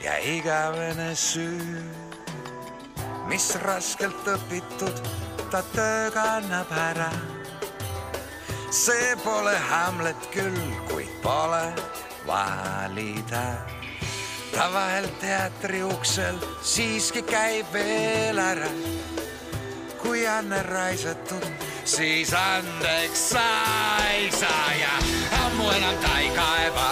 ja 0.04 0.18
igavene 0.18 1.16
süü. 1.16 1.84
mis 3.28 3.56
raskelt 3.56 4.28
õpitud, 4.38 5.08
ta 5.52 5.64
tööga 5.76 6.30
annab 6.40 6.72
ära 6.72 7.35
see 8.72 9.16
pole 9.24 9.55
Hamlet 9.70 10.30
küll, 10.32 10.61
kuid 10.89 11.11
pole 11.22 11.74
valida. 12.28 13.45
ta 14.53 14.70
vahel 14.74 15.07
teatri 15.20 15.84
uksel 15.84 16.38
siiski 16.63 17.22
käib 17.22 17.66
veel 17.74 18.39
ära. 18.39 18.70
kui 20.01 20.28
anne 20.28 20.61
raisatud, 20.63 21.45
siis 21.84 22.34
andeks 22.34 23.30
sa 23.30 23.47
ei 24.11 24.32
saa 24.32 24.70
ja 24.80 24.95
ammu 25.45 25.70
enam 25.72 25.97
ta 26.05 26.20
ei 26.20 26.30
kaeba, 26.30 26.89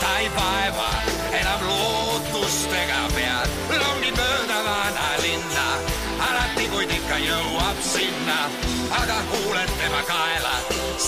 ta 0.00 0.18
ei 0.18 0.30
vaeva 0.36 0.90
enam 1.40 1.68
lootustega 1.68 3.02
pead. 3.14 3.31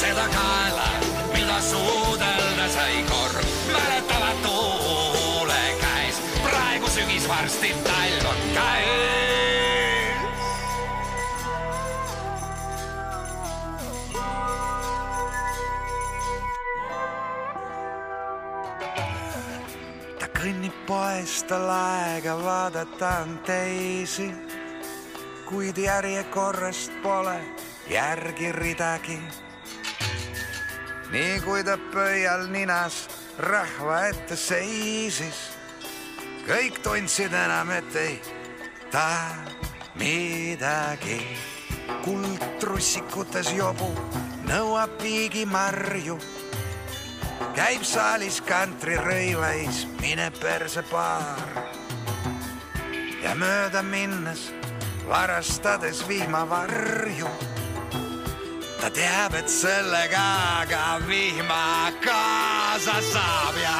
Seda 0.05 0.29
kaela, 0.29 0.89
mida 1.33 1.61
suudelda 1.61 2.69
sai 2.69 3.05
kord. 3.09 3.45
mäletavad 3.73 4.39
tuule 4.43 5.63
käes, 5.81 6.17
praegu 6.45 6.89
sügis, 6.89 7.29
varsti 7.29 7.71
talv 7.87 8.27
on 8.33 8.43
käes. 8.57 8.85
ta 20.19 20.29
kõnnib 20.37 20.77
poest, 20.87 21.47
tal 21.49 21.71
aega 21.79 22.37
vaadata 22.43 23.15
on 23.23 23.39
teisi, 23.47 24.29
kuid 25.49 25.81
järjekorrast 25.81 26.93
pole 27.03 27.41
järgi 27.89 28.53
ridagi. 28.53 29.44
Nii 31.15 31.41
kui 31.45 31.63
ta 31.63 31.77
pöial 31.93 32.49
ninas 32.51 33.05
rahva 33.39 34.01
ette 34.11 34.37
seisis, 34.37 35.39
kõik 36.43 36.81
tundsid 36.83 37.35
enam, 37.39 37.71
et 37.71 37.97
ei 37.97 38.17
taha 38.91 39.45
midagi. 39.95 41.21
kuldtrussikutes 42.05 43.53
jobu 43.57 43.89
nõuab 44.45 44.91
piigimarju 45.01 46.19
käib 47.55 47.85
saalis 47.87 48.41
kantrirõivais, 48.45 49.85
mine 50.01 50.31
perse 50.41 50.83
paar. 50.91 51.63
ja 53.23 53.35
mööda 53.35 53.83
minnes 53.83 54.51
varastades 55.09 56.03
vihmavarju. 56.09 57.29
Ta 58.81 58.91
teab, 58.91 59.35
et 59.35 59.49
sellega 59.49 60.67
ka 60.71 60.85
vihma 61.09 61.93
kaasa 62.05 62.97
saab 63.13 63.57
ja 63.63 63.77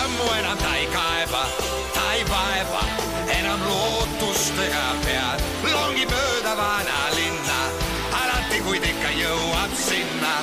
ammu 0.00 0.26
enam 0.38 0.58
ta 0.64 0.74
ei 0.80 0.86
kaeba, 0.96 1.44
ta 1.94 2.04
ei 2.16 2.24
vaeva 2.32 2.82
enam 3.38 3.60
lootustega 3.68 4.86
pead, 5.06 5.48
longib 5.72 6.10
mööda 6.16 6.54
vanalinna, 6.60 7.60
alati 8.22 8.60
kuid 8.66 8.84
ikka 8.92 9.16
jõuab 9.22 9.80
sinna 9.86 10.34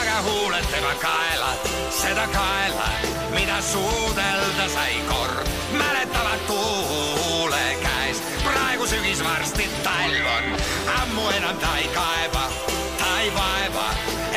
aga 0.00 0.16
huuled 0.28 0.66
tema 0.72 0.94
kaela, 1.02 1.52
seda 2.00 2.26
kaela, 2.32 2.88
mida 3.36 3.60
suudelda 3.72 4.68
sai 4.76 4.94
kord. 5.10 5.43
Enam 11.32 11.56
ta 11.58 11.76
ei 11.78 11.88
kaeba, 11.94 12.44
ta 12.98 13.20
ei 13.20 13.30
vaeva 13.34 13.86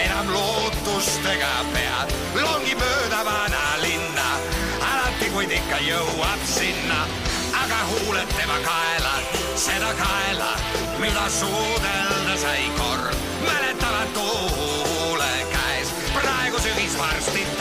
enam 0.04 0.32
lootustega 0.34 1.52
pead, 1.74 2.14
longib 2.36 2.80
mööda 2.82 3.24
vanalinna, 3.28 4.28
alati 4.92 5.30
kuid 5.34 5.52
ikka 5.60 5.82
jõuab 5.88 6.46
sinna, 6.48 7.02
aga 7.64 7.82
huuled 7.92 8.34
tema 8.38 8.60
kaela, 8.66 9.16
seda 9.56 9.94
kaela, 10.00 10.52
mida 11.02 11.28
suudelda 11.40 12.38
sai 12.44 12.70
kord. 12.80 13.16
mäletavad 13.46 14.14
tuule 14.14 15.32
käes, 15.54 15.94
praegu 16.14 16.60
sügis, 16.60 16.98
varsti 17.00 17.57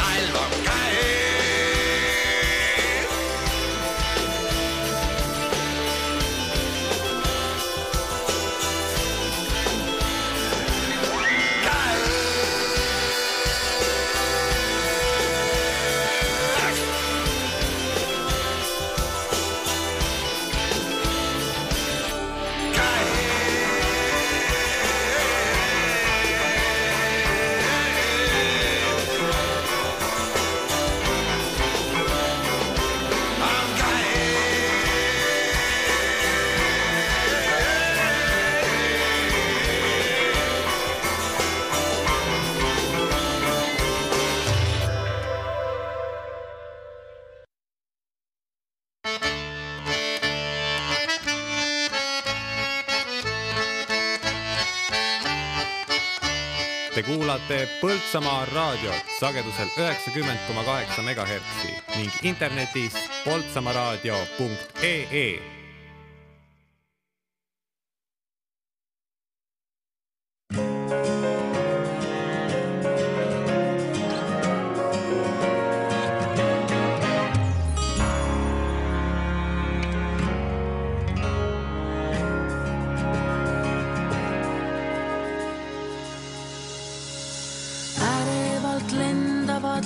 kuulate 57.26 57.66
Põltsamaa 57.80 58.44
raadiot 58.54 59.08
sagedusel 59.18 59.70
üheksakümmend 59.82 60.38
koma 60.46 60.62
kaheksa 60.62 61.02
megahertsi 61.02 61.74
ning 61.96 62.12
internetis 62.22 62.94
poltsamaaraadio.ee 63.24 65.55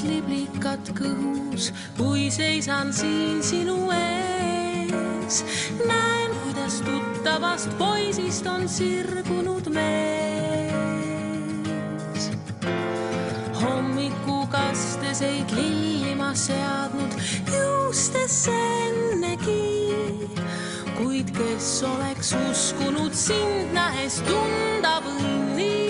lendavad 0.01 0.09
liblikad 0.09 0.91
kõhus, 0.97 1.73
kui 1.97 2.31
seisan 2.31 2.93
siin 2.93 3.43
sinu 3.43 3.91
ees. 3.91 5.45
näen, 5.87 6.31
kuidas 6.45 6.83
tuttavast 6.83 7.69
poisist 7.79 8.47
on 8.47 8.69
sirgunud 8.69 9.69
mees. 9.69 9.91
hommikukastseid 13.61 15.51
lilli 15.53 16.15
ma 16.15 16.35
seadnud 16.35 17.15
juustesse 17.53 18.51
ennegi, 18.87 19.95
kuid 20.97 21.31
kes 21.37 21.83
oleks 21.83 22.35
uskunud 22.51 23.13
sind 23.15 23.73
nähes 23.73 24.23
tunda 24.27 25.01
võin 25.05 25.57
nii. 25.57 25.90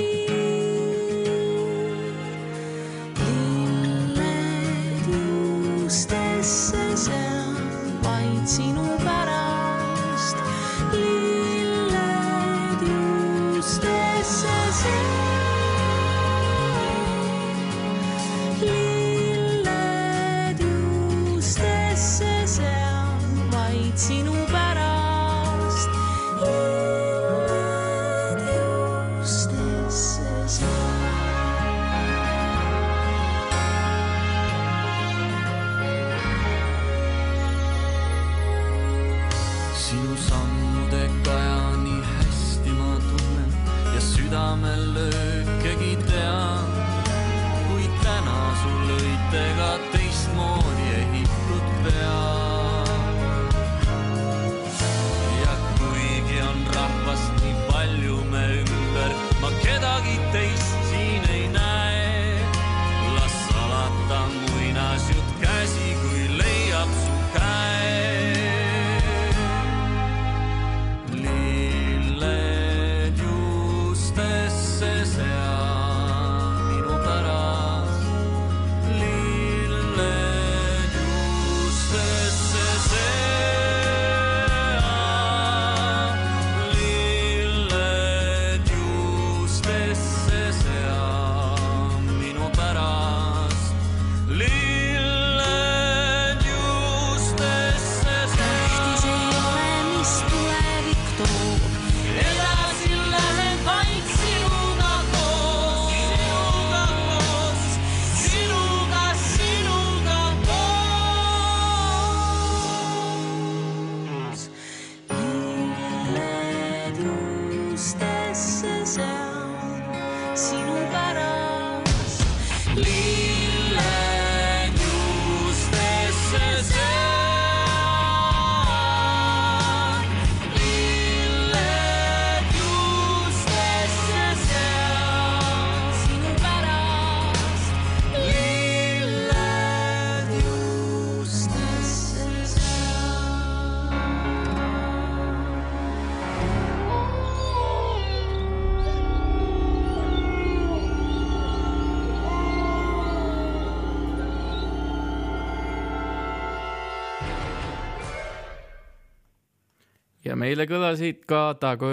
Meile 160.41 160.64
kõlasid 160.68 161.26
ka 161.28 161.51
Tago 161.61 161.91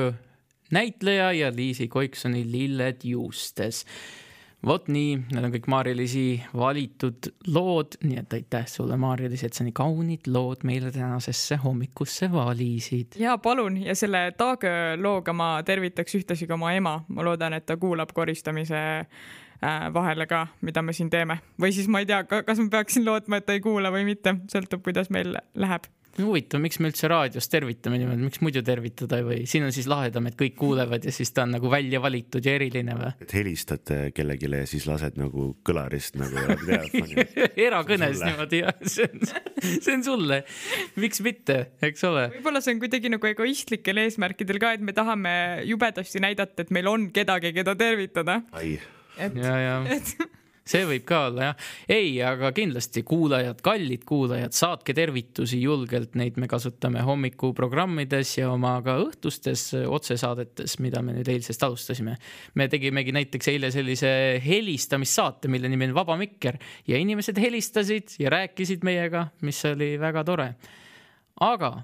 näitleja 0.71 1.31
ja 1.35 1.51
Liisi 1.55 1.87
Koiksoni 1.87 2.45
Lilled 2.51 3.03
juustes. 3.03 3.85
vot 4.65 4.87
nii, 4.89 5.11
need 5.31 5.45
on 5.45 5.51
kõik 5.53 5.67
Maarja-Liisi 5.69 6.41
valitud 6.57 7.27
lood, 7.53 7.93
nii 8.03 8.17
et 8.19 8.31
aitäh 8.33 8.65
sulle, 8.67 8.97
Maarja-Liis, 8.97 9.43
et 9.45 9.53
sa 9.53 9.63
nii 9.63 9.75
kaunid 9.77 10.25
lood 10.33 10.65
meile 10.67 10.89
tänasesse 10.91 11.59
hommikusse 11.63 12.31
valisid. 12.31 13.19
ja 13.21 13.37
palun 13.37 13.77
ja 13.83 13.95
selle 13.95 14.31
Taagö 14.37 14.71
looga 15.01 15.33
ma 15.33 15.51
tervitaks 15.63 16.15
ühtlasi 16.17 16.47
ka 16.47 16.57
oma 16.57 16.73
ema, 16.73 16.97
ma 17.07 17.27
loodan, 17.27 17.53
et 17.53 17.65
ta 17.65 17.77
kuulab 17.77 18.15
koristamise 18.17 18.81
äh, 18.97 19.93
vahele 19.93 20.27
ka, 20.27 20.47
mida 20.61 20.81
me 20.81 20.93
siin 20.93 21.09
teeme 21.13 21.39
või 21.61 21.71
siis 21.71 21.87
ma 21.87 22.01
ei 22.01 22.09
tea, 22.09 22.23
kas 22.23 22.57
ma 22.57 22.69
peaksin 22.79 23.05
lootma, 23.05 23.37
et 23.37 23.45
ta 23.45 23.53
ei 23.53 23.61
kuula 23.61 23.93
või 23.93 24.07
mitte, 24.09 24.39
sõltub, 24.51 24.83
kuidas 24.87 25.13
meil 25.13 25.37
läheb 25.53 25.87
huvitav, 26.25 26.61
miks 26.63 26.79
me 26.81 26.91
üldse 26.91 27.09
raadios 27.11 27.49
tervitame 27.51 27.99
niimoodi, 28.01 28.25
miks 28.25 28.41
muidu 28.43 28.63
tervitada 28.65 29.19
või 29.25 29.43
siin 29.49 29.67
on 29.67 29.73
siis 29.75 29.89
lahedam, 29.89 30.29
et 30.29 30.37
kõik 30.39 30.55
kuulevad 30.59 31.05
ja 31.07 31.13
siis 31.13 31.31
ta 31.35 31.45
on 31.45 31.55
nagu 31.57 31.71
välja 31.71 32.01
valitud 32.03 32.45
ja 32.45 32.55
eriline 32.57 32.95
või? 32.97 33.11
et 33.23 33.35
helistad 33.37 33.93
kellelegi 34.15 34.49
ja 34.53 34.63
siis 34.69 34.87
lased 34.89 35.19
nagu 35.19 35.49
kõlarist 35.67 36.17
nagu 36.19 36.45
telefoni. 36.67 37.27
erakõnes 37.67 38.23
niimoodi 38.23 38.63
jah, 38.63 38.79
see 38.81 39.07
on, 39.09 39.27
see 39.83 39.93
on 39.97 40.05
sulle. 40.07 40.41
miks 40.97 41.21
mitte, 41.25 41.59
eks 41.83 42.07
ole. 42.07 42.27
võib-olla 42.37 42.63
see 42.63 42.77
on 42.77 42.81
kuidagi 42.83 43.13
nagu 43.13 43.31
egoistlikel 43.33 44.03
eesmärkidel 44.05 44.61
ka, 44.63 44.73
et 44.77 44.85
me 44.85 44.95
tahame 44.97 45.35
jubedasti 45.67 46.23
näidata, 46.23 46.65
et 46.65 46.73
meil 46.75 46.89
on 46.91 47.09
kedagi, 47.13 47.53
keda 47.55 47.75
tervitada. 47.77 48.41
et, 48.63 49.37
ja, 49.37 49.55
ja. 49.61 49.77
et 49.97 50.15
see 50.67 50.85
võib 50.87 51.05
ka 51.07 51.23
olla 51.29 51.49
jah. 51.49 51.67
ei, 51.97 52.11
aga 52.25 52.51
kindlasti 52.55 53.03
kuulajad, 53.07 53.61
kallid 53.65 54.03
kuulajad, 54.07 54.55
saatke 54.55 54.95
tervitusi 54.97 55.59
julgelt, 55.61 56.15
neid 56.19 56.39
me 56.41 56.49
kasutame 56.51 57.03
hommikuprogrammides 57.07 58.37
ja 58.39 58.51
oma 58.53 58.77
ka 58.85 58.97
õhtustes 59.01 59.69
otsesaadetes, 59.87 60.77
mida 60.83 61.01
me 61.05 61.17
nüüd 61.17 61.31
eilsest 61.31 61.63
alustasime. 61.67 62.17
me 62.55 62.69
tegimegi 62.71 63.15
näiteks 63.15 63.51
eile 63.53 63.71
sellise 63.73 64.11
helistamissaate, 64.43 65.51
mille 65.51 65.71
nimi 65.71 65.89
on 65.89 65.97
Vaba 65.97 66.17
Mikker 66.19 66.59
ja 66.87 66.99
inimesed 66.99 67.39
helistasid 67.41 68.17
ja 68.19 68.33
rääkisid 68.33 68.83
meiega, 68.87 69.27
mis 69.41 69.63
oli 69.65 69.95
väga 69.99 70.23
tore. 70.27 70.53
aga 71.41 71.77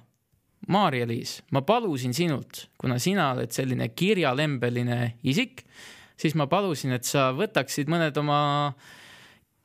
Maarja-Liis, 0.68 1.42
ma 1.52 1.62
palusin 1.68 2.14
sinult, 2.16 2.70
kuna 2.80 2.96
sina 3.02 3.34
oled 3.34 3.52
selline 3.52 3.90
kirjalembeline 3.92 5.18
isik 5.28 5.66
siis 6.24 6.36
ma 6.40 6.48
palusin, 6.52 6.96
et 6.96 7.08
sa 7.08 7.32
võtaksid 7.36 7.92
mõned 7.92 8.18
oma 8.22 8.40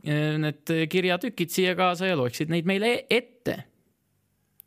eh, 0.04 0.36
need 0.42 0.74
kirjatükid 0.90 1.54
siia 1.54 1.74
kaasa 1.78 2.10
ja 2.10 2.18
loeksid 2.18 2.50
neid 2.52 2.68
meile 2.68 2.94
ette. 3.10 3.60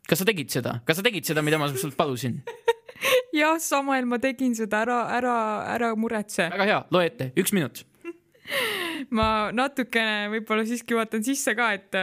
kas 0.08 0.22
sa 0.22 0.28
tegid 0.28 0.52
seda, 0.52 0.80
kas 0.88 1.00
sa 1.00 1.06
tegid 1.06 1.28
seda, 1.28 1.44
mida 1.44 1.60
ma 1.60 1.70
sult 1.72 1.98
palusin? 1.98 2.40
jah, 3.40 3.58
Samuel, 3.60 4.06
ma 4.08 4.18
tegin 4.22 4.54
seda, 4.56 4.82
ära, 4.86 5.00
ära, 5.16 5.36
ära 5.74 5.90
muretse. 5.98 6.48
väga 6.52 6.68
hea, 6.68 6.78
loe 6.94 7.08
ette, 7.08 7.32
üks 7.38 7.54
minut. 7.56 7.84
ma 9.16 9.50
natukene 9.54 10.30
võib-olla 10.36 10.64
siiski 10.68 10.96
vaatan 10.98 11.24
sisse 11.26 11.54
ka, 11.58 11.72
et, 11.76 12.00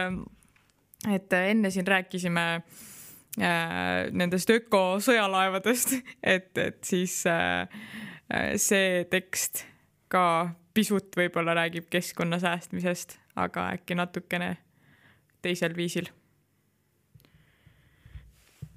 et 1.10 1.38
enne 1.40 1.72
siin 1.72 1.88
rääkisime 1.88 2.46
äh, 2.58 4.10
nendest 4.12 4.50
ökosõjalaevadest, 4.56 5.96
et, 6.36 6.52
et 6.58 6.80
siis 6.86 7.22
äh, 7.30 7.66
äh, 8.32 8.54
see 8.60 9.04
tekst 9.12 9.66
ka 10.10 10.50
pisut 10.74 11.14
võib-olla 11.16 11.54
räägib 11.54 11.86
keskkonna 11.90 12.38
säästmisest, 12.42 13.18
aga 13.36 13.70
äkki 13.76 13.94
natukene 13.94 14.56
teisel 15.42 15.76
viisil. 15.76 16.10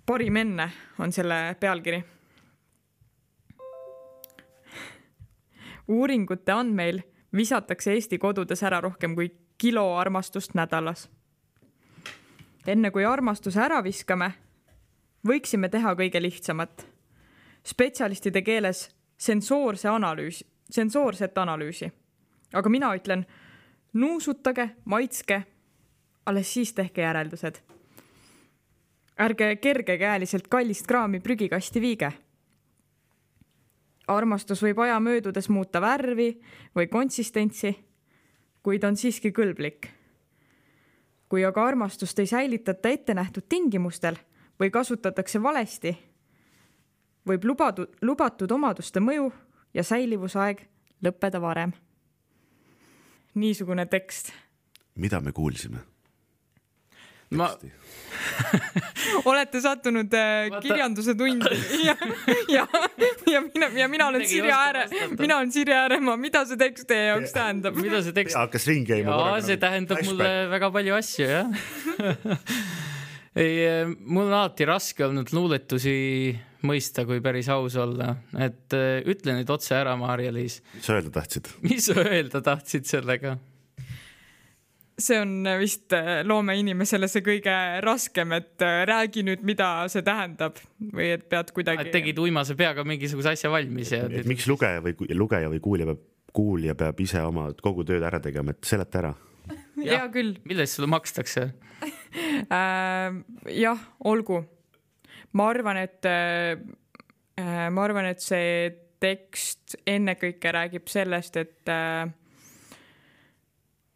parim 0.05 0.35
enne 0.35 0.71
on 0.99 1.11
selle 1.11 1.55
pealkiri 1.59 2.03
uuringute 5.87 6.51
andmeil 6.51 7.01
visatakse 7.35 7.93
Eesti 7.93 8.17
kodudes 8.17 8.63
ära 8.63 8.81
rohkem 8.81 9.15
kui 9.15 9.31
kilo 9.57 9.95
armastust 9.95 10.53
nädalas. 10.53 11.09
enne 12.67 12.91
kui 12.91 13.05
armastuse 13.05 13.59
ära 13.59 13.83
viskame, 13.83 14.31
võiksime 15.27 15.69
teha 15.69 15.95
kõige 15.95 16.21
lihtsamat. 16.21 16.87
spetsialistide 17.63 18.41
keeles 18.41 18.89
sensoorse 19.17 19.87
analüüs, 19.89 20.43
sensoorset 20.73 21.37
analüüsi. 21.37 21.91
aga 22.53 22.69
mina 22.69 22.95
ütlen, 22.95 23.25
nuusutage, 23.93 24.69
maitske, 24.85 25.43
alles 26.25 26.53
siis 26.53 26.73
tehke 26.73 27.01
järeldused. 27.01 27.61
ärge 29.19 29.55
kergekäeliselt 29.55 30.47
kallist 30.47 30.87
kraami 30.87 31.19
prügikasti 31.19 31.81
viige 31.81 32.11
armastus 34.07 34.61
võib 34.63 34.79
aja 34.83 34.99
möödudes 34.99 35.49
muuta 35.49 35.81
värvi 35.81 36.29
või 36.75 36.87
konsistentsi, 36.91 37.73
kuid 38.63 38.83
on 38.83 38.97
siiski 38.97 39.31
kõlblik. 39.31 39.89
kui 41.29 41.45
aga 41.45 41.63
armastust 41.65 42.19
ei 42.19 42.27
säilitata 42.29 42.89
ettenähtud 42.89 43.43
tingimustel 43.49 44.15
või 44.59 44.69
kasutatakse 44.71 45.41
valesti, 45.43 45.97
võib 47.25 47.43
lubatud, 47.43 47.95
lubatud 48.01 48.51
omaduste 48.51 48.99
mõju 48.99 49.31
ja 49.73 49.83
säilivusaeg 49.83 50.67
lõppeda 51.03 51.41
varem. 51.41 51.73
niisugune 53.35 53.85
tekst. 53.85 54.31
mida 54.95 55.19
me 55.21 55.31
kuulsime? 55.31 55.79
ma, 57.33 57.49
olete 59.29 59.61
sattunud 59.61 60.13
äh, 60.13 60.49
Vaata- 60.49 60.61
kirjanduse 60.61 61.15
tundi 61.17 61.57
ja, 61.87 61.95
ja, 62.49 62.67
ja 63.31 63.41
mina, 63.41 63.69
ja 63.79 63.87
mina 63.89 64.07
olen 64.07 64.27
Sirje 64.27 64.53
Ääre 64.53 64.85
mina 65.19 65.37
olen 65.37 65.51
Sirje 65.51 65.75
Ääremaa, 65.75 66.17
mida 66.17 66.45
see 66.45 66.59
tekst 66.61 66.87
teie 66.87 67.09
jaoks 67.09 67.33
tähendab? 67.33 67.77
mida 67.79 68.03
see 68.05 68.15
tekst 68.15 68.37
hakkas 68.37 68.67
ringi 68.69 68.91
käima. 68.91 69.41
see 69.41 69.57
tähendab 69.57 70.03
mulle 70.05 70.31
väga 70.53 70.71
palju 70.71 70.95
asju, 70.99 71.27
jah. 71.27 71.49
ei, 73.41 73.85
mul 73.99 74.27
on 74.27 74.33
alati 74.33 74.69
raske 74.69 75.05
olnud 75.07 75.33
luuletusi 75.33 75.97
mõista, 76.67 77.07
kui 77.07 77.21
päris 77.23 77.49
aus 77.53 77.77
olla, 77.79 78.13
et 78.39 78.75
äh, 78.77 78.99
ütle 79.09 79.37
nüüd 79.37 79.49
otse 79.53 79.75
ära, 79.77 79.95
Maarja-Liis, 79.99 80.61
mis 80.75 80.85
sa 80.87 80.99
öelda 80.99 81.13
tahtsid? 81.19 81.49
mis 81.65 81.89
sa 81.89 81.97
öelda 82.03 82.43
tahtsid 82.45 82.87
sellega? 82.89 83.37
see 84.99 85.17
on 85.19 85.47
vist 85.59 85.93
äh, 85.95 86.21
loomeinimesele 86.27 87.07
see 87.09 87.23
kõige 87.25 87.53
raskem, 87.83 88.35
et 88.37 88.61
äh, 88.63 88.83
räägi 88.89 89.23
nüüd, 89.25 89.43
mida 89.45 89.87
see 89.91 90.05
tähendab 90.05 90.59
või 90.93 91.09
et 91.15 91.25
pead 91.29 91.51
kuidagi. 91.55 91.89
tegid 91.93 92.21
uimase 92.21 92.55
peaga 92.59 92.85
mingisuguse 92.87 93.33
asja 93.33 93.51
valmis 93.53 93.93
ja 93.95 94.05
et 94.05 94.29
miks 94.29 94.47
lugeja 94.49 94.83
või 94.85 94.95
lugeja 95.17 95.49
või 95.51 95.61
kuulja 95.63 95.89
peab, 95.89 96.03
kuulja 96.33 96.77
peab 96.77 97.01
ise 97.03 97.21
oma 97.25 97.49
kogu 97.61 97.85
tööd 97.87 98.05
ära 98.05 98.21
tegema, 98.23 98.53
et 98.53 98.69
seleta 98.69 99.01
ära. 99.01 99.13
hea 99.81 100.05
küll 100.13 100.37
mille 100.45 100.67
eest 100.67 100.77
sulle 100.77 100.91
makstakse? 100.93 101.49
äh,. 102.59 103.21
jah, 103.49 103.87
olgu. 103.99 104.43
Ma 105.33 105.49
arvan, 105.49 105.77
et 105.81 106.05
äh,, 106.05 106.57
ma 107.71 107.83
arvan, 107.83 108.07
et 108.11 108.21
see 108.21 108.69
tekst 109.03 109.77
ennekõike 109.87 110.51
räägib 110.55 110.87
sellest, 110.91 111.37
et 111.41 111.71
äh, 111.71 112.07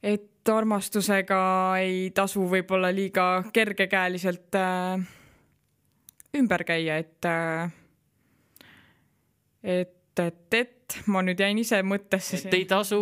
et 0.03 0.49
armastusega 0.51 1.39
ei 1.83 2.09
tasu 2.15 2.45
võib-olla 2.47 2.91
liiga 2.95 3.27
kergekäeliselt 3.53 4.55
äh, 4.59 5.03
ümber 6.37 6.63
käia, 6.67 6.97
et 7.03 7.27
äh, 7.27 7.71
et, 9.63 10.19
et, 10.19 10.53
et 10.53 10.99
ma 11.11 11.23
nüüd 11.25 11.39
jäin 11.39 11.59
ise 11.59 11.81
mõttesse. 11.83 12.41
et 12.45 12.53
ei 12.53 12.65
tasu 12.69 13.01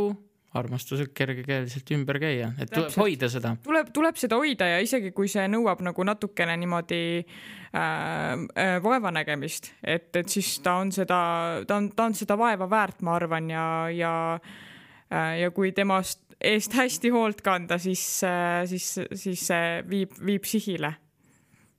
armastusega 0.56 1.12
kergekäeliselt 1.16 1.92
ümber 1.96 2.20
käia, 2.22 2.52
et 2.60 2.72
tuleb 2.72 2.90
Täpselt. 2.90 3.02
hoida 3.04 3.30
seda. 3.32 3.56
tuleb, 3.64 3.92
tuleb 3.96 4.20
seda 4.20 4.40
hoida 4.42 4.70
ja 4.76 4.82
isegi 4.84 5.12
kui 5.16 5.30
see 5.32 5.46
nõuab 5.52 5.84
nagu 5.86 6.08
natukene 6.08 6.56
niimoodi 6.62 7.02
äh, 7.22 7.80
äh, 7.80 8.76
vaevanägemist, 8.84 9.74
et, 9.84 10.12
et 10.16 10.32
siis 10.32 10.58
ta 10.66 10.80
on 10.84 10.94
seda, 10.96 11.20
ta 11.68 11.80
on, 11.82 11.92
ta 11.96 12.10
on 12.10 12.18
seda 12.18 12.38
vaeva 12.40 12.70
väärt, 12.72 13.04
ma 13.06 13.18
arvan, 13.20 13.50
ja, 13.52 13.66
ja 13.94 14.14
äh, 14.36 15.42
ja 15.42 15.52
kui 15.56 15.74
temast 15.76 16.26
eest 16.42 16.76
hästi 16.76 17.12
hoolt 17.14 17.42
kanda, 17.46 17.78
siis 17.82 18.04
äh,, 18.28 18.64
siis, 18.70 18.92
siis 19.14 19.48
see 19.48 19.82
viib, 19.90 20.16
viib 20.26 20.48
sihile. 20.48 20.96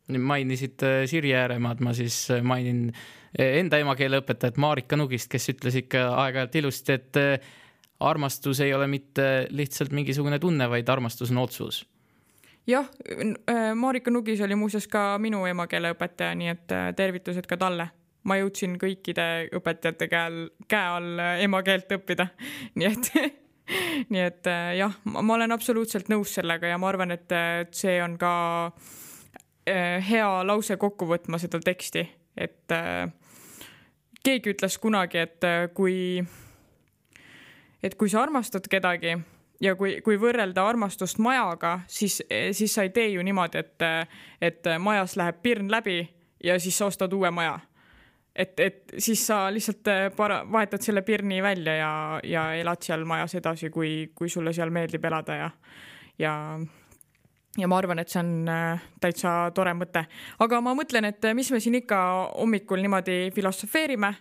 mainisid 0.07 0.83
äh, 0.87 1.05
Sirje 1.11 1.37
Ääremaad, 1.37 1.81
ma 1.83 1.93
siis 1.95 2.31
äh, 2.31 2.43
mainin 2.43 2.93
äh, 2.93 3.59
enda 3.61 3.81
emakeeleõpetajat 3.83 4.57
Marika 4.63 4.97
Nugist, 4.97 5.31
kes 5.33 5.51
ütles 5.51 5.81
ikka 5.83 6.09
aeg-ajalt 6.23 6.61
ilusti, 6.63 6.93
et 6.93 7.21
äh, 7.21 7.55
armastus 8.01 8.61
ei 8.61 8.75
ole 8.75 8.87
mitte 8.87 9.47
lihtsalt 9.51 9.93
mingisugune 9.93 10.39
tunne, 10.39 10.69
vaid 10.71 10.89
armastus 10.89 11.31
on 11.31 11.39
otsus. 11.39 11.87
jah, 12.67 12.89
Marika 13.75 14.11
Nugis 14.11 14.41
oli 14.41 14.55
muuseas 14.55 14.89
ka 14.89 15.19
minu 15.19 15.45
emakeeleõpetaja, 15.47 16.35
nii 16.35 16.53
et 16.53 16.73
äh, 16.73 16.91
tervitused 16.97 17.47
ka 17.47 17.57
talle. 17.57 17.89
ma 18.27 18.37
jõudsin 18.41 18.75
kõikide 18.75 19.49
õpetajate 19.55 20.09
käe 20.11 20.23
all, 20.29 20.47
käe 20.69 20.87
all 20.99 21.19
äh, 21.19 21.43
emakeelt 21.47 21.93
õppida, 21.99 22.29
nii 22.79 22.93
et 22.93 23.13
nii 24.13 24.23
et 24.23 24.47
äh, 24.47 24.77
jah, 24.79 24.95
ma 25.05 25.35
olen 25.35 25.55
absoluutselt 25.55 26.11
nõus 26.13 26.35
sellega 26.39 26.71
ja 26.71 26.79
ma 26.79 26.91
arvan, 26.91 27.15
et 27.15 27.33
äh, 27.35 27.65
see 27.75 27.99
on 28.03 28.17
ka 28.21 28.33
äh, 29.67 30.03
hea 30.07 30.29
lause 30.47 30.79
kokku 30.81 31.09
võtma 31.11 31.41
seda 31.43 31.61
teksti, 31.63 32.07
et 32.37 32.75
äh, 32.75 33.07
keegi 34.27 34.55
ütles 34.55 34.79
kunagi, 34.83 35.23
et 35.27 35.47
äh, 35.47 35.69
kui 35.75 36.23
et 37.87 37.95
kui 37.95 38.11
sa 38.11 38.25
armastad 38.25 38.67
kedagi 38.71 39.15
ja 39.63 39.75
kui, 39.79 40.01
kui 40.05 40.19
võrrelda 40.21 40.65
armastust 40.69 41.21
majaga, 41.23 41.79
siis, 41.89 42.19
siis 42.53 42.75
sa 42.75 42.85
ei 42.87 42.93
tee 42.95 43.09
ju 43.15 43.25
niimoodi, 43.25 43.63
et, 43.63 43.87
et 44.43 44.71
majas 44.83 45.17
läheb 45.17 45.41
pirn 45.43 45.71
läbi 45.73 46.01
ja 46.45 46.59
siis 46.61 46.79
sa 46.79 46.91
ostad 46.91 47.13
uue 47.17 47.31
maja. 47.31 47.59
et, 48.37 48.61
et 48.61 48.97
siis 48.99 49.27
sa 49.27 49.47
lihtsalt 49.53 49.89
para-, 50.17 50.43
vahetad 50.53 50.83
selle 50.85 51.03
pirni 51.03 51.43
välja 51.43 51.77
ja, 51.77 51.93
ja 52.25 52.49
elad 52.55 52.83
seal 52.85 53.05
majas 53.09 53.35
edasi, 53.35 53.71
kui, 53.71 54.11
kui 54.15 54.29
sulle 54.29 54.53
seal 54.53 54.71
meeldib 54.71 55.05
elada 55.05 55.37
ja, 55.37 55.51
ja 56.19 56.35
ja 57.57 57.69
ma 57.69 57.79
arvan, 57.79 58.03
et 58.03 58.13
see 58.13 58.21
on 58.21 58.51
äh, 58.53 58.83
täitsa 59.01 59.31
tore 59.57 59.73
mõte, 59.73 60.03
aga 60.45 60.61
ma 60.61 60.75
mõtlen, 60.77 61.09
et 61.09 61.25
mis 61.35 61.49
me 61.53 61.61
siin 61.65 61.79
ikka 61.81 61.99
hommikul 62.35 62.83
niimoodi 62.85 63.31
filosofeerime 63.33 64.13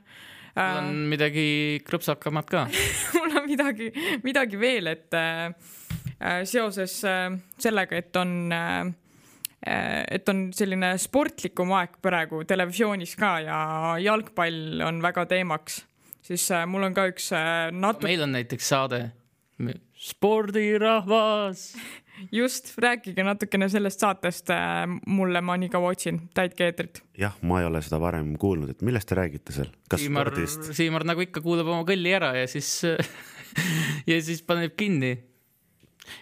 mul 0.60 0.82
on 0.82 1.02
midagi 1.12 1.48
krõpsakamat 1.88 2.52
ka. 2.52 2.68
mul 3.18 3.40
on 3.42 3.48
midagi, 3.50 3.90
midagi 4.24 4.60
veel, 4.60 4.92
et 4.94 5.18
äh, 5.18 5.50
äh, 6.20 6.44
seoses 6.48 7.02
äh, 7.08 7.34
sellega, 7.62 8.00
et 8.00 8.22
on 8.22 8.38
äh,, 8.56 8.94
et 9.66 10.30
on 10.30 10.52
selline 10.54 10.92
sportlikum 11.02 11.72
aeg 11.74 11.96
praegu 12.04 12.44
televisioonis 12.46 13.16
ka 13.18 13.32
ja 13.42 13.60
jalgpall 13.98 14.84
on 14.86 15.02
väga 15.02 15.26
teemaks, 15.32 15.80
siis 16.22 16.46
äh, 16.54 16.68
mul 16.70 16.86
on 16.86 16.98
ka 16.98 17.08
üks 17.10 17.32
äh, 17.34 17.72
natuke, 17.74 18.12
meil 18.12 18.28
on 18.28 18.36
näiteks 18.38 18.74
saade 18.76 19.08
Spordirahvas. 20.06 21.70
just 22.32 22.74
rääkige 22.82 23.24
natukene 23.26 23.70
sellest 23.72 24.04
saatest 24.04 24.50
äh, 24.54 24.86
mulle, 25.08 25.42
ma 25.42 25.58
nii 25.60 25.70
kaua 25.74 25.94
otsin, 25.94 26.22
täitke 26.38 26.70
eetrit. 26.70 27.04
jah, 27.20 27.36
ma 27.42 27.62
ei 27.62 27.70
ole 27.70 27.82
seda 27.86 28.00
varem 28.02 28.36
kuulnud, 28.42 28.72
et 28.76 28.84
millest 28.86 29.10
te 29.10 29.20
räägite 29.20 29.56
seal? 29.56 29.72
kas 29.90 30.04
Siimar, 30.04 30.32
spordist? 30.32 30.74
Siimar 30.78 31.06
nagu 31.08 31.24
ikka 31.26 31.44
kuulab 31.46 31.72
oma 31.72 31.86
kõlli 31.88 32.14
ära 32.16 32.34
ja 32.40 32.50
siis 32.50 32.82
ja 34.12 34.20
siis 34.22 34.44
paneb 34.46 34.76
kinni. 34.78 35.16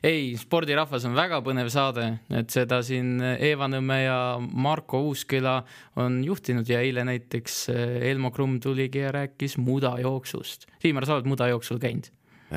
ei, 0.03 0.33
spordirahvas 0.39 1.05
on 1.09 1.15
väga 1.17 1.41
põnev 1.43 1.69
saade, 1.73 2.07
et 2.31 2.53
seda 2.53 2.79
siin 2.85 3.17
Eeva 3.33 3.67
Nõmme 3.71 3.99
ja 4.03 4.17
Marko 4.39 5.01
Uusküla 5.09 5.59
on 5.99 6.21
juhtinud 6.23 6.69
ja 6.69 6.81
eile 6.81 7.03
näiteks 7.07 7.61
eh, 7.73 7.95
Elmo 8.11 8.31
Krumm 8.31 8.61
tuligi 8.63 9.03
ja 9.03 9.11
rääkis 9.11 9.57
mudajooksust. 9.59 10.69
Siimar, 10.81 11.07
sa 11.07 11.17
oled 11.17 11.27
mudajooksul 11.31 11.81
käinud 11.83 12.11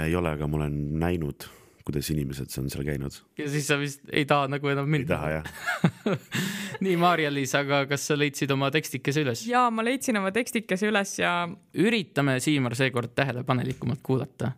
ei 0.05 0.17
ole, 0.17 0.35
aga 0.37 0.49
ma 0.49 0.61
olen 0.61 0.77
näinud, 1.01 1.47
kuidas 1.87 2.11
inimesed 2.11 2.51
on 2.61 2.71
seal 2.73 2.85
käinud. 2.87 3.21
ja 3.39 3.47
siis 3.51 3.69
sa 3.71 3.79
vist 3.79 4.03
ei 4.11 4.27
taha 4.29 4.49
nagu 4.51 4.71
enam 4.73 4.89
ei 4.89 4.99
minna. 4.99 5.09
taha 5.15 5.31
jah. 5.37 6.17
nii, 6.85 6.97
Maarja-Liis, 7.01 7.55
aga 7.59 7.85
kas 7.91 8.09
sa 8.11 8.19
leidsid 8.19 8.51
oma 8.55 8.71
tekstikese 8.75 9.23
üles? 9.23 9.45
ja 9.49 9.67
ma 9.71 9.85
leidsin 9.87 10.19
oma 10.21 10.33
tekstikese 10.35 10.91
üles 10.91 11.17
ja 11.21 11.37
üritame, 11.79 12.39
Siimar, 12.43 12.75
seekord 12.79 13.15
tähelepanelikumalt 13.19 14.03
kuulata. 14.07 14.53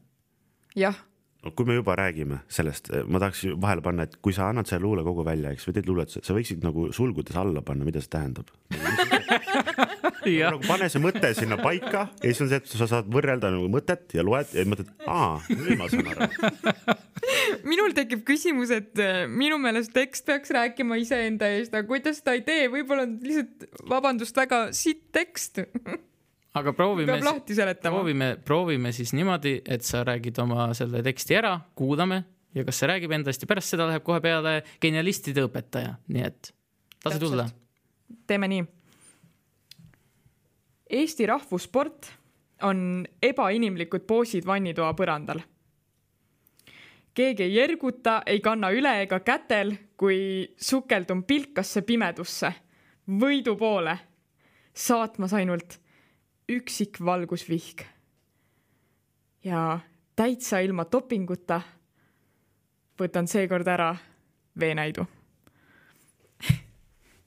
jah, 0.79 0.97
kui 1.57 1.69
me 1.69 1.79
juba 1.79 1.97
räägime 1.99 2.41
sellest, 2.53 2.91
ma 3.09 3.20
tahaks 3.23 3.45
vahele 3.61 3.85
panna, 3.85 4.07
et 4.09 4.19
kui 4.25 4.35
sa 4.37 4.49
annad 4.53 4.69
selle 4.70 4.85
luulekogu 4.87 5.25
välja, 5.27 5.53
eks, 5.55 5.69
või 5.69 5.79
teed 5.79 5.91
luuletuse, 5.91 6.25
sa 6.27 6.37
võiksid 6.37 6.65
nagu 6.66 6.89
sulgudes 6.97 7.37
alla 7.39 7.62
panna, 7.65 7.87
mida 7.89 8.03
see 8.05 8.12
tähendab. 8.12 8.53
nagu 10.29 10.61
pane 10.66 10.89
see 10.93 11.01
mõte 11.03 11.31
sinna 11.37 11.57
paika 11.61 12.09
ja 12.20 12.31
siis 12.31 12.43
on 12.45 12.51
see, 12.51 12.61
et 12.61 12.73
sa 12.79 12.89
saad 12.91 13.09
võrrelda 13.12 13.53
nagu 13.55 13.69
mõtet 13.73 14.16
ja 14.16 14.25
loed 14.27 14.51
ja 14.53 14.65
mõtled, 14.69 14.91
aa, 15.09 15.39
nüüd 15.53 15.79
ma 15.81 15.89
saan 15.93 16.11
aru. 16.12 16.99
minul 17.69 17.95
tekib 17.97 18.25
küsimus, 18.29 18.73
et 18.75 18.99
äh, 19.03 19.25
minu 19.31 19.59
meelest 19.62 19.95
tekst 19.97 20.27
peaks 20.29 20.53
rääkima 20.55 20.99
iseenda 21.01 21.49
eest, 21.57 21.75
aga 21.75 21.87
kuidas 21.89 22.20
ta 22.25 22.37
ei 22.37 22.45
tee, 22.47 22.69
võib-olla 22.73 23.07
on 23.09 23.16
lihtsalt, 23.25 23.69
vabandust, 23.91 24.37
väga 24.39 24.69
sitt 24.77 25.09
tekst. 25.15 25.62
aga 26.57 26.73
proovime 26.73 27.12
peab, 27.12 27.25
lahti 27.25 27.55
seletama. 27.55 27.97
proovime, 27.97 28.29
proovime 28.45 28.93
siis 28.93 29.12
niimoodi, 29.16 29.59
et 29.69 29.85
sa 29.87 30.03
räägid 30.07 30.39
oma 30.43 30.70
selle 30.77 31.03
teksti 31.05 31.37
ära, 31.39 31.55
kuulame 31.77 32.23
ja 32.57 32.65
kas 32.65 32.81
see 32.81 32.89
räägib 32.91 33.12
endast 33.15 33.43
ja 33.43 33.51
pärast 33.51 33.75
seda 33.75 33.89
läheb 33.89 34.05
kohe 34.07 34.20
peale 34.25 34.62
genialistide 34.83 35.45
õpetaja, 35.47 35.97
nii 36.09 36.25
et 36.29 36.53
lase 37.05 37.20
tulla. 37.23 37.49
teeme 38.27 38.49
nii. 38.49 38.65
Eesti 40.99 41.27
rahvussport 41.29 42.09
on 42.65 43.05
ebainimlikud 43.23 44.07
poosid 44.09 44.47
vannitoa 44.47 44.95
põrandal. 44.97 45.43
keegi 47.15 47.43
ei 47.43 47.59
erguta, 47.61 48.23
ei 48.27 48.41
kanna 48.41 48.70
üle 48.70 48.95
ega 49.03 49.20
kätel, 49.20 49.75
kui 49.97 50.49
sukeldun 50.57 51.25
pilkasse 51.27 51.83
pimedusse, 51.83 52.53
võidu 53.11 53.57
poole, 53.59 53.99
saatmas 54.73 55.35
ainult 55.35 55.81
üksik 56.49 57.01
valgusvihk. 57.05 57.85
ja 59.45 59.81
täitsa 60.16 60.59
ilma 60.61 60.85
dopinguta 60.93 61.61
võtan 62.99 63.29
seekord 63.31 63.69
ära 63.69 63.93
veenäidu 64.59 65.07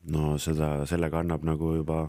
no 0.10 0.38
seda, 0.41 0.85
sellega 0.89 1.22
annab 1.22 1.45
nagu 1.45 1.76
juba 1.76 2.02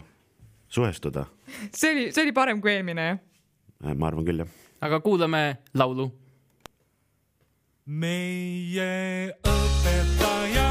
suhestuda. 0.67 1.25
see 1.73 1.91
oli, 1.91 2.11
see 2.11 2.25
oli 2.25 2.33
parem 2.33 2.61
kui 2.61 2.73
eelmine, 2.73 3.07
jah? 3.11 3.95
ma 3.95 4.09
arvan 4.09 4.27
küll 4.27 4.43
jah. 4.43 4.51
aga 4.81 4.99
kuulame 5.05 5.43
laulu. 5.77 6.09
meie 7.85 8.91
õpetaja 9.43 10.62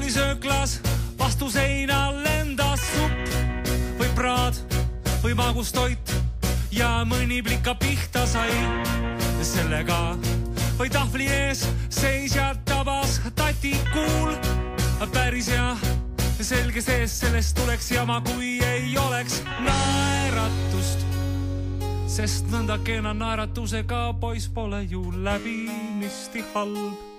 koolisööklas 0.00 0.80
vastu 1.18 1.50
seina 1.52 2.08
lendas 2.24 2.80
supp 2.80 3.32
või 3.98 4.06
praad 4.16 4.56
või 5.20 5.34
magustoit 5.36 6.12
ja 6.72 7.02
mõni 7.04 7.42
plika 7.44 7.74
pihta 7.76 8.22
sai 8.26 8.48
sellega 9.44 9.98
või 10.78 10.88
tahvli 10.88 11.26
ees 11.28 11.66
seisja 11.92 12.54
tabas 12.64 13.18
tatikuul 13.36 14.32
päris 15.12 15.52
hea 15.52 15.76
selge 16.40 16.80
sees, 16.80 17.18
sellest 17.20 17.60
tuleks 17.60 17.92
jama, 17.92 18.22
kui 18.24 18.56
ei 18.64 18.96
oleks 18.96 19.42
naeratust. 19.60 21.04
sest 22.08 22.48
nõnda 22.48 22.80
kena 22.88 23.12
naeratusega 23.12 24.14
poiss 24.20 24.48
pole 24.48 24.80
ju 24.88 25.04
läbinisti 25.12 26.44
halb. 26.54 27.09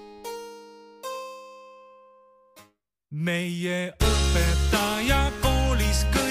Meie 3.12 3.92
õpetaja 4.00 5.24
koolis 5.44 6.06
kõige 6.14 6.31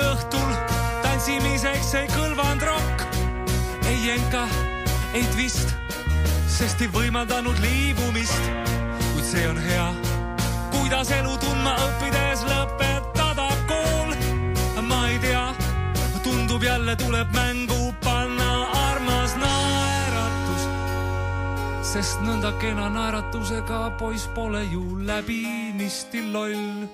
klassiõhtul 0.00 0.52
tantsimiseks 1.04 1.94
ei 1.98 2.06
kõlvanud 2.08 2.62
rokk, 2.64 3.02
ei 3.88 3.98
jenka, 4.06 4.46
ei 5.12 5.24
twist, 5.34 5.74
sest 6.48 6.80
ei 6.80 6.88
võimaldanud 6.88 7.58
liibumist. 7.60 8.40
kuid 9.12 9.24
see 9.24 9.44
on 9.48 9.58
hea, 9.60 9.88
kuidas 10.72 11.10
elu 11.12 11.36
tundma 11.42 11.74
õppides 11.84 12.44
lõpetada 12.48 13.48
kool. 13.68 14.14
ma 14.88 15.08
ei 15.08 15.18
tea, 15.18 15.44
tundub 16.24 16.62
jälle 16.62 16.96
tuleb 16.96 17.28
mängu 17.34 17.92
panna 18.00 18.70
armas 18.88 19.36
naeratus, 19.36 20.64
sest 21.92 22.24
nõnda 22.24 22.52
kena 22.58 22.88
naeratusega 22.88 23.90
poiss 23.98 24.26
pole 24.34 24.64
ju 24.64 24.96
läbinisti 25.04 26.24
loll 26.32 26.88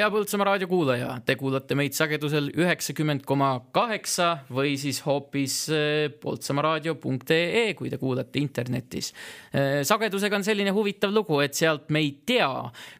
hea 0.00 0.08
Põltsamaa 0.08 0.46
raadio 0.48 0.64
kuulaja, 0.70 1.10
te 1.28 1.34
kuulate 1.36 1.76
meid 1.76 1.92
sagedusel 1.92 2.46
üheksakümmend 2.56 3.24
koma 3.28 3.50
kaheksa 3.74 4.46
või 4.48 4.72
siis 4.80 5.02
hoopis 5.04 5.56
eh, 5.76 6.06
poltsamaaraadio.ee, 6.22 7.74
kui 7.76 7.90
te 7.92 7.98
kuulate 8.00 8.40
internetis. 8.40 9.10
Eh, 9.52 9.82
sagedusega 9.84 10.38
on 10.38 10.46
selline 10.46 10.72
huvitav 10.72 11.12
lugu, 11.12 11.36
et 11.44 11.58
sealt 11.58 11.90
me 11.92 12.00
ei 12.00 12.14
tea, 12.26 12.48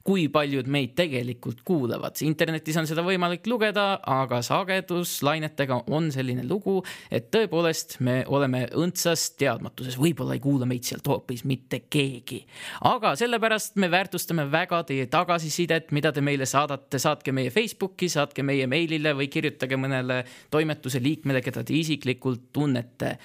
kui 0.05 0.27
paljud 0.33 0.69
meid 0.69 0.93
tegelikult 0.99 1.63
kuulavad. 1.65 2.21
internetis 2.27 2.77
on 2.77 2.91
seda 2.91 3.05
võimalik 3.07 3.49
lugeda, 3.49 3.87
aga 4.05 4.43
sageduslainetega 4.45 5.81
on 5.89 6.11
selline 6.13 6.45
lugu, 6.49 6.83
et 7.11 7.31
tõepoolest 7.33 7.97
me 8.05 8.19
oleme 8.29 8.67
õndsas 8.77 9.31
teadmatuses, 9.41 9.97
võib-olla 9.97 10.37
ei 10.37 10.45
kuula 10.45 10.69
meid 10.69 10.85
sealt 10.85 11.09
hoopis 11.09 11.47
mitte 11.49 11.87
keegi. 11.89 12.45
aga 12.93 13.17
sellepärast 13.17 13.81
me 13.81 13.89
väärtustame 13.91 14.51
väga 14.53 14.85
teie 14.85 15.07
tagasisidet, 15.07 15.93
mida 15.97 16.13
te 16.13 16.21
meile 16.21 16.45
saadate 16.45 16.90
saate, 16.91 16.99
saatke 16.99 17.33
meie 17.33 17.51
Facebooki, 17.51 18.09
saatke 18.09 18.43
meie 18.43 18.67
meilile 18.67 19.15
või 19.15 19.29
kirjutage 19.31 19.77
mõnele 19.79 20.25
toimetuse 20.51 21.01
liikmele, 21.01 21.41
keda 21.43 21.63
te 21.63 21.75
isiklikult 21.75 22.51
tunnete. 22.53 23.19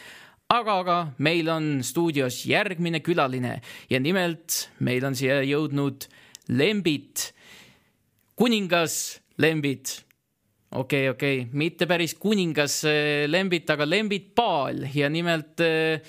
aga, 0.50 0.80
aga 0.80 0.98
meil 1.18 1.50
on 1.50 1.82
stuudios 1.84 2.46
järgmine 2.46 3.00
külaline 3.02 3.62
ja 3.90 4.00
nimelt 4.00 4.70
meil 4.80 5.04
on 5.06 5.16
siia 5.16 5.42
jõudnud 5.42 6.06
Lembit, 6.50 7.34
kuningas 8.36 9.20
Lembit 9.38 10.06
okei 10.72 11.10
okay,, 11.10 11.10
okei 11.10 11.42
okay., 11.42 11.50
mitte 11.58 11.88
päris 11.88 12.14
kuningas 12.14 12.84
eh, 12.86 13.26
Lembit, 13.28 13.70
aga 13.70 13.86
Lembit 13.86 14.36
Paal 14.36 14.86
ja 14.94 15.10
nimelt 15.10 15.60
äh, 15.60 16.02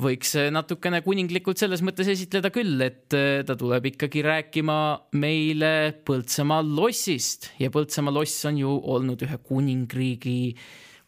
võiks 0.00 0.32
natukene 0.52 1.02
kuninglikult 1.04 1.60
selles 1.60 1.82
mõttes 1.84 2.08
esitleda 2.08 2.48
küll, 2.54 2.80
et 2.84 3.12
äh, 3.16 3.42
ta 3.46 3.56
tuleb 3.58 3.90
ikkagi 3.92 4.22
rääkima 4.24 4.78
meile 5.20 5.92
Põltsamaa 6.06 6.64
lossist 6.64 7.50
ja 7.60 7.70
Põltsamaa 7.74 8.14
loss 8.14 8.46
on 8.48 8.60
ju 8.62 8.72
olnud 8.94 9.24
ühe 9.26 9.38
kuningriigi, 9.44 10.54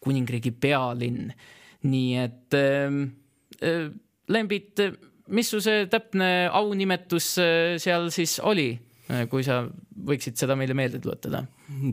kuningriigi 0.05 0.53
pealinn. 0.53 1.33
nii 1.89 2.15
et 2.21 2.57
äh, 2.57 3.89
Lembit, 4.25 4.81
mis 5.29 5.49
su 5.49 5.59
see 5.61 5.85
täpne 5.89 6.49
aunimetus 6.49 7.35
seal 7.81 8.07
siis 8.13 8.39
oli, 8.41 8.71
kui 9.29 9.45
sa 9.45 9.59
võiksid 10.05 10.37
seda 10.39 10.57
meile 10.57 10.73
meelde 10.77 11.01
tuletada? 11.01 11.43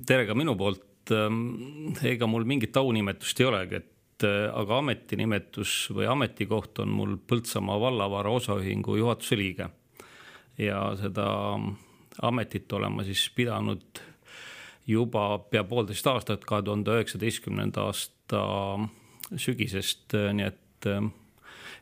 tere 0.09 0.25
ka 0.29 0.37
minu 0.37 0.57
poolt. 0.59 0.89
Ähm, 1.13 1.93
ega 2.07 2.29
mul 2.31 2.45
mingit 2.49 2.77
aunimetust 2.79 3.41
ei 3.43 3.49
olegi, 3.49 3.81
et 3.81 3.92
aga 4.29 4.79
ametinimetus 4.79 5.91
või 5.95 6.07
ametikoht 6.11 6.79
on 6.85 6.93
mul 6.95 7.17
Põltsamaa 7.29 7.79
vallavara 7.81 8.31
osaühingu 8.31 8.97
juhatuse 8.97 9.37
liige. 9.37 9.69
ja 10.59 10.93
seda 11.01 11.27
ametit 12.23 12.73
olen 12.73 12.93
ma 12.93 13.05
siis 13.05 13.31
pidanud 13.35 14.03
juba 14.87 15.39
pea 15.51 15.65
poolteist 15.65 16.07
aastat, 16.07 16.45
kahe 16.45 16.63
tuhande 16.63 16.97
üheksateistkümnenda 16.97 17.87
aasta 17.89 18.43
sügisest, 19.37 20.17
nii 20.35 20.47
et, 20.47 20.89
äh, 20.91 21.07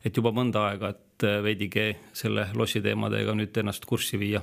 et 0.04 0.16
juba 0.16 0.32
mõnda 0.36 0.68
aega, 0.70 0.92
et 0.94 1.26
äh, 1.26 1.40
veidigi 1.44 1.94
selle 2.12 2.48
lossi 2.54 2.82
teemadega 2.84 3.34
nüüd 3.34 3.56
ennast 3.62 3.86
kurssi 3.88 4.20
viia. 4.20 4.42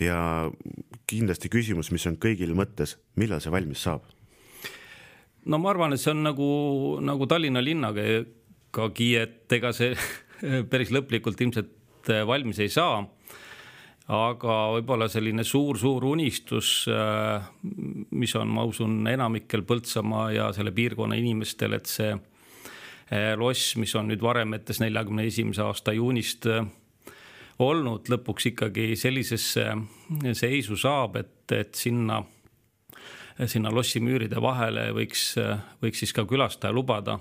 ja 0.00 0.48
kindlasti 1.10 1.50
küsimus, 1.52 1.90
mis 1.92 2.06
on 2.08 2.16
kõigil 2.16 2.54
mõttes, 2.56 2.96
millal 3.20 3.42
see 3.44 3.52
valmis 3.52 3.82
saab 3.84 4.06
no 5.46 5.60
ma 5.60 5.70
arvan, 5.72 5.94
et 5.94 6.02
see 6.02 6.12
on 6.12 6.24
nagu, 6.24 6.48
nagu 7.04 7.28
Tallinna 7.30 7.62
linnagagi, 7.64 9.10
et 9.20 9.56
ega 9.56 9.72
see 9.76 9.94
päris 10.72 10.92
lõplikult 10.94 11.40
ilmselt 11.40 12.10
äh, 12.12 12.24
valmis 12.28 12.60
ei 12.60 12.72
saa. 12.72 13.00
aga 14.10 14.54
võib-olla 14.74 15.06
selline 15.06 15.44
suur-suur 15.46 16.04
unistus, 16.08 16.88
äh, 16.90 17.46
mis 18.10 18.34
on, 18.34 18.50
ma 18.50 18.64
usun, 18.66 19.04
enamikel 19.06 19.62
Põltsamaa 19.62 20.32
ja 20.34 20.50
selle 20.56 20.72
piirkonna 20.74 21.14
inimestel, 21.20 21.78
et 21.78 21.86
see 21.86 22.10
äh, 22.12 23.32
loss, 23.38 23.76
mis 23.76 23.94
on 23.94 24.10
nüüd 24.10 24.22
varemetes 24.22 24.82
neljakümne 24.82 25.28
esimese 25.30 25.62
aasta 25.62 25.94
juunist 25.94 26.48
olnud, 27.60 28.08
lõpuks 28.08 28.50
ikkagi 28.54 28.94
sellisesse 28.96 29.66
seisu 30.32 30.78
saab, 30.80 31.20
et, 31.20 31.52
et 31.52 31.74
sinna 31.76 32.22
sinna 33.48 33.70
lossimüüride 33.72 34.40
vahele 34.42 34.90
võiks, 34.96 35.34
võiks 35.82 36.02
siis 36.02 36.12
ka 36.16 36.26
külastaja 36.28 36.74
lubada. 36.74 37.18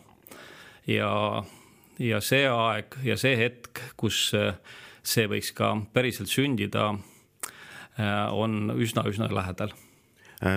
ja, 0.88 1.44
ja 2.00 2.22
see 2.22 2.48
aeg 2.48 2.98
ja 3.04 3.18
see 3.18 3.36
hetk, 3.38 3.82
kus 3.96 4.32
see 5.04 5.28
võiks 5.28 5.54
ka 5.56 5.76
päriselt 5.94 6.30
sündida, 6.30 6.94
on 8.32 8.74
üsna-üsna 8.76 9.30
lähedal 9.32 9.74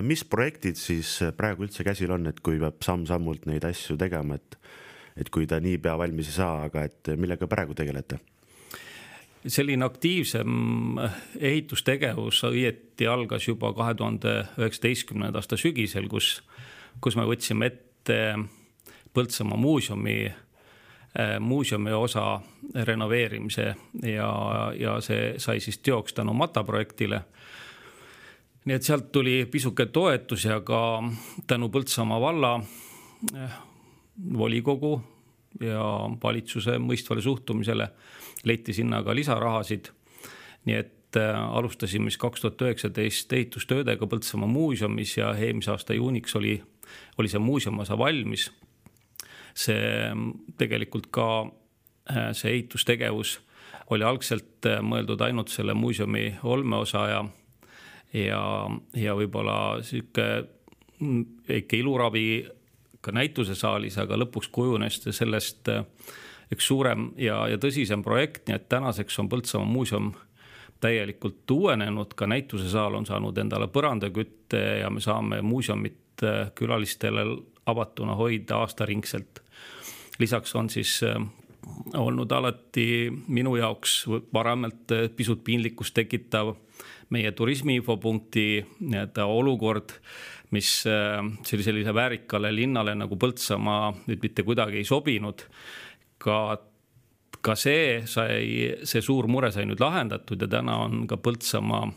mis 0.02 0.22
projektid 0.24 0.78
siis 0.78 1.16
praegu 1.36 1.66
üldse 1.66 1.84
käsil 1.84 2.12
on, 2.14 2.28
et 2.30 2.38
kui 2.40 2.60
peab 2.62 2.82
samm-sammult 2.86 3.48
neid 3.50 3.64
asju 3.66 3.96
tegema, 3.98 4.38
et, 4.38 4.58
et 5.18 5.30
kui 5.30 5.48
ta 5.50 5.58
niipea 5.60 5.96
valmis 5.98 6.30
ei 6.30 6.36
saa, 6.36 6.68
aga 6.68 6.84
et 6.86 7.14
millega 7.18 7.48
praegu 7.50 7.74
tegelete? 7.74 8.20
Selline 9.46 9.84
aktiivsem 9.84 10.48
ehitustegevus 11.40 12.44
õieti 12.46 13.08
algas 13.10 13.48
juba 13.48 13.72
kahe 13.74 13.94
tuhande 13.98 14.34
üheksateistkümnenda 14.58 15.42
aasta 15.42 15.58
sügisel, 15.58 16.08
kus, 16.10 16.36
kus 17.00 17.18
me 17.18 17.26
võtsime 17.28 17.72
ette 17.72 18.18
Põltsamaa 19.12 19.58
muuseumi, 19.60 20.14
äh, 21.20 21.34
muuseumi 21.40 21.92
osa 21.92 22.40
renoveerimise 22.74 23.66
ja, 24.08 24.28
ja 24.72 24.94
see 25.04 25.34
sai 25.36 25.60
siis 25.60 25.82
teoks 25.84 26.16
tänu 26.16 26.32
Mata 26.32 26.64
projektile. 26.64 27.20
nii 28.64 28.76
et 28.78 28.82
sealt 28.82 29.12
tuli 29.12 29.44
pisuke 29.50 29.86
toetus 29.86 30.44
ja 30.44 30.60
ka 30.60 31.02
tänu 31.46 31.68
Põltsamaa 31.68 32.20
valla 32.20 32.54
äh, 33.34 33.58
volikogu 34.38 35.02
ja 35.60 36.08
valitsuse 36.22 36.78
mõistvale 36.78 37.20
suhtumisele 37.20 37.90
leiti 38.44 38.72
sinna 38.72 39.02
ka 39.02 39.14
lisarahasid. 39.14 39.90
nii 40.64 40.76
et 40.78 41.16
äh, 41.16 41.38
alustasime 41.56 42.10
siis 42.10 42.18
kaks 42.18 42.40
tuhat 42.40 42.62
üheksateist 42.62 43.32
ehitustöödega 43.32 44.06
Põltsamaa 44.06 44.48
muuseumis 44.48 45.16
ja 45.16 45.34
eelmise 45.34 45.70
aasta 45.70 45.94
juuniks 45.94 46.36
oli, 46.36 46.62
oli 47.18 47.28
see 47.28 47.42
muuseumiosa 47.42 47.98
valmis. 47.98 48.50
see 49.54 50.12
tegelikult 50.58 51.10
ka, 51.10 51.46
äh, 52.10 52.30
see 52.32 52.52
ehitustegevus 52.52 53.40
oli 53.90 54.04
algselt 54.04 54.66
äh, 54.66 54.80
mõeldud 54.80 55.20
ainult 55.20 55.52
selle 55.52 55.74
muuseumi 55.74 56.38
olmeosa 56.42 57.06
ja, 57.10 57.20
ja, 58.14 58.42
ja 58.96 59.14
võib-olla 59.18 59.82
sihuke 59.84 60.26
mm, 60.98 61.24
ikka 61.60 61.76
iluravi 61.76 62.26
ka 63.02 63.12
näitusesaalis, 63.12 63.98
aga 63.98 64.16
lõpuks 64.20 64.50
kujunes 64.54 65.00
sellest 65.10 65.68
äh, 65.72 65.84
üks 66.52 66.66
suurem 66.68 67.10
ja, 67.20 67.42
ja 67.48 67.58
tõsisem 67.60 68.04
projekt, 68.04 68.46
nii 68.46 68.58
et 68.58 68.68
tänaseks 68.72 69.18
on 69.22 69.30
Põltsamaa 69.32 69.68
muuseum 69.68 70.12
täielikult 70.82 71.50
uuenenud, 71.50 72.14
ka 72.18 72.26
näitusesaal 72.26 72.98
on 72.98 73.06
saanud 73.06 73.38
endale 73.38 73.68
põrandakütte 73.70 74.62
ja 74.82 74.90
me 74.90 75.02
saame 75.02 75.42
muuseumit 75.46 76.24
äh, 76.26 76.50
külalistele 76.58 77.24
avatuna 77.70 78.16
hoida 78.18 78.58
aastaringselt. 78.64 79.42
lisaks 80.18 80.56
on 80.56 80.70
siis 80.70 81.00
äh, 81.06 81.16
olnud 81.94 82.32
alati 82.32 83.12
minu 83.28 83.56
jaoks 83.56 84.04
varemalt 84.34 84.92
äh, 84.92 85.08
pisut 85.16 85.44
piinlikkust 85.44 85.94
tekitav 85.94 86.56
meie 87.12 87.32
turismiinfopunkti 87.32 88.44
nii-öelda 88.80 89.24
olukord, 89.28 89.90
mis 90.50 90.84
sellisele 91.44 91.94
väärikale 91.94 92.54
linnale 92.54 92.94
nagu 92.96 93.16
Põltsamaa 93.16 93.92
nüüd 94.06 94.24
mitte 94.24 94.42
kuidagi 94.42 94.80
ei 94.80 94.84
sobinud 94.88 95.44
ka, 96.22 96.38
ka 97.42 97.56
see 97.58 98.02
sai, 98.06 98.78
see 98.86 99.02
suur 99.02 99.26
mure 99.30 99.50
sai 99.52 99.66
nüüd 99.66 99.82
lahendatud 99.82 100.40
ja 100.42 100.48
täna 100.48 100.78
on 100.86 101.06
ka 101.10 101.18
Põltsamaa 101.18 101.90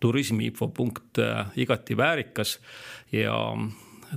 turismiinfopunkt 0.00 1.18
äh, 1.18 1.46
igati 1.56 1.96
väärikas 1.96 2.58
ja 3.12 3.34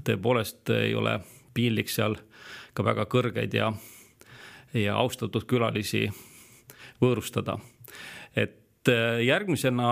tõepoolest 0.05 0.71
ei 0.75 0.95
ole 0.95 1.19
piinlik 1.53 1.89
seal 1.91 2.17
ka 2.77 2.85
väga 2.85 3.07
kõrgeid 3.09 3.55
ja, 3.55 3.71
ja 4.73 4.97
austatud 4.99 5.47
külalisi 5.49 6.07
võõrustada. 7.01 7.57
et 8.35 8.91
äh, 8.91 9.21
järgmisena 9.25 9.89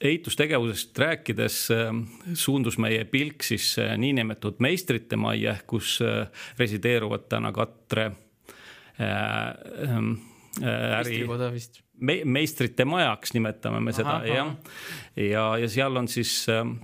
ehitustegevusest 0.00 0.98
rääkides 0.98 1.58
äh, 1.74 1.90
suundus 2.34 2.78
meie 2.78 3.04
pilk 3.04 3.42
siis 3.42 3.76
niinimetatud 3.96 4.62
meistrite 4.62 5.16
majja, 5.16 5.56
kus 5.66 5.98
resideeruvad 6.58 7.28
täna 7.28 7.52
Katre 7.52 8.12
Äh, 9.00 9.84
ähm, 9.84 10.18
äh, 10.60 11.00
äri 11.00 11.26
me, 12.00 12.24
meistrite 12.24 12.84
majaks 12.84 13.30
nimetame 13.34 13.78
me 13.80 13.92
seda 13.94 14.16
jah. 14.26 14.56
ja, 15.14 15.44
ja 15.56 15.68
seal 15.70 15.96
on 15.96 16.08
siis, 16.10 16.32
ähm, 16.50 16.80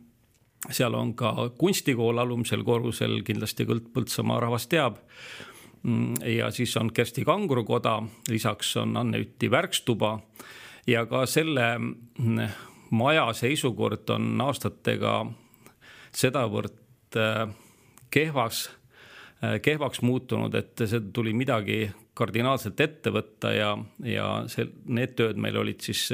seal 0.71 0.95
on 0.95 1.11
ka 1.19 1.51
kunstikool 1.59 2.19
alumisel 2.23 2.63
korrusel, 2.63 3.19
kindlasti 3.27 3.67
kõik 3.67 3.89
Põltsamaa 3.97 4.39
rahvas 4.47 4.69
teab. 4.71 5.01
Mm, 5.83 6.23
ja 6.37 6.53
siis 6.55 6.77
on 6.79 6.93
Kersti 6.95 7.25
Kangurukoda, 7.27 7.97
lisaks 8.31 8.77
on 8.77 8.95
Anne 8.97 9.19
Üti 9.19 9.51
värkstuba 9.51 10.15
ja 10.87 11.03
ka 11.11 11.25
selle 11.27 11.67
mm, 11.79 12.55
maja 12.95 13.27
seisukord 13.35 14.15
on 14.15 14.39
aastatega 14.47 15.17
sedavõrd 16.15 17.19
äh, 17.19 17.51
kehvas, 18.15 18.69
kehvaks 19.63 20.01
muutunud, 20.01 20.55
et 20.55 20.79
see 20.87 21.03
tuli 21.13 21.33
midagi 21.37 21.83
kardinaalselt 22.15 22.81
ette 22.81 23.13
võtta 23.15 23.53
ja, 23.55 23.73
ja 24.07 24.29
see, 24.51 24.69
need 24.87 25.17
tööd 25.19 25.41
meil 25.41 25.59
olid 25.61 25.83
siis, 25.85 26.07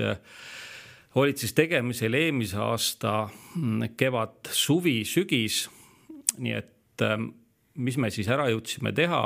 olid 1.21 1.41
siis 1.41 1.55
tegemisel 1.57 2.17
eelmise 2.17 2.61
aasta 2.63 3.15
mm, 3.29 3.95
kevad, 4.01 4.53
suvi, 4.55 5.01
sügis. 5.09 5.67
nii 6.39 6.57
et 6.57 7.05
mis 7.81 7.97
me 8.01 8.11
siis 8.13 8.29
ära 8.29 8.49
jõudsime 8.51 8.93
teha, 8.97 9.23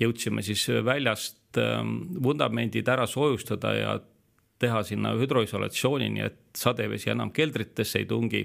jõudsime 0.00 0.42
siis 0.46 0.64
väljast 0.84 1.58
vundamendid 1.58 2.88
ära 2.90 3.06
soojustada 3.08 3.72
ja 3.74 3.98
teha 4.58 4.82
sinna 4.84 5.14
hüdroisolatsiooni, 5.18 6.08
nii 6.14 6.24
et 6.26 6.40
sadevesi 6.58 7.12
enam 7.14 7.30
keldritesse 7.34 8.02
ei 8.02 8.08
tungi 8.10 8.42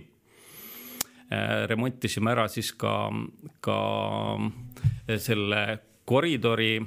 remontisime 1.70 2.32
ära 2.34 2.48
siis 2.52 2.72
ka, 2.78 3.10
ka 3.64 3.78
selle 5.18 5.64
koridori 6.06 6.78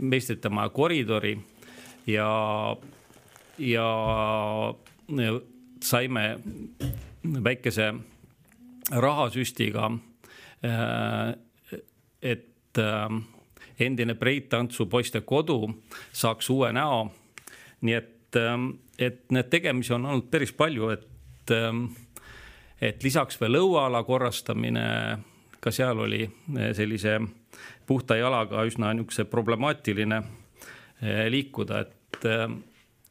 meistrite 0.00 0.48
maja 0.48 0.68
koridori 0.68 1.38
ja, 2.06 2.76
ja 3.58 3.86
saime 5.82 6.24
väikese 7.44 7.94
rahasüstiga, 8.90 9.90
et 12.22 12.80
endine 13.80 14.14
Breit 14.14 14.48
Tantsu 14.48 14.86
poiste 14.86 15.20
kodu 15.20 15.70
saaks 16.12 16.50
uue 16.50 16.72
näo. 16.72 17.10
nii 17.80 17.94
et, 17.94 18.36
et 18.98 19.22
need 19.32 19.48
tegemisi 19.48 19.94
on 19.96 20.04
olnud 20.06 20.26
päris 20.30 20.52
palju, 20.52 20.90
et, 20.92 21.52
et 22.80 23.02
lisaks 23.02 23.40
veel 23.40 23.56
õueala 23.56 24.02
korrastamine, 24.04 24.82
ka 25.60 25.72
seal 25.72 25.98
oli 26.04 26.26
sellise 26.76 27.16
puhta 27.86 28.16
jalaga 28.16 28.64
üsna 28.68 28.92
niisuguse 28.94 29.24
problemaatiline 29.30 30.22
liikuda, 31.28 31.80
et, 31.80 32.26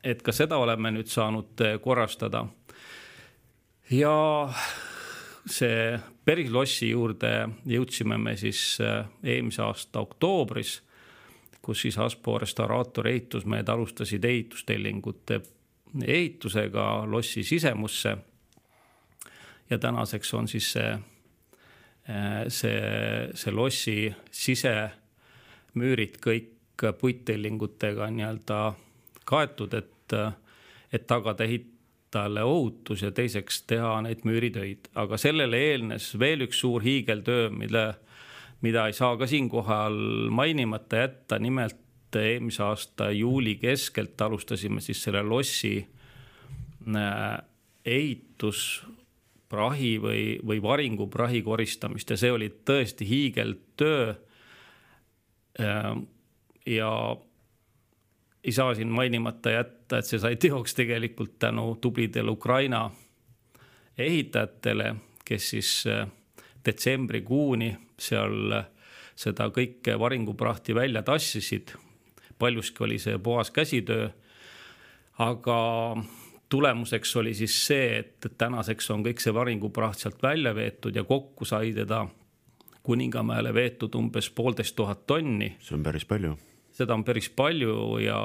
et 0.04 0.22
ka 0.22 0.32
seda 0.36 0.60
oleme 0.62 0.92
nüüd 0.94 1.10
saanud 1.10 1.64
korrastada. 1.84 2.46
ja 3.90 4.14
see 5.50 6.00
päris 6.26 6.52
lossi 6.54 6.92
juurde 6.92 7.32
jõudsime 7.66 8.18
me 8.22 8.36
siis 8.38 8.78
eelmise 9.24 9.64
aasta 9.66 10.04
oktoobris, 10.04 10.80
kus 11.62 11.82
siis 11.82 11.98
Aspo 11.98 12.38
restauraatori 12.38 13.12
ehitusmehed 13.12 13.70
alustasid 13.70 14.24
ehitustellingute 14.24 15.42
ehitusega 16.06 17.06
lossi 17.06 17.44
sisemusse. 17.44 18.18
ja 19.70 19.78
tänaseks 19.78 20.34
on 20.34 20.48
siis 20.48 20.72
see, 20.72 21.00
see, 22.48 22.78
see 23.38 23.52
lossi 23.54 23.98
sisemüürid 24.34 26.16
kõik 26.24 26.86
puittellingutega 27.00 28.08
nii-öelda 28.14 28.60
kaetud, 29.30 29.74
et, 29.78 30.16
et 30.94 31.06
tagada 31.08 31.46
ehitajale 31.46 32.44
ohutus 32.48 33.04
ja 33.04 33.12
teiseks 33.12 33.64
teha 33.70 33.98
neid 34.06 34.24
müüritöid, 34.28 34.90
aga 34.98 35.20
sellele 35.22 35.60
eelnes 35.70 36.12
veel 36.20 36.48
üks 36.48 36.64
suur 36.64 36.86
hiigeltöö, 36.86 37.50
mille, 37.54 37.86
mida 38.66 38.88
ei 38.88 38.96
saa 38.98 39.18
ka 39.20 39.28
siinkohal 39.30 40.00
mainimata 40.34 41.04
jätta, 41.04 41.40
nimelt 41.40 41.78
eelmise 42.16 42.64
aasta 42.66 43.12
juuli 43.14 43.56
keskelt 43.62 44.22
alustasime 44.22 44.82
siis 44.82 45.04
selle 45.04 45.22
lossi 45.24 45.76
ehitusprahi 49.50 49.98
või, 50.02 50.40
või 50.46 50.62
varinguprahi 50.62 51.42
koristamist 51.42 52.10
ja 52.10 52.18
see 52.18 52.32
oli 52.32 52.50
tõesti 52.66 53.06
hiigeltöö. 53.08 54.14
ja 56.66 57.18
ei 58.44 58.52
saa 58.52 58.76
siin 58.76 58.88
mainimata 58.88 59.50
jätta, 59.50 59.98
et 59.98 60.06
see 60.06 60.20
sai 60.20 60.36
teoks 60.36 60.74
tegelikult 60.74 61.40
tänu 61.40 61.76
tublidele 61.82 62.32
Ukraina 62.32 62.92
ehitajatele, 63.98 64.96
kes 65.26 65.50
siis 65.50 65.84
detsembrikuuni 66.66 67.76
seal 68.00 68.64
seda 69.16 69.50
kõike 69.50 70.00
varinguprahti 70.00 70.76
välja 70.76 71.02
tassisid. 71.02 71.76
paljuski 72.40 72.84
oli 72.84 73.00
see 73.00 73.18
puhas 73.18 73.52
käsitöö. 73.52 74.10
aga 75.18 75.98
tulemuseks 76.50 77.16
oli 77.16 77.34
siis 77.34 77.56
see, 77.68 78.00
et 78.00 78.26
tänaseks 78.38 78.90
on 78.92 79.04
kõik 79.06 79.22
see 79.22 79.34
varingupraht 79.34 80.02
sealt 80.02 80.22
välja 80.24 80.54
veetud 80.56 80.96
ja 80.96 81.04
kokku 81.04 81.46
sai 81.46 81.74
teda 81.74 82.08
Kuningamäele 82.84 83.52
veetud 83.54 83.94
umbes 84.00 84.30
poolteist 84.34 84.74
tuhat 84.76 85.06
tonni. 85.06 85.52
see 85.60 85.76
on 85.76 85.84
päris 85.84 86.06
palju. 86.06 86.38
seda 86.72 86.94
on 86.94 87.04
päris 87.04 87.30
palju 87.30 88.00
ja 88.02 88.20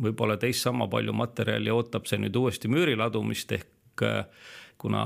võib-olla 0.00 0.36
teist 0.36 0.66
sama 0.66 0.88
palju 0.88 1.12
materjali 1.12 1.70
ootab 1.70 2.06
see 2.10 2.18
nüüd 2.18 2.36
uuesti 2.36 2.68
müüri 2.68 2.96
ladumist 2.98 3.52
ehk 3.52 4.04
kuna 4.78 5.04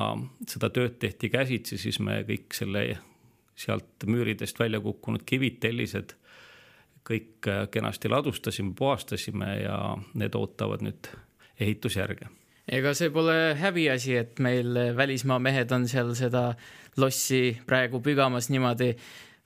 seda 0.49 0.71
tööd 0.71 0.97
tehti 0.99 1.29
käsitsi, 1.31 1.79
siis 1.79 2.01
me 2.01 2.23
kõik 2.27 2.57
selle 2.57 2.99
sealt 3.59 4.07
müüridest 4.07 4.59
välja 4.59 4.81
kukkunud 4.81 5.23
kivid, 5.27 5.61
tellised 5.61 6.17
kõik 7.09 7.47
kenasti 7.71 8.09
ladustasime, 8.09 8.75
puhastasime 8.75 9.53
ja 9.63 9.79
need 10.15 10.35
ootavad 10.35 10.83
nüüd 10.83 11.11
ehitusjärge 11.61 12.29
ega 12.69 12.93
see 12.97 13.09
pole 13.13 13.37
häbiasi, 13.59 14.19
et 14.21 14.43
meil 14.45 14.77
välismaa 14.97 15.41
mehed 15.41 15.73
on 15.73 15.89
seal 15.89 16.13
seda 16.19 16.53
lossi 17.01 17.57
praegu 17.69 18.03
pügamas 18.05 18.51
niimoodi. 18.53 18.95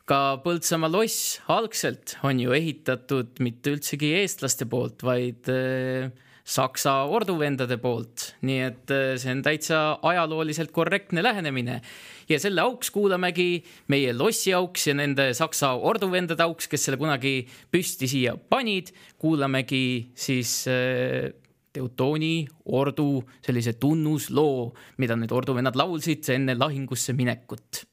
ka 0.05 0.43
Põltsamaa 0.43 0.91
loss 0.91 1.39
algselt 1.47 2.17
on 2.27 2.41
ju 2.43 2.53
ehitatud 2.53 3.39
mitte 3.41 3.77
üldsegi 3.77 4.11
eestlaste 4.19 4.67
poolt, 4.67 5.05
vaid 5.07 5.47
äh, 5.53 6.11
Saksa 6.43 7.05
orduvendade 7.07 7.77
poolt, 7.79 8.33
nii 8.43 8.63
et 8.67 8.91
äh, 8.91 9.13
see 9.23 9.31
on 9.31 9.45
täitsa 9.47 9.83
ajalooliselt 10.03 10.73
korrektne 10.75 11.23
lähenemine. 11.23 11.81
ja 12.29 12.39
selle 12.41 12.63
auks 12.63 12.91
kuulamegi 12.91 13.63
meie 13.89 14.13
lossi 14.13 14.53
auks 14.55 14.89
ja 14.89 14.95
nende 14.95 15.31
Saksa 15.35 15.75
orduvendade 15.79 16.43
auks, 16.43 16.67
kes 16.67 16.89
selle 16.89 16.99
kunagi 16.99 17.47
püsti 17.71 18.09
siia 18.11 18.35
panid, 18.37 18.91
kuulamegi 19.23 20.11
siis 20.15 20.67
äh, 20.67 21.31
Teutooni 21.73 22.47
ordu 22.79 23.23
sellise 23.41 23.73
tunnusloo, 23.81 24.73
mida 24.99 25.17
need 25.17 25.33
orduvennad 25.33 25.77
laulsid 25.79 26.29
enne 26.35 26.57
lahingusse 26.59 27.15
minekut 27.17 27.87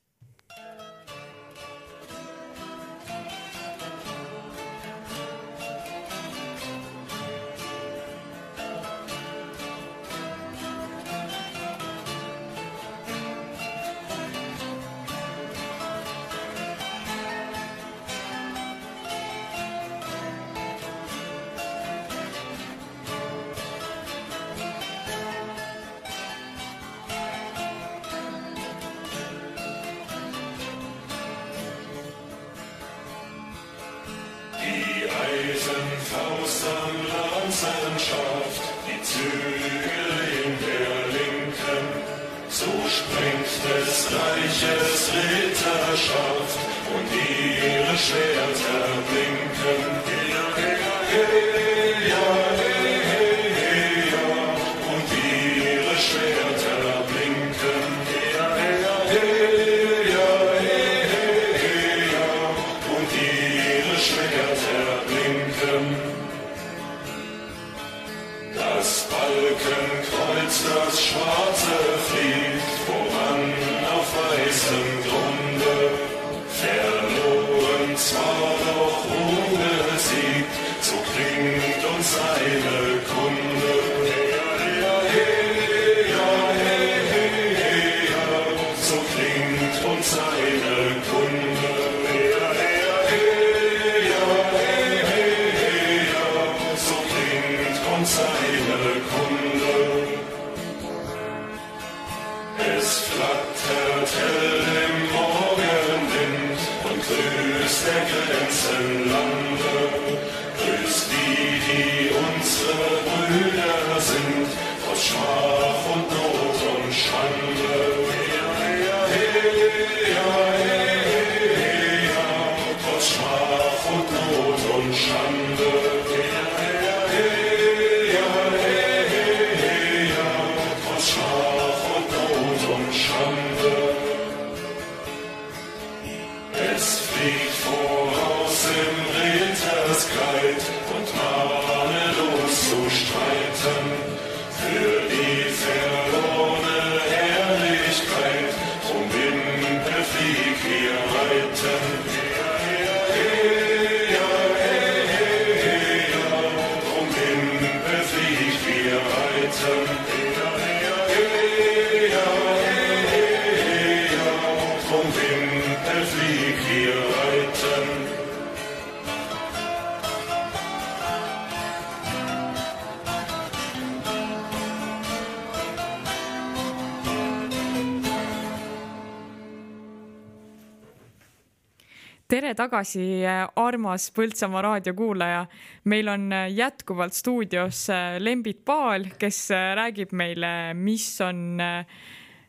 tere 182.30 182.51
tagasi, 182.53 183.23
armas 183.57 184.10
Põltsamaa 184.14 184.61
raadiokuulaja. 184.61 185.45
meil 185.89 186.07
on 186.07 186.34
äh, 186.34 186.51
jätkuvalt 186.53 187.14
stuudios 187.14 187.89
äh, 187.89 188.19
Lembit 188.19 188.61
Paal, 188.65 189.07
kes 189.18 189.49
äh, 189.51 189.73
räägib 189.76 190.14
meile, 190.14 190.73
mis 190.73 191.22
on, 191.26 191.57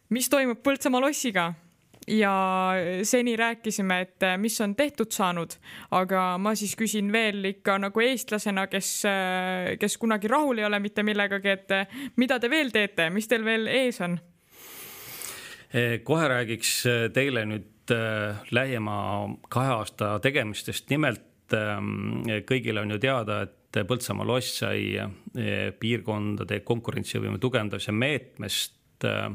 mis 0.08 0.28
toimub 0.28 0.60
Põltsamaa 0.62 1.00
lossiga 1.00 1.52
ja 2.08 2.34
seni 3.02 3.36
rääkisime, 3.36 4.00
et 4.00 4.28
mis 4.38 4.60
on 4.60 4.74
tehtud 4.76 5.12
saanud, 5.12 5.56
aga 5.96 6.36
ma 6.38 6.54
siis 6.58 6.76
küsin 6.76 7.12
veel 7.12 7.44
ikka 7.54 7.78
nagu 7.78 8.04
eestlasena, 8.04 8.66
kes, 8.66 8.92
kes 9.80 9.96
kunagi 10.00 10.28
rahul 10.28 10.58
ei 10.58 10.68
ole 10.68 10.80
mitte 10.80 11.04
millegagi, 11.06 11.56
et 11.56 12.16
mida 12.20 12.40
te 12.40 12.50
veel 12.50 12.72
teete, 12.74 13.08
mis 13.14 13.28
teil 13.30 13.46
veel 13.46 13.68
ees 13.70 14.00
on? 14.04 14.18
Eh, 15.70 16.00
kohe 16.02 16.28
räägiks 16.28 16.80
teile 17.14 17.46
nüüd 17.46 17.69
lähima 18.50 18.96
kahe 19.52 19.72
aasta 19.74 20.14
tegemistest, 20.22 20.88
nimelt 20.90 21.54
eh, 21.56 22.42
kõigile 22.48 22.84
on 22.84 22.96
ju 22.96 23.00
teada, 23.02 23.42
et 23.46 23.56
Põltsamaa 23.70 24.26
loss 24.26 24.56
sai 24.64 24.96
eh, 24.98 25.68
piirkondade 25.78 26.60
konkurentsivõime 26.66 27.38
tugevdamise 27.38 27.94
meetmest 27.94 29.06
eh, 29.06 29.28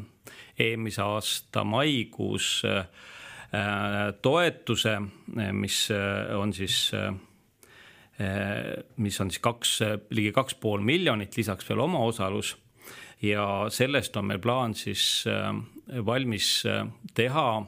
eelmise 0.60 1.04
aasta 1.04 1.64
maikuus 1.68 2.64
toetuse, 4.26 4.92
mis 5.56 5.76
on 6.36 6.52
siis 6.52 6.80
mis 8.98 9.20
on 9.22 9.32
siis 9.32 9.44
kaks, 9.44 9.72
ligi 10.16 10.34
kaks 10.36 10.58
pool 10.60 10.84
miljonit, 10.84 11.38
lisaks 11.38 11.70
veel 11.70 11.84
omaosalus. 11.86 12.56
Ja 13.22 13.68
sellest 13.72 14.18
on 14.18 14.28
meil 14.30 14.42
plaan 14.44 14.76
siis 14.76 15.24
äh, 15.28 15.54
valmis 16.06 16.66
äh, 16.68 16.88
teha 17.14 17.66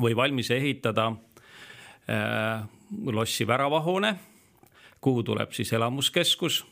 või 0.00 0.16
valmis 0.16 0.50
ehitada 0.50 1.10
äh, 2.10 2.64
lossi 3.06 3.46
väravahoone, 3.46 4.14
kuhu 5.00 5.22
tuleb 5.22 5.52
siis 5.52 5.72
elamuskeskus, 5.72 6.64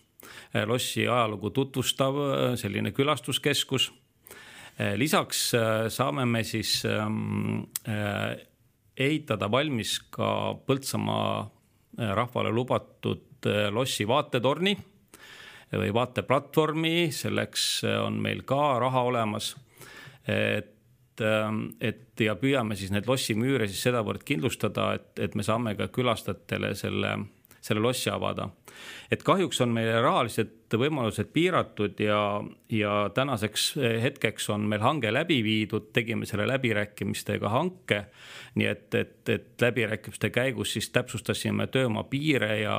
lossi 0.67 1.03
ajalugu 1.09 1.51
tutvustav 1.51 2.15
selline 2.57 2.93
külastuskeskus. 2.95 3.91
lisaks 4.97 5.53
saame 5.89 6.25
me 6.25 6.45
siis 6.45 6.85
ähm, 6.87 7.65
ehitada 8.97 9.51
valmis 9.51 9.99
ka 10.11 10.55
Põltsamaa 10.67 11.51
rahvale 12.15 12.51
lubatud 12.51 13.49
lossi 13.71 14.07
vaatetorni 14.09 14.77
või 15.73 15.93
vaateplatvormi, 15.95 17.11
selleks 17.13 17.85
on 18.05 18.21
meil 18.23 18.43
ka 18.47 18.79
raha 18.81 19.03
olemas. 19.09 19.57
et, 20.29 20.72
et 21.21 22.21
ja 22.21 22.35
püüame 22.41 22.77
siis 22.79 22.93
neid 22.95 23.09
lossimüüre 23.09 23.69
siis 23.69 23.83
sedavõrd 23.85 24.25
kindlustada, 24.25 24.95
et, 24.97 25.13
et 25.21 25.35
me 25.37 25.45
saame 25.47 25.75
ka 25.77 25.89
külastajatele 25.93 26.73
selle, 26.79 27.17
selle 27.61 27.83
lossi 27.85 28.11
avada. 28.11 28.49
et 29.11 29.23
kahjuks 29.23 29.61
on 29.61 29.69
meie 29.75 29.93
rahalised 30.01 30.73
võimalused 30.79 31.29
piiratud 31.33 32.01
ja, 32.01 32.41
ja 32.73 33.11
tänaseks 33.15 33.75
hetkeks 34.03 34.49
on 34.51 34.65
meil 34.69 34.81
hange 34.81 35.13
läbi 35.13 35.43
viidud, 35.45 35.91
tegime 35.93 36.27
selle 36.27 36.47
läbirääkimistega 36.49 37.49
hanke. 37.49 38.05
nii 38.55 38.67
et, 38.67 38.95
et, 38.95 39.29
et 39.29 39.67
läbirääkimiste 39.67 40.31
käigus 40.31 40.73
siis 40.73 40.91
täpsustasime 40.91 41.67
töömaa 41.67 42.05
piire 42.05 42.61
ja, 42.61 42.79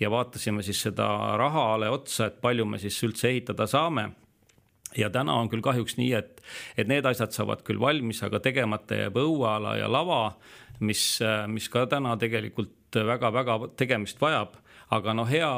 ja 0.00 0.10
vaatasime 0.10 0.62
siis 0.62 0.82
seda 0.82 1.36
rahale 1.36 1.90
otsa, 1.90 2.26
et 2.26 2.40
palju 2.40 2.64
me 2.64 2.78
siis 2.78 3.02
üldse 3.04 3.28
ehitada 3.28 3.66
saame 3.66 4.10
ja 4.96 5.10
täna 5.10 5.34
on 5.40 5.50
küll 5.50 5.62
kahjuks 5.64 5.96
nii, 5.98 6.12
et, 6.18 6.42
et 6.76 6.88
need 6.88 7.06
asjad 7.06 7.34
saavad 7.34 7.62
küll 7.66 7.80
valmis, 7.80 8.22
aga 8.22 8.40
tegemata 8.40 8.96
jääb 8.96 9.18
õueala 9.20 9.76
ja 9.78 9.90
lava, 9.90 10.36
mis, 10.80 11.18
mis 11.52 11.68
ka 11.68 11.86
täna 11.90 12.16
tegelikult 12.16 12.96
väga-väga 13.06 13.58
tegemist 13.76 14.20
vajab. 14.20 14.56
aga 14.90 15.14
noh, 15.14 15.28
hea 15.28 15.50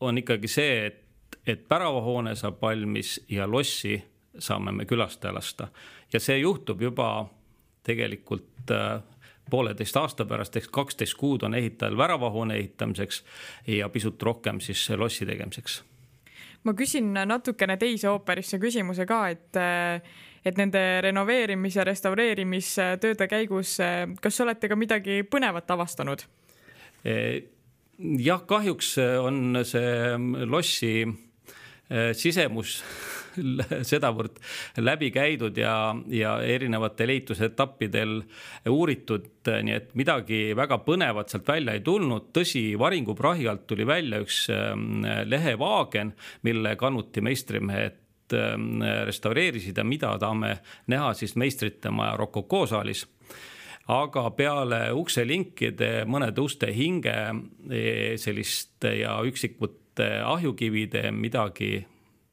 on 0.00 0.18
ikkagi 0.18 0.48
see, 0.48 0.86
et, 0.86 1.02
et 1.46 1.68
päravahoone 1.68 2.34
saab 2.36 2.62
valmis 2.62 3.18
ja 3.28 3.46
lossi 3.46 3.98
saame 4.38 4.72
me 4.72 4.84
külastaja 4.84 5.34
lasta. 5.34 5.68
ja 6.12 6.20
see 6.20 6.38
juhtub 6.38 6.82
juba 6.82 7.28
tegelikult 7.82 8.70
äh, 8.70 9.02
pooleteist 9.50 9.96
aasta 9.96 10.24
pärast, 10.24 10.56
ehk 10.56 10.70
kaksteist 10.70 11.16
kuud 11.18 11.42
on 11.42 11.54
ehitajal 11.54 11.96
väravahoone 11.96 12.56
ehitamiseks 12.56 13.24
ja 13.66 13.88
pisut 13.88 14.22
rohkem 14.22 14.60
siis 14.60 14.90
lossi 14.96 15.26
tegemiseks 15.26 15.82
ma 16.64 16.74
küsin 16.76 17.14
natukene 17.14 17.76
teise 17.80 18.10
ooperisse 18.10 18.58
küsimuse 18.60 19.06
ka, 19.08 19.20
et, 19.32 19.60
et 20.44 20.60
nende 20.60 20.82
renoveerimis- 21.06 21.78
ja 21.78 21.86
restaureerimistööde 21.88 23.28
käigus, 23.30 23.78
kas 24.20 24.40
olete 24.44 24.68
ka 24.68 24.76
midagi 24.76 25.22
põnevat 25.24 25.70
avastanud? 25.76 26.26
jah, 28.20 28.42
kahjuks 28.46 28.94
on 29.24 29.56
see 29.64 30.44
lossi 30.44 30.92
sisemus 32.14 32.76
sedavõrd 33.90 34.38
läbi 34.82 35.10
käidud 35.14 35.56
ja, 35.58 35.94
ja 36.10 36.36
erinevatel 36.42 37.14
ehitusetappidel 37.14 38.20
uuritud, 38.70 39.30
nii 39.46 39.76
et 39.76 39.94
midagi 39.98 40.40
väga 40.56 40.80
põnevat 40.86 41.32
sealt 41.32 41.48
välja 41.48 41.76
ei 41.76 41.84
tulnud. 41.86 42.30
tõsi, 42.36 42.64
varinguprahi 42.78 43.48
alt 43.50 43.66
tuli 43.70 43.86
välja 43.86 44.20
üks 44.22 44.46
lehevaagen, 45.26 46.14
mille 46.46 46.76
kannuti 46.76 47.24
meistrimehed 47.24 47.98
restaureerisid 49.06 49.78
ja 49.78 49.84
mida 49.84 50.12
tahame 50.18 50.60
näha 50.86 51.14
siis 51.18 51.34
meistrite 51.34 51.90
maja 51.90 52.14
Rokoko 52.20 52.66
saalis 52.70 53.06
aga 53.90 54.28
peale 54.38 54.80
ukselinkide, 54.94 56.04
mõnede 56.06 56.42
uste 56.44 56.70
hinge 56.74 57.16
sellist 58.22 58.86
ja 58.86 59.16
üksikute 59.26 59.89
ahjukivide 60.24 61.10
midagi 61.12 61.80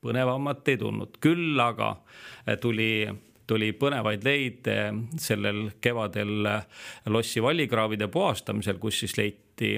põnevamat 0.03 0.67
ei 0.71 0.77
tulnud, 0.79 1.17
küll 1.23 1.59
aga 1.59 1.93
tuli, 2.61 3.07
tuli 3.47 3.71
põnevaid 3.77 4.25
leide 4.27 4.77
sellel 5.21 5.67
kevadel 5.81 6.49
lossi 7.11 7.43
vallikraavide 7.43 8.09
puhastamisel, 8.13 8.79
kus 8.81 9.03
siis 9.03 9.17
leiti 9.17 9.73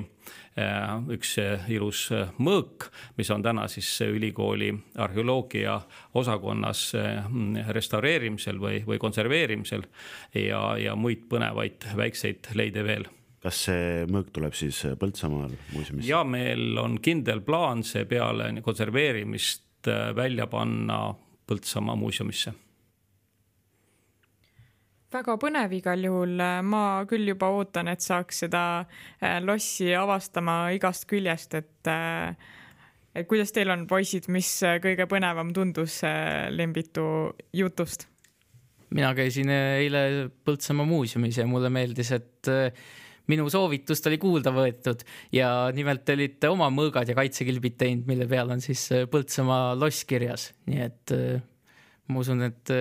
üks 1.15 1.37
ilus 1.71 2.01
mõõk, 2.43 2.89
mis 3.17 3.29
on 3.31 3.43
täna 3.45 3.67
siis 3.71 3.87
ülikooli 4.03 4.73
arheoloogia 4.99 5.77
osakonnas 6.19 6.89
restaureerimisel 7.77 8.59
või, 8.59 8.81
või 8.87 8.99
konserveerimisel 8.99 9.87
ja, 10.35 10.63
ja 10.81 10.97
muid 10.99 11.29
põnevaid 11.31 11.87
väikseid 11.95 12.51
leide 12.59 12.83
veel 12.83 13.07
kas 13.43 13.63
see 13.69 14.03
mõõk 14.11 14.33
tuleb 14.35 14.53
siis 14.57 14.81
Põltsamaal 14.99 15.53
muuseumisse? 15.73 16.09
ja 16.09 16.25
meil 16.27 16.77
on 16.81 16.99
kindel 17.01 17.41
plaan 17.45 17.85
see 17.87 18.05
peale 18.09 18.51
konserveerimist 18.65 19.89
välja 20.15 20.47
panna 20.51 20.99
Põltsamaa 21.49 21.95
muuseumisse. 21.97 22.51
väga 25.09 25.33
põnev 25.41 25.71
igal 25.73 26.03
juhul, 26.05 26.35
ma 26.69 26.81
küll 27.09 27.31
juba 27.31 27.49
ootan, 27.49 27.89
et 27.89 28.05
saaks 28.05 28.43
seda 28.43 28.61
äh, 28.83 29.39
lossi 29.41 29.89
avastama 29.97 30.59
igast 30.75 31.07
küljest, 31.09 31.57
et 31.57 31.89
äh, 31.89 32.37
et 33.17 33.25
kuidas 33.25 33.49
teil 33.55 33.73
on, 33.73 33.87
poisid, 33.89 34.29
mis 34.29 34.51
äh, 34.61 34.77
kõige 34.83 35.09
põnevam 35.09 35.49
tundus 35.55 36.03
Lembitu 36.53 37.33
jutust? 37.53 38.05
mina 38.93 39.09
käisin 39.17 39.49
eile 39.49 40.29
Põltsamaa 40.45 40.85
muuseumis 40.85 41.41
ja 41.41 41.49
mulle 41.49 41.73
meeldis, 41.73 42.13
et 42.13 42.53
minu 43.29 43.47
soovitust 43.51 44.09
oli 44.09 44.19
kuulda 44.21 44.53
võetud 44.55 45.05
ja 45.35 45.49
nimelt 45.75 46.05
te 46.05 46.17
olite 46.17 46.51
oma 46.51 46.69
mõõgad 46.73 47.09
ja 47.09 47.17
kaitsekilbid 47.17 47.77
teinud, 47.79 48.09
mille 48.09 48.27
peal 48.29 48.51
on 48.55 48.63
siis 48.63 48.87
Põltsamaa 49.11 49.73
loss 49.79 50.05
kirjas, 50.09 50.49
nii 50.69 50.83
et 50.85 51.15
ma 52.09 52.23
usun, 52.23 52.41
et 52.47 52.73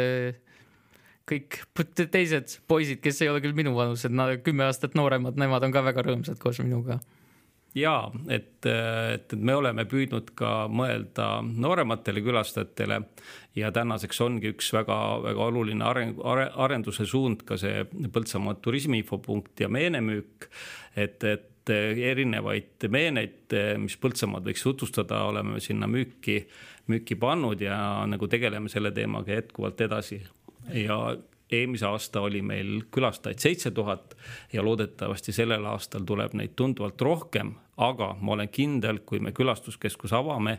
kõik 1.28 1.60
teised 2.08 2.58
poisid, 2.70 3.02
kes 3.04 3.22
ei 3.22 3.30
ole 3.32 3.42
küll 3.44 3.56
minu 3.56 3.74
vanused, 3.76 4.14
kümme 4.44 4.64
aastat 4.68 4.96
nooremad, 4.98 5.36
nemad 5.40 5.66
on 5.66 5.74
ka 5.74 5.84
väga 5.84 6.06
rõõmsad 6.06 6.40
koos 6.40 6.62
minuga 6.64 6.98
ja 7.78 7.94
et, 8.28 8.66
et, 8.66 9.34
me 9.34 9.54
oleme 9.58 9.84
püüdnud 9.88 10.32
ka 10.38 10.52
mõelda 10.70 11.28
noorematele 11.46 12.22
külastajatele 12.24 13.00
ja 13.58 13.70
tänaseks 13.74 14.20
ongi 14.24 14.52
üks 14.54 14.72
väga-väga 14.74 15.48
oluline 15.50 15.84
areng, 15.86 16.18
arenduse 16.24 17.06
suund 17.08 17.44
ka 17.48 17.58
see 17.60 17.84
Põltsamaa 18.12 18.58
turismiinfopunkt 18.62 19.64
ja 19.64 19.68
meenemüük. 19.68 20.48
et, 20.96 21.24
et 21.24 21.70
erinevaid 21.70 22.88
meeneid, 22.90 23.54
mis 23.78 23.96
Põltsamaad 24.00 24.46
võiks 24.48 24.64
tutvustada, 24.64 25.22
oleme 25.28 25.60
sinna 25.60 25.86
müüki, 25.90 26.40
müüki 26.88 27.18
pannud 27.20 27.60
ja 27.60 27.78
nagu 28.08 28.28
tegeleme 28.28 28.72
selle 28.72 28.92
teemaga 28.96 29.36
jätkuvalt 29.36 29.80
edasi 29.84 30.22
ja 30.72 30.98
eelmise 31.52 31.86
aasta 31.86 32.20
oli 32.20 32.42
meil 32.42 32.82
külastajaid 32.94 33.40
seitse 33.42 33.70
tuhat 33.70 34.16
ja 34.52 34.64
loodetavasti 34.64 35.32
sellel 35.32 35.64
aastal 35.70 36.04
tuleb 36.08 36.36
neid 36.38 36.56
tunduvalt 36.56 37.00
rohkem, 37.00 37.54
aga 37.76 38.14
ma 38.20 38.36
olen 38.36 38.48
kindel, 38.52 39.02
kui 39.06 39.20
me 39.20 39.32
külastuskeskuse 39.32 40.16
avame, 40.18 40.58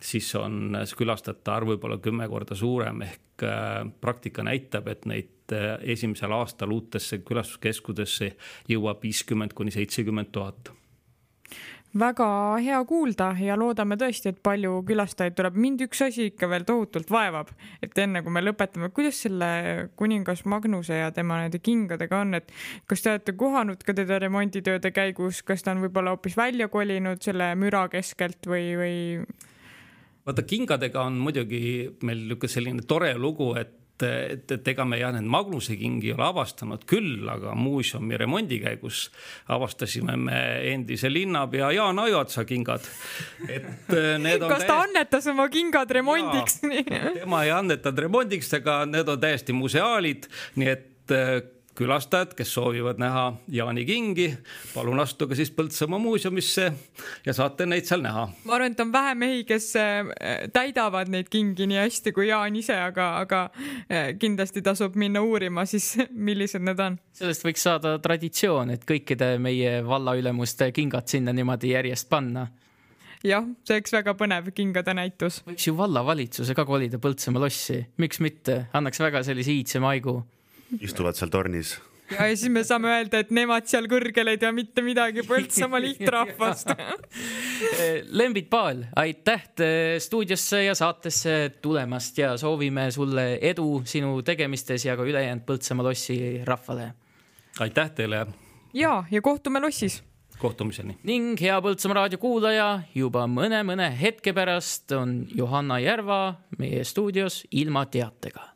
siis 0.00 0.28
on 0.38 0.76
külastajate 0.96 1.52
arv 1.52 1.74
võib-olla 1.74 1.98
kümme 2.02 2.28
korda 2.28 2.56
suurem, 2.58 3.02
ehk 3.06 3.44
äh, 3.46 3.82
praktika 4.00 4.44
näitab, 4.46 4.88
et 4.92 5.04
neid 5.10 5.52
äh, 5.54 5.76
esimesel 5.96 6.32
aastal 6.36 6.72
uutesse 6.74 7.20
külastuskeskudesse 7.26 8.34
jõuab 8.70 9.04
viiskümmend 9.04 9.56
kuni 9.56 9.74
seitsekümmend 9.74 10.32
tuhat 10.32 10.72
väga 11.98 12.26
hea 12.62 12.80
kuulda 12.88 13.28
ja 13.38 13.56
loodame 13.58 13.96
tõesti, 13.98 14.32
et 14.32 14.40
palju 14.42 14.80
külastajaid 14.86 15.36
tuleb. 15.38 15.56
mind 15.56 15.84
üks 15.86 16.02
asi 16.06 16.28
ikka 16.32 16.48
veel 16.50 16.66
tohutult 16.66 17.10
vaevab, 17.10 17.52
et 17.82 17.98
enne 17.98 18.22
kui 18.22 18.34
me 18.34 18.42
lõpetame, 18.42 18.90
kuidas 18.94 19.22
selle 19.26 19.90
kuningas 19.96 20.44
Magnuse 20.44 20.98
ja 20.98 21.12
tema 21.14 21.38
nende 21.44 21.60
kingadega 21.62 22.20
on, 22.20 22.34
et 22.40 22.50
kas 22.90 23.02
te 23.02 23.14
olete 23.14 23.36
kohanud 23.38 23.86
ka 23.86 23.94
teda 23.94 24.18
remonditööde 24.26 24.90
käigus, 24.90 25.42
kas 25.46 25.62
ta 25.62 25.74
on 25.74 25.84
võib-olla 25.86 26.16
hoopis 26.16 26.36
välja 26.36 26.68
kolinud 26.68 27.22
selle 27.22 27.52
müra 27.58 27.86
keskelt 27.92 28.50
või, 28.50 28.74
või? 28.80 28.98
vaata, 30.26 30.42
kingadega 30.42 31.06
on 31.06 31.20
muidugi 31.22 31.64
meil 32.02 32.26
niisugune 32.26 32.50
selline 32.50 32.86
tore 32.88 33.14
lugu, 33.18 33.52
et 33.60 33.83
et, 34.02 34.50
et 34.50 34.68
ega 34.72 34.84
me 34.88 34.98
jah, 34.98 35.12
need 35.14 35.28
Magnuse 35.30 35.76
kingi 35.78 36.10
ei 36.10 36.16
ole 36.16 36.26
avastanud 36.26 36.82
küll, 36.88 37.22
aga 37.30 37.54
muuseumi 37.58 38.18
remondi 38.18 38.58
käigus 38.62 39.06
avastasime 39.54 40.16
me 40.18 40.40
endise 40.72 41.10
linnapea 41.12 41.70
Jaan 41.76 42.02
Ajoatsa 42.02 42.44
kingad. 42.48 42.86
et 43.48 43.94
äh, 43.94 44.14
need 44.18 44.42
on 44.42 44.50
kas 44.50 44.64
ta 44.64 44.80
täiesti... 44.80 44.88
annetas 44.88 45.30
oma 45.30 45.48
kingad 45.48 45.90
remondiks? 45.90 46.60
tema 47.20 47.44
ei 47.44 47.54
annetanud 47.54 48.04
remondiks, 48.08 48.52
aga 48.58 48.82
need 48.90 49.08
on 49.08 49.20
täiesti 49.20 49.56
museaalid, 49.56 50.28
nii 50.58 50.72
et 50.74 51.14
äh, 51.14 51.36
külastajad, 51.74 52.34
kes 52.38 52.54
soovivad 52.54 52.98
näha 53.02 53.24
Jaani 53.50 53.84
kingi, 53.84 54.28
palun 54.74 55.00
astuge 55.02 55.34
siis 55.38 55.50
Põltsamaa 55.54 55.98
muuseumisse 55.98 56.72
ja 57.26 57.34
saate 57.34 57.66
neid 57.66 57.88
seal 57.88 58.02
näha. 58.04 58.26
ma 58.44 58.56
arvan, 58.56 58.74
et 58.74 58.80
on 58.80 58.92
vähe 58.92 59.14
mehi, 59.18 59.44
kes 59.48 59.70
äh, 59.80 60.10
täidavad 60.54 61.10
neid 61.10 61.30
kingi 61.32 61.66
nii 61.70 61.80
hästi 61.82 62.12
kui 62.14 62.28
Jaan 62.28 62.56
ise, 62.56 62.76
aga, 62.78 63.08
aga 63.24 63.44
äh, 63.90 64.12
kindlasti 64.18 64.62
tasub 64.62 64.94
minna 65.00 65.22
uurima 65.22 65.66
siis, 65.66 65.94
millised 66.28 66.62
need 66.62 66.82
on. 66.82 66.98
sellest 67.12 67.46
võiks 67.46 67.66
saada 67.66 67.96
traditsioon, 68.02 68.74
et 68.74 68.86
kõikide 68.88 69.34
meie 69.42 69.80
vallaülemuste 69.86 70.70
kingad 70.74 71.10
sinna 71.10 71.34
niimoodi 71.34 71.74
järjest 71.74 72.08
panna 72.10 72.46
jah, 73.24 73.46
see 73.64 73.78
oleks 73.78 73.96
väga 73.96 74.14
põnev 74.20 74.52
kingade 74.54 74.94
näitus. 74.94 75.40
võiks 75.48 75.66
ju 75.66 75.74
vallavalitsuse 75.78 76.54
ka 76.54 76.66
kolida 76.68 77.02
Põltsamaa 77.02 77.46
lossi, 77.46 77.80
miks 77.98 78.22
mitte, 78.22 78.66
annaks 78.76 79.02
väga 79.02 79.24
sellise 79.26 79.54
iidsema 79.58 79.94
aigu 79.96 80.20
istuvad 80.80 81.18
seal 81.18 81.32
tornis. 81.32 81.74
ja, 82.10 82.26
siis 82.36 82.50
me 82.52 82.64
saame 82.64 82.90
öelda, 82.92 83.22
et 83.24 83.32
nemad 83.34 83.66
seal 83.70 83.88
kõrgel 83.90 84.32
ei 84.32 84.38
tea 84.40 84.52
mitte 84.52 84.84
midagi 84.84 85.24
Põltsamaa 85.26 85.80
lihtrahvast 85.82 86.74
Lembit 88.20 88.50
Paal, 88.52 88.84
aitäh 89.00 89.46
stuudiosse 90.04 90.64
ja 90.66 90.74
saatesse 90.78 91.36
tulemast 91.64 92.18
ja 92.18 92.34
soovime 92.40 92.90
sulle 92.94 93.38
edu 93.40 93.82
sinu 93.88 94.18
tegemistes 94.22 94.84
ja 94.84 94.96
ka 94.96 95.06
ülejäänud 95.08 95.46
Põltsamaa 95.48 95.90
lossi 95.90 96.18
rahvale. 96.44 96.92
aitäh 97.60 97.94
teile. 97.96 98.26
ja, 98.74 98.98
ja 99.10 99.22
kohtume 99.22 99.60
lossis 99.60 100.02
kohtumiseni. 100.38 100.96
ning 101.02 101.40
hea 101.40 101.56
Põltsamaa 101.62 102.02
raadio 102.02 102.20
kuulaja, 102.22 102.68
juba 102.94 103.26
mõne-mõne 103.30 103.88
hetke 104.00 104.34
pärast 104.36 104.92
on 104.96 105.22
Johanna 105.34 105.78
Järva 105.82 106.20
meie 106.58 106.84
stuudios 106.84 107.42
ilma 107.50 107.86
teatega. 107.86 108.53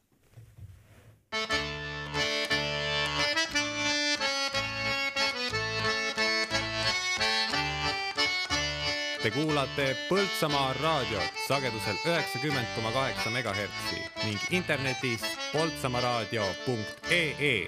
Te 9.19 9.33
kuulate 9.35 9.97
Põltsamaa 10.07 10.77
raadiot 10.79 11.41
sagedusel 11.49 11.97
üheksakümmend 12.07 12.69
koma 12.77 12.93
kaheksa 12.95 13.33
megahertsi 13.35 13.99
ning 14.23 14.39
internetis 14.55 15.25
poltsamaaraadio.ee. 15.53 17.67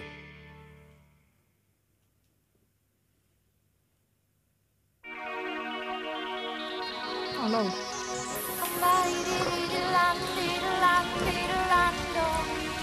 laul. 7.51 7.71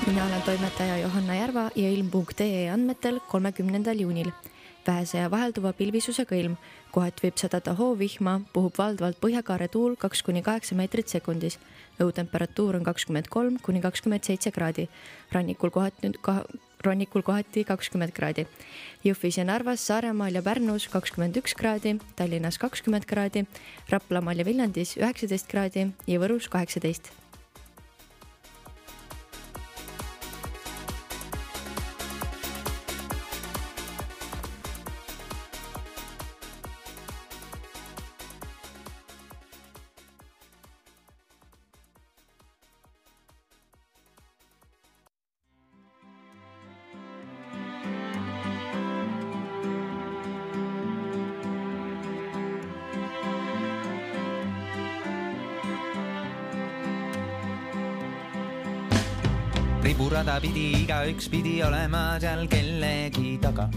mina 0.08 0.26
olen 0.26 0.42
toimetaja 0.42 0.98
Johanna 0.98 1.36
Järva 1.36 1.70
ja 1.76 1.92
ilm.ee 1.92 2.72
andmetel 2.72 3.20
kolmekümnendal 3.32 4.00
juunil 4.00 4.32
vähese 4.88 5.18
ja 5.18 5.32
vahelduva 5.32 5.74
pilvisusega 5.74 6.36
ilm. 6.36 6.58
kohati 6.92 7.28
võib 7.28 7.38
sadada 7.38 7.74
hoovihma, 7.78 8.40
puhub 8.54 8.78
valdavalt 8.78 9.20
põhjakaare 9.22 9.68
tuul 9.70 9.96
kaks 10.00 10.24
kuni 10.24 10.42
kaheksa 10.42 10.76
meetrit 10.76 11.08
sekundis. 11.08 11.60
õhutemperatuur 12.00 12.76
on 12.80 12.84
kakskümmend 12.84 13.28
kolm 13.30 13.60
kuni 13.62 13.82
kakskümmend 13.82 14.24
seitse 14.24 14.52
kraadi. 14.52 14.88
rannikul 15.32 15.70
kohati, 15.70 16.12
rannikul 16.84 17.22
kohati 17.22 17.64
kakskümmend 17.64 18.14
kraadi. 18.14 18.48
Jõhvis 19.04 19.38
ja 19.38 19.46
Narvas, 19.46 19.86
Saaremaal 19.88 20.34
ja 20.34 20.42
Pärnus 20.42 20.88
kakskümmend 20.88 21.38
üks 21.38 21.54
kraadi, 21.54 22.00
Tallinnas 22.16 22.58
kakskümmend 22.58 23.06
kraadi, 23.06 23.46
Raplamaal 23.90 24.38
ja 24.38 24.46
Viljandis 24.46 24.98
üheksateist 24.98 25.48
kraadi 25.48 25.92
ja 26.08 26.20
Võrus 26.20 26.50
kaheksateist 26.50 27.27
pidi 60.42 60.84
igaüks 60.84 61.30
pidi 61.34 61.56
olema 61.66 62.20
seal 62.22 62.46
kellegi 62.52 63.38
taga. 63.42 63.70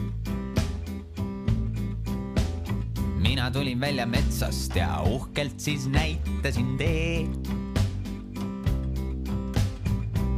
mina 3.20 3.50
tulin 3.50 3.80
välja 3.80 4.06
metsast 4.06 4.76
ja 4.76 5.00
uhkelt 5.06 5.60
siis 5.60 5.86
näitasin 5.88 6.76
teed. 6.76 7.48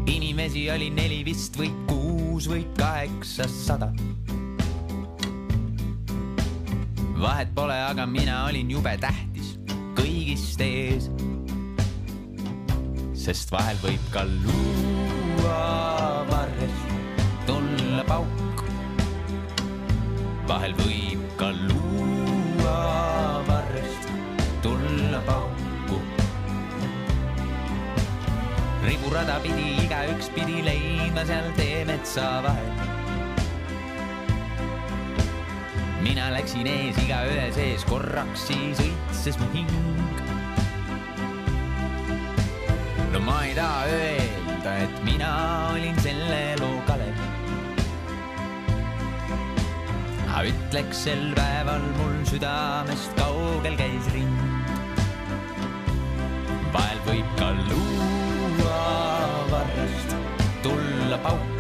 inimesi 0.07 0.71
oli 0.71 0.91
neli 0.91 1.25
vist 1.25 1.59
või 1.59 1.73
kuus 1.87 2.49
või 2.49 2.63
kaheksasada. 2.79 3.91
vahet 7.19 7.55
pole, 7.55 7.83
aga 7.83 8.07
mina 8.07 8.45
olin 8.47 8.71
jube 8.71 8.97
tähtis 9.01 9.57
kõigist 9.99 10.61
ees. 10.61 11.11
sest 13.15 13.51
vahel 13.51 13.77
võib 13.83 14.11
ka 14.15 14.27
luua 14.27 16.12
pauk. 18.13 18.63
vahel 20.49 20.75
võib 20.81 21.23
ka 21.41 21.49
luua 21.57 22.79
varrest 23.49 24.09
tulla 24.65 25.21
pauku. 25.29 26.01
riburada 28.85 29.39
pidi 29.45 29.69
igaüks 29.85 30.29
pidi 30.37 30.61
leidma 30.67 31.25
seal 31.31 31.49
tee 31.61 31.85
metsa 31.89 32.29
vahel. 32.45 32.71
mina 36.05 36.29
läksin 36.37 36.69
ees 36.69 36.99
igaühe 37.07 37.49
sees 37.57 37.87
korraks, 37.89 38.49
siis 38.51 38.83
õitses 38.89 39.41
mu 39.41 39.49
hing. 39.57 39.73
no 43.15 43.25
ma 43.31 43.41
ei 43.49 43.57
taha 43.57 44.01
öelda, 44.01 44.77
et 44.85 45.05
mina 45.09 45.33
olin 45.73 46.05
selle 46.05 46.43
ütleks 50.49 51.05
sel 51.05 51.23
päeval 51.37 51.85
mul 51.99 52.19
südamest 52.31 53.15
kaugel 53.19 53.77
käis 53.79 54.11
ring. 54.15 54.35
vahel 56.75 57.01
võib 57.07 57.33
ka 57.39 57.53
luua 57.69 58.83
varrest 59.53 60.19
tulla 60.67 61.19
pauk. 61.27 61.52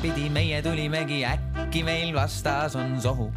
Riburada 0.00 0.16
pidi 0.16 0.30
meie 0.30 0.62
tulimegi, 0.62 1.24
äkki 1.24 1.84
meil 1.84 2.14
vastas 2.14 2.76
on 2.76 3.00
sohu. 3.00 3.32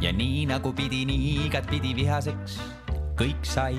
ja 0.00 0.10
nii 0.12 0.46
nagu 0.46 0.72
pidi, 0.72 1.04
nii 1.06 1.46
igatpidi 1.46 1.94
vihaseks 1.94 2.58
kõik 3.16 3.44
said. 3.44 3.78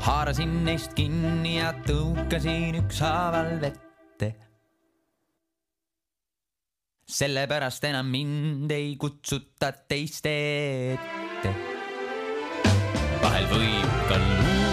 haarasin 0.00 0.64
neist 0.64 0.94
kinni 0.94 1.58
ja 1.58 1.72
tõukasin 1.86 2.76
ükshaaval 2.82 3.60
vette. 3.60 4.34
sellepärast 7.06 7.84
enam 7.84 8.06
mind 8.06 8.70
ei 8.70 8.96
kutsuta 8.96 9.72
teiste 9.88 10.30
ette. 10.92 11.54
vahel 13.22 13.46
võib 13.46 14.08
ka 14.08 14.18
luua 14.18 14.67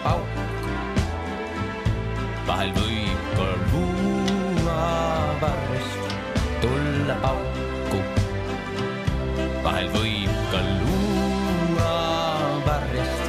tulla 0.00 0.08
pauk. 0.08 0.28
vahel 2.46 2.70
võib 2.76 3.20
ka 3.36 3.48
luua 3.72 4.76
varjast 5.42 6.14
tulla 6.62 7.16
pauku. 7.24 8.00
vahel 9.64 9.88
võib 9.96 10.38
ka 10.52 10.60
luua 10.80 11.92
varjast 12.66 13.24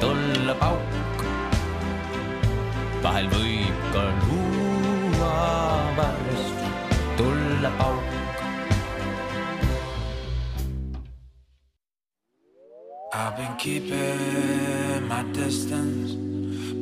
tulla 0.00 0.54
pauk. 0.62 1.26
vahel 3.02 3.28
võib 3.34 3.76
ka 3.92 4.04
luua 4.24 5.34
varjast 6.00 6.58
tulla 7.16 7.70
pauk. 7.78 7.95
I've 13.18 13.34
been 13.34 13.56
keeping 13.56 15.08
my 15.08 15.22
distance, 15.32 16.12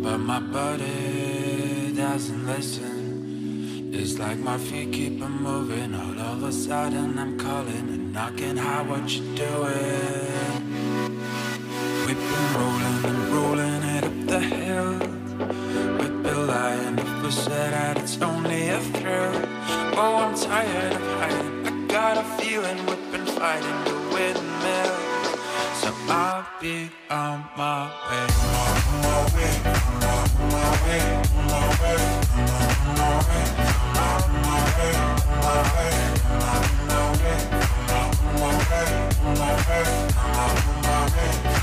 but 0.03 0.19
my 0.19 0.41
body 0.41 1.93
doesn't 1.95 2.45
listen. 2.45 3.91
It's 3.95 4.19
like 4.19 4.39
my 4.39 4.59
feet 4.59 4.93
keep 4.93 5.23
on 5.23 5.41
moving. 5.41 5.95
All 5.95 6.19
of 6.19 6.43
a 6.43 6.53
sudden, 6.53 7.17
I'm 7.21 7.39
calling 7.39 7.89
and 7.95 8.13
knocking. 8.13 8.57
How 8.57 8.83
what 8.83 9.09
you 9.11 9.23
doing? 9.37 10.61
We've 12.05 12.25
been 12.33 12.49
rolling 12.59 13.05
and 13.11 13.29
rolling 13.33 13.83
it 13.95 14.05
up 14.05 14.27
the 14.27 14.41
hill. 14.41 14.91
We've 16.01 16.23
been 16.25 16.47
lying 16.49 16.99
if 16.99 17.23
we 17.23 17.31
said 17.31 17.73
that 17.75 17.99
it's 17.99 18.21
only 18.21 18.71
a 18.71 18.81
thrill. 18.81 19.41
Oh, 19.97 20.17
I'm 20.17 20.35
tired 20.35 20.95
of 20.95 21.03
hiding. 21.21 21.67
I 21.69 21.87
got 21.87 22.19
a 22.19 22.25
feeling 22.43 22.85
we've 22.87 23.13
been 23.13 23.27
fighting 23.27 23.85
the 23.85 23.95
windmill. 24.13 25.04
So 25.85 25.93
I'll 26.09 26.47
be 26.63 26.89
on 27.11 27.45
my 27.59 27.93
way. 28.09 28.25
On 28.57 28.79
my 29.03 29.21
way. 29.35 29.53
On 29.69 30.33
my 30.49 30.65
way. 30.81 31.03
On 31.25 31.45
my 31.45 31.69
way. 31.81 32.09
On 32.25 32.49
my 32.97 33.21
way. 33.29 33.45
On 34.01 34.33
my 34.45 34.61
way. 34.79 34.95
On 34.95 35.43
my 35.43 35.61
way. 35.75 35.93
On 36.15 36.65
my 36.89 37.11
way. 37.21 37.41
On 37.93 38.09
my 38.41 38.53
way. 38.65 38.89
On 39.25 39.37
my 39.39 39.53
way. 39.69 39.85
On 40.15 40.73
my 40.83 41.03
way. 41.17 41.54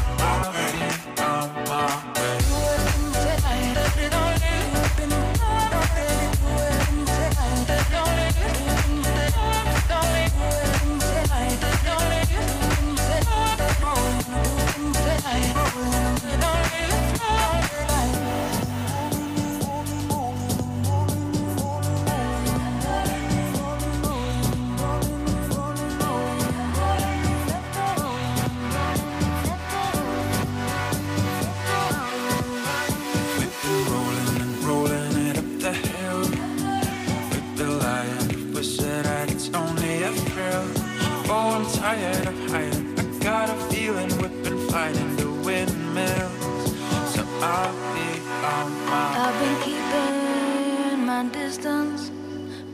I'm 41.91 41.99
tired 41.99 42.27
of 42.27 42.49
hiding. 42.49 42.99
I 42.99 43.03
got 43.22 43.49
a 43.49 43.55
feeling 43.69 44.07
we've 44.19 44.43
been 44.43 44.59
fighting 44.69 45.13
the 45.18 45.30
windmills. 45.45 46.72
So 47.13 47.22
I'll 47.41 47.73
be 47.93 48.07
on 48.47 48.72
my 48.88 49.03
I've 49.23 49.38
been 49.41 49.57
keeping 49.65 51.05
my 51.05 51.23
distance, 51.34 52.09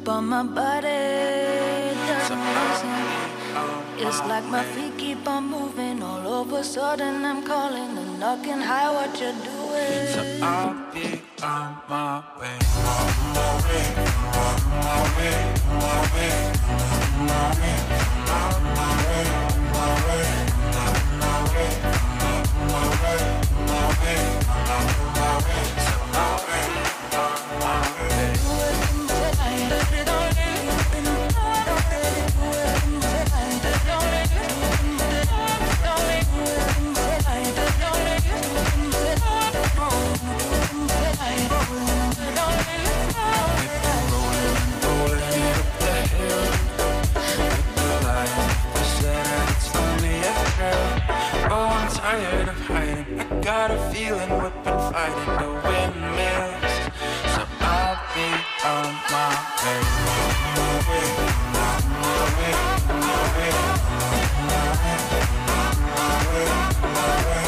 but 0.03 0.21
my 0.21 0.43
body 0.43 1.97
doesn't 2.05 2.45
listen. 2.57 2.93
It's 4.05 4.19
like 4.19 4.45
my 4.45 4.63
feet 4.63 4.95
keep 4.99 5.27
on 5.27 5.49
moving. 5.49 6.03
All 6.03 6.41
of 6.41 6.53
a 6.53 6.63
sudden, 6.63 7.25
I'm 7.25 7.41
calling 7.43 7.97
and 7.97 8.19
knocking. 8.19 8.61
Hi, 8.69 8.91
what 8.93 9.19
you 9.19 9.33
doing? 9.49 10.07
So 10.13 10.45
I'll 10.45 10.93
be 10.93 11.23
on 11.41 11.75
my 11.89 12.21
way. 12.39 12.59
On 12.85 13.09
my 13.33 13.49
way. 13.65 13.85
On 14.43 14.57
my 14.85 15.01
way. 15.17 15.37
On 15.73 15.81
my 15.81 16.01
way. 16.13 16.33
On 16.69 17.25
my 17.25 17.61
way. 17.61 18.06
Thank 18.39 18.57
you. 18.61 18.67
my 18.75 18.93
way, 19.05 19.25
my 19.73 19.89
way, 20.07 20.29
my 20.73 20.87
my 21.21 21.43
way, 21.53 21.71
my 22.69 22.85
my 23.67 23.87
way, 24.01 24.39
my 24.47 24.79
my 25.15 25.37
way, 25.45 25.63
my 26.13 26.35
way, 26.47 26.96
tired 52.07 52.47
of 52.47 52.59
hiding. 52.67 53.19
I 53.19 53.23
got 53.41 53.69
a 53.69 53.79
feeling 53.91 54.31
we've 54.41 54.59
been 54.63 54.79
fighting 54.93 55.33
the 55.41 55.49
windmills. 55.67 56.75
So 57.33 57.41
I'll 57.75 57.99
be 58.15 58.29
on 58.73 58.89
my 59.11 59.33
way. 59.61 59.79
My 60.55 60.71
way, 60.87 61.07
my 61.55 61.73
way, 63.35 63.53
my 64.47 64.63
way, 66.31 66.47
my 66.95 67.11
way. 67.17 67.41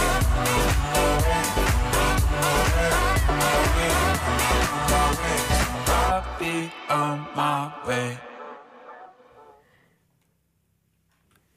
I'll 5.88 6.24
be 6.40 6.56
on 6.90 7.18
my 7.34 7.58
way. 7.88 8.18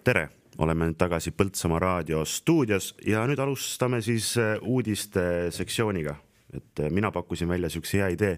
tere 0.04 0.41
oleme 0.62 0.88
nüüd 0.90 0.98
tagasi 1.00 1.32
Põltsamaa 1.36 1.80
raadio 1.82 2.24
stuudios 2.28 2.92
ja 3.06 3.24
nüüd 3.28 3.40
alustame 3.42 4.02
siis 4.04 4.34
äh, 4.40 4.56
uudiste 4.62 5.50
sektsiooniga. 5.50 6.16
et 6.52 6.80
äh, 6.80 6.90
mina 6.90 7.10
pakkusin 7.10 7.48
välja 7.48 7.70
siukse 7.72 7.98
hea 7.98 8.10
idee, 8.12 8.36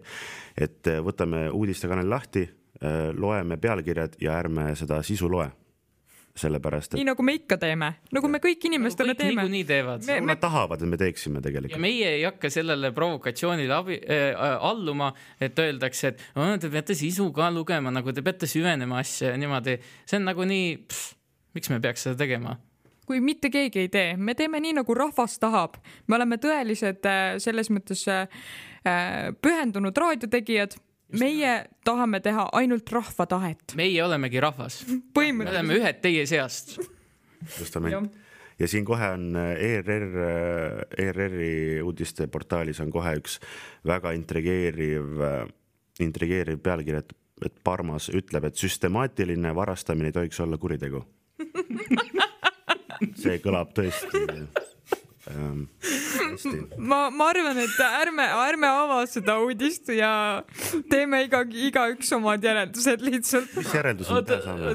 et 0.56 0.86
äh, 0.86 1.00
võtame 1.02 1.48
uudistekanali 1.50 2.08
lahti, 2.08 2.48
loeme 3.16 3.56
pealkirjad 3.56 4.16
ja 4.20 4.32
ärme 4.34 4.72
seda 4.76 5.02
sisu 5.02 5.28
loe. 5.30 5.46
sellepärast, 6.34 6.96
nii 6.96 7.04
et 7.04 7.06
nagu 7.06 7.22
me 7.22 7.36
ikka 7.38 7.56
teeme, 7.62 7.88
nagu 8.12 8.28
me 8.28 8.40
kõik 8.42 8.64
inimestele 8.66 9.14
teeme. 9.14 9.36
niikuinii 9.36 9.64
teevad. 9.64 10.02
Me- 10.06 10.16
nad 10.26 10.40
tahavad, 10.42 10.82
et 10.82 10.90
me 10.90 10.96
teeksime 10.98 11.38
ja 11.38 11.44
tegelikult. 11.46 11.80
meie 11.80 12.08
ei 12.16 12.24
hakka 12.24 12.50
sellele 12.50 12.90
provokatsioonile 12.92 13.74
abi 13.74 14.00
äh,, 14.02 14.34
alluma, 14.58 15.12
et 15.40 15.58
öeldakse, 15.58 16.08
et 16.08 16.60
te 16.60 16.70
peate 16.70 16.98
sisu 16.98 17.30
ka 17.32 17.52
lugema, 17.54 17.94
nagu 17.94 18.12
te 18.12 18.22
peate 18.22 18.50
süvenema 18.50 18.98
asja 18.98 19.30
ja 19.30 19.36
niimoodi. 19.38 19.78
see 20.04 20.18
on 20.18 20.26
nagunii, 20.32 20.66
miks 21.54 21.70
me 21.70 21.80
peaks 21.80 22.08
seda 22.08 22.18
tegema? 22.24 22.58
kui 23.06 23.20
mitte 23.20 23.50
keegi 23.52 23.84
ei 23.84 23.90
tee, 23.92 24.16
me 24.16 24.34
teeme 24.36 24.60
nii, 24.62 24.78
nagu 24.80 24.96
rahvas 24.96 25.38
tahab. 25.42 25.76
me 26.08 26.16
oleme 26.16 26.38
tõelised 26.40 27.06
äh, 27.08 27.36
selles 27.42 27.70
mõttes 27.72 28.06
äh, 28.08 28.26
pühendunud 29.42 29.96
raadiotegijad. 29.96 30.78
meie 31.20 31.66
tahame 31.84 32.20
teha 32.20 32.48
ainult 32.52 32.90
rahva 32.92 33.26
tahet. 33.26 33.76
meie 33.76 34.04
olemegi 34.04 34.40
rahvas. 34.40 34.84
me 34.88 35.48
oleme 35.48 35.80
ühed 35.80 36.00
teie 36.02 36.26
seast. 36.26 36.78
justament. 37.58 38.12
ja 38.58 38.68
siin 38.68 38.84
kohe 38.84 39.10
on 39.16 39.36
äh, 39.36 39.52
ERR, 39.58 40.16
ERR-i 40.98 41.82
uudisteportaalis 41.82 42.80
on 42.80 42.90
kohe 42.90 43.16
üks 43.20 43.38
väga 43.84 44.14
intrigeeriv, 44.16 45.20
intrigeeriv 46.00 46.58
pealkiri, 46.62 47.04
et, 47.04 47.12
et 47.44 47.60
Parmas 47.64 48.08
ütleb, 48.08 48.48
et 48.48 48.56
süstemaatiline 48.56 49.54
varastamine 49.54 50.08
ei 50.08 50.16
tohiks 50.16 50.40
olla 50.40 50.56
kuritegu. 50.58 51.04
see 53.22 53.40
kõlab 53.42 53.72
tõesti 53.74 54.22
ähm, 55.32 55.64
ma, 56.76 57.08
ma 57.10 57.28
arvan, 57.32 57.58
et 57.64 57.78
ärme, 57.80 58.26
ärme 58.44 58.68
ava 58.68 59.00
seda 59.10 59.36
uudist 59.42 59.90
ja 59.94 60.10
teeme 60.92 61.24
iga, 61.26 61.42
igaüks 61.68 62.12
omad 62.16 62.44
järeldused 62.44 63.04
lihtsalt. 63.04 63.52
mis 63.58 63.74
järeldused 63.74 64.14
me 64.14 64.22
täna 64.28 64.46
saame, 64.46 64.72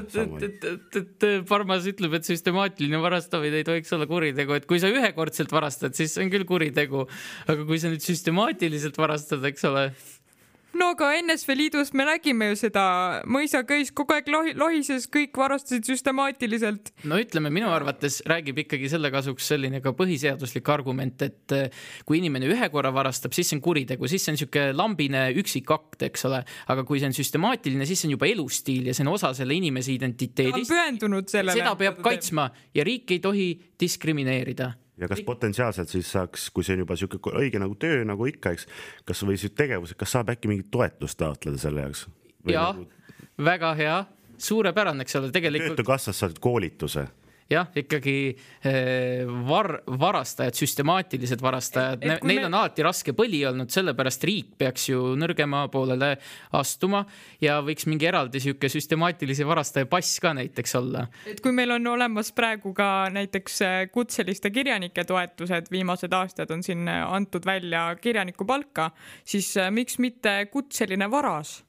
et, 0.48 0.68
et, 0.70 1.00
et 1.00 1.28
Parmas 1.48 1.86
ütleb, 1.90 2.16
et 2.18 2.28
süstemaatiline 2.28 3.00
varastamine 3.02 3.62
ei 3.62 3.66
tohiks 3.66 3.92
olla 3.96 4.08
kuritegu, 4.10 4.56
et 4.58 4.68
kui 4.70 4.82
sa 4.82 4.90
ühekordselt 4.92 5.52
varastad, 5.54 5.96
siis 5.98 6.14
see 6.16 6.26
on 6.26 6.32
küll 6.34 6.46
kuritegu. 6.48 7.06
aga 7.50 7.68
kui 7.68 7.80
sa 7.82 7.92
nüüd 7.92 8.04
süstemaatiliselt 8.04 8.98
varastad, 9.00 9.44
eks 9.52 9.68
ole, 9.70 9.90
no 10.78 10.92
aga 10.94 11.10
NSV 11.20 11.56
Liidus 11.58 11.92
me 11.96 12.06
nägime 12.08 12.50
ju 12.50 12.58
seda, 12.64 12.84
mõisaköis 13.28 13.92
kogu 13.96 14.16
aeg 14.16 14.30
lohi, 14.32 14.54
lohises, 14.58 15.08
kõik 15.12 15.36
varastasid 15.36 15.88
süstemaatiliselt. 15.90 16.92
no 17.10 17.18
ütleme, 17.20 17.52
minu 17.52 17.70
arvates 17.74 18.20
räägib 18.30 18.62
ikkagi 18.64 18.90
selle 18.92 19.12
kasuks 19.12 19.50
selline 19.52 19.82
ka 19.84 19.92
põhiseaduslik 19.96 20.72
argument, 20.72 21.26
et 21.26 21.56
eh, 21.56 21.84
kui 22.08 22.20
inimene 22.22 22.48
ühe 22.50 22.70
korra 22.72 22.92
varastab, 22.94 23.34
siis 23.36 23.50
see 23.50 23.58
on 23.58 23.64
kuritegu, 23.64 24.08
siis 24.10 24.24
see 24.24 24.32
on 24.32 24.38
niisugune 24.38 24.76
lambine 24.76 25.26
üksikakt, 25.40 26.00
eks 26.08 26.26
ole. 26.30 26.42
aga 26.70 26.86
kui 26.88 27.02
see 27.02 27.10
on 27.10 27.16
süstemaatiline, 27.16 27.86
siis 27.88 28.00
see 28.02 28.10
on 28.10 28.16
juba 28.16 28.30
elustiil 28.30 28.90
ja 28.90 28.96
see 28.96 29.04
on 29.06 29.14
osa 29.14 29.34
selle 29.36 29.56
inimese 29.56 29.90
ta 29.90 29.94
on 29.94 29.98
identiteedist. 29.98 30.70
pühendunud 30.70 31.28
sellele. 31.28 31.58
seda 31.58 31.74
peab 31.76 32.00
kaitsma 32.04 32.50
ja 32.74 32.84
riik 32.86 33.10
ei 33.10 33.20
tohi 33.20 33.48
diskrimineerida 33.80 34.72
ja 35.00 35.08
kas 35.08 35.22
potentsiaalselt 35.26 35.88
siis 35.88 36.12
saaks, 36.12 36.48
kui 36.54 36.66
see 36.66 36.76
on 36.76 36.84
juba 36.84 36.96
sihuke 37.00 37.34
õige 37.40 37.60
nagu 37.62 37.76
töö 37.80 38.04
nagu 38.08 38.26
ikka, 38.28 38.54
eks, 38.56 38.66
kas 39.08 39.24
või 39.26 39.40
see 39.40 39.52
tegevus, 39.56 39.94
kas 39.98 40.16
saab 40.16 40.32
äkki 40.34 40.50
mingit 40.50 40.70
toetust 40.74 41.18
taotleda 41.20 41.60
selle 41.60 41.86
jaoks? 41.86 42.06
ja 42.48 42.70
nagu 42.70 42.88
väga 43.44 43.72
hea, 43.78 43.96
suurepärane, 44.40 45.04
eks 45.06 45.16
ole, 45.20 45.30
tegelikult 45.34 45.74
töötukassast 45.74 46.24
saad 46.24 46.38
koolituse. 46.42 47.06
jah, 47.50 47.68
ikkagi 47.76 48.16
eh, 48.64 49.26
var-, 49.48 49.80
varastajad, 50.00 50.56
süstemaatilised 50.58 51.42
varastajad 51.42 52.04
et, 52.04 52.20
kui 52.22 52.30
neil 52.30 52.42
me- 52.44 52.50
on 52.50 52.58
alati 52.60 52.84
raske 52.86 53.14
põli 53.16 53.42
olnud, 53.48 53.70
sellepärast 53.72 54.26
riik 54.28 54.52
peaks 54.60 54.88
ju 54.90 55.14
nõrgema 55.20 55.64
poolele 55.72 56.14
astuma 56.56 57.04
ja 57.42 57.60
võiks 57.64 57.88
mingi 57.90 58.08
eraldi 58.10 58.42
sihuke 58.42 58.70
süstemaatilise 58.72 59.46
varastaja 59.48 59.88
pass 59.90 60.20
ka 60.22 60.34
näiteks 60.36 60.76
olla. 60.80 61.06
et 61.26 61.40
kui 61.42 61.52
meil 61.56 61.76
on 61.76 61.86
olemas 61.94 62.32
praegu 62.36 62.74
ka 62.76 63.08
näiteks 63.12 63.60
kutseliste 63.92 64.50
kirjanike 64.54 65.04
toetused, 65.04 65.70
viimased 65.70 66.12
aastad 66.12 66.50
on 66.54 66.62
siin 66.66 66.88
antud 66.88 67.46
välja 67.46 67.88
kirjanikupalka, 68.00 68.90
siis 69.24 69.56
äh, 69.56 69.70
miks 69.74 69.98
mitte 69.98 70.46
kutseline 70.52 71.10
varas? 71.10 71.60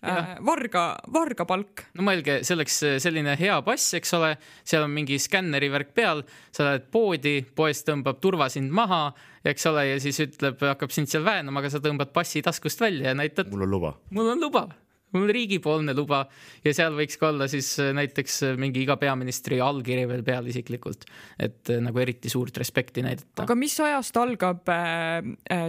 varga, 0.00 0.82
vargapalk. 1.12 1.84
no 1.98 2.04
mõelge, 2.06 2.40
selleks 2.46 2.76
eh, 2.86 2.96
selline 3.02 3.34
hea 3.38 3.56
pass, 3.66 3.94
eks 3.98 4.14
ole, 4.18 4.34
seal 4.66 4.86
on 4.86 4.94
mingi 4.94 5.18
skänneri 5.18 5.70
värk 5.72 5.94
peal, 5.96 6.22
sa 6.54 6.68
lähed 6.68 6.88
poodi, 6.94 7.40
poes 7.42 7.82
tõmbab 7.86 8.20
turva 8.22 8.48
sind 8.52 8.70
maha, 8.74 9.08
eks 9.48 9.66
ole, 9.70 9.88
ja 9.92 10.02
siis 10.02 10.20
ütleb, 10.22 10.60
hakkab 10.62 10.94
sind 10.94 11.10
seal 11.10 11.26
väänama, 11.26 11.62
aga 11.62 11.72
sa 11.74 11.82
tõmbad 11.82 12.12
passi 12.14 12.42
taskust 12.46 12.80
välja 12.82 13.10
ja 13.10 13.18
näitad, 13.18 13.50
mul 13.50 13.66
on 13.66 13.74
luba. 13.74 13.94
mul 14.14 14.34
on 14.34 14.46
luba, 14.46 14.68
mul 15.14 15.24
on 15.24 15.32
riigipoolne 15.32 15.94
luba 15.96 16.24
ja 16.64 16.74
seal 16.76 16.96
võiks 16.98 17.18
ka 17.20 17.30
olla 17.32 17.48
siis 17.50 17.70
äh, 17.82 17.92
näiteks 17.96 18.42
äh, 18.50 18.56
mingi 18.60 18.82
iga 18.84 18.98
peaministri 19.00 19.60
allkiri 19.62 20.06
veel 20.10 20.24
peal 20.26 20.48
isiklikult, 20.50 21.06
et 21.38 21.72
äh, 21.72 21.80
nagu 21.84 22.02
eriti 22.02 22.30
suurt 22.32 22.56
respekti 22.60 23.04
näidata. 23.06 23.44
aga 23.46 23.58
mis 23.58 23.76
ajast 23.80 24.16
algab 24.20 24.68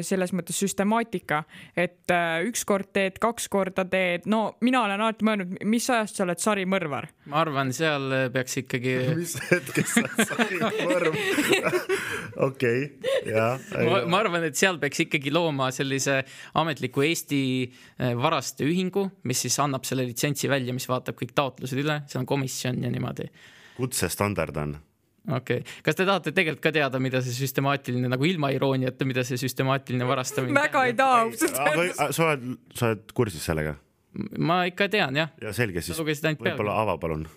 selles 0.05 0.31
mõttes 0.35 0.57
süstemaatika, 0.59 1.43
et 1.77 2.11
äh, 2.13 2.41
ükskord 2.49 2.91
teed, 2.95 3.19
kaks 3.21 3.47
korda 3.51 3.85
teed, 3.89 4.27
no 4.29 4.57
mina 4.65 4.83
olen 4.85 5.03
alati 5.05 5.27
mõelnud, 5.27 5.55
mis 5.69 5.87
ajast 5.89 6.19
sa 6.19 6.25
oled 6.27 6.41
sarimõrvar? 6.43 7.09
ma 7.29 7.43
arvan, 7.43 7.71
seal 7.75 8.31
peaks 8.33 8.59
ikkagi, 8.63 8.95
mis 9.19 9.35
hetkest 9.49 10.01
sa 10.01 10.25
said 10.33 10.55
mõrv? 10.89 11.17
okei, 12.49 12.85
ja. 13.29 13.51
ma, 14.05 14.21
arvan, 14.21 14.49
et 14.49 14.59
seal 14.59 14.79
peaks 14.81 15.05
ikkagi 15.05 15.33
looma 15.33 15.69
sellise 15.75 16.21
ametliku 16.59 17.03
Eesti 17.05 17.41
äh, 17.65 18.13
varasteühingu, 18.19 19.05
mis 19.29 19.45
siis 19.45 19.55
annab 19.61 19.87
selle 19.87 20.07
litsentsi 20.09 20.49
välja, 20.51 20.75
mis 20.75 20.89
vaatab 20.89 21.17
kõik 21.19 21.35
taotlused 21.37 21.79
üle, 21.79 22.01
seal 22.09 22.23
on 22.23 22.29
komisjon 22.29 22.83
ja 22.83 22.91
niimoodi 22.93 23.29
kutsestandard 23.79 24.57
on. 24.57 24.77
okei 25.31 25.61
okay., 25.61 25.81
kas 25.85 25.97
te 25.97 26.05
tahate 26.07 26.33
tegelikult 26.35 26.63
ka 26.67 26.73
teada, 26.75 27.01
mida 27.03 27.21
see 27.25 27.35
süstemaatiline 27.37 28.11
nagu 28.11 28.27
ilma 28.27 28.51
irooniata, 28.55 29.07
mida 29.09 29.25
see 29.27 29.39
süstemaatiline 29.41 30.07
varastamine 30.09 30.57
väga 30.57 30.85
ei 30.89 30.95
taha 30.99 31.21
ausalt 31.25 31.61
öeldes. 31.65 32.01
sa 32.17 32.25
oled, 32.29 32.47
sa 32.75 32.91
oled 32.91 33.13
kursis 33.17 33.45
sellega? 33.51 33.77
ma 34.51 34.63
ikka 34.69 34.89
tean 34.91 35.19
jah, 35.21 35.31
ja 35.41 35.53
selge 35.55 35.85
siis, 35.85 35.99
võib-olla 35.99 36.79
ava 36.83 36.97
palun. 37.01 37.27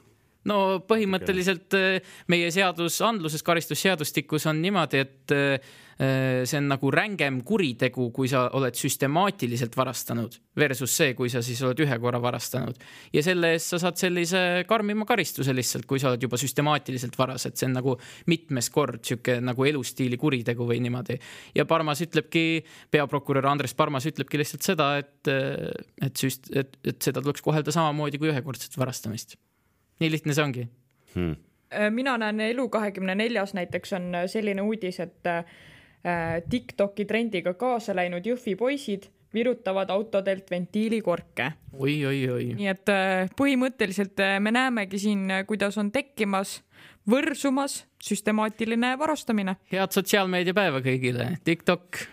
No 0.51 0.59
põhimõtteliselt 0.89 1.69
okay. 1.70 2.02
meie 2.32 2.51
seadusandluses, 2.55 3.44
karistusseadustikus 3.47 4.48
on 4.51 4.62
niimoodi, 4.62 5.02
et 5.02 5.35
äh, 5.36 5.73
see 6.48 6.59
on 6.59 6.69
nagu 6.70 6.90
rängem 6.93 7.40
kuritegu, 7.47 8.09
kui 8.14 8.31
sa 8.31 8.47
oled 8.56 8.77
süstemaatiliselt 8.78 9.77
varastanud 9.77 10.39
versus 10.59 10.94
see, 10.97 11.12
kui 11.19 11.31
sa 11.32 11.43
siis 11.44 11.60
oled 11.64 11.82
ühe 11.85 11.98
korra 12.02 12.20
varastanud. 12.23 12.78
ja 13.12 13.23
selle 13.23 13.52
eest 13.55 13.74
sa 13.74 13.81
saad 13.82 14.01
sellise 14.01 14.64
karmima 14.69 15.06
karistuse 15.09 15.55
lihtsalt, 15.55 15.86
kui 15.86 16.02
sa 16.02 16.10
oled 16.10 16.23
juba 16.23 16.40
süstemaatiliselt 16.40 17.16
varas, 17.19 17.47
et 17.47 17.56
see 17.60 17.69
on 17.69 17.77
nagu 17.78 17.97
mitmes 18.32 18.70
kord 18.74 19.05
sihuke 19.06 19.39
nagu 19.44 19.69
elustiili 19.69 20.19
kuritegu 20.19 20.66
või 20.69 20.81
niimoodi. 20.85 21.19
ja 21.55 21.66
Parmas 21.69 22.02
ütlebki, 22.05 22.64
peaprokurör 22.90 23.47
Andres 23.52 23.74
Parmas 23.74 24.09
ütlebki 24.09 24.40
lihtsalt 24.40 24.66
seda, 24.66 24.93
et, 24.98 25.31
et 26.02 26.19
süst-, 26.19 26.51
et, 26.56 26.77
et 26.85 27.01
seda 27.02 27.23
tuleks 27.23 27.44
kohelda 27.44 27.74
samamoodi 27.74 28.20
kui 28.20 28.32
ühekordset 28.32 28.77
varastamist. 28.81 29.39
Nii 30.03 30.11
lihtne 30.11 30.35
see 30.37 30.45
ongi 30.45 30.69
hmm.. 31.15 31.37
mina 31.95 32.19
näen 32.20 32.41
Elu 32.51 32.69
kahekümne 32.69 33.15
neljas 33.19 33.55
näiteks 33.55 33.97
on 33.99 34.12
selline 34.27 34.62
uudis, 34.62 35.01
et 35.01 35.31
äh, 35.31 35.45
Tiktoki 36.51 37.07
trendiga 37.09 37.55
kaasa 37.55 37.97
läinud 37.97 38.27
Jõhvi 38.27 38.57
poisid 38.59 39.11
virutavad 39.35 39.91
autodelt 39.91 40.51
ventiilikorke. 40.51 41.53
oi, 41.79 41.95
oi, 42.07 42.19
oi. 42.31 42.49
nii 42.59 42.69
et 42.73 42.93
äh, 42.93 43.31
põhimõtteliselt 43.39 44.20
äh, 44.20 44.37
me 44.41 44.53
näemegi 44.55 45.01
siin, 45.01 45.31
kuidas 45.47 45.79
on 45.81 45.93
tekkimas, 45.93 46.61
võrsumas 47.09 47.83
süstemaatiline 48.03 48.97
varastamine. 48.99 49.57
head 49.73 49.95
sotsiaalmeediapäeva 49.95 50.83
kõigile, 50.85 51.37
Tiktok. 51.45 52.05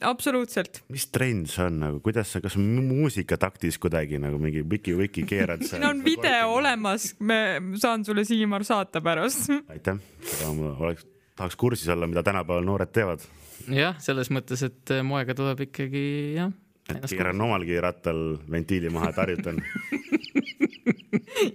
absoluutselt. 0.00 0.82
mis 0.92 1.06
trend 1.12 1.48
see 1.52 1.64
on 1.66 1.78
nagu, 1.80 2.00
kuidas 2.04 2.32
sa, 2.34 2.42
kas 2.44 2.56
mu- 2.60 2.84
muusikataktis 2.84 3.78
kuidagi 3.82 4.18
nagu 4.22 4.38
mingi 4.42 4.64
viki-viki 4.70 5.24
keerad 5.28 5.64
siin 5.66 5.84
on 5.88 6.02
video 6.04 6.52
olemas, 6.58 7.12
me 7.20 7.38
saan 7.80 8.04
sulle 8.04 8.24
Siimar 8.24 8.64
saata 8.64 9.00
pärast. 9.04 9.50
aitäh, 9.74 10.00
seda 10.24 10.52
ma 10.56 10.74
oleks 10.86 11.06
tahaks 11.36 11.56
kursis 11.58 11.88
olla, 11.88 12.06
mida 12.10 12.22
tänapäeval 12.22 12.64
noored 12.66 12.92
teevad. 12.94 13.24
jah, 13.68 13.96
selles 14.02 14.30
mõttes, 14.34 14.62
et 14.66 14.94
äh, 14.94 15.02
moega 15.06 15.34
tuleb 15.34 15.64
ikkagi 15.68 16.04
jah. 16.36 16.52
et 16.90 17.08
keeran 17.10 17.40
omalgi 17.40 17.80
rattal 17.80 18.36
ventiili 18.50 18.92
maha, 18.92 19.10
et 19.12 19.22
harjutan. 19.22 19.62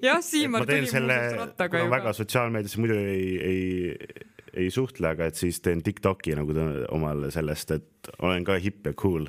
jah, 0.02 0.18
ma 0.18 0.26
Siimar 0.26 0.65
tuli 0.65 0.90
selle 0.90 1.19
muuseas, 1.22 1.40
rattaga 1.44 1.77
kuna 1.77 1.86
ju 1.86 1.94
väga 1.94 2.14
sotsiaalmeedias 2.18 2.77
muidu 2.81 2.98
ei, 2.99 3.30
ei, 3.52 4.27
ei 4.53 4.69
suhtle, 4.73 5.13
aga 5.13 5.30
et 5.30 5.39
siis 5.39 5.59
teen 5.65 5.84
Tiktoki 5.85 6.35
nagu 6.38 6.55
ta, 6.55 6.65
omal 6.95 7.27
sellest, 7.34 7.76
et 7.76 8.11
olen 8.26 8.45
ka 8.47 8.57
hipp 8.61 8.89
ja 8.89 8.95
cool. 8.99 9.27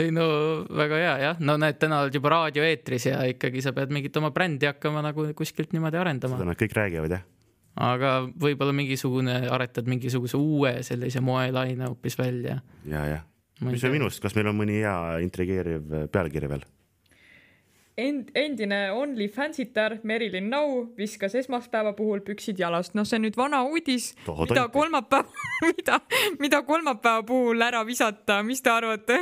ei 0.00 0.12
no 0.14 0.26
väga 0.72 1.00
hea 1.02 1.16
jah, 1.26 1.42
no 1.44 1.58
näed, 1.60 1.78
täna 1.82 2.02
oled 2.04 2.16
juba 2.16 2.32
raadioeetris 2.36 3.10
ja 3.10 3.22
ikkagi 3.28 3.64
sa 3.64 3.74
pead 3.76 3.92
mingit 3.92 4.16
oma 4.20 4.32
brändi 4.34 4.68
hakkama 4.70 5.04
nagu 5.04 5.26
kuskilt 5.38 5.74
niimoodi 5.76 6.00
arendama 6.00 6.38
seda. 6.38 6.48
nad 6.48 6.60
kõik 6.60 6.76
räägivad 6.78 7.16
jah. 7.18 7.26
aga 7.88 8.14
võib-olla 8.28 8.76
mingisugune, 8.76 9.42
aretad 9.52 9.90
mingisuguse 9.90 10.40
uue 10.40 10.78
sellise 10.86 11.20
moelaine 11.24 11.90
hoopis 11.90 12.18
välja. 12.18 12.60
ja, 12.84 13.06
jah. 13.16 13.28
Mis 13.62 13.84
on 13.86 13.92
minust, 13.94 14.18
kas 14.18 14.34
meil 14.34 14.48
on 14.50 14.56
mõni 14.58 14.80
hea 14.80 15.20
intrigeeriv 15.22 16.08
pealkiri 16.10 16.48
veel? 16.50 16.64
End-, 17.98 18.30
endine 18.34 18.92
OnlyFansitar 18.96 19.98
Merilin 20.02 20.48
Nau 20.50 20.86
viskas 20.96 21.34
esmaspäeva 21.36 21.92
puhul 21.92 22.22
püksid 22.24 22.56
jalast. 22.58 22.94
noh, 22.96 23.04
see 23.04 23.18
on 23.20 23.26
nüüd 23.26 23.36
vana 23.36 23.60
uudis, 23.68 24.14
mida 24.24 24.62
tonti. 24.64 24.72
kolmapäev, 24.72 25.28
mida, 25.68 26.00
mida 26.40 26.62
kolmapäeva 26.64 27.20
puhul 27.28 27.60
ära 27.60 27.84
visata, 27.84 28.40
mis 28.42 28.64
te 28.64 28.72
arvate? 28.72 29.18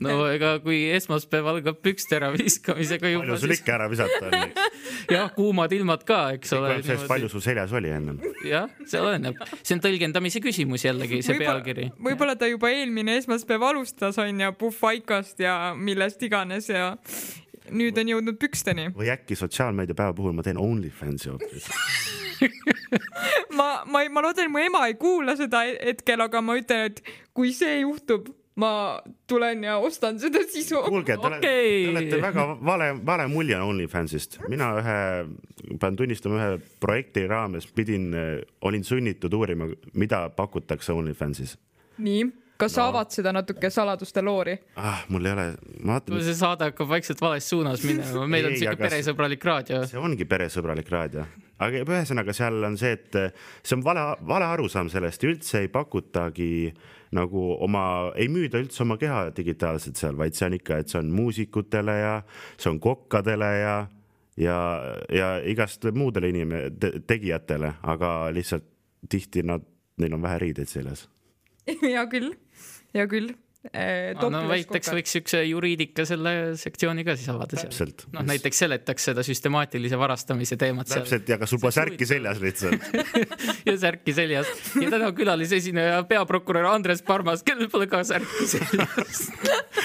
no 0.00 0.14
ega 0.36 0.54
kui 0.64 0.78
esmaspäev 0.94 1.50
algab 1.52 1.82
pükste 1.84 2.16
äraviskamisega 2.16 3.10
juba 3.12 3.26
palju 3.26 3.38
sul 3.42 3.54
ikka 3.58 3.74
ära 3.76 3.90
visata 3.92 4.30
on? 4.30 4.56
jah, 5.16 5.28
kuumad 5.36 5.76
ilmad 5.76 6.04
ka, 6.08 6.20
eks 6.38 6.54
ole. 6.56 6.78
palju 7.10 7.28
sul 7.28 7.44
seljas 7.44 7.76
oli 7.76 7.92
ennem. 7.92 8.22
jah, 8.46 8.72
see 8.86 9.02
oleneb, 9.02 9.36
see 9.60 9.76
on 9.76 9.84
tõlgendamise 9.84 10.40
küsimus 10.44 10.86
jällegi, 10.86 11.20
see 11.26 11.36
pealkiri. 11.44 11.90
võib-olla 12.08 12.38
ta 12.40 12.48
juba 12.48 12.72
eelmine 12.72 13.18
esmaspäev 13.20 13.68
alustas, 13.74 14.16
on 14.22 14.40
ju, 14.46 14.52
puhvaikast 14.64 15.44
ja 15.44 15.74
millest 15.76 16.24
iganes 16.24 16.72
ja 16.72 16.94
nüüd 17.70 17.98
on 18.00 18.10
jõudnud 18.14 18.40
püksteni. 18.40 18.90
või 18.96 19.10
äkki 19.12 19.38
sotsiaalmeedia 19.38 19.96
päeva 19.98 20.14
puhul 20.16 20.34
ma 20.36 20.44
teen 20.46 20.58
OnlyFansi 20.60 21.30
hoopis. 21.32 21.70
ma, 23.58 23.70
ma, 23.86 24.04
ma 24.10 24.24
loodan, 24.24 24.46
et 24.46 24.52
mu 24.52 24.62
ema 24.62 24.84
ei 24.88 24.98
kuula 25.00 25.36
seda 25.38 25.64
hetkel, 25.68 26.22
aga 26.26 26.42
ma 26.44 26.56
ütlen, 26.60 26.90
et 26.90 27.02
kui 27.36 27.52
see 27.56 27.80
juhtub, 27.82 28.28
ma 28.60 29.00
tulen 29.30 29.64
ja 29.64 29.76
ostan 29.80 30.18
seda 30.20 30.42
sisu. 30.48 30.82
kuulge, 30.88 31.16
te 31.16 31.28
okay., 31.28 31.70
te 31.84 31.92
olete 31.92 32.20
väga 32.22 32.46
vale, 32.66 32.90
vale 33.06 33.28
mulje 33.32 33.56
on 33.56 33.74
OnlyFansist. 33.74 34.38
mina 34.48 34.72
ühe, 34.80 34.98
pean 35.80 35.96
tunnistama, 35.96 36.40
ühe 36.40 36.60
projekti 36.82 37.26
raames 37.30 37.68
pidin, 37.76 38.10
olin 38.60 38.84
sunnitud 38.84 39.34
uurima, 39.36 39.70
mida 39.94 40.26
pakutakse 40.36 40.92
OnlyFansis. 40.92 41.56
nii, 41.98 42.26
kas 42.60 42.74
sa 42.76 42.86
avad 42.90 43.10
seda 43.14 43.32
natuke 43.36 43.70
saladuste 43.72 44.22
loori? 44.22 44.54
ah, 44.76 45.02
mul 45.08 45.26
ei 45.26 45.32
ole, 45.36 45.46
ma 45.80 45.96
vaatan. 45.98 46.20
see 46.26 46.36
saade 46.38 46.68
hakkab 46.70 46.88
vaikselt 46.90 47.20
vales 47.24 47.48
suunas 47.50 47.82
minema, 47.86 48.26
meil 48.28 48.46
on 48.50 48.56
Ei, 48.56 48.62
siuke 48.62 48.76
aga- 48.76 48.88
peresõbralik 48.88 49.44
raadio. 49.50 49.82
see 49.90 49.98
ongi 50.00 50.24
peresõbralik 50.28 50.90
raadio, 50.92 51.26
aga 51.58 51.82
ühesõnaga 51.84 52.32
seal 52.36 52.62
on 52.70 52.76
see, 52.80 52.92
et 52.98 53.20
see 53.62 53.76
on 53.78 53.84
vale, 53.84 54.04
vale 54.28 54.48
arusaam 54.54 54.88
sellest, 54.92 55.24
üldse 55.28 55.64
ei 55.64 55.68
pakutagi 55.72 56.72
nagu 57.16 57.40
oma, 57.66 57.84
ei 58.14 58.28
müüda 58.30 58.60
üldse 58.62 58.84
oma 58.84 58.94
keha 59.00 59.30
digitaalselt 59.34 59.98
seal, 59.98 60.14
vaid 60.20 60.36
see 60.38 60.46
on 60.46 60.54
ikka, 60.60 60.76
et 60.84 60.92
see 60.92 61.00
on 61.00 61.08
muusikutele 61.10 61.96
ja 61.98 62.12
see 62.56 62.70
on 62.70 62.78
kokkadele 62.80 63.48
ja, 63.58 63.74
ja, 64.38 64.58
ja 65.10 65.30
igast 65.50 65.88
muudele 65.94 66.30
inim-, 66.30 66.54
tegijatele, 67.10 67.72
aga 67.82 68.12
lihtsalt 68.36 68.62
tihti 69.10 69.42
nad, 69.42 69.64
neil 69.98 70.14
on 70.14 70.22
vähe 70.22 70.38
riideid 70.44 70.70
seljas. 70.70 71.08
hea 71.82 72.04
küll, 72.12 72.30
hea 72.96 73.06
küll. 73.10 73.30
no 74.16 74.40
näiteks 74.48 74.88
võiks 74.96 75.12
siukse 75.12 75.42
juriidika 75.44 76.06
selle 76.08 76.32
sektsiooni 76.56 77.04
ka 77.04 77.12
siis 77.18 77.28
avada 77.28 77.60
seal 77.60 77.92
noh, 78.14 78.24
näiteks 78.24 78.62
seletaks 78.64 79.10
seda 79.10 79.24
süstemaatilise 79.26 79.98
varastamise 80.00 80.56
teemat 80.60 80.88
seal 80.88 81.04
täpselt 81.04 81.28
ja 81.28 81.36
kas 81.42 81.52
sul 81.52 81.60
pole 81.60 81.74
särki 81.76 82.08
seljas 82.08 82.40
lihtsalt? 82.40 82.88
ja 83.68 83.76
särki 83.82 84.16
seljas 84.16 84.48
ja 84.80 84.88
täna 84.94 85.12
külalisesineja 85.12 86.00
peaprokurör 86.08 86.70
Andres 86.72 87.04
Parmas, 87.04 87.44
kellel 87.44 87.68
pole 87.68 87.90
ka 87.92 88.00
särki 88.08 88.48
seljas. 88.54 89.26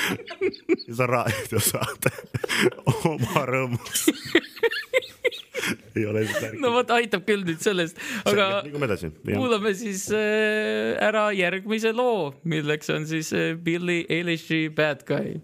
ja 0.87 0.95
sa 0.95 1.09
raadiosaade 1.11 2.15
oma 3.11 3.45
rõõmus. 3.49 4.07
ei 5.95 6.05
ole 6.05 6.25
särki. 6.27 6.61
no 6.61 6.71
vot, 6.75 6.91
aitab 6.95 7.25
küll 7.27 7.45
nüüd 7.47 7.63
sellest, 7.63 7.99
aga 8.27 8.61
liigume 8.65 8.89
edasi. 8.89 9.11
kuulame 9.25 9.73
siis 9.77 10.07
äh, 10.13 10.95
ära 11.03 11.27
järgmise 11.35 11.93
loo, 11.95 12.33
milleks 12.43 12.91
on 12.93 13.07
siis 13.09 13.33
äh, 13.33 13.53
Billie 13.55 14.05
Eilishi 14.09 14.67
Bad 14.69 15.05
Guy. 15.07 15.41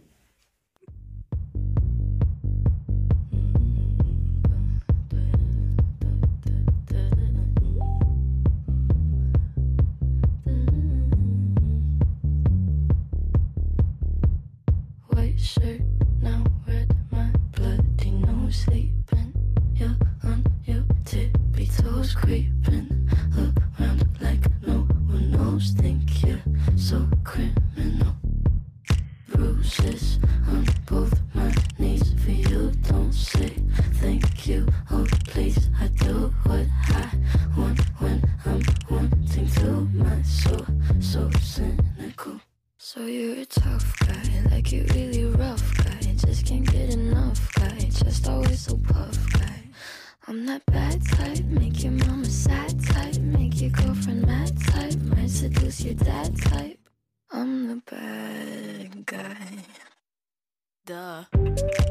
White 15.11 15.39
shirt, 15.39 15.80
toes, 22.11 22.15
creeping 22.15 23.09
around 23.37 24.07
like 24.19 24.39
no 24.65 24.79
one 25.07 25.31
knows. 25.31 25.71
Think 25.71 26.23
you're 26.25 26.39
so 26.75 27.07
criminal. 27.23 28.15
Bruises 29.29 30.19
on 30.47 30.65
both 30.85 31.19
my 31.33 31.53
knees 31.77 32.13
for 32.23 32.31
you. 32.31 32.71
Don't 32.87 33.13
say 33.13 33.53
thank 33.95 34.47
you. 34.47 34.67
Oh, 34.91 35.05
please, 35.27 35.69
I 35.79 35.87
do 35.87 36.33
what 36.43 36.65
I 36.89 37.09
want 37.57 37.79
when 37.99 38.21
I'm 38.45 38.61
wanting 38.89 39.47
to. 39.47 39.71
My 39.93 40.21
soul, 40.23 40.65
so 40.99 41.29
cynical. 41.41 42.39
So 42.77 43.05
you're 43.05 43.39
a 43.39 43.45
tough 43.45 43.95
guy, 43.99 44.43
like 44.51 44.71
you 44.71 44.85
really 44.93 45.25
rough 45.25 45.77
guy. 45.77 45.99
Just 46.15 46.45
can't 46.45 46.69
get 46.71 46.89
enough 46.93 47.53
guy, 47.53 47.77
just 47.79 48.27
always 48.27 48.61
so 48.61 48.77
puff 48.77 49.17
guy. 49.33 49.63
I'm 50.27 50.45
that 50.45 50.65
bad 50.65 50.90
seduce 55.81 55.85
your 55.85 56.13
dad 56.13 56.37
type. 56.41 56.79
I'm 57.31 57.67
the 57.67 57.81
bad 57.89 59.05
guy. 59.05 59.65
Duh. 60.85 61.90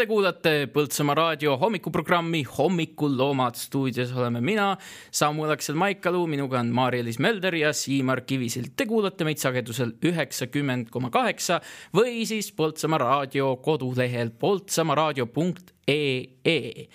Ja 0.00 0.06
te 0.06 0.08
kuulate 0.08 0.52
Põltsamaa 0.72 1.12
raadio 1.18 1.58
hommikuprogrammi 1.60 2.38
Hommikul 2.56 3.18
loomad. 3.18 3.54
stuudios 3.54 4.12
oleme 4.16 4.40
mina, 4.40 4.76
Samuel 5.10 5.50
Aksel 5.52 5.74
Maikalu, 5.76 6.26
minuga 6.26 6.60
on 6.60 6.72
Maarja-Liis 6.72 7.18
Mölder 7.20 7.54
ja 7.54 7.72
Siimar 7.72 8.20
Kivisild. 8.24 8.66
Te 8.76 8.86
kuulate 8.86 9.24
meid 9.28 9.36
sagedusel 9.36 9.92
üheksakümmend 10.00 10.88
koma 10.90 11.10
kaheksa 11.12 11.60
või 11.92 12.24
siis 12.24 12.52
Põltsamaa 12.56 12.98
raadio 12.98 13.56
kodulehel 13.60 14.30
poltsamaaraadio.ee. 14.40 16.88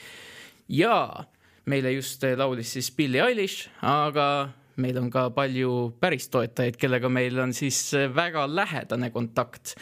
ja 0.67 1.23
meile 1.65 1.91
just 1.91 2.23
laulis 2.37 2.73
siis 2.73 2.95
Billie 2.95 3.21
Eilish, 3.21 3.69
aga 3.85 4.49
meil 4.81 4.97
on 4.97 5.11
ka 5.13 5.29
palju 5.29 5.93
päris 5.99 6.29
toetajaid, 6.33 6.75
kellega 6.81 7.09
meil 7.09 7.39
on 7.39 7.53
siis 7.53 7.93
väga 8.15 8.47
lähedane 8.49 9.09
kontakt 9.13 9.75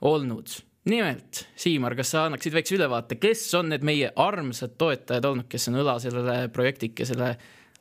olnud 0.00 0.73
nimelt, 0.90 1.44
Siimar, 1.56 1.94
kas 1.96 2.10
sa 2.12 2.26
annaksid 2.28 2.54
väikse 2.54 2.76
ülevaate, 2.76 3.16
kes 3.20 3.46
on 3.58 3.70
need 3.72 3.84
meie 3.86 4.10
armsad 4.20 4.74
toetajad 4.80 5.24
olnud, 5.28 5.48
kes 5.50 5.68
on 5.70 5.78
õla 5.80 5.96
sellele 6.02 6.48
projektikesele 6.52 7.30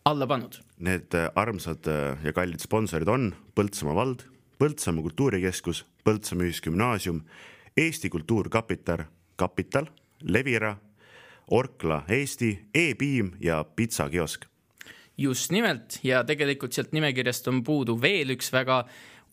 alla 0.10 0.28
pannud? 0.30 0.60
Need 0.84 1.16
äh, 1.18 1.28
armsad 1.40 1.88
äh, 1.92 2.24
ja 2.24 2.34
kallid 2.36 2.64
sponsorid 2.64 3.12
on 3.12 3.32
Põltsamaa 3.56 3.98
vald, 3.98 4.24
Põltsamaa 4.62 5.04
kultuurikeskus, 5.10 5.84
Põltsamaa 6.08 6.48
Ühisgümnaasium, 6.48 7.22
Eesti 7.78 8.10
Kultuurkapital, 8.14 9.06
Kapital, 9.36 9.88
Levira, 10.24 10.76
Orkla 11.52 12.04
Eesti 12.08 12.52
e, 12.74 12.90
E-piim 12.90 13.34
ja 13.44 13.64
pitsakiosk. 13.64 14.46
just 15.18 15.52
nimelt 15.52 16.00
ja 16.04 16.24
tegelikult 16.24 16.74
sealt 16.74 16.92
nimekirjast 16.92 17.48
on 17.48 17.60
puudu 17.64 17.94
veel 18.02 18.34
üks 18.34 18.48
väga 18.54 18.80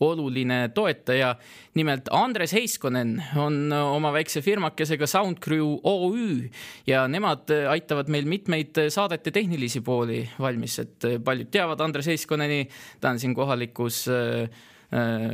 oluline 0.01 0.69
toetaja. 0.73 1.35
nimelt 1.73 2.09
Andres 2.11 2.53
Heiskonen 2.53 3.23
on 3.35 3.71
oma 3.73 4.11
väikse 4.13 4.41
firmakesega 4.41 5.07
Soundcrew 5.07 5.77
OÜ 5.83 6.49
ja 6.87 7.07
nemad 7.07 7.51
aitavad 7.69 8.09
meil 8.09 8.25
mitmeid 8.25 8.81
saadete 8.89 9.31
tehnilisi 9.31 9.81
pooli 9.81 10.25
valmis, 10.39 10.79
et 10.79 11.07
paljud 11.23 11.51
teavad 11.51 11.81
Andres 11.81 12.07
Heiskoneni, 12.11 12.67
ta 12.99 13.13
on 13.13 13.19
siin 13.19 13.35
kohalikus 13.35 14.03
äh, 14.11 14.49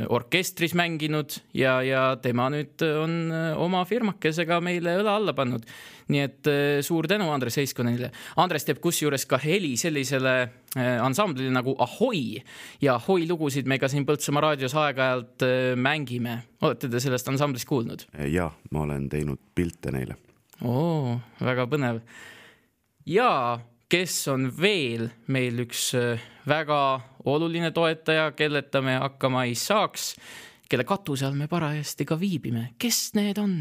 orkestris 0.08 0.74
mänginud 0.78 1.34
ja, 1.56 1.80
ja 1.82 2.02
tema 2.22 2.46
nüüd 2.52 2.78
on 2.86 3.14
äh, 3.34 3.46
oma 3.58 3.80
firmakesega 3.88 4.60
meile 4.62 4.92
õla 5.00 5.16
alla 5.18 5.34
pannud. 5.34 5.64
nii 6.08 6.20
et 6.22 6.48
äh, 6.48 6.78
suur 6.86 7.08
tänu 7.10 7.26
Andres 7.32 7.58
Heiskonenile. 7.58 8.12
Andres 8.38 8.64
teeb 8.64 8.78
kusjuures 8.80 9.26
ka 9.26 9.40
heli 9.42 9.74
sellisele 9.76 10.34
äh, 10.76 10.94
ansamblile 11.02 11.50
nagu 11.50 11.74
Ahoi 11.82 12.38
ja 12.80 12.94
Ahoi 12.94 13.26
lugusid 13.28 13.66
me 13.66 13.80
ka 13.82 13.90
siin 13.90 14.06
Põltsamaa 14.06 14.46
raadios 14.46 14.76
aeg-ajalt 14.78 15.42
äh, 15.42 15.74
mängime. 15.76 16.38
olete 16.62 16.88
te 16.88 17.00
sellest 17.02 17.28
ansamblist 17.28 17.66
kuulnud? 17.66 18.06
ja 18.30 18.50
ma 18.70 18.86
olen 18.86 19.08
teinud 19.08 19.42
pilte 19.54 19.90
neile. 19.90 20.14
oo, 20.62 21.18
väga 21.42 21.66
põnev. 21.66 22.00
ja 23.06 23.58
kes 23.88 24.14
on 24.28 24.50
veel 24.52 25.08
meil 25.32 25.64
üks 25.64 25.90
äh, 25.96 26.20
väga 26.48 27.00
oluline 27.28 27.72
toetaja, 27.74 28.30
kelleta 28.36 28.82
me 28.84 28.98
hakkama 29.00 29.46
ei 29.48 29.56
saaks, 29.58 30.12
kelle 30.68 30.84
katuse 30.88 31.26
all 31.28 31.36
me 31.38 31.48
parajasti 31.48 32.06
ka 32.08 32.18
viibime, 32.20 32.72
kes 32.80 33.12
need 33.16 33.40
on? 33.40 33.56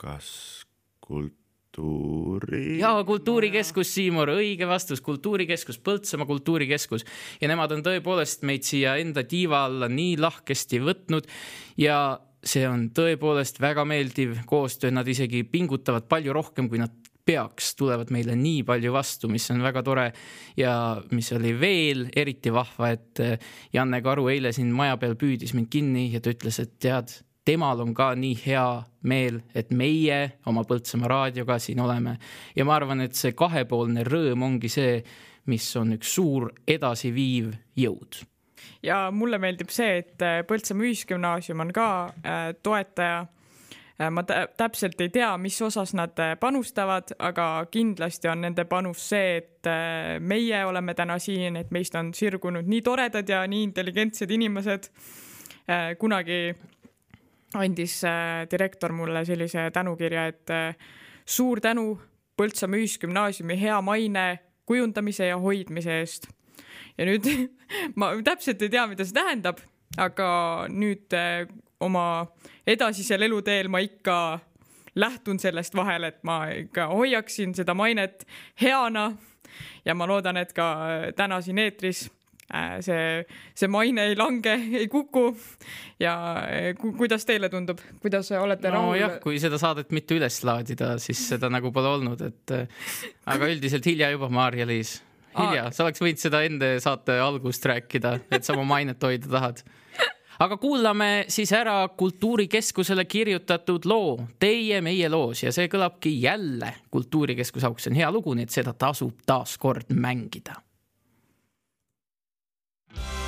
kas 0.00 0.28
kultuuri? 1.04 2.80
ja 2.80 2.94
Kultuurikeskus, 3.06 3.92
Siimur, 3.94 4.32
õige 4.34 4.68
vastus, 4.68 5.00
Kultuurikeskus, 5.04 5.78
Põltsamaa 5.84 6.28
Kultuurikeskus. 6.28 7.06
Ja 7.40 7.48
nemad 7.52 7.72
on 7.72 7.84
tõepoolest 7.84 8.44
meid 8.48 8.66
siia 8.68 8.96
enda 9.00 9.24
tiiva 9.24 9.64
alla 9.68 9.88
nii 9.88 10.18
lahkesti 10.20 10.82
võtnud. 10.84 11.28
Ja 11.80 12.18
see 12.44 12.66
on 12.68 12.90
tõepoolest 12.92 13.60
väga 13.62 13.86
meeldiv 13.88 14.42
koostöö, 14.50 14.92
nad 14.92 15.08
isegi 15.08 15.44
pingutavad 15.48 16.08
palju 16.10 16.34
rohkem, 16.36 16.68
kui 16.68 16.82
nad 16.82 17.01
peaks, 17.24 17.74
tulevad 17.78 18.10
meile 18.14 18.34
nii 18.38 18.62
palju 18.66 18.92
vastu, 18.94 19.28
mis 19.30 19.48
on 19.54 19.62
väga 19.62 19.82
tore. 19.86 20.12
ja 20.56 21.00
mis 21.10 21.32
oli 21.32 21.52
veel 21.60 22.06
eriti 22.16 22.52
vahva, 22.52 22.90
et 22.90 23.20
eh, 23.20 23.38
Janne 23.72 24.02
Karu 24.02 24.28
eile 24.28 24.52
siin 24.52 24.72
maja 24.74 24.96
peal 24.96 25.14
püüdis 25.16 25.54
mind 25.54 25.70
kinni 25.70 26.08
ja 26.12 26.20
ta 26.20 26.32
ütles, 26.34 26.58
et 26.62 26.78
tead, 26.82 27.14
temal 27.44 27.80
on 27.82 27.94
ka 27.94 28.12
nii 28.18 28.38
hea 28.44 28.66
meel, 29.08 29.40
et 29.54 29.70
meie 29.70 30.38
oma 30.46 30.64
Põltsamaa 30.68 31.10
raadioga 31.10 31.58
siin 31.58 31.80
oleme. 31.80 32.18
ja 32.56 32.64
ma 32.64 32.76
arvan, 32.76 33.00
et 33.00 33.14
see 33.18 33.32
kahepoolne 33.32 34.04
rõõm 34.08 34.42
ongi 34.42 34.68
see, 34.72 35.00
mis 35.46 35.64
on 35.76 35.96
üks 35.96 36.14
suur 36.14 36.52
edasiviiv 36.70 37.50
jõud 37.76 38.22
ja 38.82 39.10
mulle 39.14 39.38
meeldib 39.42 39.70
see, 39.74 40.02
et 40.02 40.22
äh, 40.22 40.40
Põltsamaa 40.46 40.88
Ühisgümnaasium 40.90 41.62
on 41.64 41.72
ka 41.74 41.88
äh, 42.22 42.50
toetaja. 42.62 43.26
Ma 44.10 44.24
täpselt 44.56 45.00
ei 45.00 45.10
tea, 45.12 45.30
mis 45.38 45.58
osas 45.62 45.94
nad 45.94 46.18
äh, 46.18 46.34
panustavad, 46.40 47.14
aga 47.18 47.66
kindlasti 47.70 48.30
on 48.32 48.44
nende 48.46 48.64
panus 48.64 49.08
see, 49.12 49.36
et 49.42 49.70
meie 50.20 50.64
oleme 50.66 50.94
täna 50.98 51.18
siin, 51.22 51.56
et 51.56 51.70
meist 51.70 51.94
on 51.94 52.10
sirgunud 52.14 52.66
nii 52.66 52.82
toredad 52.82 53.28
ja 53.28 53.44
nii 53.46 53.62
intelligentsed 53.68 54.30
inimesed. 54.30 54.88
kunagi 55.98 56.54
andis 57.54 58.00
direktor 58.50 58.92
mulle 58.92 59.24
sellise 59.24 59.70
tänukirja, 59.70 60.26
et 60.26 60.50
suur 61.24 61.60
tänu 61.60 62.00
Põltsamaa 62.36 62.80
Ühisgümnaasiumi 62.80 63.60
hea 63.60 63.80
maine 63.80 64.40
kujundamise 64.66 65.26
ja 65.28 65.38
hoidmise 65.38 66.00
eest 66.00 66.26
ja 66.98 67.06
nüüd 67.08 67.28
ma 67.98 68.12
täpselt 68.24 68.62
ei 68.62 68.72
tea, 68.72 68.86
mida 68.90 69.06
see 69.06 69.16
tähendab, 69.16 69.60
aga 70.00 70.28
nüüd 70.72 71.16
äh, 71.16 71.44
oma 71.82 72.06
edasisel 72.66 73.28
eluteel 73.28 73.68
ma 73.72 73.82
ikka 73.82 74.16
lähtun 74.94 75.38
sellest 75.40 75.74
vahel, 75.76 76.04
et 76.10 76.22
ma 76.26 76.44
ikka 76.52 76.88
hoiaksin 76.92 77.54
seda 77.56 77.74
mainet 77.74 78.26
heana. 78.60 79.12
ja 79.84 79.94
ma 79.94 80.06
loodan, 80.06 80.36
et 80.36 80.52
ka 80.56 80.66
täna 81.16 81.40
siin 81.44 81.58
eetris 81.58 82.06
äh, 82.54 82.78
see, 82.80 83.24
see 83.54 83.68
maine 83.68 84.06
ei 84.08 84.16
lange, 84.16 84.54
ei 84.78 84.88
kuku. 84.88 85.36
ja 86.00 86.14
äh, 86.44 86.72
ku, 86.78 86.92
kuidas 86.96 87.26
teile 87.28 87.48
tundub, 87.48 87.80
kuidas 88.00 88.32
olete 88.32 88.68
no 88.68 88.74
rahul? 88.74 88.98
jah, 89.00 89.16
kui 89.22 89.40
seda 89.40 89.58
saadet 89.60 89.92
mitte 89.92 90.16
üles 90.16 90.42
laadida, 90.44 90.96
siis 91.02 91.24
seda 91.34 91.50
nagu 91.52 91.72
pole 91.72 91.94
olnud, 91.98 92.20
et 92.28 92.56
aga 93.26 93.50
üldiselt 93.52 93.86
hilja 93.88 94.12
juba, 94.14 94.28
Maarja-Liis 94.32 95.00
hilja, 95.38 95.68
sa 95.72 95.86
oleks 95.86 96.02
võinud 96.02 96.20
seda 96.20 96.42
enda 96.46 96.72
saate 96.82 97.16
algust 97.22 97.64
rääkida, 97.68 98.18
et 98.32 98.44
sa 98.44 98.56
oma 98.56 98.66
mainet 98.76 99.02
hoida 99.02 99.30
tahad. 99.32 99.62
Aga 100.42 100.56
kuulame 100.56 101.24
siis 101.28 101.52
ära 101.54 101.88
Kultuurikeskusele 101.96 103.04
kirjutatud 103.04 103.86
loo 103.86 104.18
Teie 104.38 104.80
meie 104.82 105.08
loos. 105.12 105.44
Ja 105.44 105.52
see 105.54 105.70
kõlabki 105.70 106.16
jälle 106.22 106.74
Kultuurikeskuse 106.90 107.70
auks, 107.70 107.86
see 107.86 107.94
on 107.94 108.02
hea 108.02 108.10
lugu, 108.10 108.34
nii 108.34 108.48
et 108.48 108.60
seda 108.60 108.74
tasub 108.74 109.22
taaskord 109.26 109.94
mängida. 109.94 110.58
suure 112.92 113.21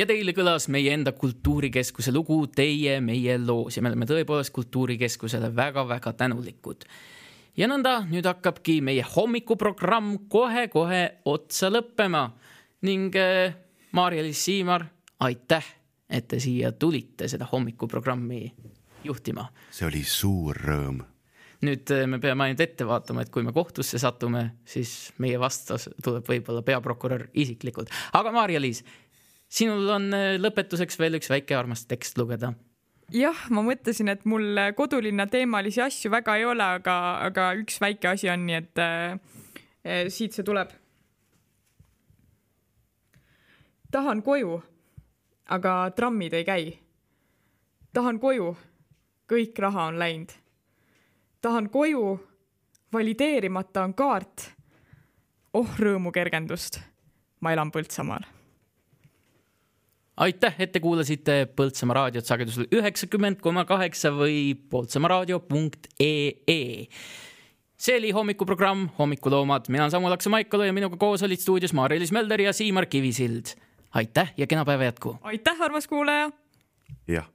ja 0.00 0.06
teile 0.08 0.32
kõlas 0.36 0.68
meie 0.72 0.94
enda 0.96 1.12
Kultuurikeskuse 1.16 2.12
lugu 2.14 2.38
Teie 2.56 2.98
meie 3.04 3.36
loos 3.38 3.76
ja 3.76 3.82
me 3.84 3.92
oleme 3.92 4.08
tõepoolest 4.08 4.54
Kultuurikeskusele 4.56 5.52
väga-väga 5.56 6.12
tänulikud. 6.16 6.84
ja 7.56 7.68
nõnda, 7.68 8.00
nüüd 8.08 8.26
hakkabki 8.26 8.80
meie 8.80 9.04
hommikuprogramm 9.16 10.26
kohe-kohe 10.28 11.02
otsa 11.24 11.68
lõppema 11.68 12.30
ning 12.82 13.16
äh, 13.16 13.54
Maarja-Liis 13.92 14.44
Siimar, 14.44 14.86
aitäh, 15.20 15.66
et 16.08 16.28
te 16.28 16.40
siia 16.40 16.72
tulite 16.72 17.28
seda 17.28 17.48
hommikuprogrammi 17.52 18.44
juhtima 19.04 19.48
see 19.70 19.88
oli 19.88 20.02
suur 20.06 20.56
rõõm. 20.56 21.02
nüüd 21.66 21.92
äh, 21.92 22.06
me 22.08 22.20
peame 22.22 22.46
ainult 22.46 22.64
ette 22.64 22.86
vaatama, 22.88 23.26
et 23.26 23.30
kui 23.34 23.44
me 23.44 23.52
kohtusse 23.52 24.00
satume, 24.00 24.46
siis 24.64 25.12
meie 25.18 25.38
vastas 25.40 25.90
tuleb 26.02 26.24
võib-olla 26.24 26.64
peaprokurör 26.64 27.28
isiklikult. 27.34 27.92
aga 28.16 28.32
Maarja-Liis, 28.32 28.84
sinul 29.50 29.88
on 29.90 30.10
äh, 30.14 30.34
lõpetuseks 30.40 30.98
veel 31.00 31.18
üks 31.18 31.30
väike 31.30 31.56
armas 31.58 31.84
tekst 31.90 32.18
lugeda. 32.20 32.52
jah, 33.10 33.46
ma 33.50 33.64
mõtlesin, 33.66 34.12
et 34.12 34.24
mul 34.24 34.58
kodulinna 34.78 35.26
teemalisi 35.26 35.82
asju 35.82 36.12
väga 36.12 36.36
ei 36.38 36.46
ole, 36.46 36.66
aga, 36.78 36.96
aga 37.26 37.50
üks 37.58 37.80
väike 37.82 38.12
asi 38.12 38.30
on, 38.30 38.46
nii 38.46 38.58
et 38.60 38.82
äh, 38.84 39.18
siit 40.08 40.36
see 40.36 40.46
tuleb. 40.46 40.70
tahan 43.90 44.22
koju, 44.22 44.60
aga 45.50 45.74
trammid 45.96 46.38
ei 46.38 46.46
käi. 46.46 46.64
tahan 47.92 48.22
koju, 48.22 48.54
kõik 49.30 49.58
raha 49.58 49.90
on 49.90 49.98
läinud. 49.98 50.34
tahan 51.42 51.70
koju, 51.70 52.18
valideerimata 52.92 53.82
on 53.82 53.94
kaart. 53.94 54.50
oh 55.52 55.78
rõõmu 55.78 56.14
kergendust, 56.14 56.78
ma 57.40 57.52
elan 57.52 57.74
Põltsamaal 57.74 58.39
aitäh, 60.20 60.54
et 60.58 60.72
te 60.72 60.80
kuulasite 60.82 61.46
Põltsamaa 61.56 61.96
raadiot 62.02 62.28
sagedusel 62.28 62.68
üheksakümmend 62.76 63.40
koma 63.44 63.64
kaheksa 63.68 64.12
või 64.14 64.52
poltsamaaraadio.ee. 64.72 66.60
see 67.80 67.96
oli 67.96 68.12
hommikuprogramm 68.16 68.90
Hommikuloomad, 68.98 69.70
mina 69.72 69.86
olen 69.86 69.96
Samu 69.96 70.12
Laksa-Maikalu 70.12 70.68
ja 70.68 70.76
minuga 70.76 71.00
koos 71.00 71.24
olid 71.26 71.40
stuudios 71.40 71.74
Maarja-Liis 71.76 72.12
Mölder 72.12 72.40
ja 72.40 72.52
Siimar 72.52 72.86
Kivisild. 72.86 73.56
aitäh 73.94 74.32
ja 74.36 74.46
kena 74.46 74.64
päeva 74.64 74.84
jätku. 74.84 75.18
aitäh, 75.22 75.62
armas 75.62 75.88
kuulaja 75.88 76.30
jah 77.08 77.28